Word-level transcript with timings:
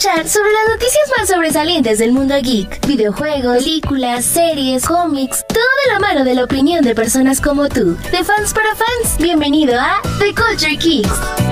sobre 0.00 0.50
las 0.50 0.68
noticias 0.70 1.10
más 1.18 1.28
sobresalientes 1.28 1.98
del 1.98 2.12
mundo 2.12 2.34
geek, 2.42 2.86
videojuegos, 2.86 3.58
películas, 3.58 4.24
series, 4.24 4.86
cómics, 4.86 5.44
todo 5.46 5.58
de 5.84 5.92
la 5.92 6.00
mano 6.00 6.24
de 6.24 6.34
la 6.34 6.44
opinión 6.44 6.82
de 6.82 6.94
personas 6.94 7.38
como 7.38 7.68
tú, 7.68 7.98
de 8.10 8.24
fans 8.24 8.54
para 8.54 8.74
fans. 8.74 9.18
Bienvenido 9.18 9.78
a 9.78 10.00
The 10.18 10.34
Culture 10.34 10.78
Kicks. 10.78 11.49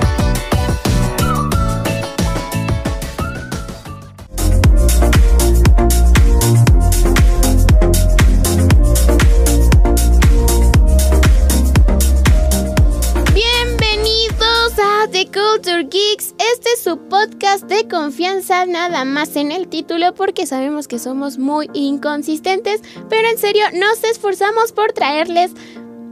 Su 16.89 16.97
podcast 16.97 17.65
de 17.65 17.87
confianza, 17.87 18.65
nada 18.65 19.05
más 19.05 19.37
en 19.37 19.53
el 19.53 19.69
título, 19.69 20.15
porque 20.15 20.47
sabemos 20.47 20.89
que 20.89 20.99
somos 20.99 21.37
muy 21.37 21.69
inconsistentes, 21.75 22.81
pero 23.11 23.29
en 23.29 23.37
serio 23.37 23.63
nos 23.75 24.03
esforzamos 24.05 24.73
por 24.73 24.95
traerles 24.95 25.51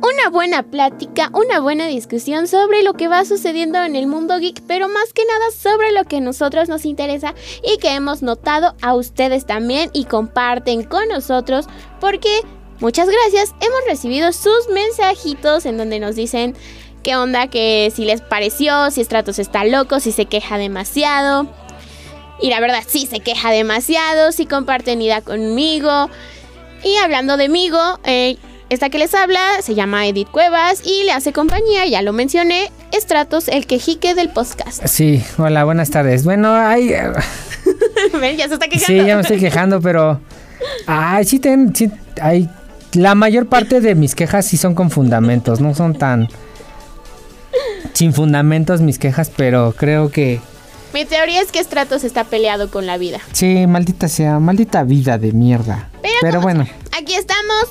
una 0.02 0.28
buena 0.30 0.64
plática, 0.64 1.30
una 1.32 1.60
buena 1.60 1.86
discusión 1.86 2.46
sobre 2.46 2.82
lo 2.82 2.92
que 2.92 3.08
va 3.08 3.24
sucediendo 3.24 3.82
en 3.82 3.96
el 3.96 4.06
mundo 4.06 4.38
geek, 4.38 4.60
pero 4.66 4.86
más 4.88 5.14
que 5.14 5.22
nada 5.24 5.50
sobre 5.50 5.92
lo 5.92 6.04
que 6.04 6.18
a 6.18 6.20
nosotros 6.20 6.68
nos 6.68 6.84
interesa 6.84 7.34
y 7.64 7.78
que 7.78 7.94
hemos 7.94 8.20
notado 8.20 8.74
a 8.82 8.94
ustedes 8.94 9.46
también 9.46 9.88
y 9.94 10.04
comparten 10.04 10.82
con 10.82 11.08
nosotros, 11.08 11.64
porque 12.00 12.42
muchas 12.80 13.08
gracias, 13.08 13.54
hemos 13.62 13.80
recibido 13.88 14.30
sus 14.34 14.68
mensajitos 14.74 15.64
en 15.64 15.78
donde 15.78 16.00
nos 16.00 16.16
dicen 16.16 16.54
qué 17.06 17.14
onda, 17.14 17.46
que 17.46 17.92
si 17.94 18.04
les 18.04 18.20
pareció, 18.20 18.90
si 18.90 19.04
Stratos 19.04 19.38
está 19.38 19.64
loco, 19.64 20.00
si 20.00 20.10
se 20.10 20.24
queja 20.26 20.58
demasiado. 20.58 21.46
Y 22.42 22.50
la 22.50 22.58
verdad, 22.58 22.82
sí 22.84 23.06
se 23.08 23.20
queja 23.20 23.52
demasiado, 23.52 24.32
si 24.32 24.44
comparten 24.44 25.00
idea 25.00 25.20
conmigo. 25.20 26.10
Y 26.82 26.96
hablando 26.96 27.36
de 27.36 27.48
Migo, 27.48 28.00
eh, 28.02 28.38
esta 28.70 28.90
que 28.90 28.98
les 28.98 29.14
habla 29.14 29.40
se 29.60 29.76
llama 29.76 30.04
Edith 30.08 30.28
Cuevas 30.32 30.82
y 30.84 31.04
le 31.04 31.12
hace 31.12 31.32
compañía, 31.32 31.86
ya 31.86 32.02
lo 32.02 32.12
mencioné, 32.12 32.72
Stratos, 32.92 33.46
el 33.46 33.68
quejique 33.68 34.16
del 34.16 34.30
podcast. 34.30 34.84
Sí, 34.86 35.22
hola, 35.38 35.62
buenas 35.62 35.90
tardes. 35.90 36.24
Bueno, 36.24 36.52
hay... 36.56 36.88
Ven, 38.20 38.36
ya 38.36 38.48
se 38.48 38.54
está 38.54 38.66
quejando. 38.66 38.86
Sí, 38.86 39.06
ya 39.06 39.14
me 39.14 39.20
estoy 39.20 39.38
quejando, 39.38 39.80
pero... 39.80 40.20
Ay, 40.88 41.24
sí, 41.24 41.38
ten, 41.38 41.72
sí, 41.72 41.88
hay... 42.20 42.50
La 42.94 43.14
mayor 43.14 43.46
parte 43.46 43.80
de 43.80 43.94
mis 43.94 44.16
quejas 44.16 44.44
sí 44.44 44.56
son 44.56 44.74
con 44.74 44.90
fundamentos, 44.90 45.60
no 45.60 45.72
son 45.72 45.94
tan 45.94 46.28
sin 47.92 48.12
fundamentos 48.12 48.80
mis 48.80 48.98
quejas, 48.98 49.30
pero 49.34 49.74
creo 49.76 50.10
que... 50.10 50.40
Mi 50.92 51.04
teoría 51.04 51.42
es 51.42 51.52
que 51.52 51.62
Stratos 51.62 52.04
está 52.04 52.24
peleado 52.24 52.70
con 52.70 52.86
la 52.86 52.96
vida. 52.96 53.20
Sí, 53.32 53.66
maldita 53.66 54.08
sea, 54.08 54.38
maldita 54.38 54.82
vida 54.84 55.18
de 55.18 55.32
mierda. 55.32 55.90
Pero, 56.22 56.40
bueno. 56.40 56.66
Aquí 56.96 57.14
estamos. 57.14 57.66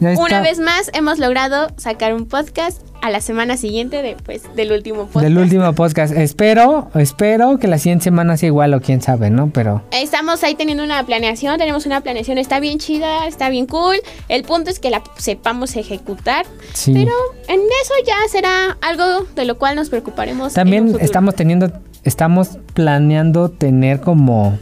Una 0.00 0.40
vez 0.40 0.58
más 0.58 0.90
hemos 0.94 1.18
logrado 1.18 1.68
sacar 1.76 2.12
un 2.14 2.26
podcast 2.26 2.80
a 3.04 3.10
la 3.10 3.20
semana 3.20 3.58
siguiente 3.58 4.00
de, 4.00 4.16
pues, 4.24 4.44
del 4.56 4.72
último 4.72 5.04
podcast. 5.04 5.24
Del 5.24 5.36
último 5.36 5.70
podcast. 5.74 6.16
Espero, 6.16 6.88
espero 6.94 7.58
que 7.58 7.68
la 7.68 7.76
siguiente 7.76 8.04
semana 8.04 8.38
sea 8.38 8.46
igual 8.46 8.72
o 8.72 8.80
quién 8.80 9.02
sabe, 9.02 9.28
¿no? 9.28 9.50
Pero... 9.50 9.82
Estamos 9.90 10.42
ahí 10.42 10.54
teniendo 10.54 10.82
una 10.82 11.04
planeación, 11.04 11.58
tenemos 11.58 11.84
una 11.84 12.00
planeación, 12.00 12.38
está 12.38 12.60
bien 12.60 12.78
chida, 12.78 13.26
está 13.26 13.50
bien 13.50 13.66
cool. 13.66 13.96
El 14.30 14.44
punto 14.44 14.70
es 14.70 14.78
que 14.78 14.88
la 14.88 15.02
sepamos 15.18 15.76
ejecutar. 15.76 16.46
Sí. 16.72 16.94
Pero 16.94 17.12
en 17.46 17.60
eso 17.60 17.92
ya 18.06 18.16
será 18.30 18.78
algo 18.80 19.26
de 19.36 19.44
lo 19.44 19.58
cual 19.58 19.76
nos 19.76 19.90
preocuparemos. 19.90 20.54
También 20.54 20.96
estamos 20.98 21.34
teniendo, 21.34 21.70
estamos 22.04 22.56
planeando 22.72 23.50
tener 23.50 24.00
como 24.00 24.58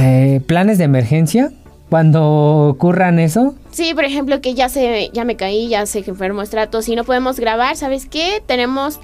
eh, 0.00 0.40
planes 0.46 0.78
de 0.78 0.84
emergencia 0.84 1.52
cuando 1.88 2.68
ocurran 2.68 3.18
eso. 3.18 3.54
Sí, 3.70 3.94
por 3.94 4.04
ejemplo, 4.04 4.40
que 4.40 4.54
ya 4.54 4.68
se 4.68 5.10
ya 5.12 5.24
me 5.24 5.36
caí, 5.36 5.68
ya 5.68 5.86
se 5.86 6.00
enfermó 6.06 6.42
estratos 6.42 6.88
y 6.88 6.96
no 6.96 7.04
podemos 7.04 7.40
grabar, 7.40 7.76
¿sabes 7.76 8.06
qué? 8.06 8.42
Tenemos 8.46 9.00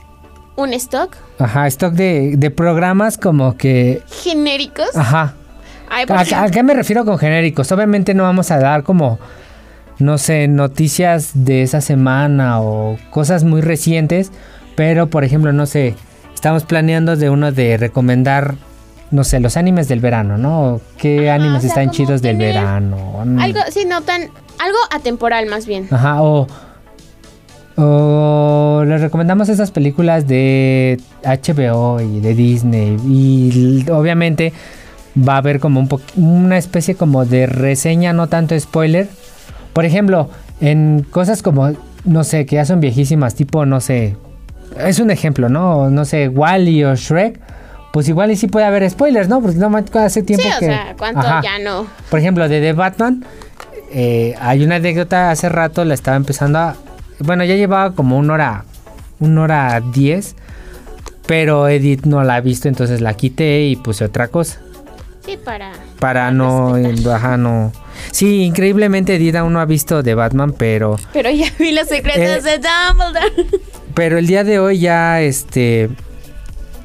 un 0.56 0.72
stock. 0.74 1.16
Ajá, 1.38 1.66
stock 1.66 1.94
de, 1.94 2.52
programas 2.54 3.18
como 3.18 3.56
que... 3.56 4.02
Genéricos. 4.22 4.94
Ajá. 4.94 5.34
¿A, 5.90 6.50
qué 6.50 6.62
me 6.62 6.74
refiero 6.74 7.04
con 7.04 7.18
genéricos? 7.18 7.70
Obviamente 7.72 8.14
no 8.14 8.24
vamos 8.24 8.50
a 8.50 8.58
dar 8.58 8.82
como, 8.82 9.18
no 9.98 10.18
sé, 10.18 10.48
noticias 10.48 11.30
de 11.34 11.62
esa 11.62 11.80
semana 11.80 12.60
o 12.60 12.98
cosas 13.10 13.44
muy 13.44 13.60
recientes, 13.60 14.32
pero 14.76 15.08
por 15.08 15.24
ejemplo, 15.24 15.52
no 15.52 15.66
sé, 15.66 15.94
estamos 16.34 16.64
planeando 16.64 17.16
de 17.16 17.30
uno 17.30 17.52
de 17.52 17.76
recomendar 17.76 18.56
no 19.14 19.22
sé, 19.22 19.38
los 19.38 19.56
animes 19.56 19.86
del 19.86 20.00
verano, 20.00 20.36
¿no? 20.38 20.80
¿Qué 20.98 21.30
animes 21.30 21.62
están 21.62 21.90
chidos 21.92 22.20
del 22.20 22.36
verano? 22.36 23.22
Algo, 23.38 23.60
sí, 23.70 23.84
no 23.84 24.02
tan, 24.02 24.22
algo 24.22 24.78
atemporal 24.90 25.46
más 25.46 25.66
bien. 25.66 25.86
Ajá, 25.92 26.20
o, 26.20 26.48
o 27.76 28.84
les 28.84 29.00
recomendamos 29.00 29.48
esas 29.48 29.70
películas 29.70 30.26
de 30.26 31.00
HBO 31.22 32.00
y 32.00 32.18
de 32.18 32.34
Disney 32.34 32.96
y 33.06 33.88
obviamente 33.88 34.52
va 35.16 35.34
a 35.34 35.38
haber 35.38 35.60
como 35.60 35.78
un 35.78 35.88
una 36.16 36.58
especie 36.58 36.96
como 36.96 37.24
de 37.24 37.46
reseña, 37.46 38.12
no 38.12 38.26
tanto 38.26 38.58
spoiler. 38.58 39.08
Por 39.74 39.84
ejemplo, 39.84 40.28
en 40.60 41.06
cosas 41.08 41.40
como, 41.40 41.70
no 42.04 42.24
sé, 42.24 42.46
que 42.46 42.56
ya 42.56 42.64
son 42.64 42.80
viejísimas, 42.80 43.36
tipo, 43.36 43.64
no 43.64 43.80
sé, 43.80 44.16
es 44.84 44.98
un 44.98 45.12
ejemplo, 45.12 45.48
¿no? 45.48 45.88
No 45.88 46.04
sé, 46.04 46.28
Wally 46.28 46.82
o 46.82 46.96
Shrek 46.96 47.53
pues 47.94 48.08
igual 48.08 48.32
y 48.32 48.36
sí 48.36 48.48
puede 48.48 48.66
haber 48.66 48.90
spoilers, 48.90 49.28
¿no? 49.28 49.40
Porque 49.40 49.56
no 49.56 49.70
hace 50.00 50.24
tiempo 50.24 50.42
sí, 50.42 50.50
o 50.52 50.58
sea, 50.58 50.96
¿cuánto 50.98 51.22
ya 51.22 51.60
no? 51.60 51.86
Por 52.10 52.18
ejemplo, 52.18 52.48
de 52.48 52.60
The 52.60 52.72
Batman, 52.72 53.24
eh, 53.92 54.34
hay 54.40 54.64
una 54.64 54.74
anécdota 54.74 55.30
hace 55.30 55.48
rato, 55.48 55.84
la 55.84 55.94
estaba 55.94 56.16
empezando 56.16 56.58
a... 56.58 56.76
Bueno, 57.20 57.44
ya 57.44 57.54
llevaba 57.54 57.94
como 57.94 58.18
una 58.18 58.34
hora, 58.34 58.64
una 59.20 59.42
hora 59.42 59.80
diez, 59.92 60.34
pero 61.26 61.68
Edith 61.68 62.04
no 62.04 62.24
la 62.24 62.34
ha 62.34 62.40
visto, 62.40 62.66
entonces 62.66 63.00
la 63.00 63.14
quité 63.14 63.62
y 63.62 63.76
puse 63.76 64.06
otra 64.06 64.26
cosa. 64.26 64.58
Sí, 65.24 65.36
para... 65.36 65.70
Para 66.00 66.32
no... 66.32 66.74
Ajá, 67.12 67.36
no... 67.36 67.70
Sí, 68.10 68.42
increíblemente 68.42 69.14
Edith 69.14 69.36
aún 69.36 69.52
no 69.52 69.60
ha 69.60 69.66
visto 69.66 70.02
The 70.02 70.16
Batman, 70.16 70.52
pero... 70.58 70.98
Pero 71.12 71.30
ya 71.30 71.46
vi 71.60 71.70
los 71.70 71.86
secretos 71.86 72.44
eh, 72.44 72.58
de 72.58 72.58
Dumbledore. 72.58 73.60
Pero 73.94 74.18
el 74.18 74.26
día 74.26 74.42
de 74.42 74.58
hoy 74.58 74.80
ya, 74.80 75.20
este... 75.20 75.90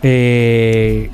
Eh, 0.03 1.09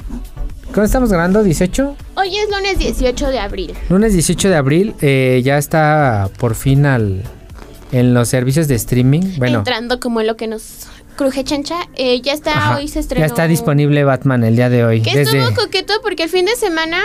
¿Cuándo 0.67 0.83
estamos 0.85 1.09
grabando? 1.09 1.43
¿18? 1.43 1.95
Hoy 2.15 2.35
es 2.35 2.49
lunes 2.49 2.77
18 2.79 3.29
de 3.29 3.39
abril. 3.39 3.73
Lunes 3.89 4.13
18 4.13 4.49
de 4.49 4.55
abril, 4.55 4.95
eh, 5.01 5.41
ya 5.43 5.57
está 5.57 6.29
por 6.37 6.55
fin 6.55 6.85
al, 6.85 7.23
en 7.91 8.13
los 8.13 8.27
servicios 8.27 8.67
de 8.67 8.75
streaming. 8.75 9.37
Bueno, 9.37 9.59
Entrando 9.59 9.99
como 9.99 10.19
en 10.19 10.27
lo 10.27 10.35
que 10.35 10.47
nos 10.47 10.87
cruje 11.15 11.43
chancha, 11.45 11.87
eh, 11.95 12.19
ya 12.21 12.33
está, 12.33 12.75
hoy 12.75 12.89
se 12.89 12.99
estrenó. 12.99 13.21
Ya 13.21 13.27
está 13.27 13.47
disponible 13.47 14.03
Batman 14.03 14.43
el 14.43 14.57
día 14.57 14.69
de 14.69 14.83
hoy. 14.83 15.01
Que 15.01 15.21
estuvo 15.21 15.53
coqueto 15.55 15.93
porque 16.03 16.23
el 16.23 16.29
fin 16.29 16.45
de 16.45 16.55
semana 16.57 16.99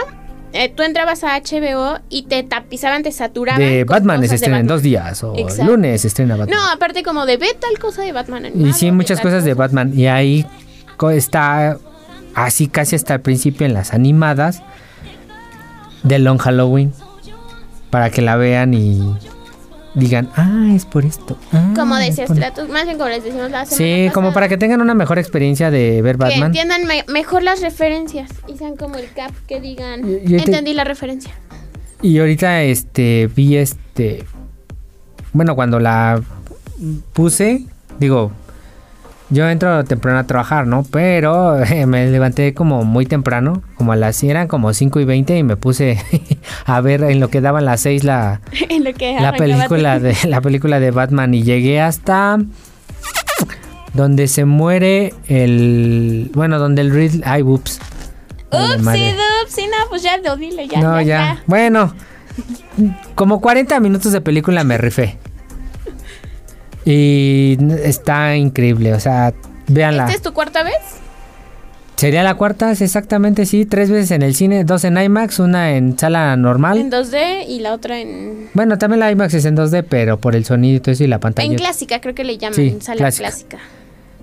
eh, 0.53 0.69
tú 0.69 0.83
entrabas 0.83 1.23
a 1.23 1.39
HBO 1.39 2.01
y 2.09 2.23
te 2.25 2.43
tapizaban, 2.43 3.05
te 3.05 3.13
saturaban. 3.13 3.61
De 3.61 3.85
Batman 3.85 4.27
se 4.27 4.35
estrena 4.35 4.59
en 4.59 4.67
dos 4.67 4.83
días 4.83 5.23
o 5.23 5.37
lunes 5.65 6.01
se 6.01 6.09
estrena 6.09 6.37
Batman. 6.37 6.59
No, 6.59 6.71
aparte 6.71 7.05
como 7.05 7.25
de 7.25 7.37
ve 7.37 7.57
tal 7.59 7.79
cosa 7.79 8.03
de 8.03 8.11
Batman. 8.13 8.51
y 8.55 8.73
sí, 8.73 8.91
muchas 8.91 9.21
cosas 9.21 9.45
de 9.45 9.55
Batman. 9.55 9.97
Y 9.97 10.09
ahí 10.09 10.45
está 11.09 11.79
así 12.35 12.69
casi 12.69 12.97
hasta 12.97 13.15
el 13.15 13.21
principio 13.23 13.67
en 13.67 13.73
las 13.73 13.95
animadas 13.95 14.63
de 16.03 16.19
Long 16.19 16.39
Halloween 16.39 16.93
para 17.89 18.11
que 18.11 18.21
la 18.21 18.37
vean 18.37 18.75
y 18.75 19.01
digan, 19.95 20.29
ah, 20.37 20.69
es 20.75 20.85
por 20.85 21.07
esto. 21.07 21.39
Ah, 21.53 21.73
como 21.75 21.97
decías, 21.97 22.29
más 22.69 22.85
bien 22.85 22.99
como 22.99 23.09
les 23.09 23.25
decimos 23.25 23.51
la 23.51 23.65
semana 23.65 24.07
Sí, 24.07 24.11
como 24.13 24.35
para 24.35 24.49
que 24.49 24.59
tengan 24.59 24.83
una 24.83 24.95
mejor 24.95 25.19
experiencia 25.19 25.71
de 25.71 26.03
ver 26.03 26.19
Batman. 26.19 26.53
Que 26.53 26.61
entiendan 26.61 27.05
mejor 27.09 27.43
las 27.43 27.63
referencias 27.63 28.31
y 28.47 28.59
sean 28.59 28.77
como 28.77 28.97
el 28.97 29.11
cap 29.13 29.33
que 29.49 29.61
digan, 29.61 30.03
entendí 30.05 30.75
la 30.75 30.85
referencia. 30.85 31.33
Y 32.03 32.19
ahorita 32.19 32.63
este 32.63 33.29
vi 33.35 33.57
este 33.57 34.25
bueno, 35.33 35.55
cuando 35.55 35.79
la 35.79 36.21
puse, 37.13 37.65
digo, 37.99 38.33
yo 39.31 39.49
entro 39.49 39.85
temprano 39.85 40.19
a 40.19 40.25
trabajar, 40.25 40.67
¿no? 40.67 40.85
Pero 40.91 41.57
me 41.87 42.11
levanté 42.11 42.53
como 42.55 42.85
muy 42.85 43.07
temprano, 43.07 43.63
como 43.77 43.93
a 43.93 43.97
las 43.97 44.23
eran 44.23 44.49
como 44.49 44.73
5 44.73 45.01
y 45.01 45.05
20 45.05 45.39
y 45.39 45.43
me 45.43 45.57
puse 45.57 45.99
a 46.67 46.81
ver 46.81 47.05
en 47.05 47.21
lo 47.21 47.29
que 47.29 47.41
daban 47.41 47.65
las 47.65 47.81
6 47.81 48.05
la, 48.05 48.41
la 49.21 49.33
película 49.33 49.99
de 49.99 50.17
la 50.25 50.41
película 50.41 50.81
de 50.81 50.91
Batman 50.91 51.35
y 51.35 51.43
llegué 51.43 51.81
hasta 51.81 52.39
donde 53.95 54.29
se 54.29 54.45
muere 54.45 55.15
el 55.27 56.31
bueno, 56.35 56.59
donde 56.59 56.83
el 56.83 56.93
Reed 56.93 57.23
ay 57.25 57.43
ups. 57.43 57.81
Upsi, 58.53 59.15
upsi, 59.45 59.63
no, 59.67 59.89
pues 59.89 60.03
ya 60.03 60.17
lo 60.17 60.37
dile 60.37 60.67
ya. 60.67 60.81
No, 60.81 61.01
ya. 61.01 61.41
Bueno, 61.47 61.95
como 63.15 63.41
40 63.41 63.79
minutos 63.79 64.11
de 64.11 64.21
película 64.21 64.65
me 64.65 64.77
rifé. 64.77 65.19
Y 66.85 67.59
está 67.85 68.37
increíble, 68.37 68.95
o 68.95 69.01
sea, 69.01 69.33
véanla. 69.69 70.05
¿Esta 70.05 70.17
es 70.17 70.23
tu 70.23 70.33
cuarta 70.33 70.63
vez? 70.63 70.75
Sería 71.97 72.23
la 72.23 72.35
cuarta, 72.35 72.73
exactamente, 72.73 73.45
sí. 73.45 73.67
Tres 73.67 73.91
veces 73.91 74.11
en 74.13 74.23
el 74.23 74.35
cine, 74.35 74.65
dos 74.65 74.85
en 74.85 74.97
IMAX, 74.97 75.39
una 75.39 75.73
en 75.77 75.99
sala 75.99 76.35
normal. 76.37 76.79
En 76.79 76.91
2D 76.91 77.45
y 77.47 77.61
la 77.61 77.75
otra 77.75 77.99
en... 78.01 78.49
Bueno, 78.55 78.79
también 78.79 79.01
la 79.01 79.11
IMAX 79.13 79.35
es 79.35 79.45
en 79.45 79.55
2D, 79.55 79.85
pero 79.87 80.19
por 80.19 80.35
el 80.35 80.47
sonido 80.47 80.79
y 80.79 80.81
todo 80.81 80.93
eso 80.93 81.05
y 81.05 81.09
la 81.09 81.19
pantalla. 81.21 81.51
En 81.51 81.59
clásica, 81.59 82.01
creo 82.01 82.15
que 82.15 82.25
le 82.25 82.39
llaman, 82.39 82.55
Sí, 82.55 82.79
sala 82.81 82.97
clásica. 82.97 83.29
clásica. 83.29 83.59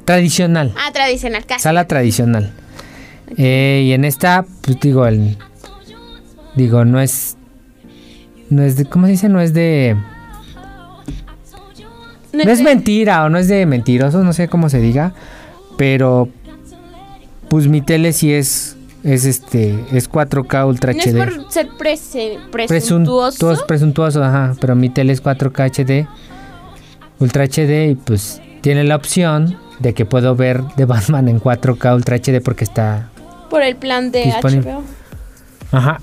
Tradicional. 0.05 0.73
Ah, 0.75 0.91
tradicional, 0.91 1.45
casi. 1.45 1.61
Sala 1.61 1.85
tradicional. 1.85 2.51
Eh, 3.37 3.83
y 3.85 3.91
en 3.91 4.05
esta, 4.05 4.43
pues 4.61 4.79
digo, 4.79 5.05
el, 5.05 5.37
digo, 6.55 6.83
no 6.83 6.99
es, 6.99 7.37
no 8.49 8.63
es 8.63 8.75
de, 8.77 8.85
¿cómo 8.85 9.05
se 9.05 9.11
dice? 9.11 9.29
No 9.29 9.39
es 9.39 9.53
de, 9.53 9.95
no 12.33 12.51
es 12.51 12.61
mentira 12.61 13.25
o 13.25 13.29
no 13.29 13.37
es 13.37 13.47
de 13.47 13.65
mentirosos, 13.65 14.23
no 14.23 14.33
sé 14.33 14.47
cómo 14.47 14.69
se 14.69 14.79
diga, 14.79 15.13
pero, 15.77 16.29
pues 17.49 17.67
mi 17.67 17.81
tele 17.81 18.13
sí 18.13 18.33
es, 18.33 18.75
es 19.03 19.25
este, 19.25 19.79
es 19.91 20.09
4K 20.09 20.67
Ultra 20.67 20.93
No 20.93 20.99
es 20.99 21.07
HD. 21.13 21.17
por 21.17 21.51
ser 21.51 21.67
prese- 21.77 22.37
Presun- 22.51 22.67
presuntuoso. 22.67 23.51
es 23.51 23.61
presuntuoso, 23.63 24.23
ajá, 24.23 24.53
pero 24.59 24.75
mi 24.75 24.89
tele 24.89 25.13
es 25.13 25.21
4K 25.23 25.65
HD, 25.65 26.07
Ultra 27.19 27.43
HD 27.45 27.91
y 27.91 27.95
pues 27.95 28.41
tiene 28.61 28.83
la 28.83 28.95
opción 28.95 29.57
de 29.79 29.93
que 29.93 30.05
puedo 30.05 30.35
ver 30.35 30.61
de 30.75 30.85
Batman 30.85 31.27
en 31.29 31.39
4K 31.39 31.95
Ultra 31.95 32.17
HD 32.17 32.41
porque 32.41 32.63
está 32.63 33.09
Por 33.49 33.61
el 33.63 33.75
plan 33.75 34.11
de 34.11 34.23
Disponible. 34.25 34.71
HBO. 34.73 34.83
Ajá. 35.71 36.01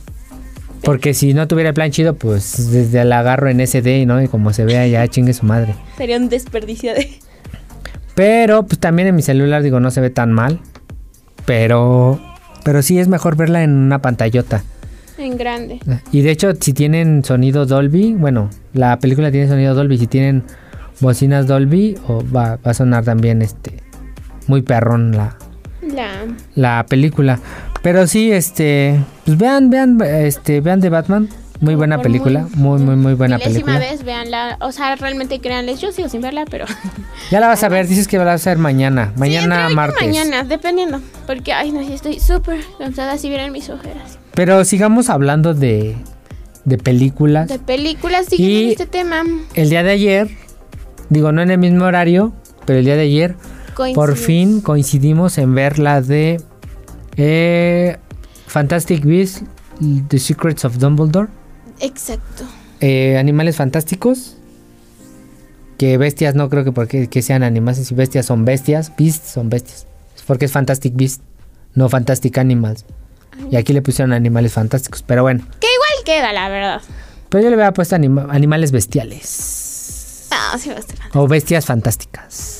Porque 0.84 1.14
si 1.14 1.34
no 1.34 1.48
tuviera 1.48 1.70
el 1.70 1.74
plan 1.74 1.90
chido, 1.90 2.14
pues 2.14 2.70
desde 2.70 3.00
el 3.00 3.12
agarro 3.12 3.48
en 3.48 3.66
SD, 3.66 4.06
¿no? 4.06 4.22
Y 4.22 4.28
como 4.28 4.52
se 4.52 4.64
vea 4.64 4.86
ya 4.86 5.06
chingue 5.08 5.32
su 5.32 5.46
madre. 5.46 5.74
Sería 5.96 6.16
un 6.18 6.28
desperdicio 6.28 6.92
de... 6.94 7.08
Pero 8.14 8.64
pues 8.64 8.78
también 8.78 9.08
en 9.08 9.16
mi 9.16 9.22
celular 9.22 9.62
digo 9.62 9.80
no 9.80 9.90
se 9.90 10.00
ve 10.00 10.10
tan 10.10 10.32
mal. 10.32 10.60
Pero 11.46 12.20
pero 12.64 12.82
sí 12.82 12.98
es 12.98 13.08
mejor 13.08 13.36
verla 13.36 13.62
en 13.62 13.70
una 13.70 14.00
pantallota. 14.00 14.62
En 15.18 15.36
grande. 15.36 15.80
Y 16.12 16.22
de 16.22 16.30
hecho 16.30 16.52
si 16.60 16.72
tienen 16.72 17.24
sonido 17.24 17.66
Dolby, 17.66 18.14
bueno, 18.14 18.50
la 18.72 18.98
película 18.98 19.30
tiene 19.30 19.48
sonido 19.48 19.74
Dolby, 19.74 19.98
si 19.98 20.06
tienen 20.06 20.44
bocinas 21.00 21.46
Dolby 21.46 21.96
o 22.08 22.22
va, 22.24 22.56
va 22.56 22.70
a 22.70 22.74
sonar 22.74 23.04
también 23.04 23.42
este 23.42 23.82
muy 24.46 24.62
perrón 24.62 25.12
la, 25.12 25.36
La... 25.82 26.10
la 26.54 26.86
película. 26.88 27.40
Pero 27.84 28.06
sí, 28.08 28.32
este, 28.32 28.98
pues 29.26 29.38
vean, 29.38 29.68
vean, 29.70 30.00
este, 30.00 30.60
vean 30.60 30.80
de 30.80 30.88
Batman. 30.88 31.28
Muy 31.60 31.76
buena 31.76 31.96
Por 31.98 32.04
película, 32.04 32.48
muy, 32.56 32.80
muy, 32.80 32.96
muy 32.96 33.14
buena 33.14 33.38
película. 33.38 33.78
vez, 33.78 34.02
véanla. 34.04 34.56
O 34.60 34.72
sea, 34.72 34.96
realmente 34.96 35.38
créanles. 35.38 35.80
Yo 35.80 35.92
sigo 35.92 36.08
sin 36.08 36.20
verla, 36.22 36.44
pero... 36.50 36.64
Ya 37.30 37.40
la 37.40 37.46
vas 37.46 37.62
a 37.62 37.68
ver, 37.68 37.86
dices 37.86 38.08
que 38.08 38.18
la 38.18 38.24
vas 38.24 38.46
a 38.46 38.50
ver 38.50 38.58
mañana, 38.58 39.12
Sí, 39.14 39.20
mañana 39.20 39.68
martes. 39.70 40.02
mañana, 40.02 40.44
dependiendo. 40.44 41.00
Porque, 41.26 41.52
ay, 41.52 41.72
no, 41.72 41.80
sí 41.86 41.92
estoy 41.92 42.20
súper 42.20 42.60
cansada 42.78 43.16
si 43.18 43.28
vieran 43.28 43.52
mis 43.52 43.68
ojeras. 43.70 44.18
Pero 44.34 44.64
sigamos 44.64 45.08
hablando 45.10 45.54
de, 45.54 45.94
de 46.64 46.78
películas. 46.78 47.48
De 47.48 47.58
películas, 47.58 48.26
siguen 48.26 48.50
Y- 48.50 48.64
en 48.64 48.70
este 48.70 48.86
tema. 48.86 49.22
El 49.54 49.70
día 49.70 49.82
de 49.82 49.90
ayer, 49.92 50.28
digo, 51.10 51.32
no 51.32 51.40
en 51.42 51.50
el 51.50 51.58
mismo 51.58 51.84
horario, 51.84 52.32
pero 52.66 52.78
el 52.80 52.84
día 52.86 52.96
de 52.96 53.02
ayer, 53.02 53.36
por 53.94 54.16
fin 54.16 54.60
coincidimos 54.60 55.38
en 55.38 55.54
ver 55.54 55.78
la 55.78 56.02
de 56.02 56.40
eh, 57.16 57.96
Fantastic 58.46 59.04
Beasts, 59.04 59.42
The 60.08 60.18
Secrets 60.18 60.64
of 60.64 60.78
Dumbledore. 60.78 61.28
Exacto. 61.80 62.44
Eh, 62.80 63.16
animales 63.18 63.56
fantásticos. 63.56 64.36
Que 65.78 65.98
bestias 65.98 66.34
no 66.36 66.48
creo 66.48 66.62
que 66.64 66.70
porque 66.72 67.08
que 67.08 67.20
sean 67.22 67.42
animales 67.42 67.90
y 67.90 67.94
bestias 67.94 68.26
son 68.26 68.44
bestias. 68.44 68.92
Beasts 68.96 69.30
son 69.32 69.48
bestias. 69.50 69.86
Es 70.16 70.22
porque 70.22 70.44
es 70.44 70.52
Fantastic 70.52 70.94
Beast, 70.94 71.20
no 71.74 71.88
Fantastic 71.88 72.38
Animals. 72.38 72.84
Y 73.50 73.56
aquí 73.56 73.72
le 73.72 73.82
pusieron 73.82 74.12
animales 74.12 74.52
fantásticos. 74.52 75.02
Pero 75.02 75.22
bueno. 75.22 75.44
Que 75.60 75.66
igual 75.66 76.04
queda, 76.04 76.32
la 76.32 76.48
verdad. 76.48 76.80
Pero 77.28 77.42
yo 77.42 77.50
le 77.50 77.56
había 77.56 77.72
puesto 77.72 77.96
anima- 77.96 78.28
animales 78.30 78.70
bestiales. 78.70 80.28
Ah, 80.30 80.56
sí, 80.58 80.70
estar. 80.70 80.96
O 81.14 81.26
bestias 81.26 81.66
fantásticas. 81.66 82.53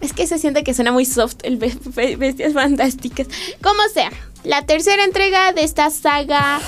Es 0.00 0.12
que 0.12 0.26
se 0.26 0.38
siente 0.38 0.62
que 0.64 0.74
suena 0.74 0.92
muy 0.92 1.04
soft 1.06 1.36
el 1.42 1.56
be- 1.56 1.76
be- 1.94 2.16
Bestias 2.16 2.52
Fantásticas. 2.52 3.26
Como 3.62 3.80
sea, 3.94 4.10
la 4.44 4.62
tercera 4.66 5.04
entrega 5.04 5.52
de 5.52 5.64
esta 5.64 5.90
saga 5.90 6.60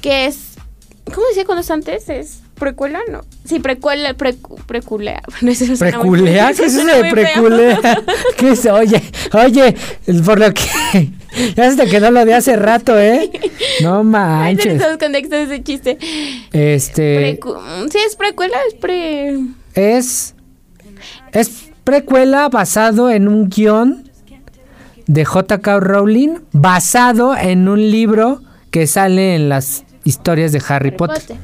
que 0.00 0.26
es... 0.26 0.38
¿Cómo 1.14 1.26
decía 1.28 1.44
cuando 1.44 1.62
es 1.62 1.70
antes? 1.70 2.08
¿Es 2.08 2.38
precuela? 2.58 3.00
No. 3.10 3.22
Sí, 3.44 3.58
precuela, 3.58 4.14
precu, 4.14 4.56
preculea. 4.66 5.20
No, 5.40 5.50
eso 5.50 5.66
no 5.66 5.76
¿Qué 6.54 6.64
es 6.64 6.74
eso 6.74 6.84
de 6.86 7.10
preculea? 7.10 7.80
¿Qué 8.36 8.50
es? 8.50 8.66
Oye, 8.66 9.02
oye, 9.32 9.76
por 10.24 10.38
lo 10.38 10.52
que... 10.52 10.62
Ya 11.56 11.70
se 11.70 11.76
te 11.78 11.88
quedó 11.88 12.10
lo 12.10 12.26
de 12.26 12.34
hace 12.34 12.56
rato, 12.56 12.98
¿eh? 12.98 13.30
No 13.82 14.04
manches. 14.04 14.82
contextos 14.98 15.38
ese 15.38 15.62
chiste. 15.62 15.96
Este... 16.52 17.38
Precu- 17.40 17.90
sí, 17.90 17.98
es 18.06 18.16
precuela, 18.16 18.58
es 18.68 18.74
pre... 18.74 19.38
es 19.74 20.34
es 21.32 21.70
precuela 21.84 22.48
basado 22.48 23.10
en 23.10 23.28
un 23.28 23.48
guion 23.48 24.08
de 25.06 25.24
J.K. 25.24 25.80
Rowling 25.80 26.36
basado 26.52 27.36
en 27.36 27.68
un 27.68 27.80
libro 27.90 28.40
que 28.70 28.86
sale 28.86 29.34
en 29.34 29.48
las 29.48 29.84
historias 30.04 30.52
de 30.52 30.62
Harry, 30.68 30.90
Potter. 30.92 31.20
Potter. 31.20 31.36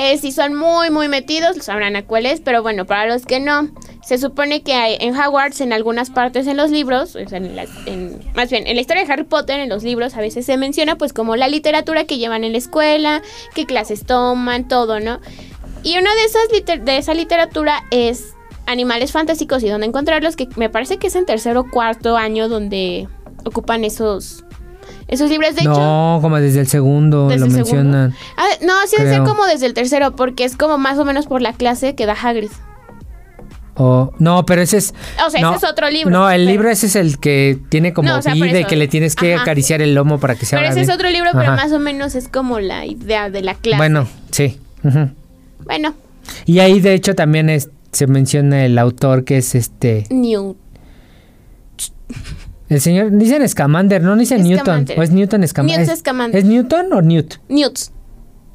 Eh, 0.00 0.18
si 0.18 0.32
son 0.32 0.56
muy, 0.56 0.90
muy 0.90 1.06
metidos, 1.06 1.56
sabrán 1.60 1.94
a 1.94 2.02
cuál 2.04 2.26
es, 2.26 2.40
pero 2.40 2.60
bueno, 2.60 2.86
para 2.86 3.06
los 3.06 3.24
que 3.24 3.38
no, 3.38 3.68
se 4.04 4.18
supone 4.18 4.62
que 4.62 4.74
hay 4.74 4.96
en 4.98 5.14
Hogwarts, 5.16 5.60
en 5.60 5.72
algunas 5.72 6.10
partes 6.10 6.48
en 6.48 6.56
los 6.56 6.72
libros, 6.72 7.14
o 7.14 7.28
sea, 7.28 7.38
en 7.38 7.54
las- 7.54 7.68
en- 7.86 8.18
más 8.34 8.50
bien, 8.50 8.66
en 8.66 8.74
la 8.74 8.80
historia 8.80 9.04
de 9.04 9.12
Harry 9.12 9.22
Potter, 9.22 9.60
en 9.60 9.68
los 9.68 9.84
libros, 9.84 10.16
a 10.16 10.20
veces 10.20 10.44
se 10.44 10.56
menciona 10.56 10.96
pues 10.98 11.12
como 11.12 11.36
la 11.36 11.46
literatura 11.46 12.02
que 12.04 12.18
llevan 12.18 12.42
en 12.42 12.50
la 12.52 12.58
escuela, 12.58 13.22
qué 13.54 13.64
clases 13.64 14.04
toman, 14.04 14.66
todo, 14.66 14.98
¿no? 14.98 15.20
Y 15.84 15.96
una 15.98 16.10
de 16.16 16.24
esas 16.24 16.84
de 16.84 16.96
esa 16.98 17.14
literatura 17.14 17.84
es 17.92 18.34
animales 18.66 19.12
fantásticos 19.12 19.62
y 19.62 19.68
dónde 19.68 19.86
encontrarlos, 19.86 20.36
que 20.36 20.48
me 20.56 20.68
parece 20.68 20.98
que 20.98 21.06
es 21.08 21.16
en 21.16 21.24
tercer 21.26 21.56
o 21.56 21.64
cuarto 21.70 22.16
año 22.16 22.48
donde 22.48 23.08
ocupan 23.44 23.84
esos, 23.84 24.44
esos 25.08 25.30
libros. 25.30 25.54
De 25.54 25.60
hecho, 25.62 25.70
no, 25.70 26.18
como 26.20 26.36
desde 26.38 26.60
el 26.60 26.66
segundo 26.66 27.28
¿Desde 27.28 27.40
lo 27.40 27.46
el 27.46 27.52
segundo? 27.52 27.74
mencionan. 27.82 28.14
Ah, 28.36 28.46
no, 28.62 28.72
sí 28.86 28.96
debe 28.98 29.10
ser 29.10 29.22
como 29.22 29.46
desde 29.46 29.66
el 29.66 29.74
tercero, 29.74 30.16
porque 30.16 30.44
es 30.44 30.56
como 30.56 30.78
más 30.78 30.98
o 30.98 31.04
menos 31.04 31.26
por 31.26 31.40
la 31.42 31.52
clase 31.52 31.94
que 31.94 32.06
da 32.06 32.14
Hagrid. 32.20 32.50
O 33.78 34.10
no, 34.18 34.46
pero 34.46 34.62
ese 34.62 34.78
es 34.78 34.94
O 35.26 35.28
sea, 35.28 35.42
no, 35.42 35.54
ese 35.54 35.66
es 35.66 35.70
otro 35.70 35.90
libro. 35.90 36.10
No, 36.10 36.30
el 36.30 36.40
pero- 36.42 36.50
libro 36.50 36.70
ese 36.70 36.86
es 36.86 36.96
el 36.96 37.18
que 37.18 37.58
tiene 37.68 37.92
como 37.92 38.08
No, 38.08 38.18
o 38.18 38.22
sea, 38.22 38.32
vida 38.32 38.58
y 38.60 38.64
que 38.64 38.74
le 38.76 38.88
tienes 38.88 39.14
que 39.14 39.34
Ajá. 39.34 39.42
acariciar 39.42 39.82
el 39.82 39.94
lomo 39.94 40.18
para 40.18 40.34
que 40.34 40.46
se 40.46 40.56
Pero 40.56 40.68
ese 40.68 40.80
es 40.80 40.86
bien. 40.86 40.94
otro 40.96 41.10
libro, 41.10 41.28
pero 41.34 41.52
Ajá. 41.52 41.56
más 41.56 41.72
o 41.72 41.78
menos 41.78 42.14
es 42.14 42.28
como 42.28 42.58
la 42.58 42.86
idea 42.86 43.28
de 43.28 43.42
la 43.42 43.54
clase. 43.54 43.76
Bueno, 43.76 44.08
sí. 44.30 44.58
ujú. 44.82 45.10
Bueno, 45.66 45.94
Y 46.46 46.58
ahí 46.60 46.80
de 46.80 46.94
hecho 46.94 47.14
también 47.14 47.50
es- 47.50 47.68
se 47.96 48.06
menciona 48.06 48.64
el 48.64 48.78
autor 48.78 49.24
que 49.24 49.38
es 49.38 49.54
este 49.54 50.06
Newt. 50.10 50.56
El 52.68 52.80
señor, 52.80 53.10
dicen 53.12 53.48
Scamander, 53.48 54.02
no 54.02 54.16
dicen 54.16 54.42
Newton. 54.42 54.86
¿O 54.96 55.02
es 55.02 55.10
Newton 55.10 55.46
Scamander? 55.46 55.86
Newt 55.86 55.98
Scamander. 55.98 56.38
¿Es 56.38 56.44
Newton 56.44 56.92
o 56.92 57.02
Newt? 57.02 57.34
Newt. 57.48 57.78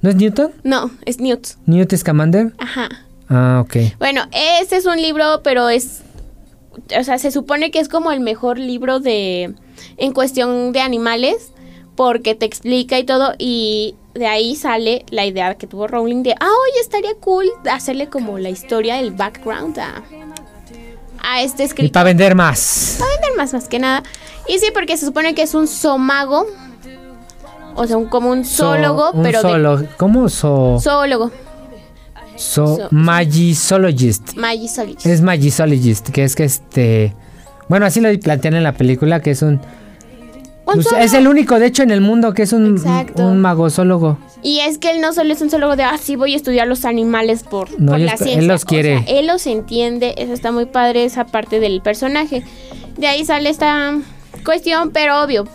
¿No 0.01 0.09
es 0.09 0.15
Newton? 0.15 0.51
No, 0.63 0.91
es 1.05 1.19
Newt. 1.19 1.47
¿Newt 1.65 1.95
Scamander? 1.95 2.53
Ajá. 2.57 2.89
Ah, 3.29 3.61
ok. 3.63 3.97
Bueno, 3.99 4.23
ese 4.61 4.77
es 4.77 4.85
un 4.85 5.01
libro, 5.01 5.41
pero 5.43 5.69
es. 5.69 6.01
O 6.99 7.03
sea, 7.03 7.17
se 7.17 7.31
supone 7.31 7.71
que 7.71 7.79
es 7.79 7.87
como 7.87 8.11
el 8.11 8.19
mejor 8.19 8.59
libro 8.59 8.99
de. 8.99 9.53
En 9.97 10.11
cuestión 10.11 10.73
de 10.73 10.81
animales, 10.81 11.51
porque 11.95 12.35
te 12.35 12.45
explica 12.45 12.99
y 12.99 13.05
todo, 13.05 13.33
y 13.37 13.95
de 14.13 14.27
ahí 14.27 14.55
sale 14.55 15.05
la 15.09 15.25
idea 15.25 15.55
que 15.55 15.67
tuvo 15.67 15.87
Rowling 15.87 16.23
de. 16.23 16.31
Ah, 16.39 16.45
oye, 16.69 16.79
estaría 16.81 17.13
cool 17.19 17.45
hacerle 17.71 18.07
como 18.09 18.37
la 18.37 18.49
historia, 18.49 18.99
el 18.99 19.11
background 19.11 19.79
a. 19.79 20.03
A 21.23 21.41
este 21.43 21.63
Y 21.63 21.65
escritor. 21.67 21.91
para 21.91 22.05
vender 22.05 22.33
más. 22.35 22.95
Para 22.99 23.11
vender 23.11 23.37
más, 23.37 23.53
más 23.53 23.67
que 23.67 23.77
nada. 23.79 24.01
Y 24.47 24.57
sí, 24.59 24.67
porque 24.73 24.97
se 24.97 25.05
supone 25.05 25.35
que 25.35 25.43
es 25.43 25.53
un 25.53 25.67
zoómago. 25.67 26.47
O 27.75 27.85
sea, 27.87 27.95
un, 27.97 28.07
como 28.07 28.31
un 28.31 28.43
So- 28.43 28.65
zoólogo, 28.73 29.11
un 29.11 29.23
pero 29.23 29.41
zoolo- 29.41 29.87
¿Cómo 29.97 30.27
so, 30.29 30.73
de. 30.75 30.81
Zoólogo. 30.81 31.31
so- 32.35 32.75
so- 32.77 32.87
Magisologist? 32.91 34.35
Magisologist. 34.35 35.05
Es 35.05 35.21
Magisologist, 35.21 36.09
que 36.09 36.23
es 36.23 36.35
que 36.35 36.43
este... 36.43 37.15
Bueno, 37.69 37.85
así 37.85 38.01
lo 38.01 38.09
plantean 38.19 38.55
en 38.55 38.63
la 38.63 38.73
película, 38.73 39.21
que 39.21 39.31
es 39.31 39.41
un... 39.41 39.61
Pues, 40.73 40.87
es 40.99 41.13
el 41.13 41.27
único, 41.27 41.59
de 41.59 41.67
hecho, 41.67 41.83
en 41.83 41.91
el 41.91 42.01
mundo 42.01 42.33
que 42.33 42.43
es 42.43 42.53
un, 42.53 42.77
Exacto. 42.77 43.23
un 43.25 43.39
magosólogo. 43.41 44.17
Y 44.43 44.59
es 44.61 44.77
que 44.77 44.91
él 44.91 45.01
no 45.01 45.13
solo 45.13 45.31
es 45.33 45.41
un 45.41 45.49
zoólogo 45.49 45.75
de, 45.75 45.83
ah, 45.83 45.97
sí, 46.01 46.15
voy 46.15 46.33
a 46.33 46.35
estudiar 46.35 46.67
los 46.67 46.85
animales 46.85 47.43
por, 47.43 47.79
No, 47.79 47.91
por 47.91 47.99
él 47.99 48.05
la 48.07 48.13
está- 48.13 48.25
él 48.25 48.31
ciencia. 48.31 48.51
los 48.53 48.65
quiere. 48.65 48.97
O 48.97 49.03
sea, 49.03 49.19
él 49.19 49.27
los 49.27 49.45
entiende, 49.47 50.15
eso 50.17 50.33
está 50.33 50.51
muy 50.51 50.65
padre, 50.65 51.05
esa 51.05 51.25
parte 51.25 51.59
del 51.59 51.81
personaje. 51.81 52.43
De 52.97 53.07
ahí 53.07 53.23
sale 53.25 53.49
esta 53.49 53.97
cuestión, 54.43 54.91
pero 54.91 55.21
obvio, 55.21 55.45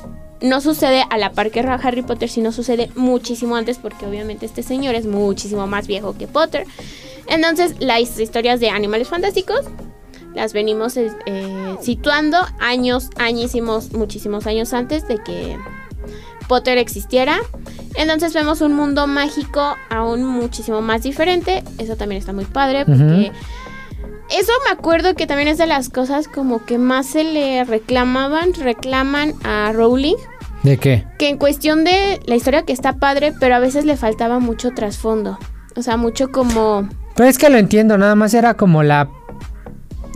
no 0.40 0.60
sucede 0.60 1.04
a 1.10 1.18
la 1.18 1.32
par 1.32 1.50
que 1.50 1.60
Harry 1.60 2.02
Potter, 2.02 2.28
sino 2.28 2.52
sucede 2.52 2.90
muchísimo 2.94 3.56
antes, 3.56 3.78
porque 3.78 4.06
obviamente 4.06 4.46
este 4.46 4.62
señor 4.62 4.94
es 4.94 5.06
muchísimo 5.06 5.66
más 5.66 5.86
viejo 5.86 6.16
que 6.16 6.26
Potter. 6.26 6.66
Entonces, 7.28 7.74
las 7.80 8.20
historias 8.20 8.60
de 8.60 8.70
animales 8.70 9.08
fantásticos 9.08 9.60
las 10.36 10.52
venimos 10.52 10.96
eh, 10.96 11.10
situando 11.80 12.38
años, 12.60 13.10
añísimos, 13.16 13.92
muchísimos 13.92 14.46
años 14.46 14.72
antes 14.74 15.08
de 15.08 15.16
que 15.18 15.58
Potter 16.46 16.78
existiera. 16.78 17.38
Entonces 17.96 18.34
vemos 18.34 18.60
un 18.60 18.74
mundo 18.74 19.06
mágico 19.06 19.74
aún 19.90 20.24
muchísimo 20.24 20.82
más 20.82 21.02
diferente. 21.02 21.64
Eso 21.78 21.96
también 21.96 22.20
está 22.20 22.32
muy 22.32 22.44
padre 22.44 22.84
porque... 22.84 23.32
Eso 24.28 24.50
me 24.64 24.72
acuerdo 24.72 25.14
que 25.14 25.28
también 25.28 25.46
es 25.46 25.56
de 25.56 25.66
las 25.66 25.88
cosas 25.88 26.26
como 26.26 26.64
que 26.64 26.78
más 26.78 27.06
se 27.06 27.22
le 27.22 27.62
reclamaban, 27.62 28.54
reclaman 28.54 29.34
a 29.44 29.70
Rowling. 29.72 30.16
¿De 30.64 30.78
qué? 30.78 31.04
Que 31.16 31.28
en 31.28 31.38
cuestión 31.38 31.84
de 31.84 32.20
la 32.26 32.34
historia 32.34 32.64
que 32.64 32.72
está 32.72 32.94
padre, 32.94 33.32
pero 33.38 33.54
a 33.54 33.60
veces 33.60 33.84
le 33.84 33.96
faltaba 33.96 34.40
mucho 34.40 34.72
trasfondo. 34.72 35.38
O 35.76 35.82
sea, 35.82 35.96
mucho 35.96 36.32
como... 36.32 36.88
Pero 37.14 37.28
es 37.28 37.38
que 37.38 37.48
lo 37.48 37.56
entiendo, 37.56 37.98
nada 37.98 38.16
más 38.16 38.34
era 38.34 38.54
como 38.54 38.82
la... 38.82 39.08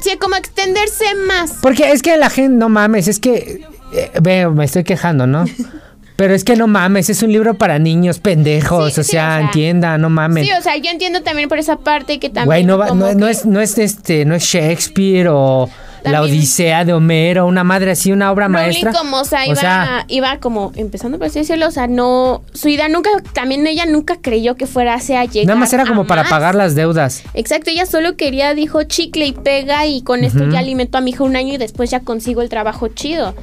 Sí, 0.03 0.17
como 0.19 0.37
extenderse 0.37 1.05
más. 1.27 1.55
Porque 1.63 1.91
es 1.93 2.03
que 2.03 2.17
la 2.17 2.31
gente, 2.31 2.57
no 2.57 2.69
mames, 2.69 3.09
es 3.09 3.19
que... 3.19 3.63
eh, 3.93 4.11
veo, 4.21 4.53
me 4.53 4.65
estoy 4.65 4.85
quejando, 4.85 5.27
¿no? 5.27 5.45
Pero 6.17 6.35
es 6.35 6.45
que 6.45 6.55
no 6.55 6.67
mames, 6.67 7.09
es 7.09 7.23
un 7.23 7.33
libro 7.33 7.55
para 7.55 7.79
niños 7.79 8.19
pendejos, 8.19 8.93
Sí, 8.93 9.01
o, 9.01 9.05
sí, 9.05 9.11
sea, 9.13 9.25
o 9.27 9.31
sea, 9.31 9.41
entienda, 9.41 9.97
no 9.97 10.11
mames. 10.11 10.47
Sí, 10.47 10.53
o 10.53 10.61
sea, 10.63 10.77
yo 10.77 10.91
entiendo 10.91 11.23
también 11.23 11.49
por 11.49 11.59
esa 11.59 11.77
parte 11.79 12.19
que 12.21 12.29
también... 12.29 12.45
Güey, 12.47 12.65
no, 12.65 12.77
va- 12.77 12.91
no, 12.91 13.27
es, 13.27 13.47
no 13.47 13.59
es 13.61 13.79
este, 13.79 14.27
no 14.27 14.35
es 14.35 14.43
Shakespeare 14.45 15.29
o 15.31 15.71
la 16.05 16.23
Odisea 16.23 16.85
de 16.85 16.93
Homero, 16.93 17.47
una 17.47 17.65
madre 17.65 17.91
así, 17.93 18.13
una 18.13 18.31
obra 18.33 18.47
Rowling 18.49 18.63
maestra. 18.63 18.93
como, 18.93 19.19
o 19.19 19.25
sea, 19.25 19.43
O 19.43 19.47
iba, 19.47 19.55
sea- 19.57 20.05
iba 20.09 20.39
como 20.39 20.73
empezando 20.77 21.19
por 21.19 21.27
así 21.29 21.41
decirlo, 21.41 21.69
o 21.69 21.71
sea, 21.71 21.87
no, 21.87 22.43
su 22.53 22.69
idea 22.69 22.89
nunca, 22.89 23.11
también 23.33 23.67
ella 23.67 23.87
nunca 23.87 24.17
creyó 24.21 24.55
que 24.57 24.67
fuera 24.67 24.95
a 24.95 24.99
llegar 24.99 25.47
Nada 25.47 25.59
más 25.59 25.73
era 25.73 25.87
como 25.87 26.07
para 26.07 26.23
más. 26.23 26.31
pagar 26.31 26.55
las 26.55 26.75
deudas. 26.75 27.23
Exacto, 27.35 27.71
ella 27.71 27.87
solo 27.87 28.17
quería, 28.17 28.55
dijo, 28.55 28.83
chicle 28.85 29.27
y 29.27 29.33
pega 29.33 29.87
y 29.87 30.03
con 30.03 30.25
esto 30.25 30.49
ya 30.49 30.59
alimento 30.61 30.99
a 30.99 31.01
mi 31.01 31.11
hija 31.11 31.25
un 31.25 31.37
año 31.37 31.55
y 31.55 31.59
después 31.59 31.91
ya 31.91 32.01
consigo 32.01 32.43
el 32.43 32.49
trabajo 32.49 32.89
chido. 32.89 33.35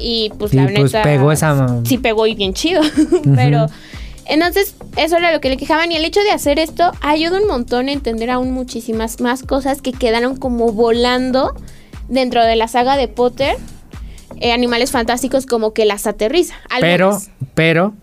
Y 0.00 0.30
pues 0.38 0.52
Y, 0.54 0.56
la 0.56 0.64
pues, 0.66 0.92
neta... 0.92 1.02
pegó 1.02 1.32
esa- 1.32 1.80
Sí, 1.84 1.98
pegó 1.98 2.26
y 2.26 2.34
bien 2.34 2.54
chido, 2.54 2.82
pero... 3.34 3.66
Entonces, 4.30 4.74
eso 4.98 5.16
era 5.16 5.32
lo 5.32 5.40
que 5.40 5.48
le 5.48 5.56
quejaban 5.56 5.92
y 5.92 5.96
el 5.96 6.04
hecho 6.04 6.20
de 6.20 6.32
hacer 6.32 6.58
esto 6.58 6.90
ayuda 7.00 7.40
un 7.40 7.46
montón 7.46 7.88
a 7.88 7.92
entender 7.92 8.30
aún 8.30 8.50
muchísimas 8.50 9.20
más 9.20 9.44
cosas 9.44 9.80
que 9.80 9.92
quedaron 9.92 10.36
como 10.36 10.72
volando 10.72 11.54
dentro 12.08 12.42
de 12.44 12.56
la 12.56 12.66
saga 12.66 12.96
de 12.96 13.06
Potter. 13.06 13.56
Eh, 14.40 14.52
animales 14.52 14.90
fantásticos 14.90 15.46
como 15.46 15.72
que 15.72 15.84
las 15.84 16.06
aterriza. 16.06 16.54
Pero, 16.80 17.06
Algunas. 17.06 17.30
pero, 17.54 17.94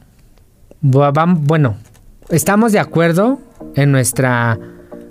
bueno, 0.81 1.75
estamos 2.29 2.71
de 2.71 2.79
acuerdo 2.79 3.39
en 3.75 3.91
nuestra, 3.91 4.57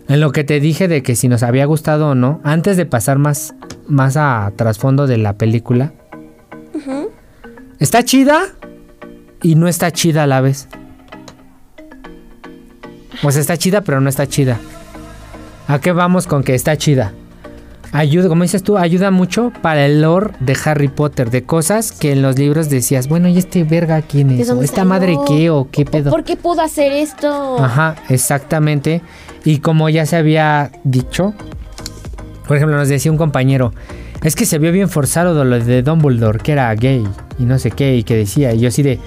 en 0.08 0.20
lo 0.20 0.32
que 0.32 0.44
te 0.44 0.60
dije 0.60 0.88
de 0.88 1.02
que 1.02 1.16
si 1.16 1.28
nos 1.28 1.42
había 1.42 1.66
gustado 1.66 2.10
o 2.10 2.14
no, 2.14 2.40
antes 2.44 2.76
de 2.76 2.86
pasar 2.86 3.18
más, 3.18 3.54
más 3.86 4.16
a 4.16 4.52
trasfondo 4.56 5.06
de 5.06 5.18
la 5.18 5.34
película. 5.34 5.92
Está 7.78 8.02
chida 8.04 8.40
y 9.42 9.54
no 9.54 9.68
está 9.68 9.90
chida 9.90 10.22
a 10.22 10.26
la 10.26 10.40
vez. 10.40 10.68
Pues 13.24 13.36
está 13.36 13.56
chida, 13.56 13.80
pero 13.80 14.02
no 14.02 14.10
está 14.10 14.26
chida. 14.26 14.60
¿A 15.66 15.78
qué 15.78 15.92
vamos 15.92 16.26
con 16.26 16.44
que 16.44 16.54
está 16.54 16.76
chida? 16.76 17.14
Ayuda, 17.90 18.28
como 18.28 18.42
dices 18.42 18.62
tú, 18.62 18.76
ayuda 18.76 19.10
mucho 19.10 19.50
para 19.62 19.86
el 19.86 20.02
lore 20.02 20.32
de 20.40 20.54
Harry 20.66 20.88
Potter, 20.88 21.30
de 21.30 21.42
cosas 21.44 21.90
que 21.90 22.12
en 22.12 22.20
los 22.20 22.38
libros 22.38 22.68
decías, 22.68 23.08
bueno, 23.08 23.28
¿y 23.28 23.38
este 23.38 23.64
verga 23.64 24.02
quién 24.02 24.28
¿De 24.28 24.42
es? 24.42 24.48
dónde 24.48 24.60
¿O 24.60 24.64
esta 24.66 24.82
salió? 24.82 24.88
madre 24.90 25.16
qué 25.26 25.48
o 25.48 25.70
qué 25.70 25.86
pedo? 25.86 26.10
¿Por 26.10 26.22
qué 26.22 26.36
pudo 26.36 26.60
hacer 26.60 26.92
esto? 26.92 27.64
Ajá, 27.64 27.94
exactamente. 28.10 29.00
Y 29.42 29.60
como 29.60 29.88
ya 29.88 30.04
se 30.04 30.16
había 30.16 30.70
dicho, 30.84 31.32
por 32.46 32.58
ejemplo, 32.58 32.76
nos 32.76 32.90
decía 32.90 33.10
un 33.10 33.16
compañero, 33.16 33.72
es 34.22 34.36
que 34.36 34.44
se 34.44 34.58
vio 34.58 34.70
bien 34.70 34.90
forzado 34.90 35.42
lo 35.46 35.58
de 35.64 35.82
Dumbledore, 35.82 36.40
que 36.40 36.52
era 36.52 36.74
gay 36.74 37.08
y 37.38 37.44
no 37.44 37.58
sé 37.58 37.70
qué, 37.70 37.96
y 37.96 38.02
que 38.02 38.16
decía, 38.16 38.52
y 38.52 38.60
yo 38.60 38.68
así 38.68 38.82
de... 38.82 39.00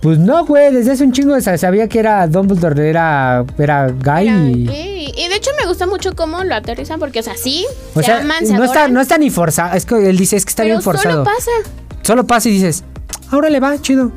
Pues 0.00 0.18
no, 0.18 0.46
güey, 0.46 0.72
desde 0.72 0.92
hace 0.92 1.04
un 1.04 1.12
chingo 1.12 1.38
sa- 1.42 1.58
sabía 1.58 1.86
que 1.88 1.98
era 1.98 2.26
Dumbledore, 2.26 2.88
era, 2.88 3.44
era 3.58 3.88
gay. 3.88 4.28
Era 4.28 4.40
y-. 4.48 5.12
Y 5.16 5.28
de 5.28 5.36
hecho 5.36 5.50
me 5.60 5.66
gusta 5.66 5.86
mucho 5.86 6.14
cómo 6.16 6.42
lo 6.44 6.54
aterrizan 6.54 6.98
porque, 6.98 7.20
o 7.20 7.22
sea, 7.22 7.36
sí, 7.36 7.66
o 7.94 8.00
se 8.00 8.06
sea, 8.06 8.18
aman, 8.20 8.46
se 8.46 8.54
no 8.54 8.64
está, 8.64 8.88
no 8.88 9.00
está 9.00 9.18
ni 9.18 9.28
forzado, 9.28 9.76
es 9.76 9.84
que 9.84 10.08
él 10.08 10.16
dice, 10.16 10.36
es 10.36 10.44
que 10.46 10.50
está 10.50 10.62
pero 10.62 10.76
bien 10.76 10.82
forzado. 10.82 11.10
solo 11.10 11.24
pasa. 11.24 11.50
Solo 12.02 12.26
pasa 12.26 12.48
y 12.48 12.52
dices, 12.52 12.82
ahora 13.30 13.50
le 13.50 13.60
va, 13.60 13.76
chido. 13.82 14.10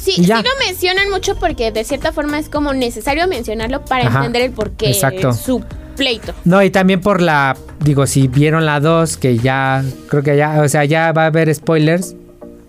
Sí, 0.00 0.12
Y 0.16 0.24
sí 0.24 0.26
lo 0.26 0.42
mencionan 0.66 1.10
mucho 1.10 1.36
porque 1.38 1.70
de 1.72 1.84
cierta 1.84 2.12
forma 2.12 2.38
es 2.38 2.48
como 2.48 2.72
necesario 2.72 3.26
mencionarlo 3.28 3.84
para 3.84 4.06
Ajá, 4.08 4.18
entender 4.18 4.42
el 4.42 4.50
porqué 4.52 4.90
exacto. 4.90 5.32
su 5.32 5.62
pleito. 5.96 6.32
No, 6.44 6.62
y 6.62 6.70
también 6.70 7.00
por 7.00 7.20
la, 7.20 7.56
digo, 7.84 8.06
si 8.06 8.26
vieron 8.28 8.64
la 8.66 8.78
2, 8.80 9.16
que 9.16 9.38
ya, 9.38 9.84
creo 10.08 10.22
que 10.22 10.36
ya, 10.36 10.62
o 10.62 10.68
sea, 10.68 10.84
ya 10.84 11.12
va 11.12 11.24
a 11.24 11.26
haber 11.26 11.52
spoilers 11.54 12.14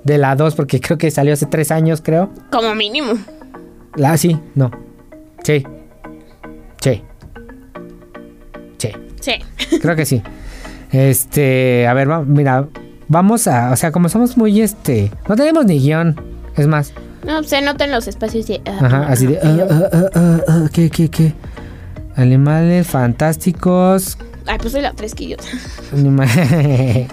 de 0.03 0.17
la 0.17 0.35
2, 0.35 0.55
porque 0.55 0.79
creo 0.81 0.97
que 0.97 1.11
salió 1.11 1.33
hace 1.33 1.45
tres 1.45 1.71
años, 1.71 2.01
creo. 2.03 2.29
Como 2.51 2.73
mínimo. 2.75 3.13
La, 3.95 4.17
sí, 4.17 4.39
no. 4.55 4.71
Sí. 5.43 5.63
Sí. 6.81 7.03
Sí. 8.77 8.91
Sí. 9.19 9.77
Creo 9.81 9.95
que 9.95 10.05
sí. 10.05 10.21
Este, 10.91 11.87
a 11.87 11.93
ver, 11.93 12.09
va- 12.09 12.23
mira, 12.23 12.67
vamos 13.07 13.47
a, 13.47 13.71
o 13.71 13.75
sea, 13.75 13.91
como 13.91 14.09
somos 14.09 14.37
muy, 14.37 14.61
este, 14.61 15.11
no 15.27 15.35
tenemos 15.35 15.65
ni 15.65 15.79
guion, 15.79 16.15
es 16.55 16.65
más, 16.67 16.93
No, 17.25 17.43
se 17.43 17.61
notan 17.61 17.91
los 17.91 18.07
espacios 18.07 18.47
de... 18.47 18.61
ah, 18.65 18.77
ajá, 18.85 19.07
así 19.07 19.27
de, 19.27 19.37
ah, 19.39 19.67
ah, 19.69 19.73
ah, 19.81 19.89
ah, 19.93 20.09
ah, 20.15 20.39
ah, 20.47 20.69
¿qué, 20.73 20.89
qué, 20.89 21.09
qué? 21.09 21.33
Animales 22.15 22.87
fantásticos, 22.87 24.17
Ay, 24.47 24.57
pues 24.59 24.71
soy 24.71 24.81
la 24.81 24.93
tres 24.93 25.13
quillos. 25.13 25.41
Anima- 25.93 26.25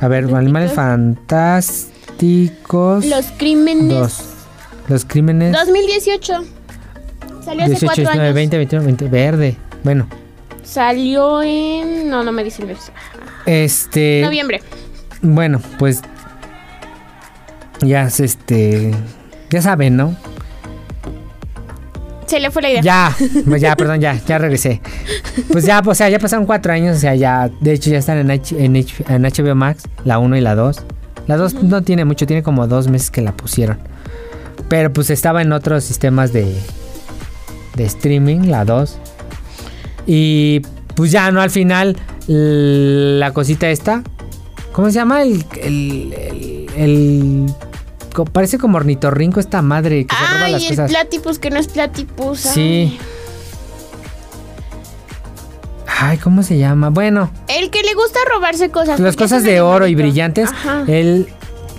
A 0.00 0.08
ver, 0.08 0.24
animales 0.34 0.72
fantásticos. 0.72 1.92
Los 3.04 3.26
crímenes... 3.36 3.88
Dos. 3.88 4.22
Los 4.88 5.04
crímenes. 5.04 5.52
2018. 5.52 6.32
Salió 7.44 7.62
hace 7.64 7.70
18, 7.72 7.86
cuatro 7.86 8.02
19, 8.04 8.20
años. 8.24 8.34
20, 8.34 8.56
21, 8.56 8.84
20. 8.86 9.08
Verde. 9.08 9.56
Bueno, 9.84 10.06
Salió 10.64 11.40
en... 11.42 12.08
No, 12.10 12.22
no 12.24 12.32
me 12.32 12.44
dice 12.44 12.62
el 12.62 12.68
mes. 12.68 12.92
este. 13.46 14.20
Noviembre. 14.22 14.60
Bueno, 15.22 15.60
pues. 15.78 16.02
Ya, 17.80 18.02
es 18.04 18.20
este. 18.20 18.92
Ya 19.50 19.62
saben, 19.62 19.96
¿no? 19.96 20.14
Se 22.26 22.38
le 22.40 22.50
fue 22.50 22.60
la 22.60 22.70
idea. 22.70 22.82
Ya, 22.82 23.16
pues 23.46 23.62
ya, 23.62 23.74
perdón, 23.76 24.00
ya, 24.00 24.14
ya 24.26 24.36
regresé. 24.36 24.82
Pues 25.50 25.64
ya, 25.64 25.80
o 25.84 25.94
sea, 25.94 26.10
ya 26.10 26.18
pasaron 26.18 26.44
cuatro 26.44 26.72
años, 26.72 26.96
o 26.96 27.00
sea, 27.00 27.14
ya, 27.14 27.48
de 27.60 27.72
hecho 27.72 27.88
ya 27.90 27.98
están 27.98 28.18
en, 28.18 28.30
H- 28.30 28.62
en, 28.62 28.76
H- 28.76 29.04
en 29.08 29.22
HBO 29.22 29.54
Max, 29.54 29.84
la 30.04 30.18
1 30.18 30.36
y 30.36 30.40
la 30.42 30.54
2. 30.54 30.82
La 31.28 31.36
2 31.36 31.62
no 31.62 31.82
tiene 31.82 32.04
mucho, 32.04 32.26
tiene 32.26 32.42
como 32.42 32.66
dos 32.66 32.88
meses 32.88 33.10
que 33.12 33.20
la 33.22 33.32
pusieron. 33.36 33.78
Pero 34.68 34.92
pues 34.92 35.10
estaba 35.10 35.40
en 35.42 35.52
otros 35.52 35.84
sistemas 35.84 36.32
de, 36.32 36.52
de 37.76 37.84
streaming, 37.84 38.48
la 38.48 38.64
2. 38.64 38.96
Y 40.06 40.60
pues 40.96 41.12
ya, 41.12 41.30
¿no? 41.30 41.40
Al 41.40 41.50
final, 41.50 41.96
la 42.26 43.32
cosita 43.32 43.68
esta, 43.70 44.02
¿cómo 44.72 44.88
se 44.88 44.94
llama? 44.94 45.22
El... 45.22 45.44
el, 45.62 46.66
el- 46.76 47.46
parece 48.32 48.58
como 48.58 48.78
ornitorrinco 48.78 49.38
esta 49.38 49.62
madre 49.62 50.04
que 50.04 50.12
se 50.16 50.34
roba 50.34 50.48
las 50.48 50.62
el 50.62 50.68
cosas. 50.70 50.90
platipus 50.90 51.38
que 51.38 51.50
no 51.50 51.58
es 51.60 51.68
platipus. 51.68 52.46
ay. 52.46 52.52
Sí. 52.52 52.98
Ay, 56.00 56.18
¿cómo 56.18 56.42
se 56.42 56.58
llama? 56.58 56.90
Bueno, 56.90 57.30
El 57.48 57.70
que 57.70 57.82
le 57.82 57.94
gusta 57.94 58.18
robarse 58.32 58.70
cosas. 58.70 59.00
las 59.00 59.16
cosas 59.16 59.42
de 59.42 59.60
oro 59.60 59.86
y 59.88 59.94
brillantes, 59.94 60.48
Ajá. 60.50 60.84
él 60.86 61.28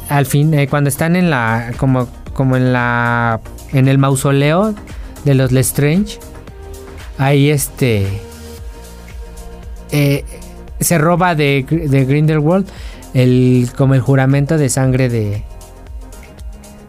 al 0.10 0.26
fin 0.26 0.54
eh, 0.54 0.68
cuando 0.68 0.90
están 0.90 1.16
en 1.16 1.30
la 1.30 1.72
como 1.78 2.08
como 2.34 2.58
en 2.58 2.74
la 2.74 3.40
en 3.74 3.88
el 3.88 3.98
mausoleo 3.98 4.74
de 5.24 5.34
los 5.36 5.52
Lestrange, 5.52 6.20
ahí 7.18 7.50
este 7.50 8.08
eh, 9.92 10.26
se 10.80 10.98
roba 10.98 11.36
de, 11.36 11.66
de 11.70 12.06
Grindelwald 12.06 12.68
el 13.14 13.70
como 13.78 13.94
el 13.96 14.02
juramento 14.02 14.58
de 14.58 14.70
sangre 14.70 15.10
de 15.10 15.44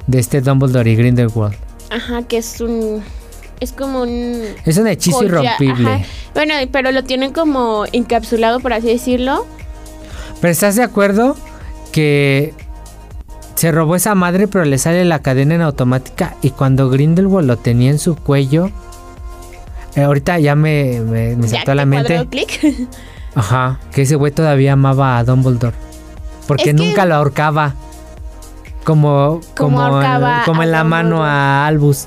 de 0.06 0.18
este 0.18 0.40
Dumbledore 0.40 0.90
y 0.90 0.96
Grindelwald. 0.96 1.54
Ajá, 1.90 2.22
que 2.22 2.38
es 2.38 2.60
un. 2.60 3.02
Es 3.60 3.72
como 3.72 4.02
un. 4.02 4.42
Es 4.64 4.76
un 4.78 4.86
hechizo 4.86 5.22
irrompible. 5.22 5.92
ajá. 5.92 6.04
Bueno, 6.34 6.54
pero 6.72 6.92
lo 6.92 7.04
tienen 7.04 7.32
como 7.32 7.84
encapsulado, 7.92 8.60
por 8.60 8.72
así 8.72 8.88
decirlo. 8.88 9.46
Pero 10.40 10.50
¿estás 10.50 10.76
de 10.76 10.82
acuerdo 10.82 11.36
que 11.92 12.54
se 13.56 13.70
robó 13.72 13.94
esa 13.94 14.14
madre 14.14 14.48
pero 14.48 14.64
le 14.64 14.78
sale 14.78 15.04
la 15.04 15.18
cadena 15.18 15.54
en 15.54 15.60
automática 15.60 16.36
y 16.40 16.50
cuando 16.50 16.88
Grindelwald 16.88 17.46
lo 17.46 17.58
tenía 17.58 17.90
en 17.90 17.98
su 17.98 18.16
cuello, 18.16 18.70
eh, 19.96 20.02
ahorita 20.02 20.38
ya 20.38 20.54
me, 20.54 21.00
me, 21.00 21.46
saltó 21.46 21.72
a 21.72 21.74
la 21.74 21.82
te 21.82 21.86
mente, 21.86 22.26
ajá, 23.34 23.78
que 23.92 24.02
ese 24.02 24.14
güey 24.14 24.32
todavía 24.32 24.72
amaba 24.72 25.18
a 25.18 25.24
Dumbledore. 25.24 25.76
Porque 26.46 26.70
Es 26.70 26.76
que- 26.76 26.82
nunca 26.82 27.04
lo 27.04 27.16
ahorcaba. 27.16 27.74
Como, 28.84 29.40
Como 29.54 29.76
como, 29.76 29.82
ahorcaba 29.82 30.42
como 30.46 30.62
en 30.62 30.70
la 30.72 30.84
mano 30.84 31.22
a 31.22 31.66
Albus. 31.66 32.06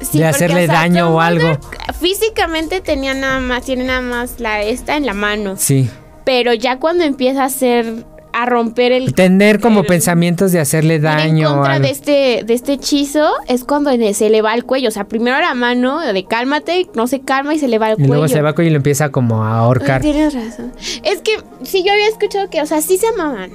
Sí, 0.00 0.18
de 0.18 0.24
porque, 0.24 0.24
hacerle 0.26 0.64
o 0.64 0.66
sea, 0.66 0.74
daño 0.74 1.14
o 1.14 1.20
algo. 1.20 1.58
Físicamente 2.00 2.80
tenía 2.80 3.14
nada 3.14 3.40
más, 3.40 3.64
tiene 3.64 3.84
nada 3.84 4.00
más 4.00 4.40
la 4.40 4.62
esta 4.62 4.96
en 4.96 5.06
la 5.06 5.14
mano. 5.14 5.54
Sí. 5.56 5.88
Pero 6.24 6.54
ya 6.54 6.78
cuando 6.78 7.04
empieza 7.04 7.42
a 7.42 7.46
hacer, 7.46 8.04
a 8.32 8.46
romper 8.46 8.92
el 8.92 9.12
Tener 9.14 9.60
como 9.60 9.80
el- 9.80 9.86
pensamientos 9.86 10.52
de 10.52 10.60
hacerle 10.60 11.00
daño. 11.00 11.48
en 11.48 11.54
contra 11.54 11.78
de 11.80 11.90
este, 11.90 12.42
de 12.44 12.54
este 12.54 12.74
hechizo, 12.74 13.28
es 13.48 13.64
cuando 13.64 13.90
se 14.14 14.30
le 14.30 14.40
va 14.40 14.54
el 14.54 14.64
cuello. 14.64 14.88
O 14.88 14.92
sea, 14.92 15.04
primero 15.04 15.38
la 15.40 15.54
mano 15.54 16.00
de 16.00 16.24
cálmate, 16.24 16.88
no 16.94 17.06
se 17.06 17.20
calma 17.20 17.54
y 17.54 17.58
se 17.58 17.68
le 17.68 17.78
va 17.78 17.88
el 17.88 17.94
Y 17.94 17.96
cuello. 17.96 18.12
luego 18.14 18.28
se 18.28 18.40
va 18.40 18.54
y 18.56 18.70
lo 18.70 18.76
empieza 18.76 19.10
como 19.10 19.44
a 19.44 19.58
ahorcar. 19.58 20.00
Tienes 20.00 20.32
razón. 20.34 20.72
Es 21.02 21.20
que 21.22 21.32
sí, 21.64 21.82
yo 21.84 21.92
había 21.92 22.08
escuchado 22.08 22.48
que, 22.48 22.62
o 22.62 22.66
sea, 22.66 22.80
sí 22.80 22.96
se 22.98 23.08
amaban. 23.08 23.50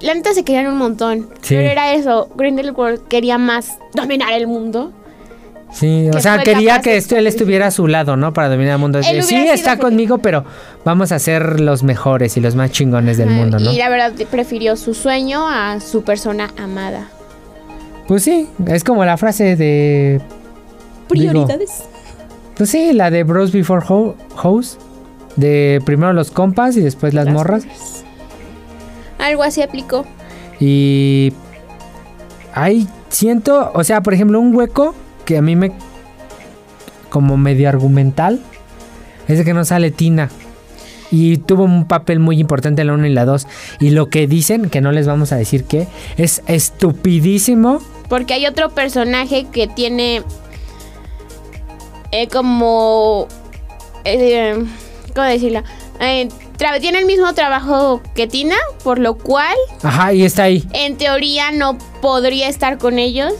La 0.00 0.14
neta 0.14 0.32
se 0.32 0.44
querían 0.44 0.68
un 0.68 0.78
montón. 0.78 1.28
Sí. 1.42 1.56
Pero 1.56 1.68
era 1.70 1.92
eso. 1.92 2.28
Grindelwald 2.36 3.08
quería 3.08 3.36
más 3.36 3.78
dominar 3.94 4.32
el 4.32 4.46
mundo. 4.46 4.92
Sí, 5.70 6.08
o 6.14 6.18
sea, 6.20 6.38
quería 6.38 6.80
que 6.80 6.96
esto, 6.96 7.16
él 7.16 7.26
estuviera 7.26 7.66
a 7.66 7.70
su 7.70 7.86
lado, 7.86 8.16
¿no? 8.16 8.32
Para 8.32 8.48
dominar 8.48 8.74
el 8.74 8.78
mundo. 8.78 8.98
Él 8.98 9.22
sí, 9.22 9.36
está 9.36 9.72
feliz. 9.72 9.84
conmigo, 9.84 10.18
pero 10.18 10.44
vamos 10.84 11.12
a 11.12 11.18
ser 11.18 11.60
los 11.60 11.82
mejores 11.82 12.36
y 12.36 12.40
los 12.40 12.54
más 12.54 12.70
chingones 12.70 13.18
del 13.18 13.30
mundo, 13.30 13.58
¿no? 13.58 13.70
Y 13.70 13.76
la 13.76 13.88
verdad 13.88 14.12
prefirió 14.30 14.76
su 14.76 14.94
sueño 14.94 15.46
a 15.46 15.80
su 15.80 16.02
persona 16.04 16.50
amada. 16.58 17.08
Pues 18.06 18.22
sí, 18.22 18.48
es 18.66 18.82
como 18.82 19.04
la 19.04 19.18
frase 19.18 19.56
de... 19.56 20.20
Prioridades. 21.08 21.84
Pues 22.56 22.70
sí, 22.70 22.92
la 22.94 23.10
de 23.10 23.22
Bros 23.24 23.52
Before 23.52 23.84
Ho- 23.86 24.16
Hoes. 24.42 24.78
De 25.36 25.80
primero 25.84 26.12
los 26.14 26.30
compas 26.30 26.76
y 26.76 26.80
después 26.80 27.14
las, 27.14 27.28
morras. 27.28 27.64
Algo 29.18 29.42
así 29.42 29.60
aplicó. 29.62 30.06
Y... 30.58 31.32
Ahí 32.54 32.88
siento, 33.10 33.70
o 33.74 33.84
sea, 33.84 34.00
por 34.00 34.14
ejemplo, 34.14 34.40
un 34.40 34.54
hueco 34.56 34.94
que 35.28 35.36
a 35.36 35.42
mí 35.42 35.56
me... 35.56 35.72
Como 37.10 37.36
medio 37.36 37.68
argumental. 37.68 38.40
Es 39.28 39.36
de 39.36 39.44
que 39.44 39.52
no 39.52 39.62
sale 39.66 39.90
Tina. 39.90 40.30
Y 41.10 41.36
tuvo 41.36 41.64
un 41.64 41.86
papel 41.86 42.18
muy 42.18 42.40
importante 42.40 42.80
en 42.80 42.86
la 42.86 42.94
1 42.94 43.06
y 43.08 43.12
la 43.12 43.26
2. 43.26 43.46
Y 43.78 43.90
lo 43.90 44.08
que 44.08 44.26
dicen, 44.26 44.70
que 44.70 44.80
no 44.80 44.90
les 44.90 45.06
vamos 45.06 45.30
a 45.32 45.36
decir 45.36 45.64
qué, 45.64 45.86
es 46.16 46.42
estupidísimo. 46.46 47.82
Porque 48.08 48.32
hay 48.32 48.46
otro 48.46 48.70
personaje 48.70 49.46
que 49.52 49.68
tiene 49.68 50.22
eh, 52.10 52.28
como... 52.28 53.28
eh, 54.04 54.64
¿Cómo 55.14 55.26
decirlo? 55.26 55.62
Eh, 56.00 56.30
tiene 56.80 57.00
el 57.00 57.06
mismo 57.06 57.34
trabajo 57.34 58.00
que 58.14 58.26
Tina, 58.26 58.56
por 58.82 58.98
lo 58.98 59.18
cual, 59.18 59.56
Ajá, 59.82 60.14
y 60.14 60.24
está 60.24 60.44
ahí. 60.44 60.66
en 60.72 60.96
teoría, 60.96 61.50
no 61.52 61.76
podría 62.00 62.48
estar 62.48 62.78
con 62.78 62.98
ellos. 62.98 63.34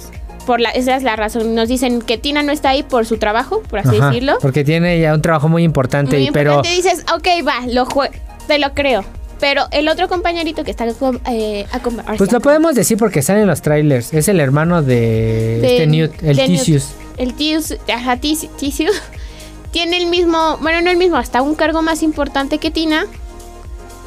Por 0.49 0.61
la, 0.62 0.71
esa 0.71 0.97
es 0.97 1.02
la 1.02 1.14
razón. 1.14 1.55
Nos 1.55 1.69
dicen 1.69 2.00
que 2.00 2.17
Tina 2.17 2.43
no 2.43 2.52
está 2.52 2.71
ahí 2.71 2.83
por 2.83 3.05
su 3.05 3.19
trabajo, 3.19 3.62
por 3.69 3.81
así 3.81 3.99
Ajá, 3.99 4.09
decirlo. 4.09 4.38
Porque 4.40 4.64
tiene 4.64 4.99
ya 4.99 5.12
un 5.12 5.21
trabajo 5.21 5.47
muy 5.50 5.62
importante. 5.62 6.17
Muy 6.17 6.28
y, 6.28 6.31
pero 6.31 6.52
importante, 6.55 6.75
dices, 6.75 7.05
ok, 7.14 7.47
va, 7.47 7.67
lo 7.71 7.85
jue- 7.85 8.11
te 8.47 8.59
lo 8.59 8.73
creo. 8.73 9.05
Pero 9.40 9.67
el 9.73 9.88
otro 9.88 10.09
compañerito 10.09 10.64
que 10.64 10.71
está 10.71 10.87
eh, 10.87 11.67
o 11.71 12.17
Pues 12.17 12.33
lo 12.33 12.40
podemos 12.40 12.75
decir 12.75 12.97
porque 12.97 13.21
sale 13.21 13.43
en 13.43 13.47
los 13.47 13.61
trailers. 13.61 14.14
Es 14.14 14.28
el 14.28 14.40
hermano 14.40 14.81
de, 14.81 15.59
De- 15.61 15.73
este 15.75 15.87
Newt, 15.87 16.23
el. 16.23 16.38
Tisius. 16.38 16.93
El 17.19 17.35
Tius, 17.35 17.76
ajá, 17.95 18.17
Tis- 18.17 18.49
Tisius 18.57 19.02
tiene 19.71 19.99
el 19.99 20.07
mismo, 20.07 20.57
bueno, 20.62 20.81
no 20.81 20.90
el 20.90 20.97
mismo, 20.97 21.19
hasta 21.19 21.43
un 21.43 21.57
cargo 21.57 21.83
más 21.83 22.02
importante 22.02 22.57
que 22.57 22.71
Tina. 22.71 23.05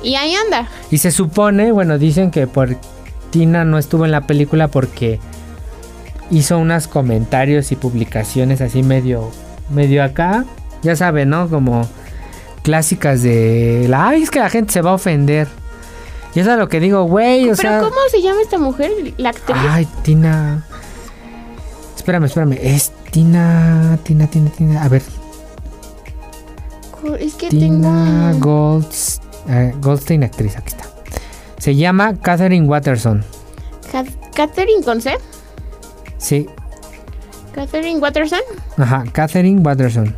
Y 0.01 0.15
ahí 0.15 0.33
anda. 0.33 0.67
Y 0.89 0.97
se 0.97 1.11
supone, 1.11 1.71
bueno, 1.71 1.99
dicen 1.99 2.31
que 2.31 2.47
por 2.47 2.75
Tina 3.29 3.63
no 3.63 3.77
estuvo 3.77 4.05
en 4.05 4.11
la 4.11 4.21
película 4.21 4.67
porque 4.67 5.19
hizo 6.31 6.57
unos 6.57 6.87
comentarios 6.87 7.71
y 7.71 7.75
publicaciones 7.75 8.61
así 8.61 8.81
medio, 8.83 9.29
medio 9.69 10.03
acá. 10.03 10.45
Ya 10.81 10.95
saben, 10.95 11.29
¿no? 11.29 11.47
Como 11.49 11.87
clásicas 12.63 13.21
de 13.21 13.85
la, 13.89 14.07
ay, 14.09 14.23
es 14.23 14.31
que 14.31 14.39
la 14.39 14.49
gente 14.49 14.73
se 14.73 14.81
va 14.81 14.91
a 14.91 14.95
ofender. 14.95 15.47
Y 16.33 16.39
eso 16.39 16.51
es 16.53 16.57
lo 16.57 16.69
que 16.69 16.79
digo, 16.79 17.03
güey, 17.03 17.43
o 17.43 17.55
Pero 17.55 17.55
sea. 17.57 17.79
¿cómo 17.79 17.95
se 18.09 18.21
llama 18.21 18.41
esta 18.41 18.57
mujer? 18.57 18.91
La 19.17 19.29
actriz. 19.29 19.57
Ay, 19.69 19.85
Tina. 20.01 20.65
Espérame, 21.95 22.23
espérame. 22.25 22.57
Es 22.61 22.91
Tina, 23.11 23.99
Tina, 24.03 24.27
Tina, 24.27 24.49
Tina. 24.49 24.83
A 24.83 24.87
ver, 24.87 25.01
es 27.19 27.33
que 27.35 27.49
Tina 27.49 28.31
tengo... 28.31 28.45
Golds- 28.79 29.19
eh, 29.49 29.73
Goldstein, 29.81 30.23
actriz, 30.23 30.55
aquí 30.55 30.69
está. 30.69 30.85
Se 31.57 31.75
llama 31.75 32.15
Catherine 32.15 32.65
Watterson. 32.67 33.23
Ca- 33.91 34.05
Catherine 34.33 34.83
con 34.83 35.01
C. 35.01 35.17
Sí, 36.21 36.47
Catherine 37.53 37.99
Watterson. 37.99 38.39
ajá, 38.77 39.03
Catherine 39.11 39.59
Watterson. 39.61 40.15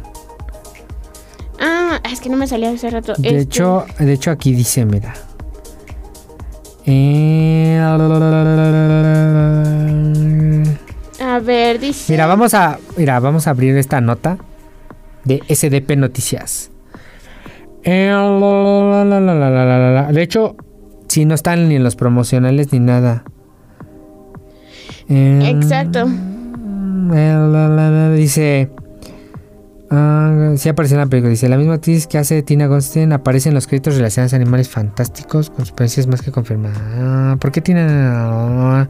Ah, 1.59 1.99
es 2.11 2.19
que 2.19 2.29
no 2.29 2.35
me 2.37 2.45
salía 2.45 2.71
hace 2.71 2.89
rato. 2.89 3.13
De 3.17 3.29
Este, 3.29 3.39
hecho, 3.39 3.85
de 3.97 4.11
hecho 4.13 4.31
aquí 4.31 4.53
dice, 4.53 4.85
mira. 4.85 5.13
Eh, 6.85 7.79
A 11.21 11.39
ver, 11.39 11.79
dice... 11.79 12.11
Mira, 12.11 12.25
vamos 12.27 12.53
a, 12.53 12.77
mira, 12.97 13.19
vamos 13.19 13.47
a 13.47 13.51
abrir 13.51 13.77
esta 13.77 14.01
nota 14.01 14.37
de 15.23 15.41
SDP 15.49 15.95
Noticias. 15.95 16.69
Eh, 17.83 18.11
De 20.11 20.21
hecho, 20.21 20.55
si 21.07 21.25
no 21.25 21.33
están 21.35 21.69
ni 21.69 21.75
en 21.77 21.83
los 21.83 21.95
promocionales 21.95 22.71
ni 22.73 22.79
nada. 22.79 23.23
Exacto. 25.09 26.07
Dice. 28.15 28.69
ah, 29.91 30.53
sí 30.55 30.69
apareció 30.69 30.95
en 30.95 31.01
la 31.01 31.07
película. 31.07 31.29
Dice: 31.29 31.49
La 31.49 31.57
misma 31.57 31.75
actriz 31.75 32.07
que 32.07 32.17
hace 32.17 32.41
Tina 32.43 32.67
Goldstein 32.67 33.11
aparece 33.13 33.49
en 33.49 33.55
los 33.55 33.67
créditos 33.67 33.95
relacionados 33.95 34.33
a 34.33 34.37
animales 34.37 34.69
fantásticos 34.69 35.49
con 35.49 35.61
experiencias 35.61 36.07
más 36.07 36.21
que 36.21 36.31
confirmadas. 36.31 36.77
Ah, 36.81 37.37
¿Por 37.39 37.51
qué 37.51 37.61
Tina.? 37.61 38.87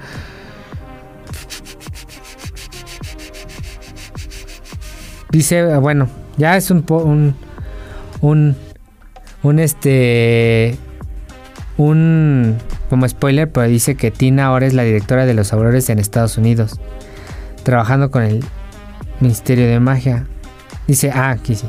Dice, 5.32 5.62
ah, 5.62 5.80
bueno, 5.80 6.08
ya 6.38 6.56
es 6.58 6.70
un 6.70 6.86
un 6.90 7.36
un 8.22 8.56
un 9.42 9.60
este 9.60 10.78
un 11.78 12.58
como 12.90 13.08
spoiler, 13.08 13.50
pero 13.50 13.68
dice 13.68 13.96
que 13.96 14.12
Tina 14.12 14.46
ahora 14.46 14.66
es 14.66 14.74
la 14.74 14.84
directora 14.84 15.26
de 15.26 15.34
los 15.34 15.54
aurores 15.54 15.90
en 15.90 16.00
Estados 16.00 16.38
Unidos, 16.38 16.80
trabajando 17.64 18.12
con 18.12 18.24
el 18.24 18.44
Ministerio 19.20 19.68
de 19.68 19.80
Magia. 19.80 20.26
Dice, 20.88 21.12
ah, 21.12 21.32
aquí 21.32 21.56
sí. 21.56 21.68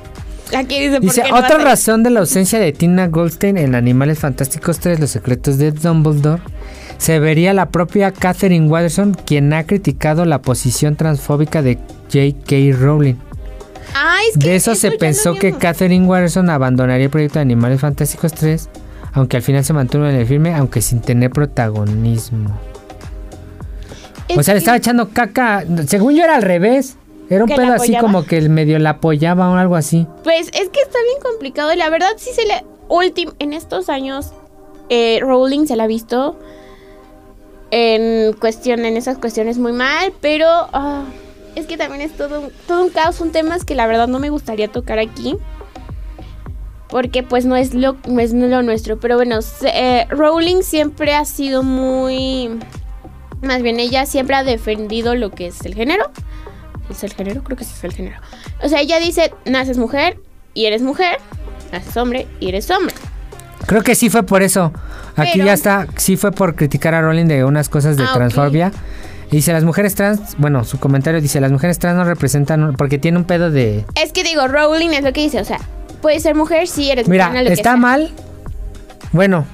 Aquí 0.56 0.80
dice, 0.80 1.00
¿por 1.00 1.02
Dice, 1.02 1.22
qué 1.22 1.30
no 1.30 1.38
otra 1.38 1.58
razón 1.58 2.02
de 2.02 2.10
la 2.10 2.20
ausencia 2.20 2.58
de 2.58 2.72
Tina 2.72 3.08
Goldstein 3.08 3.56
en 3.58 3.74
Animales 3.74 4.18
Fantásticos 4.18 4.78
3, 4.78 5.00
Los 5.00 5.10
Secretos 5.10 5.58
de 5.58 5.72
Dumbledore, 5.72 6.42
se 6.98 7.18
vería 7.18 7.52
la 7.54 7.70
propia 7.70 8.12
Catherine 8.12 8.68
Watterson, 8.68 9.14
quien 9.14 9.52
ha 9.52 9.64
criticado 9.64 10.24
la 10.24 10.42
posición 10.42 10.96
transfóbica 10.96 11.62
de 11.62 11.78
J.K. 12.12 12.76
Rowling. 12.78 13.16
Ah, 13.94 14.18
es 14.28 14.38
que 14.38 14.48
De 14.48 14.56
eso 14.56 14.74
se 14.74 14.92
pensó 14.92 15.34
que. 15.34 15.52
Catherine 15.52 16.06
Watterson 16.06 16.50
abandonaría 16.50 17.04
el 17.04 17.10
proyecto 17.10 17.38
de 17.38 17.42
Animales 17.42 17.80
Fantásticos 17.80 18.32
3, 18.32 18.68
aunque 19.14 19.36
al 19.38 19.42
final 19.42 19.64
se 19.64 19.72
mantuvo 19.72 20.06
en 20.06 20.16
el 20.16 20.26
filme, 20.26 20.54
aunque 20.54 20.82
sin 20.82 21.00
tener 21.00 21.30
protagonismo. 21.30 22.50
o 24.36 24.42
sea, 24.42 24.54
le 24.54 24.58
estaba 24.58 24.76
echando 24.76 25.08
caca. 25.10 25.64
Según 25.86 26.14
yo 26.14 26.24
era 26.24 26.36
al 26.36 26.42
revés. 26.42 26.96
Era 27.30 27.44
un 27.44 27.48
¿Que 27.48 27.56
pedo 27.56 27.72
así 27.72 27.96
como 27.96 28.24
que 28.24 28.36
el 28.36 28.50
medio 28.50 28.78
la 28.78 28.90
apoyaba 28.90 29.48
o 29.50 29.54
algo 29.54 29.76
así. 29.76 30.06
Pues 30.24 30.48
es 30.48 30.68
que 30.68 30.80
está 30.80 30.98
bien 31.08 31.22
complicado 31.22 31.72
y 31.72 31.76
la 31.76 31.88
verdad 31.88 32.08
sí 32.18 32.30
se 32.34 32.44
le... 32.44 32.64
Ultim 32.88 33.30
en 33.38 33.54
estos 33.54 33.88
años, 33.88 34.32
eh, 34.90 35.18
Rowling 35.22 35.64
se 35.66 35.74
la 35.74 35.84
ha 35.84 35.86
visto 35.86 36.38
en 37.70 38.34
cuestión, 38.34 38.84
en 38.84 38.96
esas 38.98 39.16
cuestiones 39.18 39.56
muy 39.58 39.72
mal, 39.72 40.12
pero 40.20 40.46
ah, 40.74 41.04
es 41.54 41.64
que 41.66 41.76
también 41.78 42.02
es 42.02 42.12
todo, 42.16 42.40
un- 42.42 42.50
todo 42.68 42.84
un 42.84 42.90
caos, 42.90 43.16
son 43.16 43.30
temas 43.32 43.64
que 43.64 43.74
la 43.74 43.86
verdad 43.86 44.06
no 44.06 44.18
me 44.18 44.28
gustaría 44.28 44.68
tocar 44.68 44.98
aquí. 44.98 45.36
Porque 46.94 47.24
pues 47.24 47.44
no 47.44 47.56
es 47.56 47.74
lo, 47.74 47.96
no 48.06 48.20
es 48.20 48.32
lo 48.32 48.62
nuestro. 48.62 49.00
Pero 49.00 49.16
bueno, 49.16 49.40
eh, 49.64 50.06
Rowling 50.10 50.62
siempre 50.62 51.12
ha 51.12 51.24
sido 51.24 51.64
muy... 51.64 52.50
Más 53.42 53.62
bien, 53.62 53.80
ella 53.80 54.06
siempre 54.06 54.36
ha 54.36 54.44
defendido 54.44 55.16
lo 55.16 55.32
que 55.32 55.48
es 55.48 55.60
el 55.66 55.74
género. 55.74 56.04
¿Es 56.88 57.02
el 57.02 57.12
género? 57.12 57.42
Creo 57.42 57.58
que 57.58 57.64
sí 57.64 57.72
es 57.76 57.82
el 57.82 57.92
género. 57.94 58.20
O 58.62 58.68
sea, 58.68 58.80
ella 58.80 59.00
dice, 59.00 59.34
naces 59.44 59.76
mujer 59.76 60.20
y 60.54 60.66
eres 60.66 60.82
mujer. 60.82 61.16
Naces 61.72 61.96
hombre 61.96 62.28
y 62.38 62.50
eres 62.50 62.70
hombre. 62.70 62.94
Creo 63.66 63.82
que 63.82 63.96
sí 63.96 64.08
fue 64.08 64.22
por 64.22 64.42
eso. 64.42 64.72
Aquí 65.16 65.30
Pero- 65.32 65.46
ya 65.46 65.54
está. 65.54 65.88
Sí 65.96 66.16
fue 66.16 66.30
por 66.30 66.54
criticar 66.54 66.94
a 66.94 67.02
Rowling 67.02 67.26
de 67.26 67.44
unas 67.44 67.68
cosas 67.68 67.96
de 67.96 68.04
Ah, 68.04 68.12
transfobia. 68.14 68.70
Dice, 69.32 69.52
las 69.52 69.64
mujeres 69.64 69.96
trans... 69.96 70.36
Bueno, 70.38 70.62
su 70.62 70.78
comentario 70.78 71.20
dice, 71.20 71.40
las 71.40 71.50
mujeres 71.50 71.80
trans 71.80 71.96
no 71.96 72.04
representan... 72.04 72.76
Porque 72.76 72.98
tiene 72.98 73.18
un 73.18 73.24
pedo 73.24 73.50
de... 73.50 73.84
Es 74.00 74.12
que 74.12 74.22
digo, 74.22 74.46
Rowling 74.46 74.90
es 74.90 75.02
lo 75.02 75.12
que 75.12 75.22
dice. 75.22 75.40
O 75.40 75.44
sea, 75.44 75.58
puedes 76.04 76.22
ser 76.22 76.34
mujer 76.34 76.68
si 76.68 76.90
eres 76.90 77.08
Mira, 77.08 77.28
mujer. 77.28 77.44
no 77.44 77.50
está 77.50 77.70
sea. 77.70 77.76
mal. 77.76 78.12
Bueno. 79.12 79.46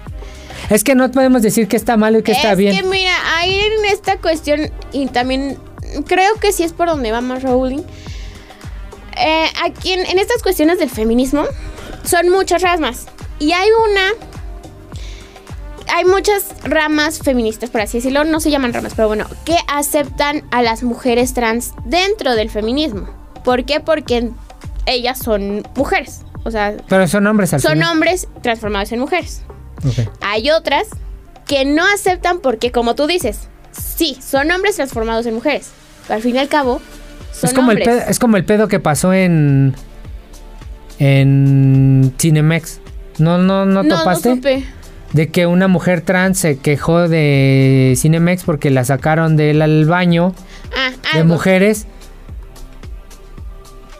Es 0.68 0.82
que 0.82 0.96
no 0.96 1.08
podemos 1.12 1.42
decir 1.42 1.68
que 1.68 1.76
está 1.76 1.96
mal 1.96 2.16
y 2.16 2.22
que 2.24 2.32
está 2.32 2.52
es 2.52 2.58
bien. 2.58 2.76
que 2.76 2.82
mira, 2.82 3.12
ahí 3.36 3.56
en 3.58 3.84
esta 3.86 4.16
cuestión 4.18 4.68
y 4.92 5.06
también 5.06 5.58
creo 6.06 6.34
que 6.40 6.50
sí 6.52 6.64
es 6.64 6.72
por 6.72 6.88
donde 6.88 7.12
va 7.12 7.20
más 7.20 7.44
Rowling. 7.44 7.82
eh, 9.16 9.46
aquí 9.64 9.92
en, 9.92 10.04
en 10.06 10.18
estas 10.18 10.42
cuestiones 10.42 10.78
del 10.80 10.90
feminismo 10.90 11.44
son 12.04 12.28
muchas 12.30 12.62
ramas. 12.62 13.06
Y 13.38 13.52
hay 13.52 13.68
una. 13.90 14.10
Hay 15.92 16.04
muchas 16.04 16.54
ramas 16.64 17.18
feministas, 17.18 17.70
por 17.70 17.80
así 17.80 17.98
decirlo. 17.98 18.24
No 18.24 18.40
se 18.40 18.50
llaman 18.50 18.72
ramas, 18.72 18.92
pero 18.96 19.06
bueno, 19.08 19.26
que 19.44 19.56
aceptan 19.68 20.42
a 20.50 20.62
las 20.62 20.82
mujeres 20.82 21.32
trans 21.34 21.72
dentro 21.84 22.34
del 22.34 22.50
feminismo. 22.50 23.08
¿Por 23.44 23.64
qué? 23.64 23.80
Porque 23.80 24.30
ellas 24.86 25.18
son 25.18 25.62
mujeres. 25.76 26.20
O 26.44 26.50
sea, 26.50 26.74
Pero 26.88 27.07
son 27.07 27.26
hombres 27.26 27.53
al 27.55 27.61
son 27.61 27.72
final. 27.72 27.92
hombres 27.92 28.29
transformados 28.42 28.90
en 28.92 29.00
mujeres. 29.00 29.42
Hay 30.20 30.50
otras 30.50 30.88
que 31.46 31.64
no 31.64 31.83
aceptan 31.94 32.38
porque, 32.40 32.70
como 32.72 32.94
tú 32.94 33.07
dices, 33.07 33.48
sí, 33.72 34.16
son 34.20 34.50
hombres 34.50 34.76
transformados 34.76 35.26
en 35.26 35.35
mujeres. 35.35 35.70
Pero 36.07 36.14
al 36.16 36.22
fin 36.22 36.37
y 36.37 36.38
al 36.38 36.48
cabo, 36.48 36.81
son 37.33 37.48
Es 37.50 37.55
como, 37.55 37.70
el 37.72 37.79
hombres. 37.79 37.88
pedo, 38.00 38.11
es 38.11 38.18
como 38.18 38.37
el 38.37 38.44
pedo 38.44 38.68
que 38.68 38.81
pasó 38.81 39.12
en. 39.12 39.74
En 40.98 42.12
Cinemex. 42.18 42.81
¿No, 43.18 43.38
no, 43.38 43.64
no 43.66 43.85
topaste? 43.85 44.31
no 44.31 44.35
supe. 44.37 44.64
de 45.12 45.29
que 45.31 45.46
una 45.46 45.66
mujer 45.68 46.00
trans 46.03 46.38
se 46.38 46.59
quejó 46.59 47.09
de 47.09 47.94
Cinemex 47.96 48.44
porque 48.44 48.70
la 48.70 48.85
sacaron 48.85 49.37
del 49.37 49.61
al 49.62 49.85
baño 49.87 50.35
Ah, 50.76 50.90
de 51.16 51.24
mujeres. 51.24 51.87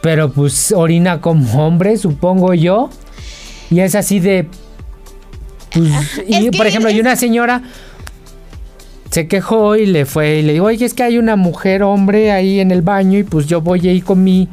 Pero 0.01 0.31
pues 0.31 0.71
orina 0.71 1.21
como 1.21 1.65
hombre, 1.65 1.97
supongo 1.97 2.53
yo. 2.53 2.89
Y 3.69 3.79
es 3.81 3.95
así 3.95 4.19
de. 4.19 4.47
Pues, 5.73 5.87
y 6.27 6.33
es 6.35 6.43
que 6.51 6.57
por 6.57 6.67
ejemplo, 6.67 6.89
y 6.89 6.95
es- 6.95 6.99
una 7.01 7.15
señora 7.15 7.61
se 9.09 9.27
quejó 9.27 9.75
y 9.75 9.85
le 9.85 10.05
fue 10.05 10.39
y 10.39 10.41
le 10.41 10.53
digo, 10.53 10.65
oye, 10.67 10.85
es 10.85 10.93
que 10.93 11.03
hay 11.03 11.17
una 11.17 11.35
mujer 11.35 11.83
hombre 11.83 12.31
ahí 12.31 12.59
en 12.61 12.71
el 12.71 12.81
baño 12.81 13.19
y 13.19 13.23
pues 13.23 13.45
yo 13.45 13.59
voy 13.61 13.85
ahí 13.89 13.99
con 14.01 14.23
mi 14.23 14.47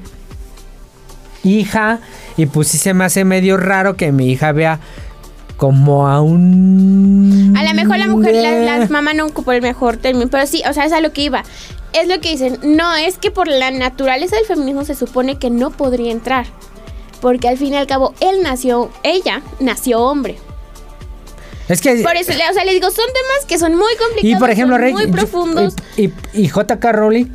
hija 1.44 2.00
y 2.37 2.46
pues 2.46 2.68
sí 2.68 2.78
se 2.78 2.92
me 2.94 3.04
hace 3.04 3.24
medio 3.24 3.56
raro 3.56 3.96
que 3.96 4.11
mi 4.12 4.30
hija 4.30 4.50
vea 4.52 4.80
como 5.56 6.08
a 6.08 6.20
un... 6.22 7.54
A 7.56 7.64
lo 7.64 7.74
mejor 7.74 7.98
la 7.98 8.06
mujer, 8.08 8.34
la, 8.34 8.50
Eh. 8.76 8.80
la 8.80 8.87
mamá 8.88 9.12
no 9.14 9.26
ocupó 9.26 9.52
el 9.52 9.62
mejor 9.62 9.96
término, 9.96 10.28
pero 10.30 10.46
sí, 10.46 10.62
o 10.68 10.72
sea, 10.72 10.84
es 10.84 10.92
a 10.92 11.00
lo 11.00 11.12
que 11.12 11.22
iba. 11.22 11.42
Es 11.92 12.07
lo 12.07 12.20
que 12.20 12.31
dicen, 12.31 12.59
no, 12.62 12.94
es 12.96 13.18
que 13.18 13.31
por 13.31 13.48
la 13.48 13.70
naturaleza 13.70 14.37
del 14.37 14.44
feminismo 14.44 14.85
se 14.85 14.94
supone 14.94 15.38
que 15.38 15.51
no 15.51 15.70
podría 15.70 16.12
entrar. 16.12 16.46
Porque 17.20 17.48
al 17.48 17.57
fin 17.59 17.72
y 17.72 17.77
al 17.77 17.87
cabo, 17.87 18.14
él 18.20 18.42
nació, 18.42 18.90
ella 19.03 19.42
nació 19.59 20.01
hombre. 20.01 20.37
Es 21.68 21.81
que... 21.81 21.96
Por 22.03 22.16
eso, 22.16 22.33
le- 22.33 22.48
o 22.48 22.53
sea, 22.55 22.64
les 22.64 22.74
digo, 22.74 22.90
son 22.90 23.05
temas 23.07 23.46
que 23.46 23.59
son 23.59 23.72
muy 23.77 23.92
complicados, 23.96 24.37
Y 24.37 24.37
por 24.37 24.51
ejemplo, 24.51 24.77
son 24.77 24.83
Rey, 24.83 24.92
muy 24.92 25.07
profundos. 25.09 25.74
Y, 25.96 26.05
y, 26.07 26.12
y 26.35 26.48
JK 26.48 26.85
Rowling, 26.92 27.27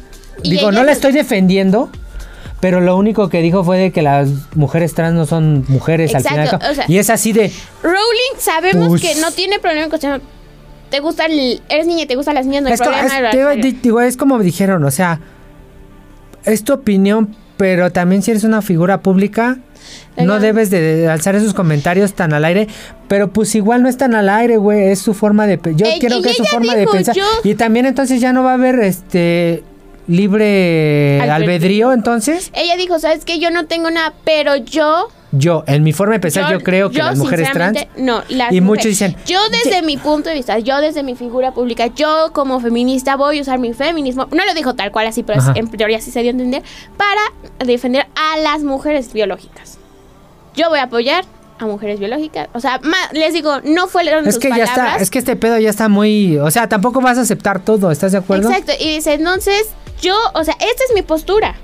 Y 0.42 0.52
digo, 0.52 0.72
no 0.72 0.84
la 0.84 0.92
es- 0.92 0.98
estoy 0.98 1.12
defendiendo, 1.12 1.90
pero 2.60 2.80
lo 2.82 2.96
único 2.98 3.30
que 3.30 3.42
dijo 3.42 3.64
fue 3.64 3.78
de 3.78 3.92
que 3.92 4.02
las 4.02 4.30
mujeres 4.56 4.94
trans 4.96 5.14
no 5.16 5.26
son 5.28 5.66
mujeres 5.68 6.16
al 6.16 6.24
final. 6.24 6.46
Exacto, 6.46 6.72
o 6.72 6.76
sea- 6.76 6.86
y 6.88 6.98
es 6.98 7.10
así 7.10 7.32
de, 7.34 7.52
Rowling 7.84 8.40
sabemos 8.40 8.88
Pues- 8.88 9.02
que 9.02 9.16
no 9.16 9.32
tiene 9.32 9.60
problema 9.60 9.90
con 9.90 10.22
te 10.94 11.00
gustan, 11.00 11.32
eres 11.70 11.88
niña 11.88 12.04
y 12.04 12.06
te 12.06 12.16
gustan 12.16 12.36
las 12.36 12.46
niñas, 12.46 12.62
no 12.62 12.68
hay 12.68 12.76
es, 12.76 12.80
co- 12.80 12.86
problema. 12.86 13.08
es- 13.32 13.60
te 13.60 13.72
digo, 13.82 14.00
es 14.00 14.16
como 14.16 14.38
dijeron, 14.38 14.84
o 14.84 14.92
sea, 14.92 15.20
es 16.46 16.64
tu 16.64 16.72
opinión, 16.74 17.36
pero 17.58 17.92
también 17.92 18.22
si 18.22 18.30
eres 18.30 18.44
una 18.44 18.62
figura 18.62 19.02
pública, 19.02 19.58
no 20.18 20.40
debes 20.40 20.70
de, 20.70 20.80
de 20.82 21.10
alzar 21.10 21.34
esos 21.34 21.56
comentarios 21.56 22.14
tan 22.14 22.32
al 22.32 22.46
aire, 22.46 22.68
pero 23.08 23.34
pues 23.34 23.56
igual 23.56 23.82
no 23.82 23.90
es 23.90 23.98
tan 23.98 24.14
al 24.14 24.30
aire, 24.30 24.58
güey, 24.58 24.90
es 24.92 25.00
su 25.00 25.16
forma 25.16 25.48
de 25.48 25.60
yo 25.76 25.88
quiero 26.00 26.22
que 26.22 26.30
es 26.30 26.38
su 26.38 26.46
forma 26.46 26.76
de 26.76 26.86
pensar 26.86 27.16
yo- 27.16 27.26
y 27.44 27.56
también 27.56 27.88
entonces 27.88 28.22
ya 28.22 28.32
no 28.32 28.44
va 28.44 28.52
a 28.52 28.54
haber 28.54 28.76
este 28.82 29.64
libre 30.08 31.20
Albedrío. 31.22 31.34
albedrío, 31.34 31.94
entonces 31.94 32.52
Ella 32.54 32.76
dijo, 32.78 33.00
sabes 33.00 33.26
que 33.26 33.40
yo 33.40 33.50
no 33.50 33.66
tengo 33.66 33.90
nada, 33.90 34.14
pero 34.26 34.56
yo 34.58 35.08
yo 35.36 35.64
en 35.66 35.82
mi 35.84 35.94
forma 35.94 36.14
de 36.14 36.20
pensar 36.20 36.52
yo, 36.52 36.60
creo 36.62 36.90
que 36.92 36.98
yo 36.98 37.04
las 37.06 37.18
mujeres 37.18 37.52
trans 37.52 37.78
No, 37.98 38.22
las 38.30 38.54
y 38.54 38.62
muchos 38.62 38.86
dicen, 38.86 39.16
Yo 39.26 39.40
desde 39.50 39.82
mi 39.82 39.98
punto 39.98 40.30
de 40.30 40.36
vista, 40.36 40.60
yo 40.60 40.80
desde 40.80 41.02
mi 41.02 41.16
figura 41.16 41.52
pública, 41.54 41.88
yo 41.88 42.30
como 42.34 42.60
feminista 42.60 43.16
voy 43.16 43.40
a 43.40 43.42
usar 43.42 43.58
mi 43.58 43.74
feminismo, 43.74 44.28
no 44.32 44.46
lo 44.46 44.54
dijo 44.54 44.76
tal 44.76 44.92
cual 44.92 45.08
así, 45.08 45.24
pero 45.24 45.40
Ajá. 45.42 45.54
en 45.56 45.68
teoría 45.70 46.00
sí 46.02 46.12
se 46.12 46.22
dio 46.22 46.30
a 46.30 46.34
entender, 46.34 46.62
para 46.98 47.22
defender 47.66 48.06
a 48.16 48.38
las 48.38 48.62
mujeres 48.62 49.12
biológicas. 49.12 49.80
Yo 50.56 50.70
voy 50.70 50.78
a 50.80 50.84
apoyar 50.84 51.26
a 51.60 51.66
mujeres 51.66 52.00
biológicas. 52.00 52.48
O 52.54 52.60
sea, 52.60 52.80
ma- 52.84 52.96
les 53.14 53.34
digo, 53.34 53.60
no 53.64 53.88
fueron 53.88 54.28
es 54.28 54.36
sus 54.36 54.42
que 54.44 54.50
ya 54.50 54.64
está, 54.66 54.76
palabras. 54.76 55.02
es 55.02 55.10
que 55.10 55.18
este 55.20 55.36
pedo 55.36 55.58
ya 55.58 55.70
está 55.72 55.90
muy, 55.90 56.38
o 56.38 56.52
sea, 56.52 56.70
tampoco 56.70 57.02
vas 57.02 57.18
a 57.18 57.22
aceptar 57.22 57.60
todo, 57.60 57.90
¿estás 57.92 58.12
de 58.12 58.20
acuerdo? 58.20 58.50
Exacto, 58.50 58.74
y 58.80 58.96
dice, 58.98 59.14
entonces, 59.14 59.70
yo, 60.02 60.16
o 60.36 60.44
sea, 60.44 60.54
esta 60.56 60.84
es 60.88 60.94
mi 60.94 61.02
postura. 61.02 61.56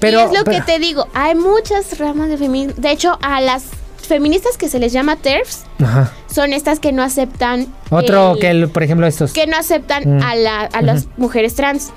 Pero 0.00 0.20
y 0.20 0.22
es 0.24 0.32
lo 0.38 0.44
pero- 0.44 0.58
que 0.64 0.72
te 0.72 0.78
digo, 0.78 1.06
hay 1.14 1.34
muchas 1.34 1.98
ramas 1.98 2.28
de 2.28 2.36
feminismo. 2.38 2.74
De 2.80 2.90
hecho, 2.90 3.18
a 3.22 3.40
las 3.40 3.64
feministas 4.06 4.56
que 4.56 4.68
se 4.68 4.78
les 4.78 4.92
llama 4.92 5.16
TERFs, 5.16 5.64
Ajá. 5.82 6.12
son 6.32 6.52
estas 6.52 6.80
que 6.80 6.92
no 6.92 7.02
aceptan... 7.02 7.66
Otro 7.90 8.32
el- 8.34 8.38
que 8.40 8.48
el- 8.50 8.68
por 8.70 8.82
ejemplo 8.82 9.06
estos 9.06 9.32
que 9.32 9.46
no 9.46 9.56
aceptan 9.56 10.18
Mm. 10.18 10.22
a, 10.22 10.34
la- 10.34 10.60
a 10.72 10.82
las 10.82 11.06
mujeres 11.18 11.54
trans 11.54 11.90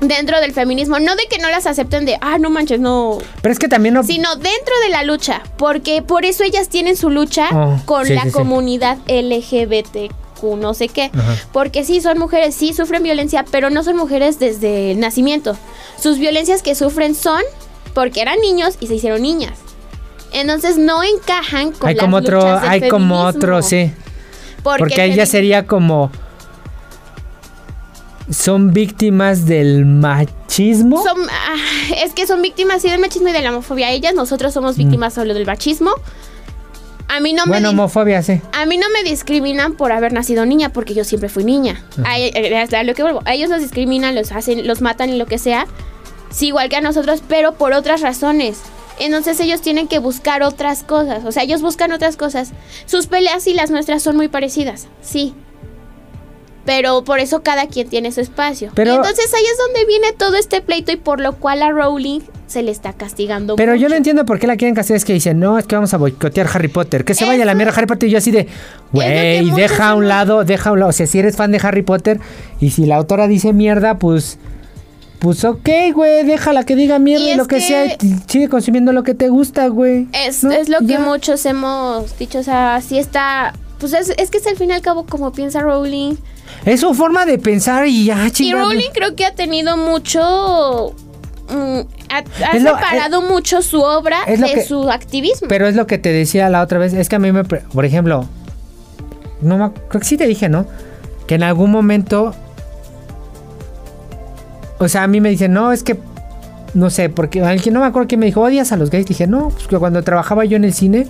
dentro 0.00 0.40
del 0.40 0.52
feminismo. 0.52 0.98
No 0.98 1.14
de 1.16 1.26
que 1.30 1.38
no 1.38 1.48
las 1.48 1.66
acepten 1.66 2.04
de, 2.04 2.18
ah, 2.20 2.36
no 2.38 2.50
manches, 2.50 2.80
no. 2.80 3.18
Pero 3.40 3.52
es 3.52 3.58
que 3.58 3.68
también 3.68 3.94
no 3.94 4.02
Sino 4.02 4.34
dentro 4.34 4.74
de 4.84 4.90
la 4.90 5.04
lucha. 5.04 5.42
Porque 5.56 6.02
por 6.02 6.24
eso 6.24 6.42
ellas 6.44 6.68
tienen 6.68 6.96
su 6.96 7.08
lucha 7.08 7.48
Oh, 7.52 7.80
con 7.86 8.04
sí, 8.04 8.14
la 8.14 8.22
sí, 8.22 8.28
sí. 8.28 8.34
comunidad 8.34 8.98
No 10.42 10.74
sé 10.74 10.88
qué. 10.88 11.10
Ajá. 11.14 11.36
Porque 11.52 11.84
sí, 11.84 12.00
son 12.00 12.18
mujeres, 12.18 12.54
sí 12.54 12.72
sufren 12.72 13.02
violencia, 13.02 13.44
pero 13.50 13.70
no 13.70 13.82
son 13.84 13.96
mujeres 13.96 14.38
desde 14.38 14.92
el 14.92 15.00
nacimiento. 15.00 15.56
Sus 16.00 16.18
violencias 16.18 16.62
que 16.62 16.74
sufren 16.74 17.14
son 17.14 17.42
porque 17.94 18.20
eran 18.20 18.38
niños 18.40 18.76
y 18.80 18.86
se 18.86 18.96
hicieron 18.96 19.22
niñas. 19.22 19.58
Entonces 20.32 20.78
no 20.78 21.02
encajan 21.02 21.72
con 21.72 21.88
hay 21.88 21.94
las 21.94 22.04
como 22.04 22.16
otro, 22.16 22.42
del 22.42 22.68
hay 22.68 22.88
como 22.88 23.22
otro, 23.24 23.62
sí. 23.62 23.92
Porque, 24.62 25.04
el 25.04 25.12
ella 25.12 25.26
sería 25.26 25.66
como 25.66 26.10
son 28.30 28.72
víctimas 28.72 29.44
del 29.46 29.84
machismo. 29.84 31.02
Son, 31.02 31.18
ah, 31.28 31.56
es 32.02 32.14
que 32.14 32.26
son 32.26 32.40
víctimas 32.40 32.82
sí 32.82 32.88
del 32.88 33.00
machismo 33.00 33.28
y 33.28 33.32
de 33.32 33.40
la 33.40 33.50
homofobia. 33.50 33.90
Ellas, 33.90 34.14
nosotros 34.14 34.54
somos 34.54 34.76
víctimas 34.76 35.14
solo 35.14 35.34
del 35.34 35.46
machismo. 35.46 35.92
A 37.12 37.20
mí 37.20 37.34
no 37.34 37.44
bueno, 37.46 37.72
me 37.74 37.80
homofobia, 37.80 38.22
sí. 38.22 38.40
a 38.52 38.64
mí 38.64 38.78
no 38.78 38.86
me 38.88 39.08
discriminan 39.08 39.74
por 39.74 39.92
haber 39.92 40.14
nacido 40.14 40.46
niña, 40.46 40.70
porque 40.70 40.94
yo 40.94 41.04
siempre 41.04 41.28
fui 41.28 41.44
niña. 41.44 41.84
A, 42.04 42.18
eh, 42.18 42.56
hasta 42.56 42.82
lo 42.84 42.94
que 42.94 43.02
vuelvo. 43.02 43.20
A 43.26 43.34
ellos 43.34 43.50
los 43.50 43.60
discriminan, 43.60 44.14
los 44.14 44.32
hacen, 44.32 44.66
los 44.66 44.80
matan 44.80 45.10
y 45.10 45.18
lo 45.18 45.26
que 45.26 45.36
sea. 45.36 45.66
Sí, 46.30 46.46
igual 46.46 46.70
que 46.70 46.76
a 46.76 46.80
nosotros, 46.80 47.22
pero 47.28 47.52
por 47.52 47.74
otras 47.74 48.00
razones. 48.00 48.62
Entonces 48.98 49.38
ellos 49.40 49.60
tienen 49.60 49.88
que 49.88 49.98
buscar 49.98 50.42
otras 50.42 50.84
cosas. 50.84 51.26
O 51.26 51.32
sea, 51.32 51.42
ellos 51.42 51.60
buscan 51.60 51.92
otras 51.92 52.16
cosas. 52.16 52.52
Sus 52.86 53.08
peleas 53.08 53.46
y 53.46 53.52
las 53.52 53.70
nuestras 53.70 54.02
son 54.02 54.16
muy 54.16 54.28
parecidas, 54.28 54.88
sí. 55.02 55.34
Pero 56.64 57.02
por 57.02 57.18
eso 57.18 57.42
cada 57.42 57.66
quien 57.66 57.88
tiene 57.88 58.12
su 58.12 58.20
espacio. 58.20 58.70
Pero- 58.74 58.92
y 58.92 58.94
entonces 58.94 59.32
ahí 59.34 59.42
es 59.44 59.58
donde 59.58 59.84
viene 59.86 60.12
todo 60.12 60.36
este 60.36 60.60
pleito 60.60 60.92
y 60.92 60.96
por 60.96 61.20
lo 61.20 61.32
cual 61.34 61.60
a 61.62 61.70
Rowling 61.70 62.20
se 62.46 62.62
le 62.62 62.70
está 62.70 62.92
castigando 62.92 63.56
Pero 63.56 63.74
yo 63.74 63.88
no 63.88 63.94
entiendo 63.94 64.26
por 64.26 64.38
qué 64.38 64.46
la 64.46 64.56
quieren 64.56 64.74
castigar. 64.74 64.98
Es 64.98 65.04
que 65.04 65.14
dicen, 65.14 65.40
no, 65.40 65.58
es 65.58 65.66
que 65.66 65.74
vamos 65.74 65.92
a 65.94 65.96
boicotear 65.96 66.46
Harry 66.52 66.68
Potter. 66.68 67.04
Que 67.04 67.14
se 67.14 67.24
vaya 67.24 67.42
a 67.42 67.46
la 67.46 67.54
mierda 67.54 67.72
Harry 67.76 67.86
Potter. 67.86 68.08
Y 68.08 68.12
yo 68.12 68.18
así 68.18 68.30
de, 68.30 68.46
güey, 68.92 69.50
deja 69.52 69.88
a 69.88 69.94
un 69.94 70.06
lado, 70.06 70.44
deja 70.44 70.70
a 70.70 70.72
un 70.72 70.80
lado. 70.80 70.90
O 70.90 70.92
sea, 70.92 71.06
si 71.06 71.18
eres 71.18 71.34
fan 71.36 71.50
de 71.50 71.58
Harry 71.62 71.82
Potter 71.82 72.20
y 72.60 72.70
si 72.70 72.84
la 72.86 72.96
autora 72.96 73.26
dice 73.26 73.52
mierda, 73.52 73.98
pues. 73.98 74.38
Pues 75.18 75.44
ok, 75.44 75.68
güey, 75.94 76.24
déjala 76.24 76.64
que 76.64 76.74
diga 76.74 76.98
mierda 76.98 77.24
Y 77.30 77.36
lo 77.36 77.46
que, 77.46 77.56
que- 77.56 77.62
sea. 77.62 77.96
sigue 78.26 78.48
consumiendo 78.48 78.92
lo 78.92 79.04
que 79.04 79.14
te 79.14 79.28
gusta, 79.28 79.68
güey. 79.68 80.08
Es, 80.12 80.42
¿No? 80.42 80.50
es 80.50 80.68
lo 80.68 80.78
que 80.80 80.98
muchos 80.98 81.46
hemos 81.46 82.18
dicho, 82.18 82.40
o 82.40 82.42
sea, 82.42 82.80
sí 82.84 82.98
está... 82.98 83.52
Pues 83.78 83.92
es, 83.92 84.12
es 84.16 84.30
que 84.32 84.38
es 84.38 84.46
al 84.48 84.56
fin 84.56 84.70
y 84.70 84.72
al 84.72 84.80
cabo 84.82 85.06
como 85.06 85.30
piensa 85.32 85.60
Rowling. 85.60 86.16
Es 86.64 86.80
su 86.80 86.94
forma 86.94 87.26
de 87.26 87.38
pensar 87.38 87.86
y 87.86 88.04
ya, 88.04 88.26
Y 88.26 88.30
chingada. 88.30 88.64
Rowling 88.64 88.90
creo 88.94 89.14
que 89.16 89.24
ha 89.24 89.34
tenido 89.34 89.76
mucho... 89.76 90.94
mm, 91.48 91.80
ha 92.10 92.58
lo- 92.58 92.70
separado 92.76 93.22
mucho 93.22 93.62
su 93.62 93.80
obra 93.80 94.18
es 94.26 94.40
de 94.40 94.46
que- 94.54 94.64
su 94.64 94.90
activismo. 94.90 95.48
Pero 95.48 95.66
es 95.66 95.74
lo 95.76 95.86
que 95.86 95.98
te 95.98 96.12
decía 96.12 96.48
la 96.48 96.60
otra 96.62 96.78
vez. 96.78 96.92
Es 96.92 97.08
que 97.08 97.16
a 97.16 97.18
mí 97.18 97.32
me. 97.32 97.44
Por 97.44 97.84
ejemplo. 97.84 98.26
No 99.40 99.58
me, 99.58 99.70
creo 99.88 100.00
que 100.00 100.06
sí 100.06 100.16
te 100.16 100.26
dije, 100.26 100.48
¿no? 100.48 100.66
Que 101.26 101.34
en 101.36 101.42
algún 101.42 101.70
momento. 101.70 102.34
O 104.78 104.88
sea, 104.88 105.04
a 105.04 105.06
mí 105.06 105.20
me 105.20 105.30
dicen, 105.30 105.52
no, 105.52 105.72
es 105.72 105.82
que. 105.82 105.98
No 106.74 106.88
sé, 106.90 107.10
porque 107.10 107.42
alguien 107.42 107.74
no 107.74 107.80
me 107.80 107.86
acuerdo 107.86 108.08
que 108.08 108.16
me 108.16 108.24
dijo, 108.26 108.40
odias 108.40 108.72
a 108.72 108.76
los 108.76 108.88
gays. 108.90 109.06
Dije, 109.06 109.26
no, 109.26 109.50
pues 109.50 109.66
que 109.66 109.76
cuando 109.78 110.02
trabajaba 110.02 110.44
yo 110.44 110.56
en 110.56 110.64
el 110.64 110.72
cine, 110.72 111.06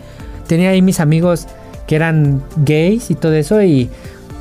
tenía 0.48 0.70
ahí 0.70 0.82
mis 0.82 0.98
amigos 0.98 1.46
que 1.86 1.94
eran 1.96 2.42
gays 2.56 3.10
y 3.10 3.14
todo 3.14 3.34
eso. 3.34 3.62
Y 3.62 3.88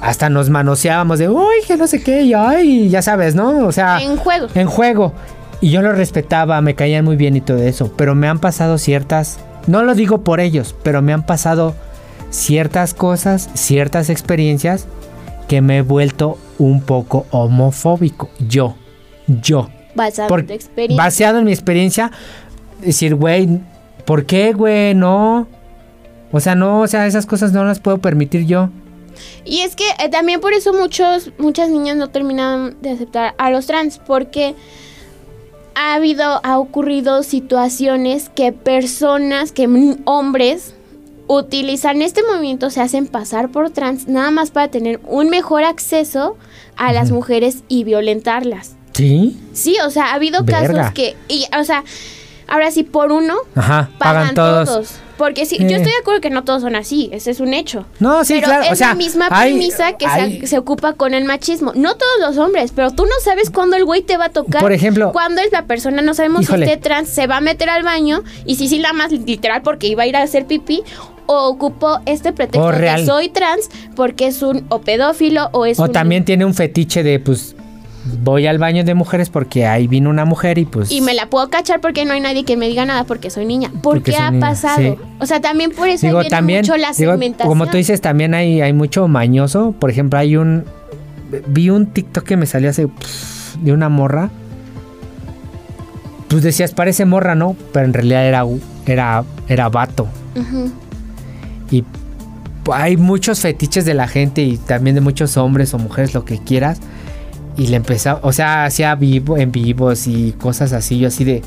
hasta 0.02 0.30
nos 0.30 0.50
manoseábamos 0.50 1.20
de, 1.20 1.30
uy, 1.30 1.56
que 1.68 1.78
no 1.78 1.88
sé 1.88 2.02
qué, 2.02 2.24
y 2.24 2.34
ay, 2.34 2.90
ya 2.90 3.02
sabes, 3.02 3.36
¿no? 3.36 3.66
O 3.68 3.72
sea 3.72 4.02
en 4.02 4.18
juego. 4.18 4.48
en 4.56 4.68
juego. 4.68 5.14
Y 5.62 5.70
yo 5.70 5.82
lo 5.84 5.92
respetaba, 5.92 6.60
me 6.62 6.74
caían 6.76 7.06
muy 7.06 7.16
bien 7.16 7.36
y 7.36 7.42
todo 7.42 7.60
eso. 7.60 7.94
Pero 7.96 8.16
me 8.16 8.28
han 8.28 8.40
pasado 8.40 8.80
ciertas. 8.80 9.40
No 9.68 9.84
lo 9.84 9.94
digo 9.94 10.24
por 10.24 10.40
ellos, 10.40 10.76
pero 10.82 11.04
me 11.04 11.14
han 11.14 11.24
pasado 11.26 11.76
ciertas 12.32 12.94
cosas, 12.96 13.50
ciertas 13.54 14.10
experiencias 14.10 14.88
que 15.48 15.62
me 15.62 15.78
he 15.78 15.82
vuelto 15.84 16.40
un 16.58 16.82
poco 16.82 17.28
homofóbico. 17.30 18.30
Yo. 18.40 18.76
Yo. 19.28 19.70
Basado 19.94 20.30
Por- 20.30 20.40
en 20.40 20.48
tu 20.48 20.54
experiencia. 20.54 21.04
Baseado 21.04 21.40
en 21.40 21.46
mi 21.46 21.52
experiencia. 21.52 22.12
decir, 22.82 23.14
güey, 23.14 23.60
¿por 24.06 24.26
qué, 24.26 24.54
güey? 24.54 24.96
No. 24.96 25.48
O 26.32 26.40
sea, 26.40 26.56
no, 26.56 26.80
o 26.82 26.88
sea, 26.88 27.06
esas 27.06 27.28
cosas 27.28 27.52
no 27.52 27.64
las 27.66 27.80
puedo 27.80 28.00
permitir 28.00 28.48
yo. 28.48 28.70
Y 29.46 29.62
es 29.62 29.76
que 29.76 29.86
eh, 30.00 30.10
también 30.10 30.42
por 30.42 30.54
eso 30.54 30.74
muchos, 30.74 31.32
muchas 31.38 31.70
niñas 31.70 31.96
no 31.98 32.10
terminan 32.10 32.78
de 32.82 32.92
aceptar 32.92 33.36
a 33.38 33.50
los 33.50 33.66
trans, 33.68 34.00
porque 34.00 34.56
ha 35.76 35.96
habido, 35.96 36.42
ha 36.44 36.58
ocurrido 36.60 37.24
situaciones 37.24 38.30
que 38.30 38.52
personas, 38.52 39.52
que 39.52 39.68
hombres 40.06 40.76
utilizan 41.28 42.02
este 42.02 42.24
movimiento, 42.24 42.70
se 42.70 42.82
hacen 42.82 43.08
pasar 43.08 43.50
por 43.50 43.70
trans, 43.70 44.08
nada 44.08 44.32
más 44.32 44.52
para 44.52 44.68
tener 44.68 45.00
un 45.06 45.30
mejor 45.30 45.64
acceso 45.64 46.38
a 46.76 46.92
las 46.92 47.12
mujeres 47.12 47.64
y 47.68 47.84
violentarlas. 47.84 48.76
¿Sí? 48.94 49.40
Sí, 49.54 49.78
o 49.86 49.90
sea, 49.90 50.08
ha 50.08 50.14
habido 50.16 50.44
Verga. 50.44 50.68
casos 50.68 50.94
que, 50.94 51.16
y, 51.30 51.46
o 51.58 51.64
sea, 51.64 51.84
ahora 52.48 52.72
sí, 52.72 52.84
por 52.84 53.12
uno, 53.12 53.36
Ajá, 53.56 53.90
pagan, 53.98 54.34
pagan, 54.34 54.36
todos. 54.36 54.68
todos. 54.68 54.94
Porque 55.22 55.46
sí, 55.46 55.58
Eh. 55.60 55.68
yo 55.70 55.76
estoy 55.78 55.92
de 55.92 55.98
acuerdo 56.02 56.20
que 56.20 56.32
no 56.32 56.44
todos 56.44 56.64
son 56.64 56.76
así, 56.76 57.08
ese 57.14 57.30
es 57.30 57.40
un 57.40 57.54
hecho. 57.54 57.86
No, 58.00 58.26
sí, 58.26 58.34
pero 58.38 58.48
claro. 58.48 58.64
es 58.64 58.72
o 58.72 58.76
sea, 58.76 58.88
la 58.88 58.96
misma 58.96 59.28
hay- 59.30 59.52
premisa 59.52 59.94
que 59.96 60.06
se- 60.06 60.12
hay- 60.12 60.48
se, 60.48 60.58
ocupa 60.58 60.94
con 60.94 61.14
el 61.14 61.26
machismo. 61.26 61.74
No 61.76 61.96
todos 61.96 62.12
los 62.20 62.38
hombres, 62.40 62.72
pero 62.76 62.90
tú 62.90 63.04
no 63.06 63.12
sabes 63.24 63.52
cuándo 63.52 63.76
el 63.76 63.86
güey 63.86 64.02
te 64.02 64.18
va 64.18 64.26
a 64.26 64.30
tocar. 64.30 64.62
Por 64.62 64.72
ejemplo- 64.72 65.12
cuándo 65.12 65.40
es 65.42 65.52
la 65.52 65.68
persona, 65.68 66.02
no 66.02 66.16
sabemos 66.16 66.42
Híjole. 66.42 66.66
si 66.66 66.72
esté 66.72 66.82
trans, 66.84 67.08
se 67.10 67.28
va 67.28 67.38
a 67.38 67.42
meter 67.42 67.70
al 67.70 67.84
baño 67.84 68.24
y 68.48 68.56
si 68.56 68.68
sí 68.68 68.80
la 68.80 68.94
más 68.94 69.12
literal 69.12 69.62
porque 69.62 69.86
iba 69.86 70.02
a 70.02 70.08
ir 70.08 70.16
a 70.16 70.24
hacer 70.24 70.48
pipí. 70.48 70.82
O 71.28 71.48
ocupó 71.48 72.00
este 72.08 72.34
pretexto 72.34 72.72
de 72.72 73.06
soy 73.06 73.30
trans 73.30 73.70
porque 73.96 74.26
es 74.28 74.42
un 74.42 74.66
o 74.70 74.82
pedófilo 74.82 75.50
o 75.54 75.66
es 75.68 75.80
O 75.80 75.84
un- 75.84 75.92
también 75.94 76.26
tiene 76.26 76.44
un 76.46 76.54
fetiche 76.56 77.04
de, 77.04 77.20
pues, 77.20 77.56
voy 78.24 78.48
al 78.48 78.58
baño 78.58 78.84
de 78.84 78.94
mujeres 78.96 79.30
porque 79.30 79.66
ahí 79.68 79.88
vino 79.88 80.10
una 80.10 80.26
mujer 80.26 80.58
y 80.58 80.66
pues... 80.66 80.92
y 80.92 81.02
me 81.02 81.14
la 81.14 81.28
puedo 81.28 81.50
cachar 81.50 81.82
porque 81.82 82.04
no 82.06 82.14
hay 82.14 82.20
nadie 82.20 82.44
que 82.46 82.58
me 82.58 82.68
diga 82.68 82.86
nada 82.86 83.04
porque 83.04 83.30
soy 83.30 83.46
niña. 83.46 83.70
¿Por 83.70 83.96
Porque 83.98 84.12
qué 84.12 84.18
ha 84.18 84.32
niña, 84.32 84.48
pasado? 84.48 84.78
sí. 84.78 84.96
O 85.20 85.26
sea, 85.26 85.40
también 85.42 85.72
por 85.72 85.88
eso 85.88 86.08
Digo, 86.08 86.20
viene 86.20 86.30
también, 86.30 86.62
mucho 86.62 86.78
la 86.78 86.92
digo, 86.94 87.12
segmentación. 87.12 87.48
como 87.50 87.68
tú 87.68 87.78
dices, 87.78 88.02
también 88.02 88.34
hay, 88.34 88.62
hay 88.62 88.74
mucho 88.74 89.08
mañoso. 89.08 89.74
Por 89.78 89.90
ejemplo, 89.92 90.18
hay 90.20 90.36
un... 90.36 90.66
Vi 91.48 91.70
un 91.70 91.86
TikTok 91.88 92.24
que 92.24 92.38
me 92.38 92.46
salió 92.46 92.70
hace... 92.72 92.88
pff, 92.88 93.56
de 93.58 93.72
una 93.72 93.90
morra. 93.90 94.30
Pues 96.28 96.44
decías, 96.44 96.72
parece 96.74 97.06
morra, 97.06 97.36
¿no? 97.36 97.56
Pero 97.74 97.86
en 97.86 97.94
realidad 97.94 98.26
era, 98.26 98.46
era, 98.86 99.24
era 99.48 99.70
vato. 99.70 100.08
Y 101.70 101.84
hay 102.72 102.98
muchos 102.98 103.42
fetiches 103.42 103.86
de 103.86 103.94
la 103.94 104.08
gente 104.08 104.42
y 104.42 104.58
también 104.58 104.96
de 104.96 105.02
muchos 105.02 105.36
hombres 105.38 105.74
o 105.74 105.78
mujeres, 105.78 106.14
lo 106.14 106.26
que 106.26 106.38
quieras. 106.40 106.80
Y 107.62 107.68
le 107.68 107.76
empezaba, 107.78 108.20
o 108.24 108.32
sea, 108.34 108.66
hacía 108.66 108.96
vivo, 108.96 109.38
en 109.38 109.52
vivos 109.52 110.08
y 110.08 110.32
cosas 110.34 110.74
así, 110.74 110.98
yo 110.98 111.10
así 111.10 111.24
de... 111.24 111.42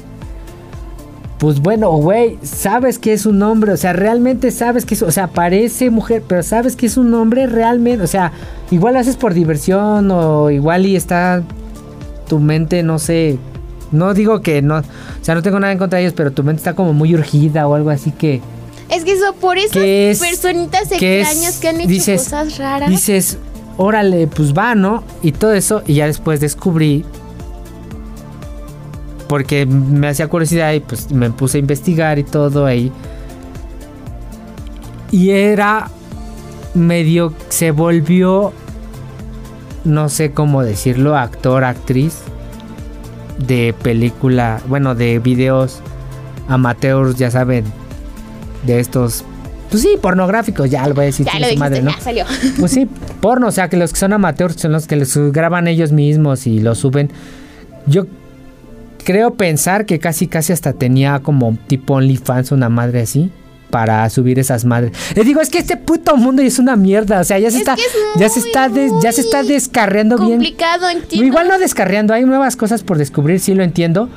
Pues 1.38 1.60
bueno, 1.60 1.90
güey, 1.90 2.38
sabes 2.42 2.98
que 2.98 3.12
es 3.12 3.26
un 3.26 3.42
hombre, 3.42 3.72
o 3.72 3.76
sea, 3.76 3.92
realmente 3.92 4.50
sabes 4.52 4.84
que 4.86 4.94
es, 4.94 5.02
o 5.02 5.10
sea, 5.10 5.26
parece 5.26 5.90
mujer, 5.90 6.22
pero 6.26 6.42
sabes 6.42 6.76
que 6.76 6.86
es 6.86 6.96
un 6.96 7.12
hombre 7.14 7.46
realmente, 7.48 8.04
o 8.04 8.06
sea, 8.06 8.32
igual 8.70 8.94
lo 8.94 9.00
haces 9.00 9.16
por 9.16 9.34
diversión 9.34 10.10
o 10.12 10.50
igual 10.50 10.86
y 10.86 10.94
está 10.96 11.42
tu 12.28 12.38
mente, 12.38 12.82
no 12.84 12.98
sé, 13.00 13.38
no 13.90 14.14
digo 14.14 14.40
que 14.40 14.62
no, 14.62 14.76
o 14.78 14.82
sea, 15.22 15.34
no 15.34 15.42
tengo 15.42 15.58
nada 15.58 15.72
en 15.72 15.78
contra 15.78 15.98
de 15.98 16.04
ellos, 16.04 16.14
pero 16.16 16.30
tu 16.32 16.44
mente 16.44 16.60
está 16.60 16.74
como 16.74 16.92
muy 16.94 17.12
urgida 17.14 17.66
o 17.66 17.74
algo 17.74 17.90
así 17.90 18.12
que... 18.12 18.40
Es 18.90 19.04
que 19.04 19.12
eso, 19.12 19.34
por 19.40 19.58
esas 19.58 19.72
¿Qué 19.72 20.12
es- 20.12 20.20
personitas 20.20 20.88
qué 20.98 21.20
es- 21.20 21.26
extrañas 21.28 21.58
que 21.58 21.68
han 21.68 21.80
hecho 21.80 21.88
dices- 21.88 22.22
cosas 22.24 22.58
raras. 22.58 22.88
dices, 22.88 23.38
órale, 23.76 24.26
pues 24.26 24.52
va, 24.52 24.74
¿no? 24.74 25.02
Y 25.22 25.32
todo 25.32 25.52
eso, 25.52 25.82
y 25.86 25.94
ya 25.94 26.06
después 26.06 26.40
descubrí, 26.40 27.04
porque 29.28 29.66
me 29.66 30.08
hacía 30.08 30.28
curiosidad 30.28 30.72
y 30.72 30.80
pues 30.80 31.10
me 31.10 31.30
puse 31.30 31.58
a 31.58 31.60
investigar 31.60 32.18
y 32.18 32.24
todo 32.24 32.66
ahí. 32.66 32.92
Y 35.10 35.30
era 35.30 35.90
medio, 36.74 37.32
se 37.48 37.70
volvió, 37.70 38.52
no 39.84 40.08
sé 40.08 40.32
cómo 40.32 40.62
decirlo, 40.62 41.16
actor, 41.16 41.64
actriz 41.64 42.22
de 43.38 43.74
película, 43.82 44.60
bueno, 44.68 44.94
de 44.94 45.18
videos 45.18 45.80
amateurs, 46.48 47.16
ya 47.16 47.30
saben, 47.30 47.64
de 48.66 48.80
estos, 48.80 49.24
pues 49.70 49.82
sí, 49.82 49.96
pornográficos, 50.00 50.70
ya 50.70 50.86
lo 50.86 50.94
voy 50.94 51.04
a 51.04 51.06
decir, 51.06 51.26
ya 51.26 51.32
chingue 51.32 51.46
lo 51.46 51.52
su 51.52 51.60
dijiste, 51.60 51.70
madre, 51.70 51.82
¿no? 51.82 51.90
ya 51.90 52.00
salió. 52.00 52.24
Pues 52.60 52.72
sí, 52.72 52.88
porno, 53.20 53.48
o 53.48 53.52
sea, 53.52 53.68
que 53.68 53.76
los 53.76 53.92
que 53.92 53.98
son 53.98 54.12
amateurs 54.12 54.60
son 54.60 54.72
los 54.72 54.86
que 54.86 54.96
los 54.96 55.16
graban 55.32 55.68
ellos 55.68 55.92
mismos 55.92 56.46
y 56.46 56.60
lo 56.60 56.74
suben. 56.74 57.10
Yo 57.86 58.06
creo 59.04 59.34
pensar 59.34 59.86
que 59.86 59.98
casi 59.98 60.26
casi 60.26 60.52
hasta 60.52 60.72
tenía 60.72 61.20
como 61.20 61.56
tipo 61.66 61.94
OnlyFans 61.94 62.52
una 62.52 62.68
madre 62.68 63.02
así 63.02 63.30
para 63.70 64.08
subir 64.08 64.38
esas 64.38 64.64
madres. 64.64 64.92
Le 65.16 65.24
digo, 65.24 65.40
es 65.40 65.50
que 65.50 65.58
este 65.58 65.76
puto 65.76 66.16
mundo 66.16 66.42
es 66.42 66.60
una 66.60 66.76
mierda, 66.76 67.20
o 67.20 67.24
sea, 67.24 67.38
ya 67.38 67.50
se 67.50 67.56
Es 67.56 67.62
está 67.62 67.74
es 67.74 67.82
ya 68.16 68.28
se 68.28 68.40
muy, 68.40 68.48
está 68.48 68.70
ya 69.02 69.12
se 69.12 69.20
está 69.20 69.38
muy 69.42 69.48
descarriando 69.48 70.16
bien. 70.16 70.30
Complicado, 70.34 70.88
entiendo. 70.88 71.26
Igual 71.26 71.48
no 71.48 71.58
descarriando, 71.58 72.14
hay 72.14 72.24
nuevas 72.24 72.54
cosas 72.54 72.84
por 72.84 72.98
descubrir, 72.98 73.40
sí 73.40 73.52
lo 73.52 73.64
entiendo, 73.64 74.08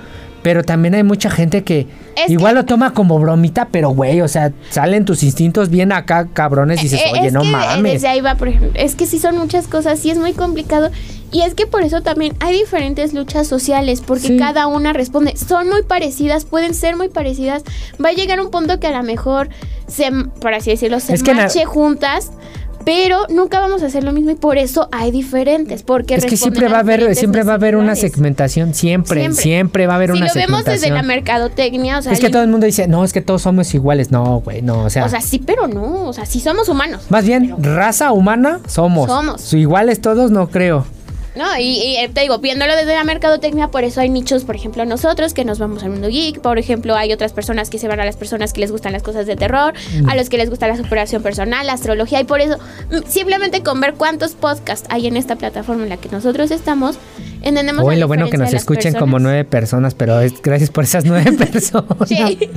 pero 0.43 0.63
también 0.63 0.95
hay 0.95 1.03
mucha 1.03 1.29
gente 1.29 1.63
que 1.63 1.87
Es 2.15 2.29
igual 2.29 2.53
que- 2.53 2.61
lo 2.61 2.65
toma 2.65 2.93
como 2.93 3.19
bromita, 3.19 3.67
pero 3.71 3.89
güey, 3.89 4.21
o 4.21 4.27
sea, 4.27 4.51
salen 4.69 5.05
tus 5.05 5.23
instintos 5.23 5.69
bien 5.69 5.91
acá 5.91 6.27
cabrones 6.33 6.79
y 6.79 6.83
dices, 6.83 7.01
Eh, 7.01 7.09
"Oye, 7.13 7.27
es 7.27 7.33
no 7.33 7.41
que 7.41 7.47
mames." 7.49 7.93
Desde 7.93 8.07
ahí 8.07 8.21
va, 8.21 8.35
por 8.35 8.47
ejemplo. 8.47 8.71
Es 8.75 8.95
que 8.95 9.05
sí 9.05 9.19
son 9.19 9.37
muchas 9.37 9.67
cosas, 9.67 9.99
sí 9.99 10.09
es 10.09 10.17
muy 10.17 10.33
complicado. 10.33 10.89
Y 11.31 11.41
es 11.41 11.55
que 11.55 11.67
por 11.67 11.81
eso 11.83 12.01
también 12.01 12.35
hay 12.39 12.57
diferentes 12.57 13.13
luchas 13.13 13.47
sociales, 13.47 13.99
porque 13.99 14.27
Sí. 14.27 14.37
cada 14.37 14.67
una 14.67 14.93
responde. 14.93 15.35
Son 15.35 15.67
muy 15.67 15.83
parecidas, 15.83 16.45
pueden 16.45 16.73
ser 16.73 16.95
muy 16.95 17.09
parecidas. 17.09 17.63
Va 18.03 18.09
a 18.09 18.13
llegar 18.13 18.39
un 18.39 18.49
punto 18.49 18.79
que 18.79 18.87
a 18.87 18.91
lo 18.91 19.03
mejor 19.03 19.49
se, 19.87 20.09
por 20.39 20.53
así 20.53 20.69
decirlo, 20.69 21.01
se 21.01 21.13
Es 21.13 21.23
que 21.23 21.33
marche 21.33 21.65
juntas. 21.65 22.31
Pero 22.87 23.25
nunca 23.27 23.59
vamos 23.59 23.83
a 23.83 23.87
hacer 23.87 24.05
lo 24.05 24.13
mismo 24.13 24.31
y 24.31 24.35
por 24.35 24.57
eso 24.57 24.87
hay 24.93 25.11
diferentes. 25.11 25.83
Porque 25.83 26.15
Es 26.15 26.25
que 26.25 26.37
siempre 26.37 26.69
va 26.69 26.77
a 26.77 26.79
haber, 26.79 27.13
siempre 27.17 27.43
va 27.43 27.51
a 27.51 27.55
haber 27.55 27.75
una 27.75 27.97
segmentación, 27.97 28.73
siempre, 28.73 29.19
siempre, 29.19 29.43
Siempre. 29.43 29.87
va 29.87 29.93
a 29.93 29.95
haber 29.97 30.11
Si 30.11 30.17
una 30.17 30.27
lo 30.27 30.33
vemos 30.33 30.63
desde 30.63 30.79
segmentación. 30.85 30.95
la 30.95 31.03
mercadotecnia, 31.03 31.97
o 31.97 32.01
sea, 32.01 32.13
es 32.13 32.21
que 32.21 32.29
todo 32.29 32.43
el 32.43 32.47
mundo 32.47 32.65
dice, 32.65 32.87
no, 32.87 33.03
es 33.03 33.11
que 33.11 33.19
todos 33.19 33.41
somos 33.41 33.73
iguales. 33.73 34.09
No, 34.11 34.39
güey, 34.39 34.61
no, 34.61 34.85
o 34.85 34.89
sea, 34.89 35.03
o 35.03 35.09
sea, 35.09 35.19
sí, 35.19 35.37
pero 35.37 35.67
no. 35.67 36.07
O 36.07 36.13
sea, 36.13 36.25
sí 36.25 36.39
somos 36.39 36.69
humanos. 36.69 37.07
más 37.09 37.25
bien, 37.25 37.55
raza 37.61 38.13
humana 38.13 38.61
somos. 38.67 39.07
Somos. 39.07 39.53
Iguales 39.53 39.99
todos, 39.99 40.31
no 40.31 40.47
creo. 40.47 40.85
No, 41.37 41.45
y, 41.59 41.63
y, 41.63 41.95
eh, 41.97 42.09
te 42.11 42.21
digo, 42.21 42.39
viéndolo 42.39 42.75
desde 42.75 42.93
la 42.95 43.03
mercadotecnia, 43.03 43.69
por 43.69 43.83
eso 43.83 44.01
hay 44.01 44.09
nichos, 44.09 44.43
por 44.43 44.55
ejemplo, 44.55 44.83
nosotros 44.85 45.33
que 45.33 45.45
nos 45.45 45.59
vamos 45.59 45.83
al 45.83 45.91
mundo 45.91 46.07
geek, 46.07 46.41
por 46.41 46.57
ejemplo, 46.57 46.95
hay 46.95 47.13
otras 47.13 47.31
personas 47.33 47.69
que 47.69 47.77
se 47.79 47.87
van 47.87 47.99
a 47.99 48.05
las 48.05 48.17
personas 48.17 48.53
que 48.53 48.61
les 48.61 48.71
gustan 48.71 48.91
las 48.93 49.03
cosas 49.03 49.25
de 49.27 49.35
terror, 49.35 49.73
Mm. 50.01 50.09
a 50.09 50.15
los 50.15 50.29
que 50.29 50.37
les 50.37 50.49
gusta 50.49 50.67
la 50.67 50.75
superación 50.77 51.21
personal, 51.21 51.65
la 51.67 51.73
astrología, 51.73 52.19
y 52.19 52.23
por 52.23 52.41
eso, 52.41 52.57
mm, 52.91 53.07
simplemente 53.07 53.61
con 53.61 53.79
ver 53.79 53.93
cuántos 53.93 54.33
podcasts 54.33 54.87
hay 54.89 55.07
en 55.07 55.15
esta 55.17 55.35
plataforma 55.35 55.83
en 55.83 55.89
la 55.89 55.97
que 55.97 56.09
nosotros 56.09 56.51
estamos, 56.51 56.97
entendemos 57.41 57.83
Hoy 57.85 57.97
lo 57.97 58.07
bueno 58.07 58.29
que 58.29 58.37
nos 58.37 58.53
escuchen 58.53 58.93
como 58.95 59.19
nueve 59.19 59.45
personas, 59.45 59.93
pero 59.93 60.19
es 60.19 60.41
gracias 60.41 60.69
por 60.71 60.83
esas 60.85 61.05
nueve 61.05 61.31
personas. 61.37 62.07
Sí. 62.07 62.39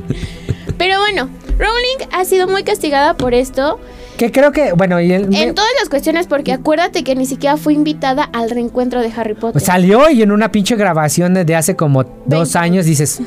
Pero 0.81 0.99
bueno, 0.99 1.29
Rowling 1.59 2.09
ha 2.11 2.25
sido 2.25 2.49
muy 2.49 2.65
castigada 2.65 3.15
por 3.15 3.35
esto 3.35 3.79
Que 4.17 4.33
creo 4.33 4.51
que, 4.51 4.73
bueno, 4.73 4.99
y 4.99 5.13
el, 5.13 5.25
en 5.25 5.55
todas 5.55 5.71
las 5.79 5.91
cuestiones, 5.91 6.27
porque 6.27 6.55
acuérdate 6.55 7.05
que 7.05 7.15
ni 7.15 7.27
siquiera 7.27 7.59
fue 7.59 7.75
invitada 7.75 8.23
al 8.33 8.49
reencuentro 8.49 9.03
de 9.03 9.13
Harry 9.15 9.35
Potter. 9.35 9.61
salió 9.61 10.09
y 10.09 10.23
en 10.23 10.33
una 10.33 10.51
pinche 10.51 10.77
grabación 10.77 11.35
de 11.35 11.55
hace 11.55 11.77
como 11.77 12.05
dos 12.25 12.57
años 12.57 12.87
dices, 12.87 13.21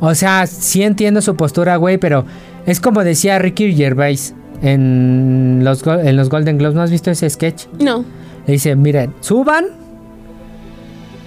o 0.00 0.16
sea, 0.16 0.48
sí 0.48 0.82
entiendo 0.82 1.22
su 1.22 1.36
postura, 1.36 1.76
güey, 1.76 1.96
pero 1.96 2.24
es 2.66 2.80
como 2.80 3.04
decía 3.04 3.38
Ricky 3.38 3.72
Gervais 3.72 4.34
en 4.60 5.60
los, 5.62 5.86
en 5.86 6.16
los 6.16 6.28
Golden 6.28 6.58
Globes, 6.58 6.74
¿no 6.74 6.82
has 6.82 6.90
visto 6.90 7.12
ese 7.12 7.30
sketch? 7.30 7.66
no. 7.78 8.04
Le 8.48 8.54
dice, 8.54 8.74
miren, 8.74 9.14
suban, 9.20 9.66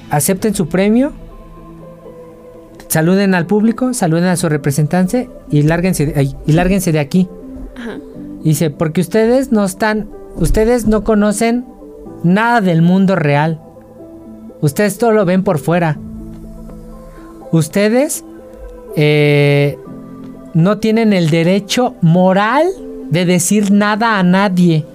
acepten 0.10 0.54
su 0.56 0.68
premio, 0.68 1.14
saluden 2.92 3.34
al 3.36 3.46
público, 3.46 3.94
saluden 3.94 4.26
a 4.26 4.36
su 4.36 4.50
representante 4.50 5.30
y 5.50 5.62
lárguense, 5.62 6.08
de- 6.08 6.14
ay, 6.20 6.36
y 6.46 6.52
lárguense 6.52 6.92
de 6.92 7.00
aquí. 7.00 7.30
Ajá. 7.78 7.98
Dice, 8.44 8.70
porque 8.70 9.00
ustedes 9.02 9.52
no 9.54 9.64
están, 9.64 10.10
ustedes 10.36 10.88
no 10.88 11.04
conocen 11.04 11.66
nada 12.24 12.60
del 12.60 12.82
mundo 12.82 13.16
real. 13.16 13.62
Ustedes 14.60 14.98
todo 14.98 15.12
lo 15.12 15.24
ven 15.26 15.44
por 15.44 15.58
fuera. 15.58 15.98
Ustedes 17.52 18.24
eh, 18.96 19.78
no 20.54 20.78
tienen 20.80 21.14
el 21.14 21.30
derecho 21.30 21.96
moral 22.02 22.66
de 23.10 23.26
decir 23.26 23.72
nada 23.72 24.20
a 24.20 24.24
nadie. 24.24 24.86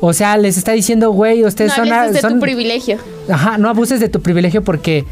O 0.00 0.12
sea, 0.12 0.36
les 0.36 0.56
está 0.56 0.72
diciendo, 0.72 1.10
güey, 1.10 1.44
ustedes 1.44 1.72
no 1.76 1.84
son... 1.84 1.92
hables 1.92 2.14
de 2.14 2.20
son- 2.20 2.34
tu 2.34 2.40
privilegio. 2.40 2.98
Ajá, 3.28 3.58
no 3.58 3.68
abuses 3.68 4.00
de 4.00 4.08
tu 4.08 4.20
privilegio 4.20 4.62
porque 4.62 5.04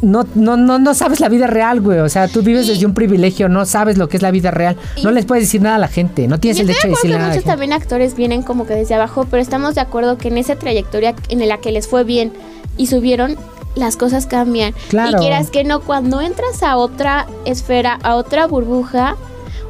no, 0.00 0.24
no, 0.36 0.56
no, 0.56 0.78
no 0.78 0.94
sabes 0.94 1.18
la 1.20 1.28
vida 1.28 1.46
real, 1.48 1.80
güey. 1.80 1.98
O 1.98 2.08
sea, 2.08 2.28
tú 2.28 2.42
vives 2.42 2.66
Y- 2.66 2.70
desde 2.70 2.86
un 2.86 2.94
privilegio, 2.94 3.48
no 3.48 3.66
sabes 3.66 3.98
lo 3.98 4.08
que 4.08 4.16
es 4.16 4.22
la 4.22 4.30
vida 4.30 4.50
real. 4.52 4.76
Y- 4.96 5.02
no 5.02 5.10
les 5.10 5.24
puedes 5.26 5.44
decir 5.44 5.60
nada 5.60 5.76
a 5.76 5.78
la 5.80 5.88
gente, 5.88 6.28
no 6.28 6.38
tienes 6.38 6.60
el 6.60 6.68
derecho 6.68 6.86
de 6.86 6.88
de 6.90 6.94
acuerdo 6.94 7.02
decirle 7.02 7.14
que 7.14 7.18
nada 7.18 7.24
a 7.24 7.28
la 7.28 7.34
muchos 7.34 7.44
gente. 7.44 7.50
también 7.52 7.72
actores 7.72 8.14
vienen 8.14 8.42
como 8.42 8.66
que 8.66 8.74
desde 8.74 8.94
abajo, 8.94 9.26
pero 9.30 9.42
estamos 9.42 9.74
de 9.74 9.80
acuerdo 9.80 10.16
que 10.16 10.28
en 10.28 10.38
esa 10.38 10.54
trayectoria 10.56 11.14
en 11.28 11.46
la 11.48 11.58
que 11.58 11.72
les 11.72 11.88
fue 11.88 12.04
bien 12.04 12.32
y 12.76 12.86
subieron, 12.86 13.36
las 13.74 13.96
cosas 13.96 14.26
cambian. 14.26 14.72
Claro. 14.88 15.18
Y 15.18 15.20
quieras 15.20 15.50
que 15.50 15.64
no, 15.64 15.80
cuando 15.80 16.20
entras 16.20 16.62
a 16.62 16.76
otra 16.76 17.26
esfera, 17.44 17.98
a 18.02 18.14
otra 18.14 18.46
burbuja, 18.46 19.16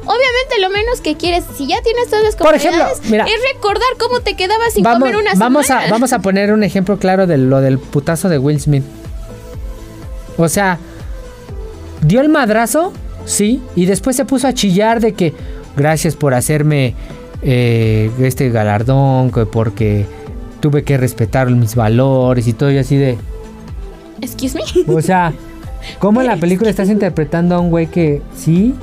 obviamente 0.05 0.61
lo 0.61 0.69
menos 0.69 1.01
que 1.01 1.15
quieres, 1.15 1.43
si 1.57 1.67
ya 1.67 1.81
tienes 1.81 2.05
todas 2.07 2.23
las 2.23 2.35
Por 2.35 2.53
ejemplo, 2.55 2.85
comodidades, 2.85 3.31
es 3.33 3.53
recordar 3.53 3.87
cómo 3.99 4.19
te 4.21 4.35
quedabas 4.35 4.73
sin 4.73 4.83
vamos, 4.83 4.99
comer 4.99 5.15
una 5.17 5.33
vamos 5.35 5.65
semana. 5.67 5.87
a 5.87 5.91
vamos 5.91 6.13
a 6.13 6.19
poner 6.19 6.53
un 6.53 6.63
ejemplo 6.63 6.97
claro 6.97 7.25
de 7.27 7.37
lo 7.37 7.61
del 7.61 7.77
putazo 7.79 8.29
de 8.29 8.37
Will 8.37 8.59
Smith. 8.59 8.83
O 10.39 10.47
sea, 10.47 10.79
dio 12.01 12.21
el 12.21 12.29
madrazo, 12.29 12.93
sí, 13.25 13.61
y 13.75 13.85
después 13.85 14.15
se 14.15 14.23
puso 14.23 14.47
a 14.47 14.53
chillar 14.53 15.01
de 15.01 15.13
que 15.13 15.33
gracias 15.75 16.15
por 16.15 16.33
hacerme 16.33 16.95
eh, 17.41 18.09
este 18.21 18.49
galardón, 18.49 19.31
que 19.31 19.45
porque 19.45 20.05
tuve 20.61 20.83
que 20.83 20.97
respetar 20.97 21.49
mis 21.51 21.75
valores 21.75 22.47
y 22.47 22.53
todo 22.53 22.71
y 22.71 22.77
así 22.77 22.95
de, 22.95 23.17
Excuse 24.21 24.57
me. 24.57 24.93
o 24.93 25.01
sea, 25.01 25.33
¿cómo 25.99 26.21
en 26.21 26.27
la 26.27 26.37
película 26.37 26.69
estás 26.69 26.89
interpretando 26.89 27.55
a 27.55 27.59
un 27.59 27.69
güey 27.69 27.87
que 27.87 28.21
sí, 28.33 28.73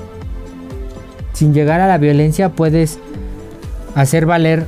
sin 1.32 1.54
llegar 1.54 1.80
a 1.80 1.88
la 1.88 1.96
violencia, 1.96 2.50
puedes 2.50 2.98
hacer 3.94 4.26
valer 4.26 4.66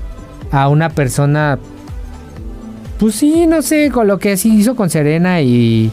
a 0.51 0.69
una 0.71 0.89
persona, 0.89 1.59
pues 2.99 3.15
sí, 3.15 3.47
no 3.47 3.61
sé, 3.61 3.91
con 3.91 4.07
lo 4.09 4.19
que 4.19 4.39
sí 4.39 4.57
hizo 4.57 4.75
con 4.75 4.89
Serena 4.89 5.43
y, 5.43 5.93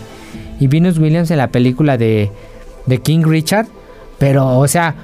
y 0.59 0.67
Venus 0.67 0.97
Williams 0.97 1.31
en 1.31 1.37
la 1.37 1.47
película 1.49 1.97
de, 1.97 2.31
de 2.85 2.97
King 3.01 3.23
Richard? 3.25 3.67
Pero, 4.17 4.57
o 4.59 4.67
sea, 4.67 4.95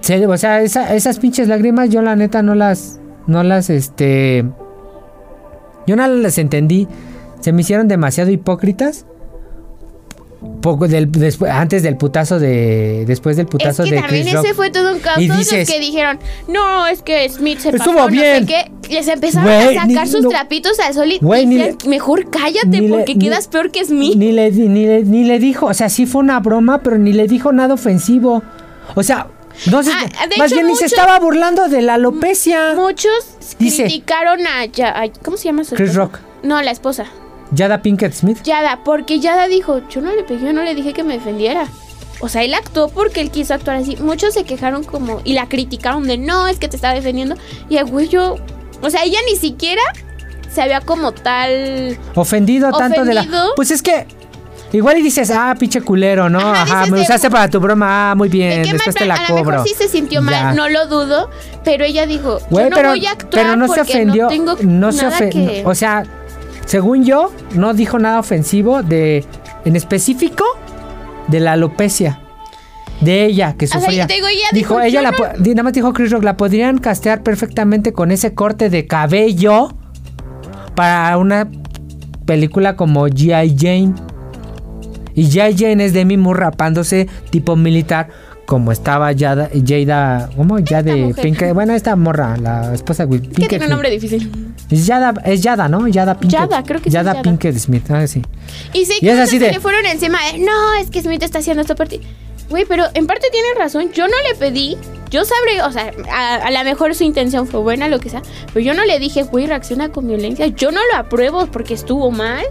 se- 0.00 0.26
o 0.26 0.36
sea 0.36 0.62
esa- 0.62 0.94
esas 0.94 1.18
pinches 1.18 1.48
lágrimas 1.48 1.90
yo 1.90 2.02
la 2.02 2.14
neta 2.16 2.42
no 2.42 2.54
las, 2.54 3.00
no 3.26 3.42
las, 3.42 3.70
este, 3.70 4.44
yo 5.86 5.96
no 5.96 6.06
las 6.06 6.38
entendí. 6.38 6.86
Se 7.40 7.52
me 7.52 7.62
hicieron 7.62 7.88
demasiado 7.88 8.30
hipócritas. 8.30 9.04
Poco 10.60 10.88
del, 10.88 11.10
después, 11.12 11.52
antes 11.52 11.84
del 11.84 11.96
putazo 11.96 12.40
de. 12.40 13.04
Después 13.06 13.36
del 13.36 13.46
Es 13.46 13.50
putazo 13.50 13.84
que 13.84 13.90
de 13.92 14.00
también 14.00 14.22
Chris 14.24 14.34
Rock. 14.34 14.44
ese 14.44 14.54
fue 14.54 14.70
todo 14.70 14.92
un 14.92 14.98
caos. 14.98 15.18
Y 15.20 15.28
dices- 15.28 15.68
los 15.68 15.68
que 15.68 15.80
dijeron, 15.80 16.18
no, 16.48 16.86
es 16.88 17.00
que 17.02 17.28
Smith 17.28 17.60
se 17.60 17.68
Estuvo 17.70 17.94
pasó, 17.94 18.08
bien. 18.08 18.42
no 18.42 18.46
sé 18.48 18.54
qué. 18.54 18.71
Les 18.92 19.08
empezaron 19.08 19.48
a 19.50 19.84
ni- 19.86 19.94
sacar 19.94 20.08
sus 20.08 20.22
no. 20.22 20.28
trapitos 20.28 20.78
al 20.80 20.94
sol 20.94 21.10
y 21.12 21.18
decían, 21.18 21.76
mejor 21.86 22.30
cállate 22.30 22.80
le- 22.80 22.88
porque 22.88 23.14
ni- 23.14 23.24
quedas 23.26 23.48
peor 23.48 23.70
que 23.70 23.84
Smith. 23.84 24.14
Ni 24.16 24.32
le, 24.32 24.50
ni, 24.50 24.86
le, 24.86 25.02
ni 25.04 25.24
le 25.24 25.38
dijo, 25.38 25.66
o 25.66 25.74
sea, 25.74 25.88
sí 25.88 26.06
fue 26.06 26.20
una 26.20 26.40
broma, 26.40 26.82
pero 26.82 26.98
ni 26.98 27.12
le 27.12 27.26
dijo 27.26 27.52
nada 27.52 27.74
ofensivo. 27.74 28.42
O 28.94 29.02
sea, 29.02 29.26
Ah, 29.66 30.06
más 30.38 30.46
hecho, 30.50 30.54
bien 30.56 30.66
ni 30.66 30.76
se 30.76 30.86
estaba 30.86 31.18
burlando 31.18 31.68
de 31.68 31.82
la 31.82 31.94
alopecia. 31.94 32.74
Muchos 32.74 33.12
Dice- 33.58 33.84
criticaron 33.84 34.40
a, 34.46 34.62
a- 34.62 35.08
¿Cómo 35.22 35.36
se 35.36 35.44
llama 35.44 35.64
su 35.64 35.74
Chris 35.74 35.90
esposa? 35.90 36.04
Rock. 36.06 36.20
No, 36.42 36.60
la 36.62 36.70
esposa. 36.70 37.04
Yada 37.54 37.82
Pinkett 37.82 38.14
Smith. 38.14 38.38
Yada, 38.44 38.80
porque 38.82 39.20
Yada 39.20 39.46
dijo, 39.48 39.82
yo 39.90 40.00
no 40.00 40.14
le 40.14 40.22
pegué, 40.24 40.46
yo 40.46 40.52
no 40.54 40.62
le 40.62 40.74
dije 40.74 40.94
que 40.94 41.02
me 41.04 41.14
defendiera. 41.14 41.66
O 42.20 42.28
sea, 42.28 42.42
él 42.44 42.54
actuó 42.54 42.88
porque 42.88 43.20
él 43.20 43.30
quiso 43.30 43.52
actuar 43.52 43.76
así. 43.76 43.96
Muchos 43.96 44.32
se 44.32 44.44
quejaron 44.44 44.84
como 44.84 45.20
y 45.24 45.34
la 45.34 45.48
criticaron 45.48 46.06
de 46.06 46.16
no, 46.16 46.46
es 46.48 46.58
que 46.58 46.68
te 46.68 46.76
estaba 46.76 46.94
defendiendo. 46.94 47.34
Y 47.68 47.76
el 47.76 47.84
güey 47.84 48.08
yo, 48.08 48.36
o 48.82 48.90
sea, 48.90 49.04
ella 49.04 49.18
ni 49.30 49.36
siquiera 49.36 49.82
se 50.52 50.60
había 50.62 50.80
como 50.80 51.12
tal 51.12 51.96
Ofendido, 52.14 52.70
tanto 52.72 53.04
de 53.04 53.14
la. 53.14 53.26
Pues 53.56 53.70
es 53.70 53.82
que. 53.82 54.06
Igual 54.74 54.96
y 54.98 55.02
dices, 55.02 55.30
ah, 55.30 55.54
pinche 55.58 55.82
culero, 55.82 56.30
¿no? 56.30 56.38
Ajá, 56.38 56.86
me 56.86 56.96
de- 56.96 57.02
usaste 57.02 57.28
para 57.30 57.46
tu 57.48 57.60
broma, 57.60 58.10
ah, 58.12 58.14
muy 58.14 58.30
bien, 58.30 58.62
después 58.62 58.94
te 58.96 59.04
la 59.04 59.16
a 59.16 59.22
lo 59.28 59.36
cobro. 59.36 59.50
mejor 59.58 59.68
sí 59.68 59.74
se 59.76 59.86
sintió 59.86 60.22
mal, 60.22 60.32
Ya. 60.34 60.52
no 60.54 60.66
lo 60.70 60.86
dudo, 60.86 61.28
pero 61.62 61.84
ella 61.84 62.06
dijo, 62.06 62.38
Güey, 62.48 62.64
yo 62.64 62.70
no 62.70 62.76
pero, 62.76 62.88
voy 62.88 63.04
a 63.04 63.10
actuar 63.10 63.30
pero 63.44 63.56
no 63.56 63.68
se 63.68 63.82
ofendió. 63.82 64.22
no 64.24 64.28
tengo 64.30 64.56
no 64.62 64.90
se 64.92 65.02
nada 65.02 65.14
ofendió. 65.14 65.46
que... 65.50 65.62
O 65.66 65.74
sea, 65.74 66.04
según 66.64 67.04
yo, 67.04 67.30
no 67.52 67.74
dijo 67.74 67.98
nada 67.98 68.18
ofensivo 68.18 68.82
de. 68.82 69.26
En 69.66 69.76
específico, 69.76 70.44
de 71.28 71.40
la 71.40 71.52
alopecia. 71.52 72.21
De 73.02 73.24
ella, 73.26 73.54
que 73.56 73.66
sea, 73.66 73.80
sufría. 73.80 74.02
yo 74.02 74.06
te 74.06 74.14
digo, 74.14 74.28
ella 74.28 74.46
dijo, 74.52 74.74
dijo, 74.74 74.80
ella 74.80 75.02
la 75.02 75.10
no- 75.10 75.16
nada 75.50 75.62
más 75.64 75.72
dijo 75.72 75.92
Chris 75.92 76.10
Rock, 76.10 76.22
la 76.24 76.36
podrían 76.36 76.78
castear 76.78 77.22
perfectamente 77.22 77.92
con 77.92 78.10
ese 78.12 78.32
corte 78.34 78.70
de 78.70 78.86
cabello 78.86 79.68
para 80.74 81.16
una 81.18 81.48
película 82.26 82.76
como 82.76 83.06
G.I. 83.08 83.56
Jane. 83.58 83.94
Y 85.14 85.24
G.I. 85.28 85.56
Jane 85.58 85.84
es 85.84 85.92
Demi 85.92 86.16
Moore 86.16 86.40
rapándose 86.40 87.08
tipo 87.30 87.56
militar, 87.56 88.08
como 88.46 88.72
estaba 88.72 89.12
Jada, 89.16 89.50
Jada 89.66 90.30
¿cómo? 90.36 90.58
Ya 90.58 90.82
de. 90.82 91.14
Pinkett, 91.20 91.52
bueno, 91.54 91.74
esta 91.74 91.96
morra, 91.96 92.36
la 92.36 92.72
esposa 92.74 93.06
de 93.06 93.16
que 93.20 93.28
Pinkett 93.28 93.48
tiene 93.48 93.64
un 93.66 93.70
nombre 93.70 93.90
difícil. 93.90 94.30
Es 94.70 94.86
Yada, 94.86 95.12
es 95.24 95.42
Yada, 95.42 95.68
¿no? 95.68 95.86
Yada 95.88 96.18
Pinkett. 96.18 96.40
Yada, 96.40 96.62
creo 96.62 96.78
que 96.78 96.84
sí 96.84 96.88
es 96.88 96.94
Yada 96.94 97.12
Yada. 97.12 97.22
Pinkett 97.22 97.56
Smith, 97.58 97.90
ah, 97.90 98.06
sí. 98.06 98.22
Y 98.72 98.84
sí, 98.86 98.94
Y 99.00 99.08
es 99.08 99.14
que 99.16 99.20
así 99.22 99.38
se 99.38 99.44
de- 99.46 99.52
le 99.52 99.60
fueron 99.60 99.84
encima 99.86 100.18
de, 100.32 100.38
no, 100.38 100.74
es 100.80 100.88
que 100.90 101.02
Smith 101.02 101.22
está 101.22 101.38
haciendo 101.40 101.60
esto 101.60 101.74
por 101.74 101.88
ti. 101.88 102.00
Güey, 102.52 102.66
pero 102.66 102.84
en 102.92 103.06
parte 103.06 103.28
tiene 103.32 103.48
razón, 103.56 103.92
yo 103.92 104.06
no 104.06 104.14
le 104.28 104.34
pedí, 104.34 104.76
yo 105.10 105.24
sabré, 105.24 105.62
o 105.62 105.72
sea, 105.72 105.90
a, 106.12 106.34
a 106.34 106.50
lo 106.50 106.64
mejor 106.64 106.94
su 106.94 107.02
intención 107.02 107.46
fue 107.46 107.60
buena, 107.60 107.88
lo 107.88 107.98
que 107.98 108.10
sea, 108.10 108.20
pero 108.52 108.60
yo 108.60 108.74
no 108.74 108.84
le 108.84 108.98
dije, 108.98 109.22
güey, 109.22 109.46
reacciona 109.46 109.88
con 109.88 110.06
violencia, 110.06 110.46
yo 110.48 110.70
no 110.70 110.80
lo 110.92 110.98
apruebo 110.98 111.46
porque 111.46 111.72
estuvo 111.72 112.10
mal. 112.10 112.44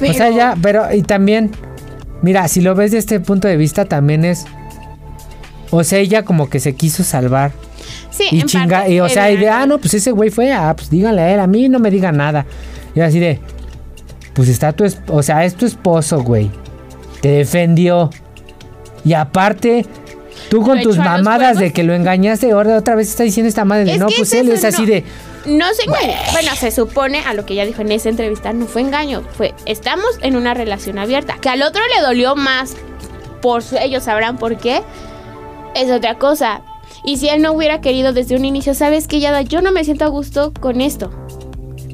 O 0.00 0.12
sea, 0.12 0.30
ya, 0.30 0.56
pero 0.60 0.92
y 0.92 1.02
también, 1.02 1.52
mira, 2.20 2.48
si 2.48 2.62
lo 2.62 2.74
ves 2.74 2.90
de 2.90 2.98
este 2.98 3.20
punto 3.20 3.46
de 3.46 3.56
vista, 3.56 3.84
también 3.84 4.24
es. 4.24 4.44
O 5.70 5.84
sea, 5.84 6.00
ella 6.00 6.24
como 6.24 6.50
que 6.50 6.58
se 6.58 6.74
quiso 6.74 7.04
salvar. 7.04 7.52
Sí, 8.10 8.26
Y 8.32 8.40
en 8.40 8.48
chinga, 8.48 8.78
parte 8.78 8.92
y 8.92 8.98
o 9.00 9.08
sea, 9.08 9.30
y 9.30 9.36
de, 9.36 9.48
ah, 9.48 9.66
no, 9.66 9.78
pues 9.78 9.94
ese 9.94 10.10
güey 10.10 10.30
fue, 10.30 10.52
ah, 10.52 10.74
pues 10.76 10.90
díganle 10.90 11.22
a 11.22 11.34
él, 11.34 11.38
a 11.38 11.46
mí 11.46 11.68
no 11.68 11.78
me 11.78 11.92
diga 11.92 12.10
nada. 12.10 12.44
Y 12.94 13.00
así 13.00 13.20
de, 13.20 13.38
pues 14.34 14.48
está 14.48 14.72
tu, 14.72 14.84
o 15.08 15.22
sea, 15.22 15.44
es 15.44 15.54
tu 15.54 15.64
esposo, 15.64 16.22
güey. 16.22 16.50
Te 17.20 17.28
defendió. 17.28 18.10
Y 19.04 19.12
aparte, 19.14 19.86
tú 20.50 20.62
con 20.62 20.80
tus 20.82 20.96
mamadas 20.98 21.58
de 21.58 21.72
que 21.72 21.82
lo 21.82 21.94
engañaste, 21.94 22.50
ahora 22.52 22.76
otra 22.78 22.94
vez 22.94 23.08
está 23.08 23.22
diciendo 23.22 23.48
esta 23.48 23.64
madre 23.64 23.84
de, 23.84 23.92
Es 23.92 23.98
no, 23.98 24.06
pues 24.06 24.32
es 24.32 24.40
él 24.40 24.46
eso, 24.48 24.54
es 24.54 24.74
así 24.74 24.82
no. 24.82 24.88
de, 24.88 25.04
No 25.46 25.66
se 25.74 25.84
engañó. 25.84 26.12
Bueno, 26.32 26.50
se 26.56 26.70
supone 26.70 27.20
a 27.20 27.34
lo 27.34 27.44
que 27.44 27.52
ella 27.54 27.66
dijo 27.66 27.82
en 27.82 27.92
esa 27.92 28.08
entrevista, 28.08 28.52
no 28.52 28.66
fue 28.66 28.80
engaño, 28.80 29.22
fue 29.36 29.52
estamos 29.66 30.06
en 30.22 30.36
una 30.36 30.54
relación 30.54 30.98
abierta. 30.98 31.36
Que 31.40 31.48
al 31.50 31.62
otro 31.62 31.82
le 31.96 32.02
dolió 32.02 32.34
más, 32.36 32.76
por 33.42 33.62
su- 33.62 33.76
ellos 33.76 34.04
sabrán 34.04 34.38
por 34.38 34.56
qué, 34.56 34.80
es 35.74 35.90
otra 35.90 36.16
cosa. 36.18 36.62
Y 37.04 37.18
si 37.18 37.28
él 37.28 37.42
no 37.42 37.52
hubiera 37.52 37.80
querido 37.82 38.12
desde 38.14 38.36
un 38.36 38.44
inicio, 38.46 38.72
sabes 38.74 39.06
que 39.08 39.20
ya 39.20 39.38
yo 39.42 39.60
no 39.60 39.72
me 39.72 39.84
siento 39.84 40.04
a 40.06 40.08
gusto 40.08 40.52
con 40.58 40.80
esto. 40.80 41.10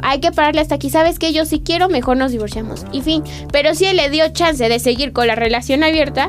Hay 0.03 0.20
que 0.20 0.31
pararle 0.31 0.61
hasta 0.61 0.77
aquí. 0.77 0.88
¿Sabes 0.88 1.18
que 1.18 1.33
Yo 1.33 1.44
si 1.44 1.61
quiero, 1.61 1.88
mejor 1.88 2.16
nos 2.16 2.31
divorciamos. 2.33 2.87
Y 2.92 3.03
fin. 3.03 3.23
Pero 3.53 3.75
si 3.75 3.85
él 3.87 3.96
le 3.96 4.09
dio 4.09 4.29
chance 4.33 4.66
de 4.68 4.79
seguir 4.79 5.12
con 5.12 5.27
la 5.27 5.35
relación 5.35 5.83
abierta, 5.83 6.29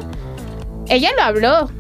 ella 0.88 1.10
lo 1.18 1.24
habló. 1.24 1.72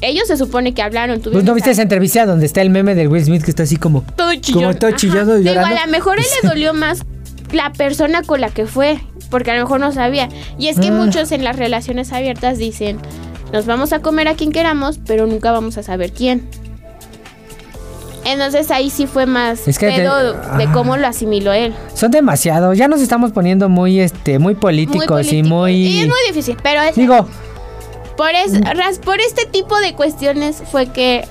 Ellos 0.00 0.26
se 0.26 0.36
supone 0.36 0.74
que 0.74 0.82
hablaron. 0.82 1.20
pues 1.20 1.44
no 1.44 1.54
viste 1.54 1.70
esa 1.70 1.82
entrevista 1.82 2.26
donde 2.26 2.44
está 2.46 2.60
el 2.60 2.70
meme 2.70 2.94
de 2.96 3.06
Will 3.06 3.24
Smith 3.24 3.44
que 3.44 3.50
está 3.50 3.62
así 3.62 3.76
como, 3.76 4.02
todo 4.16 4.34
chillón. 4.34 4.62
Como 4.64 4.74
todo 4.74 4.90
chillado 4.92 5.38
y 5.38 5.44
Digo, 5.44 5.60
a 5.60 5.70
lo 5.86 5.90
mejor 5.92 6.18
él 6.18 6.24
le 6.42 6.48
dolió 6.48 6.74
más 6.74 7.04
la 7.52 7.72
persona 7.72 8.22
con 8.22 8.40
la 8.40 8.50
que 8.50 8.66
fue, 8.66 8.98
porque 9.30 9.52
a 9.52 9.54
lo 9.54 9.60
mejor 9.62 9.78
no 9.78 9.92
sabía. 9.92 10.28
Y 10.58 10.68
es 10.68 10.80
que 10.80 10.88
Ah. 10.88 10.92
muchos 10.92 11.30
en 11.30 11.44
las 11.44 11.54
relaciones 11.56 12.12
abiertas 12.12 12.58
dicen, 12.58 12.98
nos 13.52 13.64
vamos 13.66 13.92
a 13.92 14.00
comer 14.00 14.26
a 14.26 14.34
quien 14.34 14.50
queramos, 14.50 14.98
pero 15.06 15.26
nunca 15.28 15.52
vamos 15.52 15.78
a 15.78 15.84
saber 15.84 16.10
quién. 16.12 16.48
Entonces 18.24 18.70
ahí 18.70 18.88
sí 18.90 19.06
fue 19.06 19.26
más 19.26 19.66
Es 19.66 19.78
que 19.78 19.88
te- 19.88 19.96
pedo 19.96 20.32
de 20.32 20.64
ah. 20.64 20.70
cómo 20.72 20.96
lo 20.96 21.06
asimiló 21.08 21.52
él. 21.52 21.74
son 21.94 22.10
demasiado, 22.12 22.72
ya 22.72 22.86
nos 22.88 23.00
estamos 23.00 23.32
poniendo 23.32 23.68
muy, 23.68 23.98
este, 24.00 24.38
muy 24.38 24.54
políticos 24.54 25.04
y 25.04 25.06
político. 25.42 25.48
muy... 25.48 25.72
Y 25.74 26.00
es 26.02 26.08
muy 26.08 26.18
difícil, 26.28 26.56
pero 26.62 26.82
es- 26.82 26.94
Digo, 26.94 27.28
por, 28.16 28.30
es- 28.30 28.60
ras- 28.60 28.98
por 28.98 29.20
este 29.20 29.46
tipo 29.46 29.78
de 29.80 29.94
cuestiones 29.94 30.62
fue 30.70 30.86
que 30.86 31.24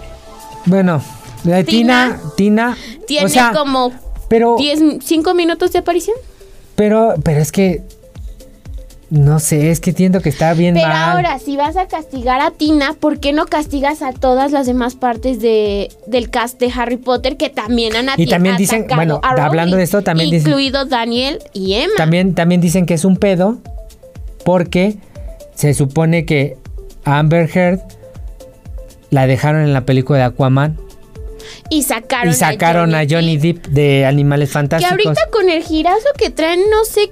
bueno, 0.65 1.01
la 1.43 1.63
Tina, 1.63 2.19
Tina, 2.37 2.77
tiene 3.07 3.25
o 3.25 3.29
sea, 3.29 3.51
como 3.51 3.91
pero, 4.27 4.55
10, 4.57 5.03
5 5.03 5.33
minutos 5.33 5.71
de 5.71 5.79
aparición. 5.79 6.15
pero, 6.75 7.15
pero 7.23 7.39
es 7.41 7.51
que, 7.51 7.81
no 9.09 9.39
sé, 9.39 9.71
es 9.71 9.81
que 9.81 9.89
entiendo 9.89 10.21
que 10.21 10.29
está 10.29 10.53
bien 10.53 10.75
Pero 10.75 10.87
mal. 10.87 11.17
ahora, 11.17 11.37
si 11.39 11.57
vas 11.57 11.75
a 11.75 11.87
castigar 11.87 12.39
a 12.39 12.51
Tina, 12.51 12.95
¿por 12.97 13.19
qué 13.19 13.33
no 13.33 13.45
castigas 13.45 14.01
a 14.03 14.13
todas 14.13 14.53
las 14.53 14.67
demás 14.67 14.95
partes 14.95 15.41
de, 15.41 15.89
del 16.07 16.29
cast 16.29 16.59
de 16.61 16.71
Harry 16.73 16.95
Potter 16.95 17.35
que 17.35 17.49
también 17.49 17.93
han 17.95 18.07
Y 18.17 18.27
también 18.27 18.55
dicen- 18.55 18.85
bueno, 18.95 19.19
a 19.21 19.31
Rowling, 19.31 19.43
hablando 19.43 19.75
de 19.77 19.83
esto, 19.83 20.01
también 20.01 20.29
dicen- 20.29 20.47
incluido 20.51 20.85
Daniel 20.85 21.39
y 21.53 21.73
Emma. 21.73 21.93
También, 21.97 22.35
también 22.35 22.61
dicen 22.61 22.85
que 22.85 22.93
es 22.93 23.03
un 23.03 23.17
pedo 23.17 23.57
porque 24.45 24.95
se 25.55 25.73
supone 25.73 26.25
que 26.25 26.55
Amber 27.05 27.49
Heard 27.53 27.79
la 29.09 29.27
dejaron 29.27 29.61
en 29.61 29.73
la 29.73 29.81
película 29.85 30.19
de 30.19 30.25
Aquaman 30.25 30.77
y 31.69 31.83
sacaron, 31.83 32.33
y 32.33 32.35
sacaron 32.35 32.95
a 32.95 33.03
Johnny, 33.09 33.37
Depp 33.37 33.67
de 33.67 34.05
Animales 34.05 34.49
Que 34.49 34.53
Fantásticos. 34.53 34.91
ahorita 34.91 35.21
con 35.31 35.49
el 35.49 35.63
girazo 35.63 36.07
que 36.17 36.29
traen, 36.29 36.61
no 36.69 36.85
sé 36.85 37.11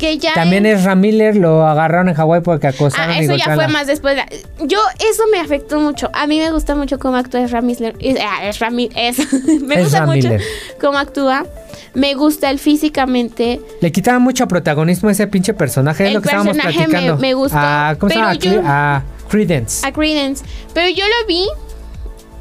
porque 0.00 0.18
ya. 0.18 0.34
También 0.34 0.66
es 0.66 0.86
es 0.86 0.96
Miller, 0.96 1.36
lo 1.36 1.66
agarraron 1.66 2.08
en 2.08 2.14
Hawái 2.14 2.40
porque 2.40 2.66
acosaron 2.68 3.10
Ah, 3.10 3.20
y 3.20 3.24
eso 3.24 3.36
ya 3.36 3.54
fue 3.54 3.68
más 3.68 3.86
después. 3.86 4.16
Yo, 4.64 4.78
eso 5.10 5.24
me 5.30 5.38
afectó 5.40 5.78
mucho. 5.78 6.10
A 6.14 6.26
mí 6.26 6.38
me 6.38 6.50
gusta 6.50 6.74
mucho 6.74 6.98
cómo 6.98 7.16
actúa 7.16 7.42
Ezra 7.42 7.60
Miller. 7.60 7.94
Es, 8.00 8.16
ah, 8.62 8.70
Mi- 8.70 8.88
es- 8.94 9.32
me 9.62 9.82
gusta 9.82 10.06
mucho 10.06 10.30
cómo 10.80 10.98
actúa. 10.98 11.44
Me 11.92 12.14
gusta 12.14 12.50
él 12.50 12.58
físicamente. 12.58 13.60
Le 13.80 13.90
quitaban 13.92 14.22
mucho 14.22 14.46
protagonismo 14.48 15.08
a 15.08 15.12
ese 15.12 15.26
pinche 15.26 15.54
personaje, 15.54 16.04
es 16.04 16.08
El 16.08 16.14
lo 16.14 16.22
que 16.22 16.28
estábamos 16.28 16.54
personaje 16.56 16.78
me- 16.80 16.86
platicando. 16.88 17.20
me 17.20 17.34
gustó, 17.34 17.58
A, 17.58 17.96
¿Cómo 17.98 18.10
se 18.10 18.14
pero 18.18 18.32
llama? 18.32 18.34
yo- 18.34 18.62
A 18.64 19.02
Credence. 19.28 19.86
A 19.86 19.92
Credence. 19.92 20.44
Pero 20.72 20.88
yo 20.88 21.04
lo 21.04 21.26
vi. 21.26 21.44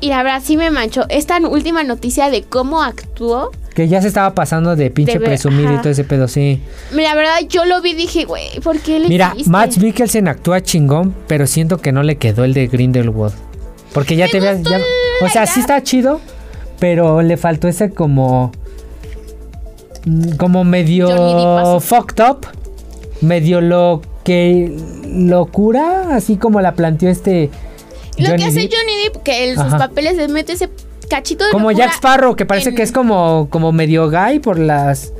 Y 0.01 0.09
la 0.09 0.23
verdad 0.23 0.41
sí 0.43 0.55
me 0.55 0.71
manchó. 0.71 1.05
Esta 1.09 1.39
última 1.39 1.83
noticia 1.83 2.29
de 2.29 2.43
cómo 2.43 2.81
actuó. 2.83 3.51
Que 3.73 3.87
ya 3.87 4.01
se 4.01 4.07
estaba 4.07 4.33
pasando 4.33 4.75
de 4.75 4.89
pinche 4.89 5.13
De 5.13 5.19
presumido 5.19 5.73
y 5.73 5.77
todo 5.77 5.89
ese 5.89 6.03
pedo, 6.03 6.27
sí. 6.27 6.61
La 6.91 7.13
verdad, 7.15 7.39
yo 7.47 7.65
lo 7.65 7.81
vi 7.81 7.91
y 7.91 7.93
dije, 7.95 8.25
güey, 8.25 8.59
¿por 8.61 8.79
qué 8.79 8.99
le 8.99 9.07
Mira, 9.07 9.31
hiciste? 9.35 9.49
Matt 9.51 9.77
Mikkelsen 9.77 10.27
actúa 10.27 10.61
chingón, 10.61 11.15
pero 11.27 11.45
siento 11.47 11.77
que 11.77 11.91
no 11.91 12.03
le 12.03 12.17
quedó 12.17 12.43
el 12.43 12.53
de 12.53 12.67
Grindelwald. 12.67 13.33
Porque 13.93 14.15
ya 14.15 14.25
Me 14.25 14.31
te 14.31 14.39
veas. 14.39 14.61
ya- 14.63 14.79
o 15.21 15.29
sea, 15.29 15.45
sí 15.45 15.59
está 15.61 15.81
chido, 15.83 16.19
pero 16.79 17.21
le 17.21 17.37
faltó 17.37 17.67
ese 17.67 17.91
como. 17.91 18.51
mm, 20.05 20.31
Como 20.37 20.63
medio 20.63 21.79
fucked 21.79 22.23
up. 22.23 22.47
Medio 23.21 23.61
lo 23.61 24.01
que. 24.23 24.75
Locura, 25.05 26.15
así 26.15 26.37
como 26.37 26.61
la 26.61 26.73
planteó 26.73 27.09
este. 27.09 27.49
Lo 28.17 28.35
que 28.35 28.43
hace. 28.45 28.69
Johnny 28.71 29.03
Depp, 29.05 29.23
que 29.23 29.49
en 29.49 29.55
sus 29.55 29.73
papeles 29.75 30.17
le 30.17 30.27
mete 30.27 30.53
ese 30.53 30.69
cachito 31.09 31.43
de 31.45 31.51
Como 31.51 31.71
Jack 31.71 31.93
Sparrow, 31.95 32.35
que 32.35 32.45
parece 32.45 32.69
en- 32.69 32.75
que 32.75 32.83
es 32.83 32.91
como, 32.91 33.47
como 33.49 33.71
medio 33.71 34.09
gay 34.09 34.39
por 34.39 34.57
las. 34.57 35.11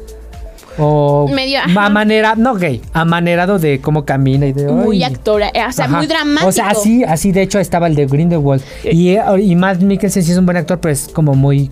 O. 0.81 1.27
Medio, 1.27 1.59
no 2.37 2.53
gay, 2.55 2.81
amanerado 2.93 3.59
de 3.59 3.81
cómo 3.81 4.05
camina 4.05 4.45
y 4.45 4.53
de. 4.53 4.71
Muy 4.71 5.03
actora, 5.03 5.49
eh, 5.53 5.65
o 5.67 5.71
sea, 5.73 5.85
Ajá. 5.85 5.97
muy 5.97 6.07
dramático. 6.07 6.47
O 6.47 6.51
sea, 6.53 6.69
así, 6.69 7.03
así 7.03 7.33
de 7.33 7.41
hecho 7.41 7.59
estaba 7.59 7.87
el 7.87 7.95
de 7.95 8.05
Grindelwald. 8.05 8.63
Y, 8.85 9.09
eh, 9.09 9.21
y 9.41 9.55
Matt 9.57 9.81
Mikkelsen 9.81 10.23
sí 10.23 10.31
es 10.31 10.37
un 10.37 10.45
buen 10.45 10.55
actor, 10.55 10.79
pero 10.79 10.93
es 10.93 11.09
como 11.09 11.33
muy. 11.33 11.69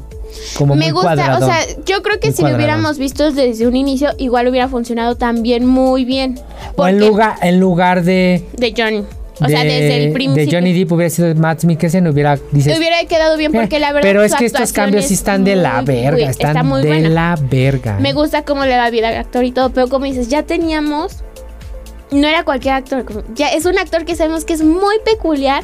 Como 0.58 0.76
me 0.76 0.86
muy 0.86 0.92
gusta, 0.92 1.16
cuadrado. 1.16 1.46
o 1.46 1.50
sea, 1.50 1.60
yo 1.86 2.04
creo 2.04 2.20
que 2.20 2.28
si 2.34 2.42
lo 2.42 2.50
cuadrado. 2.50 2.58
hubiéramos 2.58 2.98
visto 2.98 3.32
desde 3.32 3.66
un 3.66 3.78
inicio, 3.78 4.10
igual 4.18 4.50
hubiera 4.50 4.68
funcionado 4.68 5.16
también 5.16 5.66
muy 5.66 6.04
bien. 6.04 6.38
o 6.76 6.86
en 6.86 7.00
lugar, 7.00 7.38
en 7.42 7.62
lugar 7.62 8.04
de. 8.04 8.46
de 8.58 8.74
Johnny. 8.76 9.06
O 9.40 9.46
de, 9.46 9.50
sea, 9.52 9.64
desde 9.64 10.06
el 10.06 10.14
principio. 10.14 10.46
de 10.46 10.52
Johnny 10.52 10.74
Depp 10.74 10.92
hubiera 10.92 11.10
sido 11.10 11.34
Matt 11.36 11.64
Mikkelsen, 11.64 12.08
hubiera. 12.08 12.38
Dices, 12.52 12.78
Hubiera 12.78 13.04
quedado 13.06 13.38
bien 13.38 13.52
porque 13.52 13.78
"Eh", 13.78 13.80
la 13.80 13.94
verdad. 13.94 14.02
Pero 14.10 14.24
es 14.24 14.34
que 14.36 14.46
estos 14.46 14.72
cambios 14.74 15.06
sí 15.06 15.14
es 15.14 15.20
están 15.20 15.44
de 15.44 15.56
la 15.56 15.82
verga. 15.82 16.30
están 16.30 16.50
está 16.52 16.64
muy 16.64 16.82
de 16.82 16.88
buena. 16.88 17.10
la 17.10 17.38
verga. 17.40 17.98
Me 18.00 18.14
gusta 18.14 18.44
cómo 18.44 18.66
le 18.66 18.72
da 18.76 18.90
vida 18.90 19.10
al 19.10 19.16
actor 19.18 19.44
y 19.44 19.52
todo, 19.52 19.72
pero 19.72 19.88
como 19.90 20.06
dices, 20.06 20.28
ya 20.30 20.44
teníamos. 20.44 21.24
No 22.10 22.28
era 22.28 22.44
cualquier 22.46 22.74
actor. 22.76 23.06
Ya 23.36 23.50
es 23.50 23.66
un 23.66 23.78
actor 23.78 24.06
que 24.06 24.16
sabemos 24.16 24.46
que 24.46 24.54
es 24.54 24.64
muy 24.64 24.96
peculiar 25.06 25.64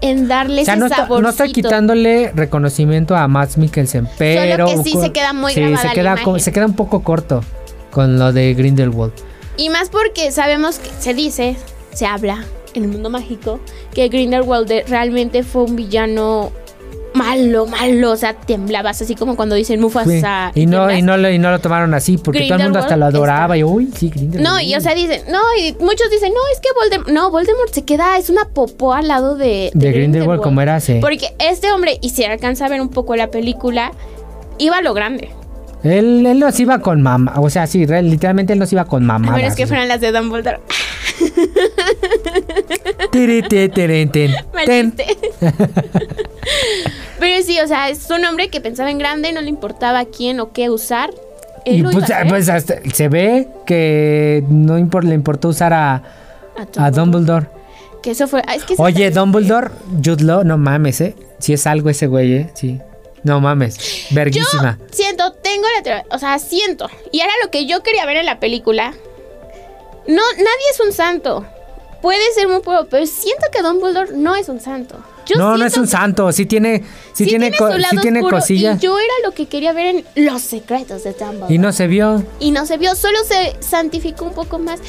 en 0.00 0.28
darle 0.28 0.62
O 0.62 0.64
sea, 0.66 0.74
ese 0.74 0.82
no, 0.82 0.88
saborcito. 0.88 1.22
no 1.22 1.28
estoy 1.30 1.50
quitándole 1.52 2.30
reconocimiento 2.34 3.16
a 3.16 3.26
Matt 3.26 3.56
Mikkelsen, 3.56 4.06
pero. 4.18 4.66
que 4.66 4.76
sí 4.84 4.92
se 5.00 5.10
queda 5.12 5.32
muy 5.32 5.54
sí, 5.54 5.60
grabada 5.60 5.88
se 5.88 5.94
queda, 5.94 6.12
imagen. 6.20 6.40
se 6.40 6.52
queda 6.52 6.66
un 6.66 6.74
poco 6.76 7.02
corto 7.02 7.42
con 7.90 8.18
lo 8.18 8.32
de 8.32 8.54
Grindelwald. 8.54 9.12
Y 9.56 9.70
más 9.70 9.88
porque 9.88 10.30
sabemos 10.30 10.78
que 10.78 10.90
se 11.00 11.14
dice, 11.14 11.56
se 11.94 12.06
habla 12.06 12.44
el 12.84 12.88
mundo 12.90 13.10
mágico, 13.10 13.60
que 13.94 14.08
Grindelwald 14.08 14.68
de- 14.68 14.84
realmente 14.88 15.42
fue 15.42 15.62
un 15.64 15.76
villano 15.76 16.50
malo, 17.14 17.66
malo. 17.66 18.12
O 18.12 18.16
sea, 18.16 18.34
temblabas 18.34 19.00
así 19.02 19.14
como 19.14 19.34
cuando 19.34 19.54
dicen 19.56 19.76
Sí. 19.78 19.82
Mufasa. 19.82 20.52
Y 20.54 20.66
no, 20.66 20.90
y 20.92 21.02
no 21.02 21.16
lo, 21.16 21.30
y 21.30 21.38
no 21.38 21.50
lo 21.50 21.58
tomaron 21.58 21.94
así, 21.94 22.16
porque 22.18 22.46
todo 22.46 22.58
el 22.58 22.64
mundo 22.64 22.78
hasta 22.78 22.96
lo 22.96 23.06
adoraba. 23.06 23.56
Y 23.56 23.64
uy, 23.64 23.90
sí, 23.96 24.10
Grindelwald. 24.10 24.46
No, 24.48 24.60
y 24.60 24.74
o 24.74 24.80
sea, 24.80 24.94
dicen, 24.94 25.22
no, 25.30 25.40
y 25.58 25.72
muchos 25.80 26.10
dicen, 26.10 26.32
no, 26.32 26.40
es 26.52 26.60
que 26.60 26.68
Voldemort, 26.78 27.08
no, 27.10 27.30
Voldemort 27.30 27.72
se 27.72 27.84
queda, 27.84 28.18
es 28.18 28.30
una 28.30 28.44
popó 28.44 28.92
al 28.94 29.08
lado 29.08 29.36
de, 29.36 29.70
de 29.74 29.92
Grindelwald, 29.92 30.42
como 30.42 30.60
era 30.60 30.78
sí. 30.80 30.98
Porque 31.00 31.34
este 31.38 31.72
hombre, 31.72 31.98
y 32.02 32.10
si 32.10 32.24
alcanza 32.24 32.66
a 32.66 32.68
ver 32.68 32.80
un 32.80 32.90
poco 32.90 33.16
la 33.16 33.30
película, 33.30 33.92
iba 34.58 34.76
a 34.76 34.82
lo 34.82 34.94
grande. 34.94 35.30
Él, 35.84 36.26
él 36.26 36.38
nos 36.40 36.58
iba 36.60 36.80
con 36.80 37.02
mamá. 37.02 37.34
O 37.36 37.48
sea, 37.50 37.66
sí, 37.66 37.86
literalmente 37.86 38.52
él 38.52 38.58
nos 38.58 38.72
iba 38.72 38.84
con 38.84 39.04
mamá. 39.06 39.32
A 39.32 39.36
menos 39.36 39.54
que 39.54 39.66
fueran 39.66 39.88
las 39.88 40.00
de 40.00 40.10
Dumbledore. 40.12 40.58
Pero 47.20 47.42
sí, 47.44 47.58
o 47.62 47.66
sea, 47.66 47.88
es 47.90 48.08
un 48.10 48.24
hombre 48.24 48.48
que 48.48 48.60
pensaba 48.60 48.90
en 48.90 48.98
grande, 48.98 49.32
no 49.32 49.40
le 49.40 49.48
importaba 49.48 50.04
quién 50.04 50.40
o 50.40 50.52
qué 50.52 50.70
usar. 50.70 51.10
Él 51.64 51.76
Y 51.76 51.82
lo 51.82 51.90
pues, 51.90 52.08
iba 52.08 52.16
a 52.16 52.18
hacer. 52.20 52.28
pues, 52.28 52.48
hasta- 52.48 52.76
se 52.92 53.08
ve 53.08 53.48
que 53.66 54.44
no 54.48 54.78
impor- 54.78 55.02
le 55.04 55.14
importó 55.14 55.48
usar 55.48 55.72
a, 55.72 56.02
A 56.76 56.86
a 56.86 56.90
Dumbledore. 56.90 57.46
Que 58.02 58.12
eso 58.12 58.28
fue. 58.28 58.42
ah, 58.46 58.54
Es 58.54 58.64
que 58.64 58.74
Oye, 58.78 59.10
Dumbledore, 59.10 59.68
Jude 60.04 60.22
Law, 60.24 60.44
no 60.44 60.56
mames, 60.56 61.00
¿eh? 61.00 61.14
Si 61.40 61.52
es 61.52 61.66
algo 61.66 61.90
ese 61.90 62.06
güey, 62.06 62.32
¿eh? 62.32 62.50
Sí. 62.54 62.80
No 63.28 63.40
mames. 63.40 63.76
Yo 64.08 64.14
Verguísima. 64.16 64.78
siento, 64.90 65.32
tengo 65.32 65.66
la 65.76 65.82
teoría, 65.82 66.04
o 66.10 66.18
sea, 66.18 66.38
siento. 66.38 66.88
Y 67.12 67.20
era 67.20 67.32
lo 67.44 67.50
que 67.50 67.66
yo 67.66 67.82
quería 67.82 68.06
ver 68.06 68.16
en 68.16 68.26
la 68.26 68.40
película. 68.40 68.94
No, 70.06 70.22
nadie 70.36 70.66
es 70.72 70.80
un 70.84 70.92
santo. 70.92 71.44
Puede 72.00 72.22
ser 72.34 72.48
muy 72.48 72.60
pueblo, 72.60 72.86
pero 72.88 73.04
siento 73.06 73.46
que 73.52 73.60
Dumbledore 73.60 74.12
no 74.16 74.34
es 74.36 74.48
un 74.48 74.60
santo. 74.60 74.96
Yo 75.26 75.36
no, 75.36 75.58
no 75.58 75.64
es 75.66 75.76
un 75.76 75.86
santo. 75.86 76.32
Sí 76.32 76.46
tiene, 76.46 76.78
sí, 77.12 77.24
sí 77.24 77.26
tiene, 77.26 77.52
su 77.52 77.66
sí 77.90 77.96
tiene 78.00 78.20
oscuro, 78.20 78.38
cosillas. 78.38 78.78
Y 78.78 78.86
yo 78.86 78.98
era 78.98 79.12
lo 79.24 79.32
que 79.32 79.46
quería 79.46 79.72
ver 79.72 79.96
en 79.96 80.24
Los 80.24 80.40
secretos 80.40 81.04
de 81.04 81.12
Dumbledore. 81.12 81.52
Y 81.52 81.58
no 81.58 81.72
se 81.72 81.86
vio. 81.86 82.24
Y 82.40 82.52
no 82.52 82.64
se 82.64 82.78
vio, 82.78 82.94
solo 82.94 83.18
se 83.24 83.56
santificó 83.60 84.24
un 84.24 84.32
poco 84.32 84.58
más. 84.58 84.80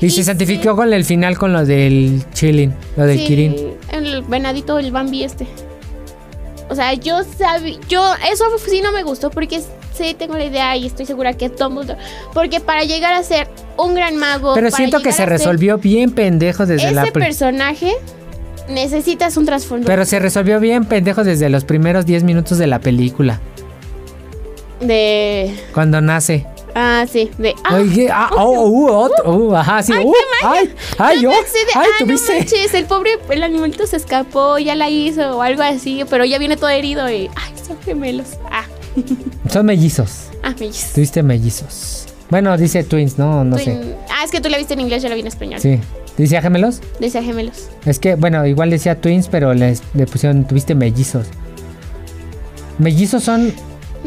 Y, 0.00 0.06
Y 0.06 0.10
se 0.10 0.24
santificó 0.24 0.76
con 0.76 0.90
el 0.92 1.04
final 1.04 1.36
con 1.36 1.52
lo 1.52 1.66
del 1.66 2.24
chilling, 2.32 2.72
lo 2.96 3.04
del 3.04 3.18
Sí, 3.18 3.26
Kirin. 3.26 3.76
El 3.92 4.22
venadito, 4.22 4.78
el 4.78 4.90
Bambi 4.92 5.24
este. 5.24 5.46
O 6.70 6.74
sea, 6.74 6.92
yo 6.94 7.22
sabía, 7.38 7.78
yo, 7.88 8.02
eso 8.30 8.44
sí 8.68 8.80
no 8.82 8.92
me 8.92 9.02
gustó 9.02 9.30
porque 9.30 9.60
sí 9.60 10.14
tengo 10.18 10.36
la 10.36 10.44
idea 10.44 10.76
y 10.76 10.86
estoy 10.86 11.06
segura 11.06 11.32
que 11.32 11.46
es 11.46 11.56
Dumbledore. 11.56 11.98
Porque 12.34 12.60
para 12.60 12.82
llegar 12.84 13.14
a 13.14 13.22
ser 13.22 13.48
un 13.76 13.94
gran 13.94 14.16
mago. 14.16 14.54
Pero 14.54 14.70
siento 14.70 15.00
que 15.00 15.12
se 15.12 15.24
resolvió 15.26 15.78
bien 15.78 16.10
pendejo 16.12 16.66
desde 16.66 16.86
Ese 16.86 16.94
la 16.94 17.02
pri- 17.04 17.12
personaje 17.24 17.92
necesitas 18.68 19.38
un 19.38 19.46
trasfondo 19.46 19.86
Pero 19.86 20.04
se 20.04 20.18
resolvió 20.18 20.60
bien 20.60 20.84
pendejo 20.84 21.24
desde 21.24 21.48
los 21.48 21.64
primeros 21.64 22.04
10 22.04 22.22
minutos 22.24 22.58
de 22.58 22.66
la 22.66 22.80
película. 22.80 23.40
de. 24.80 25.54
Cuando 25.74 26.00
nace. 26.00 26.46
Ah, 26.74 27.06
sí, 27.10 27.30
de. 27.38 27.54
Ah, 27.64 27.74
Oye, 27.76 28.08
ah, 28.12 28.30
oh, 28.36 28.68
uh, 28.68 28.88
otro, 28.90 29.32
uh, 29.34 29.56
ajá, 29.56 29.82
sí, 29.82 29.92
Ay, 29.92 30.04
uh, 30.04 30.12
qué. 30.12 30.18
Ay, 30.44 30.74
ay, 30.98 31.22
yo 31.22 31.30
pensé 31.30 31.58
de, 31.58 31.72
ay, 31.74 31.88
ah, 32.00 32.04
no 32.04 32.06
manches, 32.14 32.74
el 32.74 32.84
pobre, 32.84 33.18
el 33.30 33.42
animalito 33.42 33.86
se 33.86 33.96
escapó, 33.96 34.58
ya 34.58 34.74
la 34.74 34.88
hizo 34.90 35.36
o 35.38 35.42
algo 35.42 35.62
así, 35.62 36.04
pero 36.08 36.24
ya 36.24 36.38
viene 36.38 36.56
todo 36.56 36.70
herido 36.70 37.08
y. 37.10 37.28
Ay, 37.34 37.52
son 37.66 37.78
gemelos. 37.84 38.28
Ah, 38.50 38.64
Son 39.50 39.64
mellizos, 39.66 40.28
ah, 40.42 40.54
mellizos. 40.58 40.92
tuviste 40.92 41.22
mellizos. 41.22 42.06
Bueno, 42.30 42.56
dice 42.58 42.82
twins, 42.84 43.16
no, 43.16 43.44
no 43.44 43.56
sé. 43.58 43.96
Ah, 44.10 44.24
es 44.24 44.30
que 44.30 44.40
tú 44.40 44.48
la 44.48 44.58
viste 44.58 44.74
en 44.74 44.80
inglés, 44.80 45.02
yo 45.02 45.08
la 45.08 45.14
vi 45.14 45.22
en 45.22 45.28
español. 45.28 45.60
Sí. 45.60 45.78
¿Decía 46.16 46.42
gemelos? 46.42 46.80
Decía 46.98 47.22
gemelos. 47.22 47.68
Es 47.86 47.98
que, 47.98 48.16
bueno, 48.16 48.44
igual 48.44 48.70
decía 48.70 49.00
twins, 49.00 49.28
pero 49.28 49.54
les, 49.54 49.82
le 49.94 50.06
pusieron, 50.06 50.44
tuviste 50.46 50.74
mellizos. 50.74 51.26
¿Mellizos 52.78 53.22
son 53.24 53.52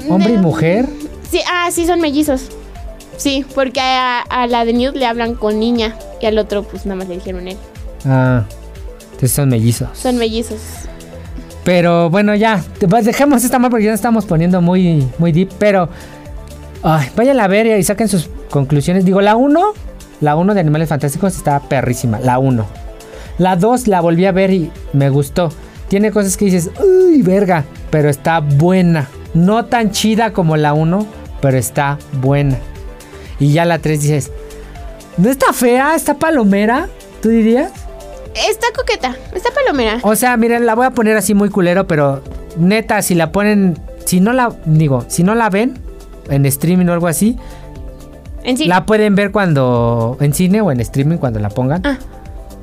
hombre 0.10 0.34
y 0.34 0.38
mujer? 0.38 0.88
Sí, 1.30 1.40
ah, 1.50 1.70
sí, 1.72 1.86
son 1.86 2.00
mellizos. 2.02 2.50
Sí, 3.22 3.46
porque 3.54 3.80
a, 3.80 4.22
a 4.22 4.48
la 4.48 4.66
de 4.66 4.74
Newt 4.74 4.96
le 4.96 5.06
hablan 5.06 5.36
con 5.36 5.60
niña 5.60 5.96
y 6.20 6.26
al 6.26 6.40
otro, 6.40 6.64
pues 6.64 6.88
nada 6.88 6.96
más 6.96 7.08
le 7.08 7.16
dijeron 7.16 7.48
él. 7.48 7.58
Ah, 8.04 8.46
entonces 9.04 9.32
son 9.32 9.50
mellizos. 9.50 9.90
Son 9.94 10.18
mellizos. 10.18 10.58
Pero 11.64 12.10
bueno, 12.10 12.34
ya, 12.34 12.64
pues, 12.90 13.06
dejemos 13.06 13.44
esta 13.44 13.60
mal 13.60 13.70
porque 13.70 13.86
ya 13.86 13.92
nos 13.92 14.00
estamos 14.00 14.26
poniendo 14.26 14.60
muy, 14.60 15.08
muy 15.20 15.32
deep. 15.32 15.50
Pero 15.60 15.88
ay, 16.82 17.10
vayan 17.16 17.40
a 17.40 17.48
ver 17.48 17.68
y 17.68 17.84
saquen 17.84 18.08
sus 18.08 18.28
conclusiones. 18.50 19.06
Digo, 19.06 19.22
la 19.22 19.36
1, 19.36 19.62
la 20.22 20.36
1 20.36 20.54
de 20.56 20.60
Animales 20.60 20.90
Fantásticos 20.90 21.38
está 21.38 21.60
perrísima, 21.60 22.20
la 22.20 22.40
1. 22.40 22.66
La 23.38 23.56
2 23.56 23.88
la 23.88 24.02
volví 24.02 24.26
a 24.26 24.32
ver 24.32 24.50
y 24.50 24.72
me 24.94 25.12
gustó. 25.12 25.52
Tiene 25.90 26.10
cosas 26.10 26.38
que 26.38 26.46
dices, 26.46 26.72
uy, 26.80 27.22
verga, 27.22 27.66
pero 27.92 28.10
está 28.10 28.40
buena. 28.40 29.08
No 29.36 29.66
tan 29.66 29.92
chida 29.92 30.34
como 30.34 30.58
la 30.58 30.74
1, 30.74 31.06
pero 31.40 31.58
está 31.60 32.00
buena. 32.14 32.58
Y 33.42 33.52
ya 33.54 33.66
la 33.66 33.80
3 33.80 34.02
dices, 34.02 34.32
no 35.18 35.30
está 35.30 35.52
fea, 35.52 35.96
está 35.96 36.14
palomera, 36.14 36.88
¿tú 37.22 37.28
dirías? 37.30 37.72
Está 38.48 38.68
coqueta, 38.74 39.18
está 39.36 39.50
palomera. 39.52 40.00
O 40.04 40.16
sea, 40.16 40.38
miren, 40.38 40.66
la 40.66 40.76
voy 40.76 40.86
a 40.86 40.92
poner 40.92 41.18
así 41.18 41.34
muy 41.34 41.50
culero, 41.50 41.88
pero 41.88 42.22
neta, 42.56 43.02
si 43.02 43.16
la 43.16 43.32
ponen, 43.34 43.78
si 44.06 44.20
no 44.22 44.32
la, 44.32 44.54
digo, 44.66 45.04
si 45.10 45.24
no 45.24 45.36
la 45.36 45.50
ven 45.50 45.78
en 46.30 46.46
streaming 46.46 46.86
o 46.88 46.94
algo 46.94 47.08
así, 47.08 47.36
En 48.44 48.58
la 48.70 48.86
pueden 48.86 49.16
ver 49.16 49.32
cuando, 49.32 50.18
en 50.22 50.34
cine 50.34 50.62
o 50.62 50.72
en 50.72 50.80
streaming 50.80 51.18
cuando 51.18 51.39
la 51.39 51.50
pongan. 51.50 51.82
Ah. 51.86 51.98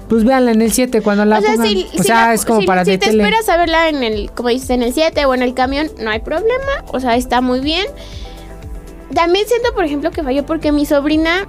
Pues 0.08 0.24
véanla 0.24 0.52
en 0.52 0.62
el 0.62 0.72
7 0.72 1.02
cuando 1.02 1.24
la 1.26 1.38
o 1.38 1.40
sea, 1.42 1.50
pongan. 1.52 1.66
si, 1.68 1.86
o 1.92 1.96
si 1.98 2.02
sea, 2.04 2.28
la- 2.28 2.34
es 2.34 2.44
como 2.46 2.60
si- 2.62 2.66
para 2.66 2.84
si 2.84 2.92
de 2.92 2.98
te 2.98 3.06
tele. 3.08 3.22
esperas 3.24 3.48
a 3.50 3.56
verla 3.58 3.88
en 3.90 4.02
el, 4.02 4.30
como 4.30 4.48
dices, 4.48 4.70
en 4.70 4.82
el 4.82 4.94
7 4.94 5.24
o 5.26 5.34
en 5.34 5.42
el 5.42 5.52
camión, 5.54 5.90
no 6.00 6.10
hay 6.10 6.20
problema. 6.20 6.84
O 6.88 6.98
sea, 7.00 7.14
está 7.16 7.40
muy 7.42 7.60
bien. 7.60 7.86
También 9.14 9.46
siento, 9.46 9.72
por 9.74 9.84
ejemplo, 9.84 10.10
que 10.10 10.22
falló 10.22 10.44
porque 10.44 10.72
mi 10.72 10.86
sobrina 10.86 11.46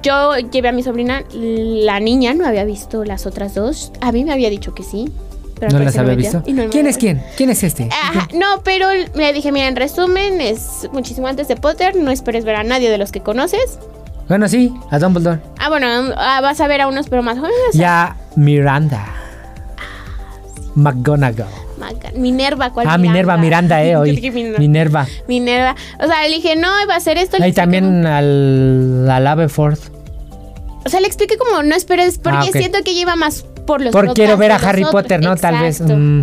yo 0.00 0.36
llevé 0.38 0.68
a 0.68 0.72
mi 0.72 0.82
sobrina, 0.82 1.24
la 1.32 2.00
niña 2.00 2.32
no 2.34 2.46
había 2.46 2.64
visto 2.64 3.04
las 3.04 3.26
otras 3.26 3.54
dos. 3.54 3.92
A 4.00 4.12
mí 4.12 4.24
me 4.24 4.32
había 4.32 4.48
dicho 4.48 4.74
que 4.74 4.82
sí. 4.82 5.12
Pero 5.58 5.78
¿No 5.78 5.84
las 5.84 5.96
había 5.96 6.14
visto? 6.14 6.42
no 6.48 6.70
¿Quién 6.70 6.86
es 6.86 6.96
quién? 6.98 7.22
¿Quién 7.36 7.50
es 7.50 7.62
este? 7.62 7.88
Ajá, 7.92 8.28
no, 8.34 8.62
pero 8.64 8.86
le 8.92 9.32
dije, 9.32 9.52
mira, 9.52 9.68
en 9.68 9.76
resumen, 9.76 10.40
es 10.40 10.88
muchísimo 10.92 11.28
antes 11.28 11.46
de 11.46 11.56
Potter, 11.56 11.94
no 11.94 12.10
esperes 12.10 12.44
ver 12.44 12.56
a 12.56 12.64
nadie 12.64 12.90
de 12.90 12.98
los 12.98 13.12
que 13.12 13.20
conoces. 13.20 13.78
Bueno, 14.28 14.48
sí, 14.48 14.74
a 14.90 14.98
Dumbledore. 14.98 15.40
Ah, 15.58 15.68
bueno, 15.68 15.86
ah, 16.16 16.40
vas 16.40 16.60
a 16.60 16.66
ver 16.66 16.80
a 16.80 16.88
unos, 16.88 17.08
pero 17.08 17.22
más 17.22 17.38
jóvenes. 17.38 17.74
Ya 17.74 18.16
Miranda. 18.34 19.06
McGonagall. 20.74 21.61
Minerva, 22.16 22.70
¿cuál 22.72 22.86
Ah, 22.88 22.98
Minerva, 22.98 23.36
Miranda, 23.36 23.82
eh, 23.84 23.96
hoy. 23.96 24.20
Minerva. 24.58 25.06
Minerva. 25.28 25.76
O 26.02 26.06
sea, 26.06 26.22
le 26.28 26.34
dije, 26.36 26.56
no, 26.56 26.68
va 26.88 26.96
a 26.96 27.00
ser 27.00 27.18
esto. 27.18 27.36
expliqué 27.36 27.52
también 27.52 28.06
al, 28.06 29.08
al 29.10 29.26
como- 29.26 29.76
O 30.84 30.88
sea, 30.88 31.00
le 31.00 31.06
expliqué 31.06 31.36
como, 31.38 31.62
no 31.62 31.74
esperes, 31.74 32.18
porque 32.18 32.48
Ah, 32.48 32.52
siento 32.52 32.78
que 32.84 32.94
lleva 32.94 33.16
más 33.16 33.44
por 33.66 33.80
los 33.80 33.92
Porque 33.92 34.12
quiero 34.14 34.36
ver 34.36 34.52
a 34.52 34.56
Harry 34.56 34.82
otros. 34.82 35.02
Potter, 35.02 35.20
¿no? 35.22 35.36
Tal 35.36 35.58
vez. 35.60 35.80
Mm, 35.80 36.22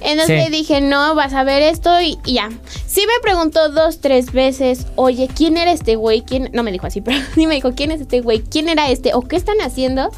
Entonces 0.00 0.44
Sí. 0.44 0.50
le 0.50 0.56
dije, 0.56 0.80
no, 0.80 1.16
vas 1.16 1.32
a 1.34 1.42
ver 1.42 1.60
esto 1.60 2.00
y, 2.00 2.16
y 2.24 2.34
ya. 2.34 2.48
Sí 2.86 3.00
me 3.00 3.20
preguntó 3.20 3.68
dos, 3.70 3.98
tres 4.00 4.30
veces, 4.32 4.86
oye, 4.94 5.28
¿quién 5.34 5.56
era 5.56 5.72
este 5.72 5.96
güey? 5.96 6.22
¿Quién? 6.22 6.50
No 6.52 6.62
me 6.62 6.70
dijo 6.70 6.86
así, 6.86 7.00
pero 7.04 7.18
sí 7.34 7.48
me 7.48 7.56
dijo, 7.56 7.72
¿quién 7.74 7.90
es 7.90 8.00
este 8.00 8.20
güey? 8.20 8.38
¿Quién 8.40 8.68
era 8.68 8.88
este? 8.90 9.12
¿O 9.14 9.22
qué 9.22 9.34
están 9.34 9.56
haciendo? 9.60 10.10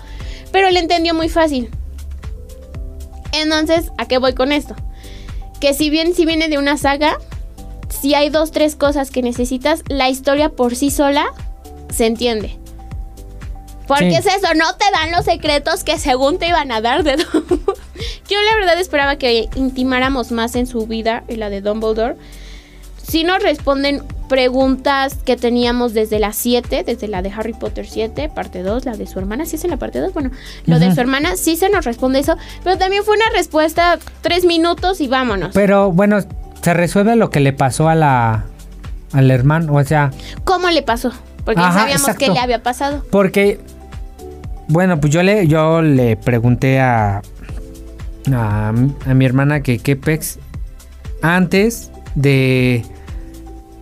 Pero 0.52 0.68
le 0.70 0.80
entendió 0.80 1.14
muy 1.14 1.30
fácil. 1.30 1.70
Entonces, 3.32 3.90
¿a 3.98 4.06
qué 4.06 4.18
voy 4.18 4.34
con 4.34 4.52
esto? 4.52 4.74
Que 5.60 5.74
si 5.74 5.90
bien 5.90 6.14
si 6.14 6.24
viene 6.26 6.48
de 6.48 6.58
una 6.58 6.76
saga, 6.76 7.18
si 7.88 8.14
hay 8.14 8.30
dos, 8.30 8.50
tres 8.50 8.76
cosas 8.76 9.10
que 9.10 9.22
necesitas, 9.22 9.82
la 9.88 10.08
historia 10.08 10.48
por 10.50 10.74
sí 10.76 10.90
sola 10.90 11.26
se 11.92 12.06
entiende. 12.06 12.56
Porque 13.86 14.10
Sí. 14.10 14.16
es 14.16 14.26
eso, 14.26 14.54
no 14.54 14.76
te 14.76 14.84
dan 14.92 15.10
los 15.10 15.24
secretos 15.24 15.82
que 15.82 15.98
según 15.98 16.38
te 16.38 16.48
iban 16.48 16.70
a 16.70 16.80
dar 16.80 17.02
de 17.02 17.16
Dumbledore. 17.32 17.80
Yo 18.28 18.40
la 18.42 18.54
verdad 18.54 18.78
esperaba 18.78 19.16
que 19.16 19.48
intimáramos 19.56 20.30
más 20.30 20.54
en 20.54 20.66
su 20.66 20.86
vida, 20.86 21.24
en 21.26 21.40
la 21.40 21.50
de 21.50 21.60
Dumbledore. 21.60 22.16
Si 23.10 23.24
nos 23.24 23.42
responden 23.42 24.04
preguntas 24.28 25.16
que 25.24 25.36
teníamos 25.36 25.94
desde 25.94 26.20
la 26.20 26.32
7, 26.32 26.84
desde 26.86 27.08
la 27.08 27.22
de 27.22 27.30
Harry 27.30 27.54
Potter 27.54 27.84
7, 27.84 28.30
parte 28.32 28.62
2, 28.62 28.84
la 28.84 28.96
de 28.96 29.08
su 29.08 29.18
hermana, 29.18 29.46
sí 29.46 29.56
es 29.56 29.64
en 29.64 29.70
la 29.70 29.78
parte 29.78 29.98
2, 29.98 30.14
bueno, 30.14 30.30
lo 30.66 30.78
de 30.78 30.94
su 30.94 31.00
hermana 31.00 31.34
sí 31.34 31.56
se 31.56 31.70
nos 31.70 31.84
responde 31.84 32.20
eso, 32.20 32.36
pero 32.62 32.78
también 32.78 33.02
fue 33.02 33.16
una 33.16 33.24
respuesta 33.34 33.98
tres 34.20 34.44
minutos 34.44 35.00
y 35.00 35.08
vámonos. 35.08 35.50
Pero 35.54 35.90
bueno, 35.90 36.20
se 36.62 36.72
resuelve 36.72 37.16
lo 37.16 37.30
que 37.30 37.40
le 37.40 37.52
pasó 37.52 37.88
a 37.88 37.96
la 37.96 38.44
al 39.12 39.28
hermano, 39.32 39.74
o 39.74 39.82
sea, 39.82 40.12
¿Cómo 40.44 40.70
le 40.70 40.84
pasó? 40.84 41.10
Porque 41.44 41.60
Ajá, 41.60 41.80
sabíamos 41.80 42.02
exacto. 42.02 42.26
que 42.26 42.30
le 42.30 42.38
había 42.38 42.62
pasado. 42.62 43.04
porque 43.10 43.58
bueno, 44.68 45.00
pues 45.00 45.12
yo 45.12 45.24
le 45.24 45.48
yo 45.48 45.82
le 45.82 46.16
pregunté 46.16 46.78
a 46.78 47.22
a, 48.32 48.68
a 48.68 49.14
mi 49.14 49.24
hermana 49.24 49.64
que 49.64 49.80
qué 49.80 49.96
pex 49.96 50.38
antes 51.22 51.90
de 52.14 52.84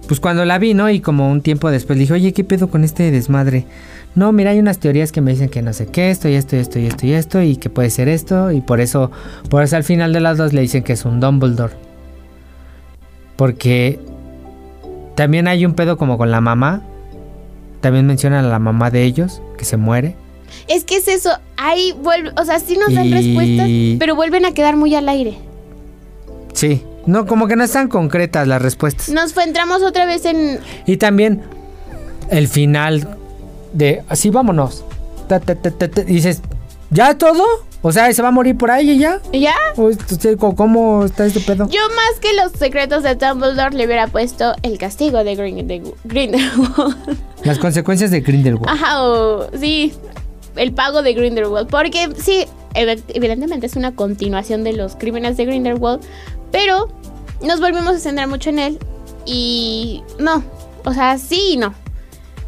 pues 0.08 0.18
cuando 0.18 0.44
la 0.44 0.58
vi, 0.58 0.74
¿no? 0.74 0.90
Y 0.90 0.98
como 1.00 1.30
un 1.30 1.40
tiempo 1.42 1.70
después 1.70 1.96
le 1.96 2.00
dije, 2.02 2.14
"Oye, 2.14 2.32
¿qué 2.32 2.42
pedo 2.42 2.68
con 2.68 2.82
este 2.82 3.10
desmadre?" 3.12 3.64
No, 4.16 4.32
mira, 4.32 4.50
hay 4.50 4.58
unas 4.58 4.78
teorías 4.78 5.12
que 5.12 5.20
me 5.20 5.30
dicen 5.30 5.48
que 5.50 5.62
no 5.62 5.72
sé 5.72 5.86
qué, 5.86 6.10
esto 6.10 6.28
y 6.28 6.34
esto 6.34 6.56
y 6.56 6.58
esto 6.60 6.78
y 6.80 6.86
esto 6.86 7.06
y 7.06 7.12
esto 7.12 7.42
y 7.42 7.56
que 7.56 7.70
puede 7.70 7.90
ser 7.90 8.08
esto 8.08 8.50
y 8.50 8.60
por 8.60 8.80
eso 8.80 9.12
por 9.50 9.62
eso 9.62 9.76
al 9.76 9.84
final 9.84 10.12
de 10.12 10.20
las 10.20 10.38
dos 10.38 10.52
le 10.52 10.62
dicen 10.62 10.82
que 10.82 10.94
es 10.94 11.04
un 11.04 11.20
Dumbledore. 11.20 11.74
Porque 13.36 13.98
también 15.14 15.46
hay 15.46 15.64
un 15.64 15.74
pedo 15.74 15.96
como 15.96 16.18
con 16.18 16.30
la 16.30 16.40
mamá. 16.40 16.82
También 17.80 18.06
mencionan 18.06 18.44
a 18.44 18.48
la 18.48 18.58
mamá 18.58 18.90
de 18.90 19.04
ellos, 19.04 19.40
que 19.56 19.64
se 19.64 19.76
muere. 19.76 20.16
Es 20.66 20.82
que 20.84 20.96
es 20.96 21.06
eso, 21.06 21.30
ahí 21.56 21.94
vuelve, 22.02 22.30
o 22.40 22.44
sea, 22.44 22.58
sí 22.58 22.76
nos 22.76 22.92
dan 22.92 23.06
Y- 23.06 23.12
respuestas, 23.12 23.68
pero 24.00 24.16
vuelven 24.16 24.44
a 24.46 24.52
quedar 24.52 24.76
muy 24.76 24.94
al 24.94 25.08
aire. 25.08 25.34
Sí. 26.54 26.82
No, 27.06 27.26
como 27.26 27.46
que 27.48 27.56
no 27.56 27.64
están 27.64 27.88
concretas 27.88 28.46
las 28.46 28.60
respuestas. 28.60 29.08
Nos 29.08 29.32
fue- 29.32 29.44
entramos 29.44 29.82
otra 29.82 30.04
vez 30.04 30.24
en... 30.24 30.58
Y 30.86 30.96
también 30.98 31.42
el 32.30 32.48
final 32.48 33.16
de 33.72 34.02
así 34.08 34.30
vámonos. 34.30 34.84
Ta, 35.28 35.40
ta, 35.40 35.54
ta, 35.54 35.86
dices, 36.02 36.42
¿ya 36.90 37.16
todo? 37.16 37.44
O 37.80 37.92
sea, 37.92 38.12
¿se 38.12 38.20
va 38.22 38.28
a 38.28 38.32
morir 38.32 38.56
por 38.56 38.70
ahí 38.70 38.90
y 38.90 38.98
ya? 38.98 39.20
¿Ya? 39.32 39.54
Este, 39.90 40.36
¿Cómo 40.36 41.04
está 41.04 41.24
este 41.26 41.40
pedo? 41.40 41.68
Yo 41.68 41.80
más 41.90 42.18
que 42.20 42.28
los 42.34 42.52
secretos 42.52 43.02
de 43.04 43.14
Dumbledore 43.14 43.74
le 43.76 43.86
hubiera 43.86 44.08
puesto 44.08 44.52
el 44.62 44.78
castigo 44.78 45.22
de 45.22 45.36
Grind- 45.36 45.94
Grindelwald. 46.04 46.96
Las 47.44 47.58
consecuencias 47.58 48.10
de 48.10 48.20
Grindelwald. 48.20 48.68
Ajá, 48.68 49.02
o 49.04 49.48
sí, 49.56 49.92
el 50.56 50.72
pago 50.72 51.02
de 51.02 51.14
Grindelwald. 51.14 51.68
Porque 51.70 52.08
sí, 52.20 52.46
evidentemente 52.74 53.66
es 53.66 53.76
una 53.76 53.94
continuación 53.94 54.64
de 54.64 54.72
los 54.72 54.96
crímenes 54.96 55.36
de 55.36 55.46
Grindelwald, 55.46 56.00
pero 56.50 56.88
nos 57.42 57.60
volvimos 57.60 57.94
a 57.94 57.98
centrar 57.98 58.28
mucho 58.28 58.50
en 58.50 58.58
él 58.58 58.78
y 59.24 60.02
no, 60.18 60.42
o 60.84 60.92
sea, 60.92 61.18
sí 61.18 61.52
y 61.52 61.56
no. 61.56 61.74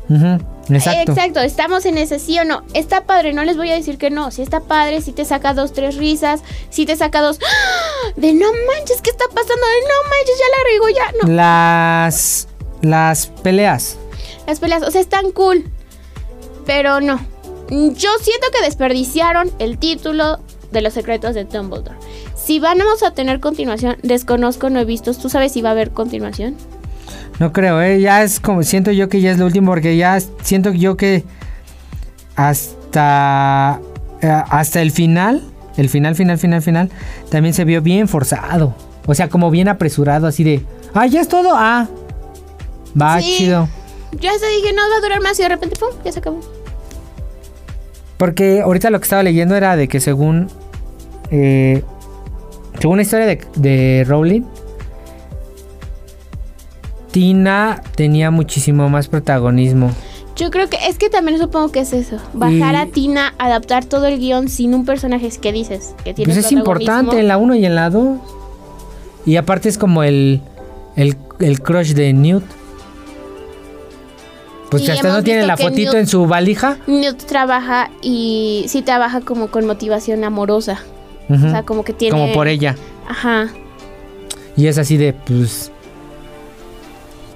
Ujú, 0.09 0.41
Exacto. 0.75 1.12
Exacto, 1.12 1.41
estamos 1.41 1.85
en 1.85 1.99
ese 1.99 2.18
sí 2.18 2.39
o 2.39 2.45
no. 2.45 2.62
Está 2.75 3.05
padre, 3.05 3.33
no 3.33 3.45
les 3.45 3.57
voy 3.57 3.71
a 3.71 3.75
decir 3.75 3.99
que 3.99 4.11
no. 4.11 4.31
Si 4.31 4.43
está 4.43 4.61
padre, 4.61 5.01
si 5.01 5.12
te 5.12 5.25
saca 5.25 5.55
dos, 5.55 5.73
tres 5.73 5.97
risas, 5.97 6.43
si 6.71 6.87
te 6.87 6.97
saca 6.97 7.21
dos 7.21 7.39
¡Ah! 7.43 8.12
de 8.16 8.33
no 8.33 8.47
manches, 8.47 9.03
¿qué 9.03 9.11
está 9.11 9.25
pasando? 9.27 9.55
De 9.55 9.81
no 9.83 10.11
manches, 10.11 10.39
ya 10.39 10.47
la 10.57 10.71
rigo, 10.71 10.89
ya 10.89 11.27
no. 11.27 11.35
Las 11.35 12.49
las 12.83 13.27
peleas. 13.27 13.99
Las 14.47 14.59
peleas, 14.59 14.83
o 14.83 14.91
sea, 14.91 15.01
están 15.01 15.33
cool, 15.33 15.71
pero 16.66 17.01
no. 17.01 17.21
Yo 17.71 18.11
siento 18.21 18.47
que 18.53 18.64
desperdiciaron 18.64 19.51
el 19.59 19.79
título 19.79 20.39
de 20.73 20.83
los 20.83 20.93
secretos 20.93 21.35
de 21.35 21.45
Dumbledore. 21.45 21.97
Si 22.37 22.59
vamos 22.59 23.03
a 23.03 23.12
tener 23.12 23.41
continuación, 23.41 23.97
desconozco, 24.03 24.71
no 24.71 24.81
he 24.81 24.85
visto. 24.85 25.14
¿Tú 25.14 25.29
sabes 25.29 25.53
si 25.53 25.62
va 25.62 25.71
a 25.71 25.73
haber 25.73 25.91
continuación? 25.91 26.57
No 27.39 27.53
creo, 27.53 27.81
¿eh? 27.81 28.01
Ya 28.01 28.23
es 28.23 28.41
como, 28.41 28.62
siento 28.62 28.91
yo 28.91 29.09
que 29.09 29.21
ya 29.21 29.31
es 29.33 29.39
lo 29.39 29.47
último 29.47 29.71
porque 29.73 29.97
ya 29.97 30.18
siento 30.43 30.73
yo 30.73 30.97
que 30.97 31.25
hasta, 32.37 33.81
eh, 34.21 34.43
hasta 34.49 34.83
el 34.83 34.91
final, 34.91 35.43
el 35.77 35.89
final, 35.89 36.14
final, 36.14 36.39
final, 36.39 36.62
final, 36.62 36.91
también 37.31 37.55
se 37.55 37.64
vio 37.64 37.83
bien 37.83 38.09
forzado. 38.09 38.75
O 39.07 39.14
sea, 39.14 39.29
como 39.29 39.51
bien 39.51 39.68
apresurado, 39.68 40.27
así 40.27 40.45
de, 40.45 40.64
ah, 40.95 41.07
ya 41.07 41.21
es 41.21 41.29
todo, 41.29 41.51
ah, 41.55 41.89
va, 43.01 43.21
Sí. 43.21 43.35
chido. 43.39 43.68
Yo 44.12 44.31
hasta 44.31 44.47
dije, 44.49 44.73
no 44.73 44.83
va 44.91 44.97
a 44.97 45.01
durar 45.01 45.21
más 45.23 45.39
y 45.39 45.43
de 45.43 45.49
repente, 45.51 45.77
¡pum! 45.77 45.91
Ya 46.05 46.12
se 46.12 46.18
acabó. 46.18 46.41
Porque 48.21 48.61
ahorita 48.61 48.91
lo 48.91 49.01
que 49.01 49.05
estaba 49.05 49.23
leyendo 49.23 49.57
era 49.57 49.77
de 49.77 49.89
que 49.89 49.99
según, 49.99 50.49
eh, 51.31 51.83
según 52.79 52.99
la 52.99 53.03
historia 53.03 53.25
de, 53.25 53.41
de 53.57 54.05
Rowling, 54.07 54.43
Tina 57.12 57.83
tenía 57.97 58.31
muchísimo 58.31 58.91
más 58.91 59.09
protagonismo. 59.09 59.91
Yo 60.37 60.51
creo 60.51 60.68
que 60.68 60.77
es 60.87 60.99
que 60.99 61.09
también 61.09 61.39
supongo 61.39 61.73
que 61.73 61.81
es 61.81 61.95
eso. 61.95 62.18
Bajar 62.35 62.75
Y- 62.75 62.77
a 62.77 62.87
Tina, 62.93 63.33
adaptar 63.39 63.87
todo 63.87 64.05
el 64.05 64.18
guion 64.18 64.51
sin 64.51 64.75
un 64.75 64.85
personaje 64.85 65.31
que 65.41 65.51
dices 65.51 65.95
que 66.05 66.12
tiene 66.12 66.31
Pues 66.31 66.45
es 66.45 66.53
importante 66.53 67.18
en 67.18 67.27
la 67.27 67.39
1 67.39 67.55
y 67.55 67.64
en 67.64 67.75
la 67.75 67.89
2. 67.89 68.18
Y 69.25 69.37
aparte 69.37 69.71
es 69.71 69.79
como 69.79 70.03
el, 70.03 70.43
el, 70.95 71.16
el 71.39 71.62
crush 71.62 71.95
de 71.95 72.12
Newt. 72.12 72.45
Pues 74.71 74.85
Y 74.87 74.91
hasta 74.91 75.09
no 75.09 75.23
tiene 75.25 75.45
la 75.47 75.57
fotito 75.57 75.93
Newt- 75.93 75.99
en 75.99 76.07
su 76.07 76.27
valija. 76.27 76.77
Newt 76.87 77.25
trabaja 77.25 77.91
y 78.03 78.64
sí 78.68 78.83
trabaja 78.83 79.21
como 79.21 79.49
con 79.49 79.66
motivación 79.66 80.23
amorosa. 80.25 80.79
O 81.29 81.39
sea, 81.39 81.62
como 81.62 81.85
que 81.85 81.93
tiene. 81.93 82.18
Como 82.18 82.33
por 82.33 82.49
ella. 82.49 82.75
Ajá. 83.09 83.49
Y 84.57 84.66
es 84.66 84.79
así 84.79 84.97
de, 84.97 85.12
pues... 85.12 85.71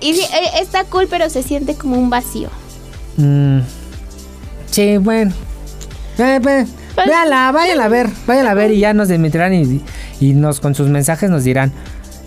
Y 0.00 0.14
sí, 0.14 0.20
eh, 0.22 0.60
está 0.60 0.84
cool, 0.84 1.06
pero 1.08 1.30
se 1.30 1.42
siente 1.42 1.74
como 1.76 1.96
un 1.96 2.10
vacío. 2.10 2.48
mm, 3.16 3.60
sí, 4.70 4.96
bueno. 4.98 5.32
Eh, 6.18 6.40
Pues- 6.42 6.68
véanla, 7.06 7.50
váyanla 7.52 7.84
a 7.84 7.88
ver, 7.88 8.08
váyanla 8.26 8.50
a 8.50 8.54
ver 8.54 8.70
y 8.72 8.80
ya 8.80 8.92
nos 8.94 9.08
desmentirán 9.08 9.52
y, 9.54 9.80
y 10.20 10.32
nos 10.34 10.60
con 10.60 10.74
sus 10.74 10.88
mensajes 10.88 11.30
nos 11.30 11.44
dirán. 11.44 11.72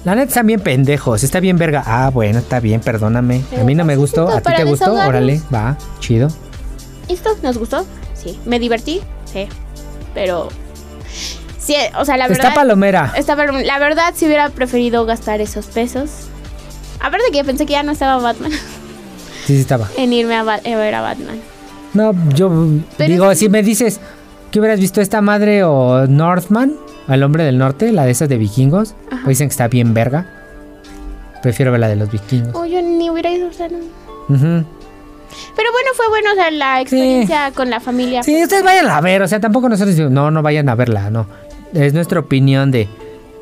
La 0.05 0.15
neta 0.15 0.29
están 0.29 0.47
bien 0.47 0.59
pendejos, 0.61 1.23
está 1.23 1.39
bien 1.39 1.57
verga. 1.57 1.83
Ah, 1.85 2.09
bueno, 2.13 2.39
está 2.39 2.59
bien, 2.59 2.79
perdóname. 2.81 3.41
A 3.59 3.63
mí 3.63 3.75
no 3.75 3.83
me 3.83 3.95
pues, 3.95 4.11
gustó, 4.11 4.29
a 4.29 4.39
ti 4.41 4.51
te 4.55 4.63
gustó, 4.63 4.93
órale, 4.93 5.41
va, 5.53 5.77
chido. 5.99 6.29
¿Esto 7.09 7.31
nos 7.43 7.57
gustó? 7.57 7.85
Sí. 8.13 8.39
¿Me 8.45 8.59
divertí? 8.59 9.01
Sí. 9.31 9.47
Pero. 10.13 10.49
Sí, 11.59 11.75
o 11.99 12.05
sea, 12.05 12.15
la 12.15 12.27
verdad. 12.29 12.45
Está 12.45 12.55
palomera. 12.55 13.13
Está 13.17 13.35
palom- 13.35 13.65
La 13.65 13.79
verdad, 13.79 14.13
si 14.15 14.25
hubiera 14.25 14.49
preferido 14.49 15.05
gastar 15.05 15.41
esos 15.41 15.65
pesos. 15.65 16.09
Aparte 17.01 17.25
que 17.33 17.43
pensé 17.43 17.65
que 17.65 17.73
ya 17.73 17.83
no 17.83 17.91
estaba 17.91 18.21
Batman. 18.21 18.51
Sí, 19.45 19.55
sí 19.55 19.59
estaba. 19.61 19.87
en 19.97 20.13
irme 20.13 20.35
a, 20.35 20.43
Ba- 20.43 20.59
ver 20.63 20.95
a 20.95 21.01
Batman. 21.01 21.39
No, 21.93 22.13
yo 22.33 22.49
Pero 22.97 23.09
digo, 23.11 23.35
si 23.35 23.49
me 23.49 23.63
dices 23.63 23.99
que 24.51 24.59
hubieras 24.59 24.79
visto 24.79 25.01
esta 25.01 25.21
madre 25.21 25.63
o 25.63 26.05
Northman, 26.07 26.73
al 27.07 27.23
hombre 27.23 27.43
del 27.43 27.57
norte, 27.57 27.91
la 27.91 28.05
de 28.05 28.11
esas 28.11 28.29
de 28.29 28.37
vikingos, 28.37 28.95
Ajá. 29.11 29.23
o 29.25 29.29
dicen 29.29 29.47
que 29.47 29.51
está 29.51 29.67
bien 29.67 29.93
verga. 29.93 30.25
Prefiero 31.41 31.71
ver 31.71 31.79
la 31.81 31.87
de 31.87 31.95
los 31.95 32.11
vikingos. 32.11 32.51
Oh, 32.55 32.65
yo 32.65 32.81
ni 32.81 33.09
hubiera 33.09 33.31
ido, 33.31 33.47
o 33.47 33.53
sea, 33.53 33.67
no. 33.69 33.77
Ujú. 33.77 34.65
Pero 35.55 35.71
bueno, 35.71 35.89
fue 35.95 36.09
bueno, 36.09 36.31
o 36.31 36.35
sea, 36.35 36.51
la 36.51 36.81
experiencia 36.81 37.51
con 37.53 37.69
la 37.69 37.79
familia. 37.79 38.23
Sí, 38.23 38.41
ustedes 38.43 38.63
vayan 38.63 38.87
a 38.89 38.99
ver, 39.01 39.21
o 39.21 39.27
sea, 39.27 39.39
tampoco 39.39 39.69
nosotros 39.69 39.95
decimos, 39.95 40.11
no, 40.11 40.31
no 40.31 40.41
vayan 40.41 40.67
a 40.69 40.75
verla, 40.75 41.09
no. 41.09 41.27
Es 41.73 41.93
nuestra 41.93 42.19
opinión 42.19 42.71
de 42.71 42.87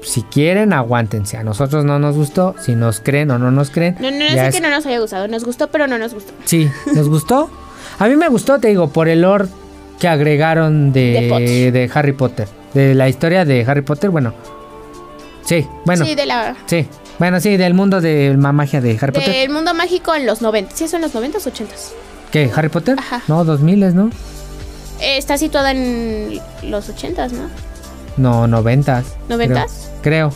si 0.01 0.23
quieren, 0.23 0.73
aguántense. 0.73 1.37
A 1.37 1.43
nosotros 1.43 1.85
no 1.85 1.97
nos 1.99 2.15
gustó, 2.15 2.55
si 2.59 2.75
nos 2.75 2.99
creen 2.99 3.31
o 3.31 3.39
no 3.39 3.49
nos 3.51 3.69
creen. 3.69 3.95
No, 3.99 4.11
no, 4.11 4.17
no 4.17 4.25
ya 4.25 4.33
sé 4.43 4.47
es- 4.49 4.55
que 4.55 4.61
no 4.61 4.69
nos 4.69 4.85
haya 4.85 4.99
gustado, 4.99 5.27
nos 5.27 5.45
gustó, 5.45 5.67
pero 5.69 5.87
no 5.87 5.97
nos 5.97 6.13
gustó. 6.13 6.33
Sí, 6.43 6.69
¿nos 6.93 7.07
gustó? 7.07 7.49
A 7.97 8.07
mí 8.07 8.15
me 8.15 8.27
gustó, 8.27 8.59
te 8.59 8.67
digo, 8.67 8.89
por 8.89 9.07
el 9.07 9.21
lore 9.21 9.45
que 9.99 10.07
agregaron 10.07 10.91
De 10.91 11.71
de 11.71 11.91
Harry 11.93 12.11
Potter. 12.13 12.47
De 12.75 12.93
la 12.93 13.09
historia 13.09 13.45
de 13.45 13.65
Harry 13.65 13.81
Potter, 13.81 14.11
bueno. 14.11 14.33
Sí, 15.43 15.67
bueno. 15.85 16.05
Sí, 16.05 16.11
Sí, 16.11 16.15
de 16.15 16.25
la, 16.25 16.55
bueno, 17.17 17.39
sí, 17.39 17.55
del 17.55 17.73
mundo 17.73 18.01
de 18.01 18.35
la 18.37 18.51
magia 18.51 18.81
de 18.81 18.97
Harry 19.01 19.13
Potter. 19.13 19.33
del 19.33 19.49
mundo 19.49 19.73
mágico 19.73 20.13
en 20.13 20.25
los 20.25 20.41
90. 20.41 20.75
¿Sí 20.75 20.87
son 20.87 21.01
los 21.01 21.13
90 21.13 21.37
o 21.37 21.41
80? 21.41 21.73
¿Qué? 22.31 22.51
¿Harry 22.53 22.69
Potter? 22.69 22.97
Ajá. 22.99 23.21
No, 23.27 23.45
2000, 23.45 23.95
¿no? 23.95 24.09
Eh, 24.99 25.17
está 25.17 25.37
situada 25.37 25.71
en 25.71 26.39
los 26.63 26.89
80, 26.89 27.27
¿no? 27.29 27.49
No, 28.17 28.47
90. 28.47 29.03
¿Noventas? 29.29 29.91
Creo. 30.01 30.31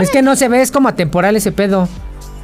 Es 0.00 0.10
que 0.10 0.22
no 0.22 0.36
se 0.36 0.48
ve, 0.48 0.62
es 0.62 0.70
como 0.70 0.88
atemporal 0.88 1.36
ese 1.36 1.52
pedo. 1.52 1.88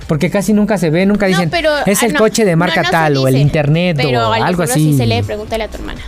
Porque 0.07 0.31
casi 0.31 0.53
nunca 0.53 0.77
se 0.77 0.91
ve, 0.91 1.07
nunca 1.07 1.25
dicen, 1.25 1.47
no, 1.47 1.51
pero, 1.51 1.71
es 1.87 2.03
ah, 2.03 2.07
el 2.07 2.13
no. 2.13 2.19
coche 2.19 2.45
de 2.45 2.57
marca 2.57 2.83
No, 2.83 2.91
tal 2.91 3.17
o 3.17 3.27
el 3.27 3.35
dice, 3.35 3.43
internet 3.43 3.97
pero 3.97 4.29
o 4.29 4.33
al 4.33 4.43
algo 4.43 4.63
así. 4.65 4.93
Sí 4.93 4.99
se 4.99 5.07
lee, 5.07 5.23
pregúntale 5.23 5.65
a 5.65 5.69
tu 5.69 5.79
hermana. 5.79 6.03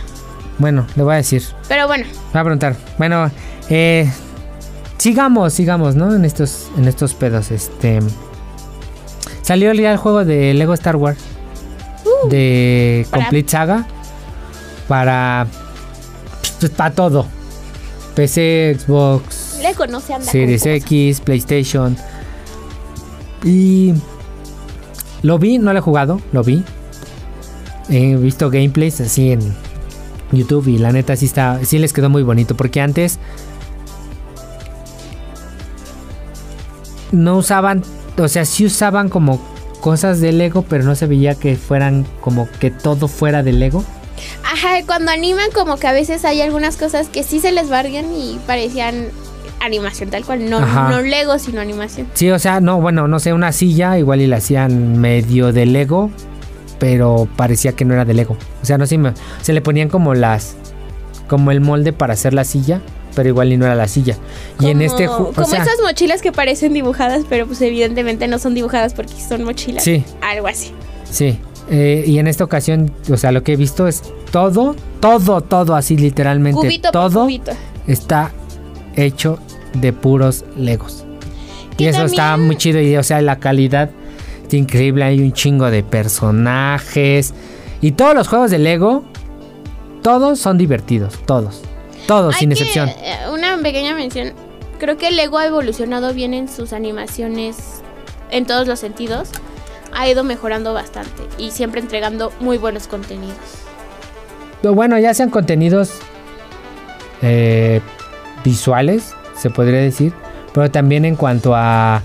Bueno, 0.59 0.85
le 0.95 1.03
voy 1.03 1.13
a 1.13 1.17
decir. 1.17 1.43
Pero 1.67 1.87
bueno, 1.87 2.05
Voy 2.33 2.39
a 2.39 2.43
preguntar. 2.43 2.75
Bueno, 2.97 3.29
eh, 3.69 4.11
sigamos, 4.97 5.53
sigamos, 5.53 5.95
¿no? 5.95 6.13
En 6.15 6.25
estos, 6.25 6.67
en 6.77 6.87
estos 6.87 7.13
pedos. 7.13 7.51
Este. 7.51 7.99
Salió 9.41 9.71
ya 9.73 9.91
el 9.91 9.97
juego 9.97 10.25
de 10.25 10.53
Lego 10.53 10.73
Star 10.73 10.95
Wars. 10.95 11.19
de 12.29 13.03
Uh. 13.05 13.09
para- 13.11 13.23
Complete 13.25 13.49
Saga. 13.51 13.85
Para. 14.87 15.47
Pues, 16.59 16.71
para 16.71 16.93
todo. 16.95 17.27
PC, 18.15 18.77
Xbox, 18.79 19.59
le 19.61 19.75
conoce 19.75 20.13
anda 20.15 20.25
Series. 20.25 20.65
X, 20.65 21.21
PlayStation. 21.21 21.95
Y. 23.43 23.93
Lo 25.21 25.37
vi, 25.37 25.59
no 25.59 25.71
lo 25.73 25.79
he 25.79 25.81
jugado, 25.81 26.19
lo 26.31 26.43
vi. 26.43 26.63
He 27.89 28.15
visto 28.15 28.49
gameplays 28.49 28.99
así 29.01 29.31
en 29.33 29.55
YouTube 30.31 30.67
y 30.67 30.77
la 30.77 30.91
neta 30.91 31.15
sí 31.15 31.25
está, 31.25 31.63
sí 31.63 31.79
les 31.79 31.93
quedó 31.93 32.09
muy 32.09 32.23
bonito 32.23 32.55
porque 32.55 32.81
antes 32.81 33.19
no 37.11 37.37
usaban, 37.37 37.83
o 38.17 38.27
sea, 38.27 38.45
sí 38.45 38.65
usaban 38.65 39.09
como 39.09 39.41
cosas 39.81 40.19
de 40.19 40.31
Lego, 40.31 40.63
pero 40.63 40.83
no 40.83 40.95
se 40.95 41.05
veía 41.07 41.35
que 41.35 41.55
fueran 41.55 42.05
como 42.21 42.47
que 42.59 42.71
todo 42.71 43.07
fuera 43.07 43.43
de 43.43 43.53
Lego. 43.53 43.83
Ajá, 44.43 44.85
cuando 44.85 45.11
animan 45.11 45.51
como 45.53 45.77
que 45.77 45.87
a 45.87 45.93
veces 45.93 46.25
hay 46.25 46.41
algunas 46.41 46.77
cosas 46.77 47.07
que 47.07 47.23
sí 47.23 47.39
se 47.39 47.51
les 47.51 47.69
vargan 47.69 48.05
y 48.13 48.39
parecían 48.47 49.07
animación 49.59 50.09
tal 50.09 50.25
cual, 50.25 50.49
no, 50.49 50.57
Ajá. 50.57 50.89
no 50.89 51.01
Lego, 51.01 51.39
sino 51.39 51.61
animación. 51.61 52.07
Sí, 52.13 52.29
o 52.31 52.39
sea, 52.39 52.59
no, 52.59 52.81
bueno, 52.81 53.07
no 53.07 53.19
sé, 53.19 53.33
una 53.33 53.51
silla 53.51 53.97
igual 53.97 54.21
y 54.21 54.27
la 54.27 54.37
hacían 54.37 54.99
medio 54.99 55.51
de 55.53 55.65
Lego, 55.65 56.11
pero 56.79 57.27
parecía 57.35 57.71
que 57.73 57.85
no 57.85 57.93
era 57.93 58.05
de 58.05 58.13
Lego. 58.13 58.37
O 58.61 58.65
sea, 58.65 58.77
no 58.77 58.85
sé, 58.85 58.97
me- 58.97 59.13
se 59.41 59.53
le 59.53 59.61
ponían 59.61 59.89
como 59.89 60.13
las, 60.13 60.55
como 61.27 61.51
el 61.51 61.61
molde 61.61 61.93
para 61.93 62.13
hacer 62.13 62.33
la 62.33 62.43
silla, 62.43 62.81
pero 63.15 63.29
igual 63.29 63.51
y 63.51 63.57
no 63.57 63.65
era 63.65 63.75
la 63.75 63.87
silla. 63.87 64.15
Y 64.59 64.67
en 64.67 64.73
Como- 64.73 64.81
este 64.83 65.07
juego, 65.07 65.33
Como 65.33 65.47
esas 65.55 65.79
mochilas 65.83 66.21
que 66.21 66.31
parecen 66.31 66.73
dibujadas, 66.73 67.23
pero 67.27 67.47
pues 67.47 67.61
evidentemente 67.61 68.27
no 68.27 68.37
son 68.39 68.53
dibujadas 68.53 68.93
porque 68.93 69.13
son 69.19 69.43
mochilas. 69.43 69.83
Sí. 69.83 70.03
Algo 70.21 70.47
así. 70.47 70.71
sí. 71.09 71.39
eh, 71.69 72.03
y 72.07 72.19
en 72.19 72.27
esta 72.27 72.43
ocasión, 72.45 72.91
o 73.11 73.17
sea, 73.17 73.31
lo 73.33 73.43
que 73.43 73.51
he 73.53 73.55
visto 73.57 73.87
es 73.87 74.01
todo, 74.31 74.73
todo, 75.01 75.41
todo 75.41 75.75
así 75.75 75.97
literalmente, 75.97 76.57
Cubito 76.61 76.91
todo 76.91 77.23
cubito. 77.23 77.51
está 77.87 78.31
hecho 78.95 79.37
de 79.73 79.91
puros 79.91 80.45
Legos. 80.55 81.03
Y 81.77 81.85
eso 81.87 82.05
está 82.05 82.37
muy 82.37 82.55
chido 82.55 82.79
y 82.81 82.95
o 82.97 83.03
sea, 83.03 83.21
la 83.21 83.39
calidad 83.39 83.89
es 84.47 84.53
increíble, 84.53 85.03
hay 85.03 85.19
un 85.21 85.31
chingo 85.33 85.69
de 85.69 85.83
personajes 85.83 87.33
y 87.81 87.91
todos 87.91 88.15
los 88.15 88.27
juegos 88.27 88.51
de 88.51 88.59
Lego 88.59 89.03
todos 90.01 90.39
son 90.39 90.57
divertidos, 90.57 91.15
todos. 91.25 91.61
Todos 92.07 92.35
Hay 92.35 92.39
sin 92.39 92.49
que, 92.49 92.53
excepción. 92.53 92.87
eh, 92.87 93.17
una 93.33 93.57
pequeña 93.57 93.93
mención. 93.93 94.31
Creo 94.79 94.95
que 94.97 95.11
Lego 95.11 95.37
ha 95.37 95.45
evolucionado 95.45 96.13
bien 96.13 96.33
en 96.33 96.47
sus 96.47 96.71
animaciones 96.71 97.81
en 98.31 98.45
todos 98.45 98.67
los 98.67 98.79
sentidos. 98.79 99.29
Ha 99.93 100.07
ido 100.07 100.23
mejorando 100.23 100.73
bastante 100.73 101.23
y 101.37 101.51
siempre 101.51 101.81
entregando 101.81 102.31
muy 102.39 102.57
buenos 102.57 102.87
contenidos. 102.87 103.35
Pero 104.61 104.73
bueno, 104.73 104.97
ya 104.97 105.13
sean 105.13 105.29
contenidos 105.29 105.91
eh, 107.21 107.81
visuales, 108.45 109.13
se 109.35 109.49
podría 109.49 109.79
decir, 109.79 110.13
pero 110.53 110.71
también 110.71 111.03
en 111.03 111.15
cuanto 111.15 111.53
a 111.55 112.01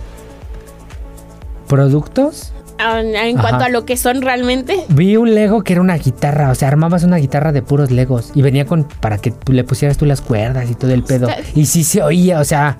productos. 1.77 2.53
Ah, 2.79 3.01
En 3.01 3.39
Ajá. 3.39 3.49
cuanto 3.49 3.65
a 3.65 3.69
lo 3.69 3.85
que 3.87 3.97
son 3.97 4.23
realmente. 4.23 4.85
Vi 4.89 5.17
un 5.17 5.35
Lego 5.35 5.63
que 5.63 5.73
era 5.75 5.81
una 5.83 5.97
guitarra, 5.97 6.51
o 6.51 6.55
sea, 6.55 6.69
armabas 6.69 7.05
una 7.05 7.17
guitarra 7.17 7.53
de 7.53 7.63
puros 7.63 7.91
Legos 7.91 8.33
y 8.35 8.43
venía 8.43 8.67
con 8.67 8.85
para 8.85 9.19
que 9.19 9.33
le 9.47 9.63
pusieras 9.65 9.97
tú 9.97 10.05
las 10.05 10.21
cuerdas 10.21 10.71
y 10.71 10.75
todo 10.75 10.93
el 10.93 11.03
pedo. 11.05 11.29
Está- 11.29 11.43
Y 11.55 11.67
sí 11.67 11.85
se 11.85 12.03
oía, 12.03 12.41
o 12.41 12.45
sea, 12.45 12.77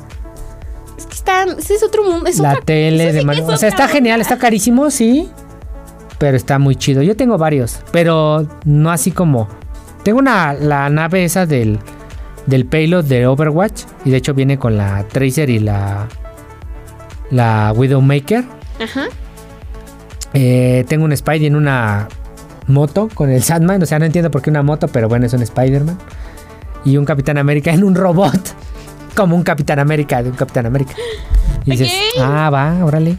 Es 0.99 1.07
que 1.07 1.15
está, 1.15 1.45
es 1.45 1.83
otro 1.83 2.05
mundo. 2.05 2.27
Es 2.29 2.39
la 2.39 2.51
otra- 2.53 2.65
tele 2.65 3.11
sí 3.13 3.17
de 3.19 3.25
mano. 3.25 3.43
es 3.43 3.49
O 3.49 3.57
sea, 3.57 3.69
está 3.69 3.89
genial, 3.89 4.21
está 4.21 4.39
carísimo, 4.39 4.91
sí. 4.91 5.29
Pero 6.19 6.37
está 6.37 6.59
muy 6.59 6.77
chido. 6.77 7.03
Yo 7.03 7.17
tengo 7.17 7.39
varios, 7.39 7.81
pero 7.93 8.47
no 8.65 8.91
así 8.91 9.11
como. 9.11 9.49
Tengo 10.05 10.19
una 10.19 10.53
la 10.53 10.89
nave 10.91 11.25
esa 11.25 11.47
del 11.47 11.79
del 12.47 12.67
payload 12.67 13.05
de 13.05 13.27
Overwatch 13.29 13.83
y 14.05 14.11
de 14.11 14.17
hecho 14.17 14.35
viene 14.35 14.59
con 14.59 14.77
la 14.77 15.05
Tracer 15.09 15.49
y 15.49 15.61
la 15.61 16.09
la 17.31 17.73
Widowmaker. 17.77 18.45
Ajá. 18.81 19.07
Eh, 20.35 20.85
tengo 20.89 21.05
un 21.05 21.17
Spidey 21.17 21.47
en 21.47 21.57
una 21.57 22.09
moto 22.67 23.09
con 23.15 23.31
el 23.31 23.43
Sandman. 23.43 23.83
O 23.83 23.87
sea, 23.87 23.99
no 23.99 24.05
entiendo 24.05 24.31
por 24.31 24.43
qué 24.43 24.51
una 24.51 24.63
moto, 24.63 24.89
pero 24.89 25.09
bueno, 25.09 25.27
es 25.27 25.33
un 25.33 25.43
Spider-Man. 25.43 25.99
Y 26.85 26.97
un 26.97 27.05
Capitán 27.05 27.39
América 27.39 27.73
en 27.73 27.85
un 27.85 27.95
robot. 27.95 28.55
Como 29.17 29.37
un 29.37 29.43
Capitán 29.43 29.79
América 29.79 30.23
de 30.23 30.31
un 30.31 30.37
Capitán 30.37 30.67
América. 30.67 30.95
Y 31.65 31.73
dices, 31.73 31.93
ah, 32.19 32.51
va, 32.51 32.85
órale. 32.85 33.17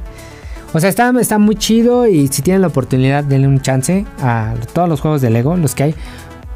O 0.74 0.80
sea, 0.80 0.90
está, 0.90 1.14
está 1.22 1.38
muy 1.38 1.56
chido 1.56 2.08
y 2.08 2.28
si 2.28 2.42
tienen 2.42 2.62
la 2.62 2.68
oportunidad, 2.68 3.24
denle 3.24 3.48
un 3.48 3.62
chance 3.62 4.06
a 4.20 4.56
todos 4.74 4.90
los 4.90 5.02
juegos 5.02 5.22
de 5.22 5.30
Lego, 5.30 5.56
los 5.56 5.76
que 5.76 5.84
hay. 5.84 5.96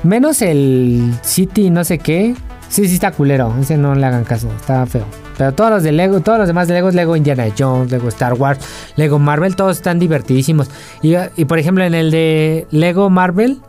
Menos 0.03 0.41
el 0.41 1.13
City 1.21 1.69
no 1.69 1.83
sé 1.83 1.99
qué. 1.99 2.35
Sí, 2.69 2.87
sí 2.87 2.95
está 2.95 3.11
culero. 3.11 3.53
Ese 3.59 3.77
no 3.77 3.95
le 3.95 4.05
hagan 4.05 4.23
caso, 4.25 4.49
está 4.59 4.85
feo. 4.85 5.05
Pero 5.37 5.53
todos 5.53 5.69
los 5.69 5.83
de 5.83 5.91
Lego, 5.91 6.19
todos 6.19 6.37
los 6.39 6.47
demás 6.47 6.67
de 6.67 6.73
Lego, 6.73 6.89
Lego 6.91 7.15
Indiana 7.15 7.45
Jones, 7.57 7.91
Lego 7.91 8.07
Star 8.09 8.33
Wars, 8.33 8.59
Lego 8.95 9.19
Marvel, 9.19 9.55
todos 9.55 9.77
están 9.77 9.99
divertidísimos. 9.99 10.69
Y, 11.01 11.15
y, 11.37 11.45
por 11.45 11.59
ejemplo, 11.59 11.83
en 11.83 11.93
el 11.93 12.11
de 12.11 12.67
Lego 12.71 13.09
Marvel 13.09 13.61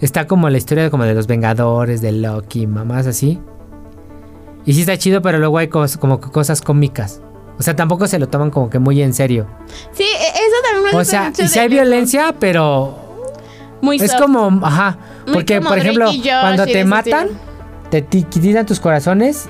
está 0.00 0.26
como 0.26 0.50
la 0.50 0.58
historia 0.58 0.84
de, 0.84 0.90
como 0.90 1.04
de 1.04 1.14
los 1.14 1.26
Vengadores, 1.26 2.02
de 2.02 2.12
Loki, 2.12 2.66
mamás 2.66 3.06
así. 3.06 3.40
Y 4.64 4.74
sí 4.74 4.80
está 4.80 4.96
chido, 4.98 5.22
pero 5.22 5.38
luego 5.38 5.58
hay 5.58 5.68
cos- 5.68 5.96
como 5.96 6.20
cosas 6.20 6.60
cómicas. 6.60 7.20
O 7.58 7.62
sea, 7.62 7.74
tampoco 7.76 8.06
se 8.06 8.18
lo 8.18 8.28
toman 8.28 8.50
como 8.50 8.68
que 8.70 8.78
muy 8.78 9.00
en 9.02 9.12
serio. 9.14 9.46
Sí, 9.92 10.02
e- 10.02 10.06
eso 10.06 10.56
también 10.64 10.84
me 10.84 10.90
O 10.90 10.98
gusta 10.98 11.04
sea, 11.10 11.22
mucho 11.30 11.42
y 11.44 11.48
si 11.48 11.58
hay 11.58 11.68
Lego. 11.68 11.82
violencia, 11.82 12.34
pero 12.38 12.96
Muy 13.80 13.96
es 13.96 14.10
soft. 14.10 14.20
como, 14.22 14.60
ajá, 14.66 14.98
Muy 15.26 15.34
porque 15.34 15.60
por 15.60 15.78
ejemplo, 15.78 16.10
cuando 16.40 16.64
te 16.66 16.84
matan, 16.84 17.26
estilo. 17.28 17.51
Te 18.00 18.22
quitan 18.24 18.64
tus 18.66 18.80
corazones 18.80 19.48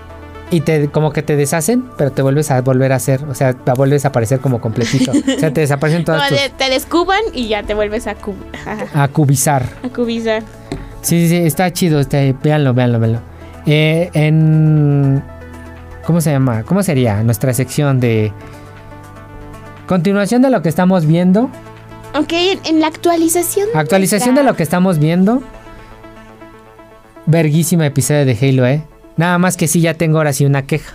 y 0.51 0.61
te 0.63 0.89
como 0.89 1.13
que 1.13 1.23
te 1.23 1.37
deshacen, 1.37 1.85
pero 1.97 2.11
te 2.13 2.21
vuelves 2.23 2.51
a 2.51 2.61
volver 2.61 2.93
a 2.93 2.97
hacer, 2.97 3.25
o 3.25 3.35
sea, 3.35 3.53
te 3.55 3.73
vuelves 3.73 4.05
a 4.05 4.09
aparecer 4.09 4.41
como 4.41 4.61
completito. 4.61 5.13
o 5.13 5.39
sea, 5.39 5.53
te 5.53 5.61
desaparecen 5.63 6.05
todas 6.05 6.29
tus 6.29 6.39
de- 6.39 6.51
te 6.51 6.69
descuban 6.69 7.21
y 7.33 7.49
ya 7.49 7.63
te 7.63 7.75
vuelves 7.75 8.07
a, 8.07 8.15
cub- 8.17 8.35
a 8.95 9.09
cubizar. 9.09 9.67
a 9.83 9.89
cubizar. 9.89 10.43
Sí, 11.01 11.21
sí, 11.23 11.29
sí, 11.29 11.37
está 11.37 11.73
chido, 11.73 12.01
está, 12.01 12.19
véanlo, 12.43 12.75
véanlo, 12.75 13.01
véanlo. 13.01 13.21
Eh, 13.67 14.11
en 14.13 15.23
¿cómo 16.05 16.21
se 16.21 16.33
llama? 16.33 16.65
¿Cómo 16.65 16.83
sería 16.83 17.23
nuestra 17.23 17.55
sección 17.55 17.99
de 18.01 18.33
continuación 19.87 20.43
de 20.43 20.51
lo 20.51 20.63
que 20.63 20.69
estamos 20.69 21.07
viendo? 21.07 21.51
Ok, 22.15 22.33
en, 22.33 22.59
en 22.67 22.81
la 22.81 22.89
actualización. 22.89 23.69
Actualización 23.75 24.35
de 24.35 24.43
lo 24.43 24.55
que 24.55 24.63
estamos 24.63 24.99
viendo. 24.99 25.43
Verguísima 27.27 27.87
episodio 27.87 28.25
de 28.25 28.37
Halo, 28.41 28.67
¿eh? 28.67 28.83
Nada 29.17 29.39
más 29.39 29.57
que 29.57 29.69
sí, 29.69 29.81
ya 29.81 29.95
tengo 29.95 30.19
ahora 30.19 30.33
sí 30.33 30.45
una 30.45 30.63
queja. 30.63 30.95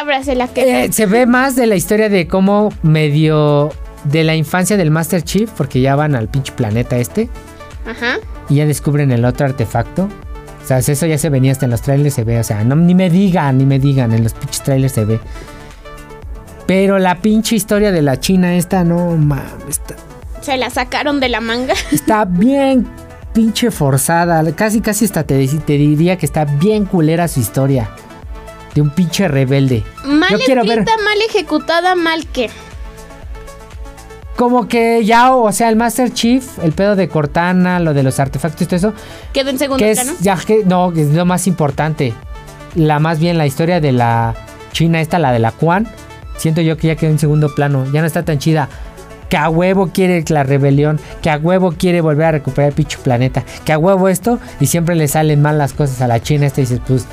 Ábrase 0.00 0.34
la 0.34 0.48
que. 0.48 0.84
Eh, 0.84 0.92
se 0.92 1.06
ve 1.06 1.26
más 1.26 1.56
de 1.56 1.66
la 1.66 1.76
historia 1.76 2.08
de 2.08 2.26
cómo 2.26 2.72
medio 2.82 3.70
de 4.04 4.24
la 4.24 4.34
infancia 4.34 4.76
del 4.76 4.90
Master 4.90 5.22
Chief, 5.22 5.50
porque 5.50 5.80
ya 5.80 5.96
van 5.96 6.14
al 6.14 6.28
pinche 6.28 6.52
planeta 6.52 6.96
este 6.96 7.28
Ajá. 7.86 8.18
y 8.48 8.56
ya 8.56 8.66
descubren 8.66 9.10
el 9.10 9.24
otro 9.24 9.46
artefacto. 9.46 10.08
O 10.62 10.66
sea, 10.66 10.78
eso 10.78 11.06
ya 11.06 11.18
se 11.18 11.28
venía 11.28 11.52
hasta 11.52 11.66
en 11.66 11.70
los 11.70 11.82
trailers, 11.82 12.14
se 12.14 12.24
ve. 12.24 12.38
O 12.38 12.44
sea, 12.44 12.64
no, 12.64 12.74
ni 12.76 12.94
me 12.94 13.10
digan, 13.10 13.58
ni 13.58 13.66
me 13.66 13.78
digan, 13.78 14.12
en 14.12 14.22
los 14.22 14.32
pinches 14.32 14.62
trailers 14.62 14.92
se 14.92 15.04
ve. 15.04 15.20
Pero 16.66 16.98
la 16.98 17.20
pinche 17.20 17.54
historia 17.54 17.92
de 17.92 18.02
la 18.02 18.18
China 18.18 18.56
esta, 18.56 18.82
no 18.82 19.16
mames, 19.16 19.68
está, 19.68 19.94
Se 20.40 20.56
la 20.56 20.70
sacaron 20.70 21.20
de 21.20 21.28
la 21.28 21.40
manga. 21.40 21.74
Está 21.92 22.24
bien 22.24 22.86
pinche 23.36 23.70
forzada. 23.70 24.42
Casi, 24.54 24.80
casi 24.80 25.04
hasta 25.04 25.24
te, 25.24 25.46
te 25.46 25.72
diría 25.74 26.16
que 26.16 26.24
está 26.24 26.46
bien 26.46 26.86
culera 26.86 27.28
su 27.28 27.38
historia. 27.40 27.90
De 28.74 28.80
un 28.80 28.88
pinche 28.90 29.28
rebelde. 29.28 29.84
Mal 30.06 30.30
Yo 30.30 30.38
ver- 30.38 30.64
mal 30.64 31.18
ejecutada, 31.28 31.94
mal 31.94 32.26
que. 32.28 32.48
Como 34.36 34.68
que 34.68 35.04
ya, 35.04 35.34
o 35.34 35.50
sea, 35.52 35.68
el 35.68 35.76
Master 35.76 36.12
Chief, 36.12 36.44
el 36.62 36.72
pedo 36.72 36.96
de 36.96 37.08
Cortana, 37.08 37.78
lo 37.80 37.94
de 37.94 38.02
los 38.02 38.18
artefactos 38.20 38.62
y 38.62 38.66
todo 38.66 38.76
eso, 38.76 38.92
Quedó 39.32 39.50
en 39.50 39.58
segundo 39.58 39.78
que 39.82 39.90
es 39.92 40.00
plano. 40.00 40.18
ya 40.20 40.36
que 40.36 40.62
no, 40.64 40.92
que 40.92 41.02
es 41.02 41.08
lo 41.14 41.24
más 41.24 41.46
importante. 41.46 42.12
La 42.74 42.98
más 42.98 43.18
bien 43.18 43.38
la 43.38 43.46
historia 43.46 43.80
de 43.80 43.92
la 43.92 44.34
China 44.72 45.00
esta, 45.00 45.18
la 45.18 45.32
de 45.32 45.38
la 45.38 45.52
Quan, 45.52 45.86
siento 46.36 46.60
yo 46.60 46.76
que 46.76 46.88
ya 46.88 46.96
quedó 46.96 47.10
en 47.10 47.18
segundo 47.18 47.54
plano, 47.54 47.86
ya 47.92 48.00
no 48.02 48.06
está 48.06 48.24
tan 48.26 48.38
chida. 48.38 48.68
Que 49.28 49.36
a 49.36 49.48
huevo 49.48 49.90
quiere 49.92 50.24
la 50.28 50.44
rebelión, 50.44 51.00
que 51.20 51.30
a 51.30 51.36
huevo 51.38 51.72
quiere 51.72 52.00
volver 52.00 52.26
a 52.26 52.30
recuperar 52.32 52.68
el 52.68 52.74
pinche 52.74 52.98
planeta, 52.98 53.44
que 53.64 53.72
a 53.72 53.78
huevo 53.78 54.08
esto 54.08 54.38
y 54.60 54.66
siempre 54.66 54.94
le 54.94 55.08
salen 55.08 55.42
mal 55.42 55.58
las 55.58 55.72
cosas 55.72 56.00
a 56.00 56.06
la 56.06 56.20
China 56.22 56.46
esta 56.46 56.60
dices, 56.60 56.80
pues, 56.86 57.06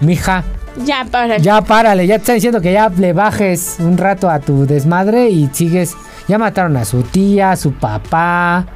mija, 0.00 0.44
Ya, 0.84 1.04
para. 1.10 1.38
ya 1.38 1.60
párale, 1.62 2.06
ya 2.06 2.14
te 2.16 2.20
están 2.22 2.34
diciendo 2.36 2.60
que 2.60 2.72
ya 2.72 2.88
le 2.90 3.12
bajes 3.12 3.76
un 3.80 3.98
rato 3.98 4.30
a 4.30 4.38
tu 4.38 4.66
desmadre 4.66 5.28
y 5.30 5.48
sigues. 5.52 5.94
Ya 6.28 6.38
mataron 6.38 6.76
a 6.76 6.84
su 6.84 7.02
tía, 7.02 7.52
a 7.52 7.56
su 7.56 7.72
papá. 7.72 8.66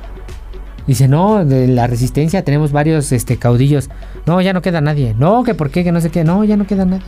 Dice, 0.86 1.06
no, 1.06 1.44
de 1.44 1.68
la 1.68 1.86
resistencia 1.86 2.42
tenemos 2.42 2.72
varios 2.72 3.12
este, 3.12 3.36
caudillos. 3.36 3.90
No, 4.26 4.40
ya 4.40 4.52
no 4.52 4.62
queda 4.62 4.80
nadie. 4.80 5.14
No, 5.18 5.44
que 5.44 5.54
por 5.54 5.70
qué, 5.70 5.84
que 5.84 5.92
no 5.92 6.00
sé 6.00 6.10
qué. 6.10 6.24
No, 6.24 6.42
ya 6.44 6.56
no 6.56 6.66
queda 6.66 6.84
nadie. 6.84 7.04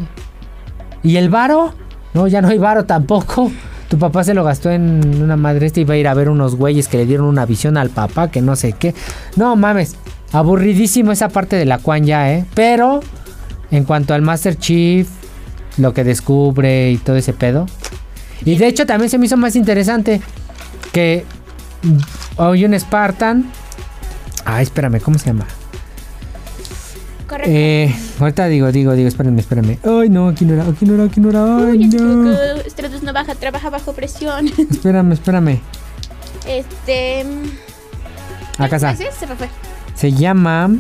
¿Y 1.02 1.16
el 1.16 1.30
varo? 1.30 1.74
No, 2.12 2.28
ya 2.28 2.42
no 2.42 2.48
hay 2.48 2.58
varo 2.58 2.84
tampoco. 2.84 3.50
Tu 3.94 4.00
papá 4.00 4.24
se 4.24 4.34
lo 4.34 4.42
gastó 4.42 4.72
en 4.72 5.22
una 5.22 5.36
madre 5.36 5.66
esta 5.66 5.78
y 5.78 5.82
iba 5.82 5.94
a 5.94 5.96
ir 5.96 6.08
a 6.08 6.14
ver 6.14 6.28
unos 6.28 6.56
güeyes 6.56 6.88
que 6.88 6.96
le 6.96 7.06
dieron 7.06 7.28
una 7.28 7.46
visión 7.46 7.76
al 7.76 7.90
papá, 7.90 8.28
que 8.28 8.42
no 8.42 8.56
sé 8.56 8.72
qué. 8.72 8.92
No 9.36 9.54
mames, 9.54 9.94
aburridísimo 10.32 11.12
esa 11.12 11.28
parte 11.28 11.54
de 11.54 11.64
la 11.64 11.78
Quan 11.78 12.04
ya, 12.04 12.32
¿eh? 12.32 12.44
Pero 12.54 12.98
en 13.70 13.84
cuanto 13.84 14.12
al 14.12 14.20
Master 14.20 14.58
Chief, 14.58 15.06
lo 15.76 15.94
que 15.94 16.02
descubre 16.02 16.90
y 16.90 16.96
todo 16.96 17.14
ese 17.14 17.34
pedo. 17.34 17.66
Y 18.44 18.56
de 18.56 18.66
hecho 18.66 18.84
también 18.84 19.10
se 19.10 19.16
me 19.16 19.26
hizo 19.26 19.36
más 19.36 19.54
interesante 19.54 20.20
que 20.90 21.24
hoy 22.34 22.64
un 22.64 22.76
Spartan. 22.76 23.48
Ay, 24.44 24.64
espérame, 24.64 24.98
¿cómo 24.98 25.20
se 25.20 25.26
llama? 25.26 25.46
Correcto. 27.34 27.50
Eh, 27.52 27.92
ahorita 28.20 28.46
digo, 28.46 28.70
digo, 28.70 28.92
digo, 28.92 29.08
espérame, 29.08 29.40
espérame. 29.40 29.78
Ay, 29.82 30.08
no, 30.08 30.28
aquí 30.28 30.44
no 30.44 30.54
era, 30.54 30.62
aquí 30.68 30.86
no 30.86 30.94
era, 30.94 31.04
aquí 31.04 31.18
no 31.20 31.30
era. 31.30 31.56
Ay, 31.66 31.78
Uy, 31.78 31.88
no. 31.88 32.32
Stratus 32.68 33.02
no 33.02 33.12
baja, 33.12 33.34
trabaja 33.34 33.70
bajo 33.70 33.92
presión. 33.92 34.46
Espérame, 34.70 35.12
espérame. 35.14 35.60
Este. 36.46 37.26
Acá 38.56 38.76
está. 38.76 38.94
Se 38.94 39.26
me 39.26 39.34
fue. 39.34 39.48
Se 39.96 40.12
llama. 40.12 40.70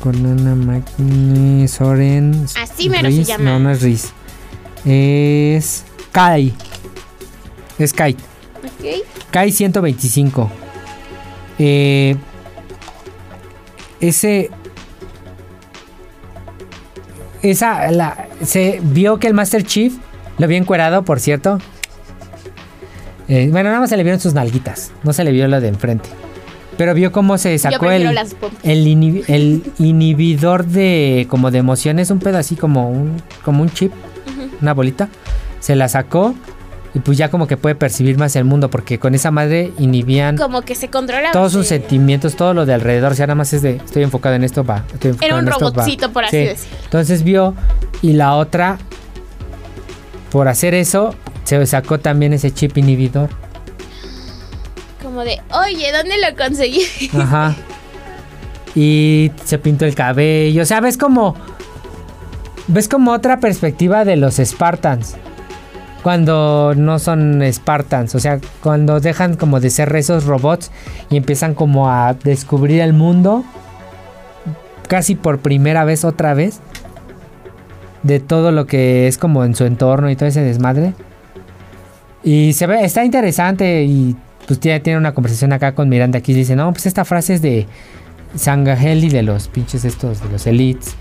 Cornana 0.00 0.56
Magni 0.56 1.68
Soren. 1.68 2.44
Así 2.60 2.88
mero 2.90 3.12
se 3.12 3.22
llama. 3.22 3.44
No, 3.44 3.58
no 3.60 3.70
es 3.70 3.82
Riz. 3.82 4.08
Es. 4.84 5.84
Kai. 6.10 6.52
Es 7.78 7.92
Kai. 7.92 8.16
Ok. 8.64 9.30
Kai 9.30 9.52
125. 9.52 10.50
Eh, 11.60 12.16
ese. 14.00 14.50
Esa. 17.42 17.90
La, 17.90 18.28
se 18.42 18.80
vio 18.82 19.18
que 19.18 19.26
el 19.26 19.34
Master 19.34 19.64
Chief. 19.64 19.94
Lo 20.38 20.44
había 20.44 20.58
encuerado, 20.58 21.04
por 21.04 21.20
cierto. 21.20 21.58
Eh, 23.28 23.48
bueno, 23.50 23.68
nada 23.68 23.80
más 23.80 23.90
se 23.90 23.96
le 23.96 24.04
vieron 24.04 24.20
sus 24.20 24.34
nalguitas. 24.34 24.92
No 25.02 25.12
se 25.12 25.24
le 25.24 25.32
vio 25.32 25.48
lo 25.48 25.60
de 25.60 25.68
enfrente. 25.68 26.08
Pero 26.76 26.94
vio 26.94 27.10
cómo 27.10 27.38
se 27.38 27.58
sacó 27.58 27.90
el, 27.90 28.16
el, 28.62 29.24
el 29.26 29.62
inhibidor 29.78 30.64
de 30.64 31.26
como 31.28 31.50
de 31.50 31.58
emociones, 31.58 32.12
un 32.12 32.20
pedo 32.20 32.38
así 32.38 32.54
como 32.54 32.88
un, 32.88 33.20
como 33.44 33.62
un 33.62 33.70
chip, 33.70 33.92
una 34.62 34.74
bolita. 34.74 35.08
Se 35.58 35.74
la 35.74 35.88
sacó 35.88 36.36
y 36.98 37.00
pues 37.00 37.16
ya 37.16 37.30
como 37.30 37.46
que 37.46 37.56
puede 37.56 37.74
percibir 37.74 38.18
más 38.18 38.34
el 38.36 38.44
mundo 38.44 38.70
porque 38.70 38.98
con 38.98 39.14
esa 39.14 39.30
madre 39.30 39.72
inhibían 39.78 40.36
Como 40.36 40.62
que 40.62 40.74
se 40.74 40.88
controlaba. 40.88 41.32
todos 41.32 41.52
sus 41.52 41.66
se- 41.66 41.78
sentimientos, 41.78 42.34
todo 42.36 42.54
lo 42.54 42.66
de 42.66 42.74
alrededor. 42.74 43.12
O 43.12 43.14
sea, 43.14 43.26
nada 43.26 43.36
más 43.36 43.52
es 43.52 43.62
de 43.62 43.76
estoy 43.76 44.02
enfocado 44.02 44.34
en 44.34 44.44
esto, 44.44 44.64
va. 44.64 44.84
estoy 44.92 45.10
enfocado 45.10 45.26
Era 45.26 45.34
un 45.40 45.46
en 45.46 45.52
esto, 45.52 45.70
robotcito, 45.70 46.12
por 46.12 46.24
así 46.24 46.36
Sí. 46.36 46.44
decirlo. 46.44 46.76
Entonces 46.84 47.22
vio 47.22 47.54
y 48.02 48.12
la 48.14 48.34
otra, 48.34 48.78
por 50.30 50.48
hacer 50.48 50.74
eso, 50.74 51.14
se 51.44 51.64
sacó 51.66 51.98
también 52.00 52.32
ese 52.32 52.50
chip 52.52 52.76
inhibidor. 52.76 53.28
Como 55.02 55.22
de, 55.22 55.40
oye, 55.50 55.90
¿dónde 55.92 56.16
lo 56.18 56.36
conseguí? 56.36 56.82
Ajá. 57.18 57.54
Y 58.74 59.30
se 59.44 59.58
pintó 59.58 59.84
el 59.86 59.94
cabello. 59.94 60.62
O 60.62 60.66
sea, 60.66 60.80
ves 60.80 60.96
como. 60.98 61.34
Ves 62.66 62.88
como 62.88 63.12
otra 63.12 63.40
perspectiva 63.40 64.04
de 64.04 64.16
los 64.16 64.36
Spartans. 64.36 65.14
Cuando 66.02 66.74
no 66.76 66.98
son 66.98 67.42
Spartans. 67.52 68.14
O 68.14 68.20
sea, 68.20 68.40
cuando 68.62 69.00
dejan 69.00 69.36
como 69.36 69.60
de 69.60 69.70
ser 69.70 69.94
esos 69.96 70.24
robots 70.24 70.70
y 71.10 71.16
empiezan 71.16 71.54
como 71.54 71.90
a 71.90 72.14
descubrir 72.14 72.80
el 72.80 72.92
mundo. 72.92 73.44
Casi 74.88 75.14
por 75.14 75.38
primera 75.40 75.84
vez, 75.84 76.04
otra 76.04 76.34
vez. 76.34 76.60
De 78.02 78.20
todo 78.20 78.52
lo 78.52 78.66
que 78.66 79.08
es 79.08 79.18
como 79.18 79.44
en 79.44 79.54
su 79.54 79.64
entorno 79.64 80.08
y 80.10 80.16
todo 80.16 80.28
ese 80.28 80.42
desmadre. 80.42 80.94
Y 82.22 82.52
se 82.52 82.66
ve, 82.66 82.84
está 82.84 83.04
interesante 83.04 83.84
y 83.84 84.16
pues 84.46 84.60
ya 84.60 84.80
tiene 84.80 84.98
una 84.98 85.12
conversación 85.12 85.52
acá 85.52 85.74
con 85.74 85.88
Miranda 85.88 86.18
aquí 86.18 86.32
dice, 86.32 86.56
no, 86.56 86.72
pues 86.72 86.86
esta 86.86 87.04
frase 87.04 87.34
es 87.34 87.42
de 87.42 87.66
Sangaheli 88.34 89.10
de 89.10 89.22
los 89.22 89.48
pinches 89.48 89.84
estos, 89.84 90.22
de 90.22 90.28
los 90.30 90.46
elites. 90.46 90.96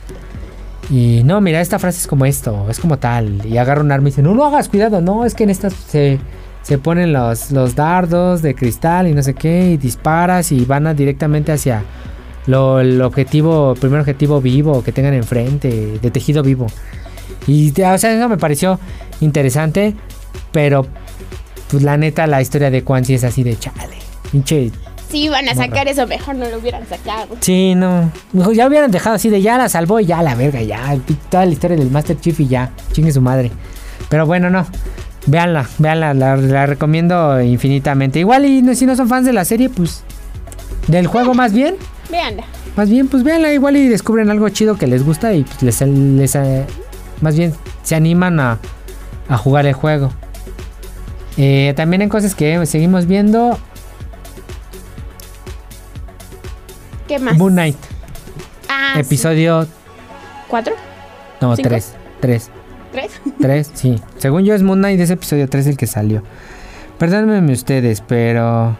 Y 0.89 1.23
no, 1.23 1.41
mira, 1.41 1.59
esta 1.59 1.79
frase 1.79 1.99
es 1.99 2.07
como 2.07 2.25
esto, 2.25 2.65
es 2.69 2.79
como 2.79 2.97
tal. 2.97 3.45
Y 3.45 3.57
agarra 3.57 3.81
un 3.81 3.91
arma 3.91 4.07
y 4.07 4.11
dice, 4.11 4.21
no, 4.21 4.33
no 4.33 4.45
hagas 4.45 4.69
cuidado, 4.69 5.01
no, 5.01 5.25
es 5.25 5.35
que 5.35 5.43
en 5.43 5.49
estas 5.49 5.73
se, 5.73 6.19
se 6.61 6.77
ponen 6.77 7.11
los, 7.11 7.51
los 7.51 7.75
dardos 7.75 8.41
de 8.41 8.55
cristal 8.55 9.07
y 9.07 9.13
no 9.13 9.21
sé 9.21 9.33
qué, 9.33 9.71
y 9.71 9.77
disparas 9.77 10.51
y 10.51 10.63
van 10.65 10.95
directamente 10.95 11.51
hacia 11.51 11.83
lo, 12.45 12.79
el 12.79 13.01
objetivo, 13.01 13.73
el 13.73 13.79
primer 13.79 13.99
objetivo 13.99 14.41
vivo 14.41 14.83
que 14.83 14.91
tengan 14.93 15.13
enfrente, 15.13 15.99
de 16.01 16.11
tejido 16.11 16.41
vivo. 16.41 16.67
Y 17.47 17.69
o 17.71 17.73
sea, 17.75 17.95
eso 17.95 18.29
me 18.29 18.37
pareció 18.37 18.79
interesante, 19.19 19.93
pero 20.51 20.85
pues 21.69 21.83
la 21.83 21.97
neta 21.97 22.27
la 22.27 22.41
historia 22.41 22.71
de 22.71 22.83
Quan 22.83 23.03
es 23.07 23.23
así 23.23 23.43
de 23.43 23.57
chale. 23.57 23.97
Pinche. 24.31 24.71
Si 25.09 25.23
iban 25.23 25.47
a 25.47 25.55
sacar 25.55 25.87
eso, 25.87 26.05
mejor 26.07 26.35
no 26.35 26.49
lo 26.49 26.57
hubieran 26.57 26.85
sacado. 26.87 27.35
Sí, 27.39 27.75
no. 27.75 28.11
Mejor 28.33 28.53
Ya 28.53 28.67
hubieran 28.67 28.91
dejado 28.91 29.15
así 29.15 29.29
de 29.29 29.41
ya 29.41 29.57
la 29.57 29.69
salvó 29.69 29.99
y 29.99 30.05
ya 30.05 30.21
la 30.21 30.35
verga, 30.35 30.61
ya. 30.61 30.97
Toda 31.29 31.45
la 31.45 31.51
historia 31.51 31.77
del 31.77 31.89
Master 31.91 32.19
Chief 32.19 32.37
y 32.41 32.47
ya. 32.47 32.71
Chingue 32.91 33.11
su 33.11 33.21
madre. 33.21 33.51
Pero 34.09 34.25
bueno, 34.25 34.49
no. 34.49 34.65
Véanla, 35.25 35.65
véanla, 35.77 36.13
la, 36.13 36.35
la 36.37 36.65
recomiendo 36.65 37.41
infinitamente. 37.41 38.19
Igual 38.19 38.45
y 38.45 38.61
no- 38.61 38.75
si 38.75 38.85
no 38.85 38.95
son 38.95 39.07
fans 39.09 39.25
de 39.25 39.33
la 39.33 39.45
serie, 39.45 39.69
pues. 39.69 40.03
Del 40.87 41.07
juego 41.07 41.33
más 41.33 41.53
bien. 41.53 41.75
Veanla. 42.09 42.43
Más 42.75 42.89
bien, 42.89 43.07
pues 43.07 43.23
véanla 43.23 43.51
igual 43.53 43.75
y 43.75 43.87
descubren 43.87 44.29
algo 44.29 44.47
chido 44.49 44.77
que 44.77 44.87
les 44.87 45.03
gusta 45.03 45.33
y 45.33 45.43
pues 45.43 45.63
les, 45.63 45.81
les, 45.81 46.35
eh, 46.35 46.63
más 47.21 47.35
bien 47.37 47.53
se 47.83 47.95
animan 47.95 48.39
a, 48.39 48.59
a 49.27 49.37
jugar 49.37 49.65
el 49.65 49.73
juego. 49.73 50.11
Eh, 51.37 51.73
también 51.75 52.01
en 52.01 52.09
cosas 52.09 52.35
que 52.35 52.65
seguimos 52.65 53.05
viendo, 53.05 53.57
¿Qué 57.07 57.19
más? 57.19 57.37
Moon 57.37 57.53
Knight, 57.53 57.77
Ah, 58.69 58.91
sí. 58.95 58.99
episodio, 59.01 59.67
¿Cuatro? 60.47 60.73
no, 61.41 61.55
¿Cinco? 61.55 61.69
3, 61.69 61.93
3, 62.19 62.49
¿Tres? 62.91 63.11
3, 63.39 63.71
sí. 63.73 63.95
Según 64.17 64.43
yo 64.43 64.53
es 64.53 64.63
Moon 64.63 64.79
Knight, 64.79 64.99
es 64.99 65.09
episodio 65.09 65.47
3 65.49 65.67
el 65.67 65.77
que 65.77 65.87
salió. 65.87 66.23
Perdónenme 66.97 67.53
ustedes, 67.53 68.01
pero 68.01 68.75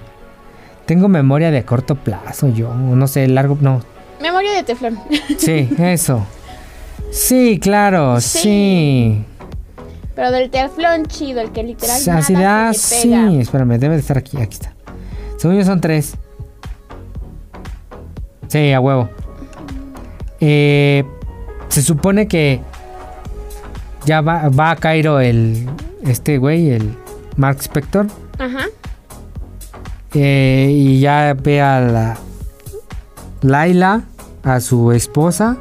tengo 0.85 1.07
memoria 1.07 1.51
de 1.51 1.63
corto 1.63 1.95
plazo, 1.95 2.49
yo, 2.53 2.73
no 2.73 3.07
sé, 3.07 3.27
largo, 3.27 3.57
no, 3.61 3.81
Memoria 4.21 4.53
de 4.53 4.63
teflón. 4.63 4.99
sí, 5.37 5.69
eso. 5.77 6.25
Sí, 7.11 7.59
claro, 7.61 8.19
Sí. 8.19 8.39
sí. 8.39 9.25
Pero 10.15 10.31
del 10.31 10.49
teflón 10.49 11.05
chido, 11.05 11.41
el 11.41 11.51
que 11.51 11.61
literal 11.61 11.95
Así 11.95 12.33
nada 12.33 12.69
ah, 12.69 12.71
le 12.71 12.77
pega. 12.79 13.29
sí, 13.29 13.37
espérame, 13.39 13.77
debe 13.77 13.93
de 13.93 13.99
estar 14.01 14.17
aquí, 14.17 14.37
aquí 14.37 14.53
está. 14.55 14.73
Según 15.37 15.57
yo 15.57 15.63
son 15.63 15.79
tres. 15.79 16.15
Sí, 18.47 18.71
a 18.71 18.79
huevo. 18.79 19.09
Eh, 20.39 21.03
se 21.69 21.81
supone 21.81 22.27
que 22.27 22.61
ya 24.05 24.21
va, 24.21 24.49
va 24.49 24.71
a 24.71 24.75
Cairo 24.75 25.19
el, 25.19 25.67
este 26.03 26.37
güey, 26.37 26.69
el 26.71 26.93
Mark 27.35 27.57
Spector. 27.61 28.07
Ajá. 28.39 28.65
eh, 30.13 30.69
y 30.71 30.99
ya 30.99 31.35
ve 31.41 31.61
a 31.61 31.81
la 31.81 32.17
Laila, 33.41 34.03
a 34.43 34.59
su 34.59 34.91
esposa. 34.91 35.57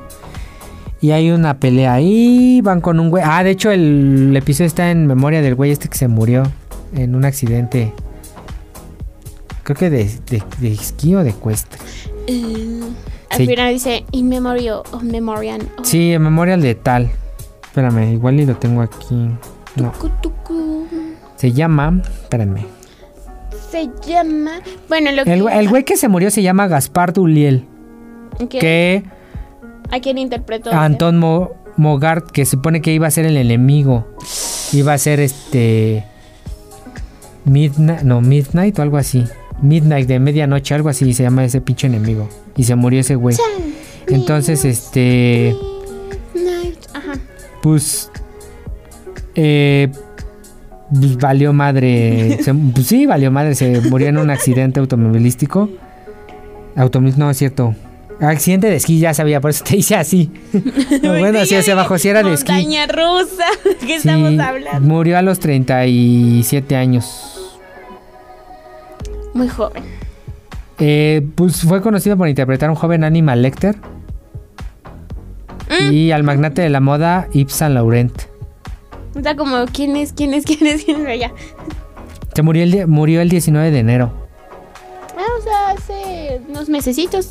Y 1.01 1.11
hay 1.11 1.31
una 1.31 1.59
pelea 1.59 1.95
ahí. 1.95 2.61
Van 2.63 2.81
con 2.81 3.01
un 3.01 3.11
güey. 3.11 3.23
Ah, 3.27 3.43
de 3.43 3.51
hecho, 3.51 3.71
el, 3.71 4.35
episodio 4.37 4.67
está 4.67 4.91
en 4.91 5.07
memoria 5.07 5.43
del 5.43 5.55
güey 5.55 5.71
este 5.71 5.89
que 5.89 5.99
se 5.99 6.09
murió 6.09 6.45
en 6.95 7.15
un 7.15 7.25
accidente 7.25 7.93
creo 9.63 9.77
que 9.77 9.91
de, 9.91 10.05
de, 10.31 10.43
de 10.61 10.73
esquí 10.73 11.17
o 11.17 11.25
de 11.25 11.33
cuesta. 11.33 11.77
Al 13.31 13.37
Sí. 13.39 13.47
final 13.47 13.73
dice 13.73 14.05
In 14.13 14.29
Memory 14.29 14.71
of 14.71 15.03
Memoriam. 15.03 15.61
of 15.79 15.87
Sí, 15.87 16.13
en 16.13 16.23
memorial 16.23 16.61
de 16.63 16.75
tal. 16.75 17.11
Espérame, 17.65 18.13
igual 18.13 18.41
y 18.41 18.47
lo 18.47 18.57
tengo 18.57 18.83
aquí. 18.83 19.15
No, 19.77 19.91
Tucu, 19.93 20.09
tucu. 20.23 20.87
se 21.37 21.53
llama, 21.53 22.01
espérame. 22.23 22.65
Se 23.71 23.91
llama. 24.07 24.53
Bueno, 24.89 25.11
lo 25.13 25.25
que. 25.25 25.33
El, 25.35 25.47
el 25.49 25.69
güey 25.69 25.85
que 25.85 25.97
se 25.97 26.09
murió 26.09 26.31
se 26.31 26.43
llama 26.43 26.67
Gaspar 26.69 27.13
Duliel, 27.13 27.65
que- 28.49 28.59
que 28.59 29.03
¿A 29.91 30.01
quién 30.01 30.19
interpretó? 30.19 30.73
Anton 30.73 31.19
Mo- 31.19 31.51
Mogart, 31.77 32.31
que 32.31 32.47
supone 32.47 32.81
que 32.81 32.93
iba 32.95 33.07
a 33.07 33.11
ser 33.11 33.27
el 33.27 33.37
enemigo. 33.37 34.07
Iba 34.73 34.95
a 34.95 34.99
ser 34.99 35.21
este. 35.21 36.05
Midnight, 37.45 38.03
no, 38.03 38.21
Midnight 38.21 38.79
o 38.79 38.83
algo 38.83 38.97
así. 38.97 39.25
Midnight 39.63 40.07
de 40.09 40.19
medianoche, 40.19 40.75
algo 40.75 40.89
así 40.89 41.13
se 41.15 41.23
llama 41.23 41.45
ese 41.45 41.61
pinche 41.61 41.87
enemigo. 41.87 42.29
Y 42.57 42.65
se 42.65 42.75
murió 42.75 43.01
ese 43.01 43.15
güey. 43.15 43.37
Entonces, 44.09 44.65
este. 44.65 45.55
Pues. 47.63 48.11
Eh, 49.35 49.89
pues, 50.93 51.17
valió 51.17 51.53
madre. 51.53 52.39
se- 52.43 52.55
pues 52.55 52.87
sí, 52.87 53.07
valió 53.07 53.31
madre. 53.31 53.55
Se 53.55 53.81
murió 53.83 54.09
en 54.09 54.19
un 54.19 54.31
accidente 54.31 54.81
automovilístico. 54.81 55.69
Automovilístico, 56.77 57.25
no 57.25 57.31
es 57.31 57.37
cierto. 57.39 57.75
Accidente 58.21 58.69
de 58.71 58.77
esquí, 58.77 58.99
ya 58.99 59.13
sabía, 59.13 59.43
por 59.43 59.51
eso 59.51 59.63
te 59.65 59.77
hice 59.77 59.95
así. 59.95 60.31
No, 61.03 61.19
bueno, 61.19 61.41
así 61.41 61.55
hacia 61.55 61.75
abajo, 61.75 61.99
si 61.99 62.09
era 62.09 62.23
de 62.23 62.33
esquí. 62.33 62.51
Montaña 62.53 62.87
rusa. 62.87 63.45
¿Qué 63.81 63.87
Sí, 64.01 64.09
estamos 64.09 64.39
hablando? 64.39 64.81
murió 64.89 65.19
a 65.19 65.23
los 65.23 65.39
37 65.39 66.77
años. 66.77 67.36
Muy 69.37 69.49
joven. 69.49 69.85
Eh, 70.79 71.27
pues 71.37 71.63
fue 71.63 71.81
conocido 71.81 72.17
por 72.17 72.29
interpretar 72.29 72.69
a 72.69 72.73
un 72.73 72.77
joven 72.77 73.05
Animal 73.05 73.43
Lecter 73.43 73.77
Mm. 75.69 75.93
y 75.93 76.13
al 76.13 76.23
magnate 76.23 76.63
de 76.63 76.71
la 76.71 76.81
moda 76.81 77.29
Yves 77.33 77.53
Saint 77.53 77.75
Laurent. 77.75 78.13
Está 79.17 79.35
como, 79.35 79.65
¿quién 79.73 79.97
es? 79.97 80.13
¿Quién 80.13 80.33
es? 80.35 80.45
¿Quién 80.45 80.65
es? 80.67 80.85
¿Quién 80.85 81.07
es? 81.07 81.21
Ya. 81.21 81.33
Se 82.35 82.43
murió 82.43 82.63
el, 82.63 82.87
murió 82.87 83.21
el 83.21 83.29
19 83.29 83.71
de 83.71 83.79
enero. 83.79 84.13
Ah, 85.17 85.25
o 85.39 85.43
sea, 85.43 85.71
hace 85.71 86.41
unos 86.49 86.69
mesecitos. 86.69 87.31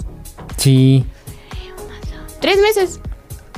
Sí, 0.58 1.06
Tres 2.42 2.58
meses. 2.62 3.00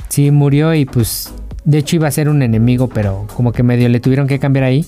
sí, 0.08 0.30
murió 0.30 0.72
y 0.74 0.84
pues 0.84 1.32
de 1.64 1.78
hecho 1.78 1.96
iba 1.96 2.06
a 2.08 2.10
ser 2.10 2.28
un 2.28 2.42
enemigo, 2.42 2.88
pero 2.88 3.26
como 3.34 3.52
que 3.52 3.62
medio 3.62 3.88
le 3.88 3.98
tuvieron 4.00 4.26
que 4.28 4.38
cambiar 4.38 4.64
ahí. 4.64 4.86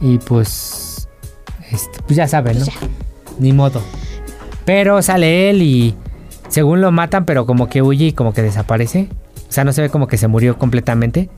Y 0.00 0.18
pues, 0.18 0.83
este, 1.70 2.00
pues 2.06 2.16
ya 2.16 2.28
saben, 2.28 2.58
¿no? 2.58 2.64
Ya. 2.64 2.72
Ni 3.38 3.52
modo. 3.52 3.82
Pero 4.64 5.02
sale 5.02 5.50
él 5.50 5.62
y 5.62 5.94
según 6.48 6.80
lo 6.80 6.92
matan, 6.92 7.24
pero 7.24 7.46
como 7.46 7.68
que 7.68 7.82
huye 7.82 8.06
y 8.06 8.12
como 8.12 8.32
que 8.32 8.42
desaparece. 8.42 9.08
O 9.48 9.52
sea, 9.52 9.64
no 9.64 9.72
se 9.72 9.82
ve 9.82 9.90
como 9.90 10.06
que 10.06 10.16
se 10.16 10.28
murió 10.28 10.58
completamente. 10.58 11.28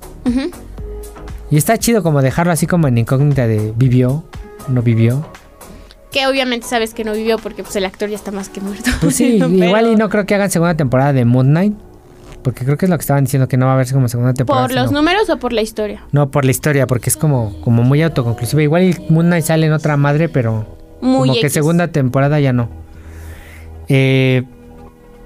Y 1.50 1.56
está 1.56 1.78
chido 1.78 2.02
como 2.02 2.22
dejarlo 2.22 2.52
así 2.52 2.66
como 2.66 2.88
en 2.88 2.98
incógnita 2.98 3.46
de 3.46 3.72
vivió, 3.76 4.24
no 4.68 4.82
vivió. 4.82 5.26
Que 6.10 6.26
obviamente 6.26 6.66
sabes 6.66 6.94
que 6.94 7.04
no 7.04 7.12
vivió 7.12 7.38
porque 7.38 7.62
pues 7.62 7.76
el 7.76 7.84
actor 7.84 8.08
ya 8.08 8.16
está 8.16 8.30
más 8.32 8.48
que 8.48 8.60
muerto. 8.60 8.90
Pues 9.00 9.16
sí, 9.16 9.38
Pero 9.40 9.64
igual 9.64 9.86
y 9.88 9.96
no 9.96 10.08
creo 10.08 10.26
que 10.26 10.34
hagan 10.34 10.50
segunda 10.50 10.76
temporada 10.76 11.12
de 11.12 11.24
Moon 11.24 11.48
Knight. 11.48 11.74
Porque 12.46 12.64
creo 12.64 12.76
que 12.76 12.86
es 12.86 12.90
lo 12.90 12.96
que 12.96 13.00
estaban 13.00 13.24
diciendo, 13.24 13.48
que 13.48 13.56
no 13.56 13.66
va 13.66 13.72
a 13.72 13.74
haber 13.74 13.92
como 13.92 14.06
segunda 14.06 14.32
temporada. 14.32 14.68
¿Por 14.68 14.76
los 14.76 14.86
sino- 14.90 15.00
números 15.00 15.28
o 15.30 15.36
por 15.40 15.52
la 15.52 15.62
historia? 15.62 16.04
No, 16.12 16.30
por 16.30 16.44
la 16.44 16.52
historia, 16.52 16.86
porque 16.86 17.10
es 17.10 17.16
como, 17.16 17.60
como 17.60 17.82
muy 17.82 18.00
autoconclusiva. 18.02 18.62
Igual 18.62 18.96
Moon 19.08 19.26
Knight 19.26 19.44
sale 19.46 19.66
en 19.66 19.72
otra 19.72 19.96
madre, 19.96 20.28
pero 20.28 20.64
Muy 21.00 21.28
como 21.28 21.40
que 21.40 21.50
segunda 21.50 21.88
temporada 21.88 22.38
ya 22.38 22.52
no. 22.52 22.68
Eh, 23.88 24.44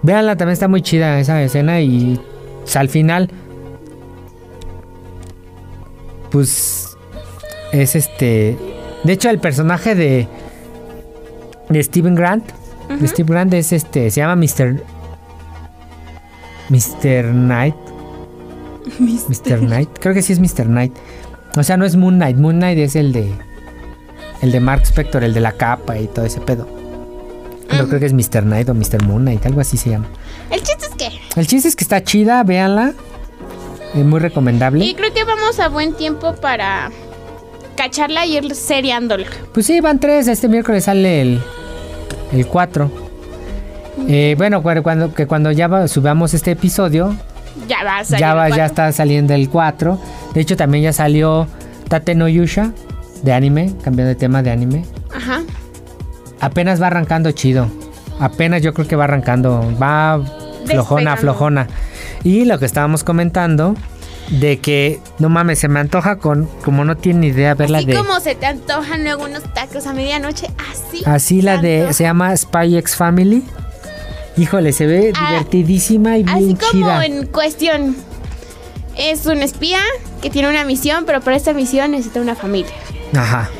véanla, 0.03 0.37
también 0.37 0.55
está 0.55 0.66
muy 0.66 0.81
chida 0.81 1.21
esa 1.21 1.43
escena 1.43 1.83
y 1.83 2.18
sea, 2.64 2.81
al 2.81 2.89
final, 2.89 3.29
pues 6.31 6.97
es 7.73 7.97
este. 7.97 8.57
De 9.05 9.12
hecho, 9.12 9.29
el 9.29 9.41
personaje 9.41 9.95
de 9.95 10.27
de 11.68 11.83
Steven 11.83 12.14
Grant, 12.14 12.51
de 12.99 13.07
Steve 13.07 13.31
Grant 13.31 13.53
es 13.53 13.73
este, 13.73 14.11
se 14.11 14.23
llama 14.23 14.37
Mr. 14.37 14.83
Mr. 16.71 17.33
Knight. 17.33 17.75
Mr. 18.99 19.59
Knight, 19.61 19.91
creo 20.01 20.14
que 20.14 20.23
sí 20.23 20.33
es 20.33 20.41
Mr. 20.41 20.66
Knight. 20.66 20.93
O 21.57 21.62
sea, 21.62 21.77
no 21.77 21.85
es 21.85 21.97
Moon 21.97 22.14
Knight, 22.16 22.37
Moon 22.37 22.57
Knight 22.57 22.79
es 22.79 22.97
el 22.97 23.12
de 23.12 23.33
el 24.41 24.53
de 24.53 24.61
Mark 24.61 24.83
Spector, 24.85 25.23
el 25.23 25.35
de 25.35 25.41
la 25.41 25.53
capa 25.53 25.99
y 25.99 26.07
todo 26.07 26.25
ese 26.25 26.41
pedo. 26.41 26.66
Pero 27.68 27.87
creo 27.89 28.01
que 28.01 28.07
es 28.07 28.12
Mr. 28.12 28.43
Knight 28.43 28.68
o 28.68 28.75
Mr. 28.75 29.03
Moon 29.05 29.23
Knight, 29.23 29.45
algo 29.47 29.61
así 29.61 29.77
se 29.77 29.91
llama. 29.91 30.07
El 30.51 30.62
chiste 30.62 30.87
es 30.87 30.95
que. 30.97 31.41
El 31.41 31.47
chiste 31.47 31.68
es 31.68 31.77
que 31.77 31.85
está 31.85 32.03
chida, 32.03 32.43
véanla. 32.43 32.95
Es 33.95 34.05
muy 34.05 34.21
recomendable. 34.21 34.85
Y 34.85 34.95
creo 34.95 35.12
que 35.12 35.25
vamos 35.25 35.59
a 35.61 35.68
buen 35.68 35.95
tiempo 35.95 36.35
para 36.37 36.91
cacharla 37.77 38.27
y 38.27 38.37
ir 38.37 38.55
seriándola. 38.55 39.27
Pues 39.53 39.66
sí, 39.66 39.81
van 39.81 39.99
tres. 40.01 40.29
Este 40.29 40.49
miércoles 40.49 40.85
sale 40.85 41.23
el, 41.23 41.41
el 42.33 42.47
4. 42.47 42.91
Eh, 44.09 44.35
bueno, 44.39 44.63
cu- 44.63 44.83
cuando, 44.83 45.13
que 45.15 45.27
cuando 45.27 45.51
ya 45.53 45.69
va- 45.69 45.89
subamos 45.89 46.35
este 46.35 46.53
episodio, 46.53 47.15
Ya 47.69 47.83
va 47.85 47.99
a 47.99 48.05
salir. 48.05 48.21
ya, 48.21 48.35
va, 48.35 48.49
está 48.49 48.91
saliendo 48.93 49.35
el 49.35 49.49
4. 49.49 49.99
De 50.35 50.41
hecho, 50.41 50.57
también 50.57 50.85
ya 50.85 50.93
salió 50.93 51.47
Tate 51.89 52.15
no 52.15 52.29
Yusha 52.29 52.73
de 53.23 53.33
anime, 53.33 53.73
cambiando 53.83 54.09
de 54.09 54.15
tema 54.15 54.43
de 54.43 54.51
anime. 54.51 54.85
Ajá. 55.15 55.43
Apenas 56.41 56.81
va 56.81 56.87
arrancando 56.89 57.31
chido. 57.33 57.67
Apenas 58.19 58.63
yo 58.63 58.73
creo 58.75 58.87
que 58.89 58.97
va 58.97 59.05
arrancando. 59.05 59.61
Va 59.81 60.21
flojona, 60.67 61.13
Despegando. 61.13 61.21
flojona. 61.21 61.67
Y 62.25 62.45
lo 62.45 62.59
que 62.59 62.67
estábamos 62.67 63.03
comentando, 63.05 63.75
de 64.31 64.59
que 64.59 65.01
no 65.19 65.29
mames, 65.29 65.59
se 65.59 65.69
me 65.69 65.81
antoja 65.81 66.17
con, 66.17 66.49
como 66.65 66.85
no 66.85 66.97
tiene 66.97 67.21
ni 67.21 67.27
idea 67.29 67.55
verla 67.55 67.79
Así 67.79 67.89
de. 67.89 67.95
como 67.97 68.21
se 68.21 68.35
te 68.37 68.47
antojan 68.47 69.03
luego 69.05 69.25
unos 69.25 69.43
tacos 69.55 69.87
a 69.87 69.93
medianoche, 69.93 70.47
así. 70.71 71.03
Así 71.05 71.43
la 71.43 71.59
de. 71.59 71.77
antoja. 71.79 71.93
Se 71.95 72.05
llama 72.05 72.37
Spy 72.37 72.77
X 72.77 72.95
Family. 72.97 73.43
Híjole, 74.41 74.72
se 74.72 74.86
ve 74.86 75.12
Ah, 75.16 75.32
divertidísima 75.32 76.16
y 76.16 76.24
Así 76.26 76.45
bien 76.45 76.57
como 76.57 76.70
chida. 76.72 77.05
en 77.05 77.26
cuestión. 77.26 77.95
Es 78.97 79.26
un 79.26 79.43
espía 79.43 79.80
que 80.22 80.30
tiene 80.30 80.49
una 80.49 80.64
misión, 80.64 81.05
pero 81.05 81.20
para 81.20 81.36
esta 81.36 81.53
misión 81.53 81.91
necesita 81.91 82.20
una 82.22 82.34
familia. 82.34 82.72
Ajá. 83.14 83.51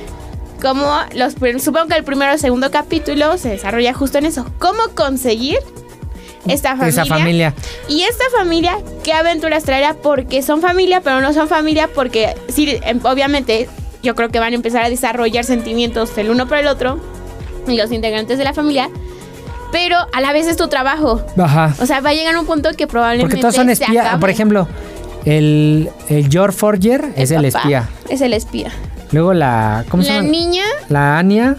Como 0.63 0.91
los 1.15 1.35
supongo 1.63 1.89
que 1.89 1.97
el 1.97 2.05
primero 2.05 2.35
o 2.35 2.39
segundo 2.39 2.71
capítulo 2.71 3.37
se 3.37 3.51
desarrolla 3.51 3.93
justo 3.93 4.17
en 4.19 4.25
eso. 4.27 4.47
¿Cómo 4.59 4.79
conseguir 4.95 5.59
esta 6.49 6.71
familia? 6.77 7.03
Esa 7.03 7.05
familia. 7.05 7.55
Y 7.89 8.03
esta 8.03 8.25
familia, 8.39 8.79
¿qué 9.05 9.13
aventuras 9.13 9.65
traerá? 9.65 9.95
Porque 9.95 10.41
son 10.43 10.63
familia, 10.63 11.03
pero 11.03 11.21
no 11.21 11.35
son 11.35 11.47
familia 11.47 11.91
porque 11.95 12.35
sí, 12.49 12.79
em, 12.85 13.01
obviamente 13.05 13.69
yo 14.03 14.15
creo 14.15 14.31
que 14.31 14.39
van 14.39 14.53
a 14.55 14.57
empezar 14.57 14.83
a 14.83 14.89
desarrollar 14.89 15.45
sentimientos 15.45 16.17
el 16.17 16.31
uno 16.31 16.49
por 16.49 16.57
el 16.57 16.69
otro 16.69 16.99
y 17.69 17.77
los 17.77 17.93
integrantes 17.93 18.39
de 18.39 18.45
la 18.45 18.55
familia. 18.55 18.89
Pero 19.73 19.97
a 20.13 20.21
la 20.21 20.33
vez 20.33 20.47
es 20.47 20.57
tu 20.57 20.69
trabajo. 20.69 21.23
Ajá. 21.39 21.75
O 21.81 21.87
sea, 21.87 22.01
va 22.01 22.11
a 22.11 22.15
llegar 22.15 22.37
un 22.37 22.47
punto 22.47 22.71
que 22.77 22.87
probablemente 22.87 23.29
Porque 23.37 23.41
todos 23.41 23.55
son 23.55 23.67
se 23.67 23.73
espías. 23.75 24.19
Por 24.19 24.31
ejemplo, 24.31 24.67
el, 25.25 25.91
el 26.09 26.29
George 26.31 26.57
Forger 26.57 27.13
es 27.17 27.31
el 27.31 27.45
espía. 27.45 27.89
Es 28.09 28.21
el 28.21 28.33
espía. 28.33 28.73
Luego 29.13 29.33
la. 29.35 29.85
¿Cómo 29.89 30.03
se 30.03 30.11
La 30.11 30.17
llama? 30.17 30.29
niña 30.29 30.65
La 30.89 31.19
Anya. 31.19 31.57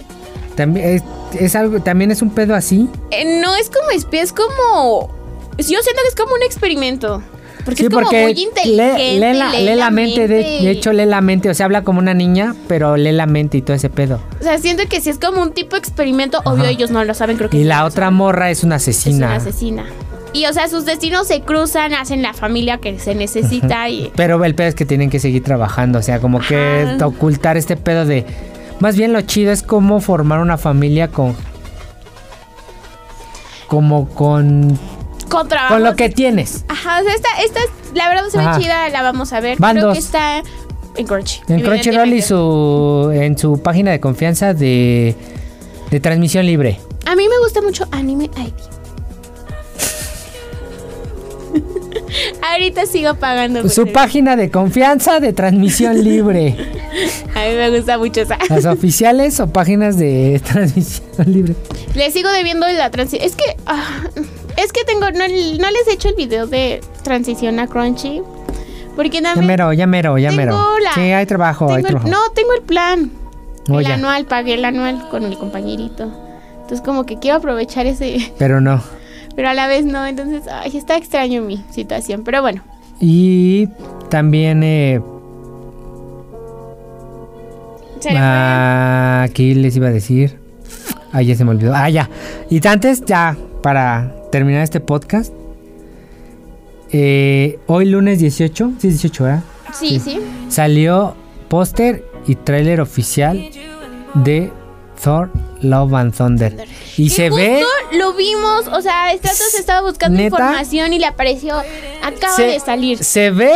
También 0.56 0.86
es, 0.90 1.04
es 1.40 1.56
algo, 1.56 1.82
también 1.82 2.12
es 2.12 2.22
un 2.22 2.30
pedo 2.32 2.56
así. 2.56 2.90
eh, 3.12 3.40
no 3.42 3.56
es 3.56 3.70
como 3.70 3.90
espía, 3.92 4.22
es 4.22 4.34
como... 4.34 5.10
Yo 5.58 5.64
siento 5.82 6.02
que 6.02 6.08
es 6.10 6.16
como 6.16 6.34
un 6.34 6.44
experimento. 6.44 7.22
Porque 7.64 7.78
sí, 7.78 7.84
es 7.84 7.90
como 7.90 8.02
porque 8.02 8.24
muy 8.24 8.32
inteligente. 8.32 9.14
lee 9.20 9.38
la, 9.38 9.52
lee 9.54 9.76
la 9.76 9.92
mente, 9.92 10.28
de, 10.28 10.38
de 10.38 10.70
hecho 10.72 10.94
lee 10.94 11.06
la 11.06 11.22
mente, 11.22 11.50
o 11.50 11.54
sea, 11.54 11.66
habla 11.66 11.84
como 11.84 12.00
una 12.00 12.14
niña, 12.14 12.56
pero 12.68 12.98
lee 12.98 13.12
la 13.12 13.26
mente 13.26 13.58
y 13.58 13.62
todo 13.62 13.76
ese 13.76 13.90
pedo. 13.90 14.20
O 14.40 14.44
sea, 14.44 14.58
siento 14.58 14.84
que 14.90 15.02
si 15.02 15.10
es 15.10 15.20
como 15.20 15.42
un 15.42 15.52
tipo 15.54 15.72
de 15.76 15.80
experimento, 15.80 16.42
obvio 16.46 16.66
ellos 16.66 16.92
no 16.92 17.04
lo 17.04 17.14
saben, 17.14 17.38
creo 17.38 17.50
que 17.50 17.58
Y 17.58 17.62
sí 17.62 17.66
la 17.68 17.86
otra 17.86 18.06
saben. 18.08 18.18
morra 18.18 18.50
es 18.50 18.64
una 18.64 18.78
es 18.78 18.84
asesina. 18.88 19.28
una 19.28 19.36
asesina. 19.36 19.86
Y 20.34 20.46
o 20.46 20.54
sea, 20.54 20.70
sus 20.70 20.86
destinos 20.86 21.28
se 21.28 21.42
cruzan, 21.42 21.94
hacen 21.94 22.22
la 22.22 22.34
familia 22.34 22.78
que 22.78 22.98
se 23.00 23.16
necesita 23.16 23.90
y... 23.90 24.12
Pero 24.16 24.44
el 24.46 24.56
pedo 24.56 24.70
es 24.70 24.76
que 24.76 24.86
tienen 24.86 25.10
que 25.10 25.20
seguir 25.20 25.44
trabajando, 25.44 26.00
o 26.00 26.02
sea, 26.02 26.20
como 26.20 26.40
que 26.40 26.98
ocultar 27.04 27.58
este 27.58 27.76
pedo 27.76 28.06
de... 28.06 28.26
Más 28.80 28.96
bien 28.96 29.12
lo 29.14 29.22
chido 29.22 29.52
es 29.52 29.62
cómo 29.62 30.00
formar 30.00 30.40
una 30.40 30.58
familia 30.58 31.10
con... 31.10 31.36
Como 33.68 34.08
con... 34.10 34.80
Con 35.32 35.48
trabajo. 35.48 35.74
Con 35.76 35.84
lo 35.84 35.96
que 35.96 36.10
tienes. 36.10 36.66
Ajá, 36.68 37.00
o 37.00 37.04
sea, 37.04 37.16
esta, 37.16 37.30
esta, 37.44 37.60
la 37.96 38.10
verdad 38.10 38.26
se 38.30 38.38
Ajá. 38.40 38.58
ve 38.58 38.64
chida, 38.64 38.90
la 38.90 39.02
vamos 39.02 39.32
a 39.34 39.40
ver. 39.40 39.58
Van 39.60 39.76
Creo 39.76 39.88
dos. 39.88 39.94
que 39.96 40.00
está 40.04 40.44
en 40.98 41.08
Crunchy. 41.08 41.42
En 41.48 41.62
Crunchyroll 41.62 42.14
y 42.14 42.22
su... 42.22 43.10
En 43.14 43.38
su 43.38 43.62
página 43.62 43.92
de 43.92 44.00
confianza 44.00 44.54
de... 44.54 45.16
De 45.90 46.00
transmisión 46.00 46.46
libre. 46.46 46.80
A 47.06 47.16
mí 47.16 47.28
me 47.28 47.38
gusta 47.40 47.62
mucho 47.62 47.86
Anime 47.92 48.26
ID. 48.26 48.54
Ahorita 52.52 52.86
sigo 52.86 53.16
pagando. 53.16 53.62
por 53.62 53.70
Su 53.70 53.84
ser- 53.84 53.94
página 53.94 54.36
de 54.36 54.50
confianza 54.50 55.20
de 55.20 55.34
transmisión 55.34 56.04
libre. 56.04 56.56
A 57.36 57.48
mí 57.48 57.56
me 57.56 57.70
gusta 57.78 57.98
mucho 57.98 58.22
esa. 58.22 58.38
¿Las 58.50 58.66
oficiales 58.66 59.40
o 59.40 59.48
páginas 59.52 59.98
de 59.98 60.42
transmisión 60.44 61.32
libre? 61.32 61.56
Le 61.96 62.12
sigo 62.12 62.30
debiendo 62.32 62.68
la 62.68 62.90
transición. 62.92 63.28
Es 63.28 63.36
que. 63.36 63.44
ah, 63.66 64.02
es 64.58 64.72
que 64.74 64.84
tengo. 64.84 65.10
No, 65.12 65.28
no 65.28 65.72
les 65.72 65.88
he 65.90 65.94
hecho 65.94 66.10
el 66.10 66.16
video 66.16 66.48
de 66.48 66.82
transición 67.04 67.60
a 67.60 67.68
Crunchy. 67.68 68.22
Porque 68.96 69.22
Ya 69.22 69.30
también. 69.30 69.48
mero, 69.48 69.72
ya 69.74 69.88
mero, 69.88 70.18
ya 70.18 70.32
mero. 70.32 70.78
la- 70.84 70.94
Sí, 70.94 71.00
hay 71.14 71.26
trabajo, 71.26 71.70
hay 71.72 71.78
el- 71.82 71.86
trabajo. 71.88 72.10
no, 72.10 72.18
tengo 72.36 72.54
el 72.54 72.62
plan. 72.62 73.12
Oh, 73.70 73.80
el 73.80 73.86
ya. 73.88 73.94
anual, 73.94 74.26
pagué 74.26 74.56
el 74.56 74.66
anual 74.66 75.08
con 75.10 75.24
el 75.24 75.38
compañerito. 75.38 76.12
Entonces, 76.56 76.82
como 76.82 77.06
que 77.06 77.18
quiero 77.18 77.38
aprovechar 77.38 77.86
ese. 77.86 78.34
Pero 78.38 78.60
no. 78.60 78.82
Pero 79.42 79.50
a 79.50 79.54
la 79.56 79.66
vez 79.66 79.86
no. 79.86 80.06
Entonces, 80.06 80.44
ay, 80.48 80.78
está 80.78 80.96
extraño 80.98 81.42
mi 81.42 81.66
situación. 81.72 82.22
Pero 82.24 82.44
bueno. 82.44 82.62
Y 83.00 83.68
también 84.08 84.62
eh. 84.62 85.02
Ah, 88.16 89.28
¿qué 89.34 89.56
les 89.56 89.76
iba 89.76 89.88
a 89.88 89.92
decir? 89.92 90.38
Ah, 91.12 91.24
ya 91.24 91.34
se 91.34 91.44
me 91.44 91.50
olvidó. 91.50 91.74
Ah, 91.76 91.90
ya. 91.90 92.08
Y 92.52 92.66
antes, 92.68 93.04
ya, 93.04 93.36
para 93.64 94.14
terminar 94.32 94.62
este 94.62 94.80
podcast. 94.80 95.34
eh, 96.92 97.58
hoy 97.66 97.86
lunes 97.86 98.20
18, 98.20 98.74
sí, 98.78 98.90
18, 98.90 99.24
¿verdad? 99.24 99.44
Sí, 99.74 100.00
sí. 100.00 100.20
Salió 100.50 101.16
póster 101.50 102.06
y 102.28 102.36
tráiler 102.36 102.80
oficial 102.80 103.50
de 104.14 104.52
Thor 105.04 105.32
Love 105.62 105.94
and 105.94 106.16
Thunder. 106.16 106.68
Y, 106.98 107.10
se 107.10 107.30
justo 107.30 107.44
ve... 107.44 107.64
Lo 107.94 108.14
vimos, 108.14 108.68
o 108.68 108.82
sea, 108.82 109.16
Stratos 109.16 109.54
estaba 109.56 109.88
buscando 109.88 110.18
¿Neta? 110.18 110.36
información 110.38 110.94
y 110.94 111.00
le 111.00 111.06
apareció. 111.06 111.56
Acaba 112.02 112.36
se, 112.36 112.44
de 112.44 112.60
salir. 112.60 113.04
Se 113.04 113.32
ve 113.32 113.56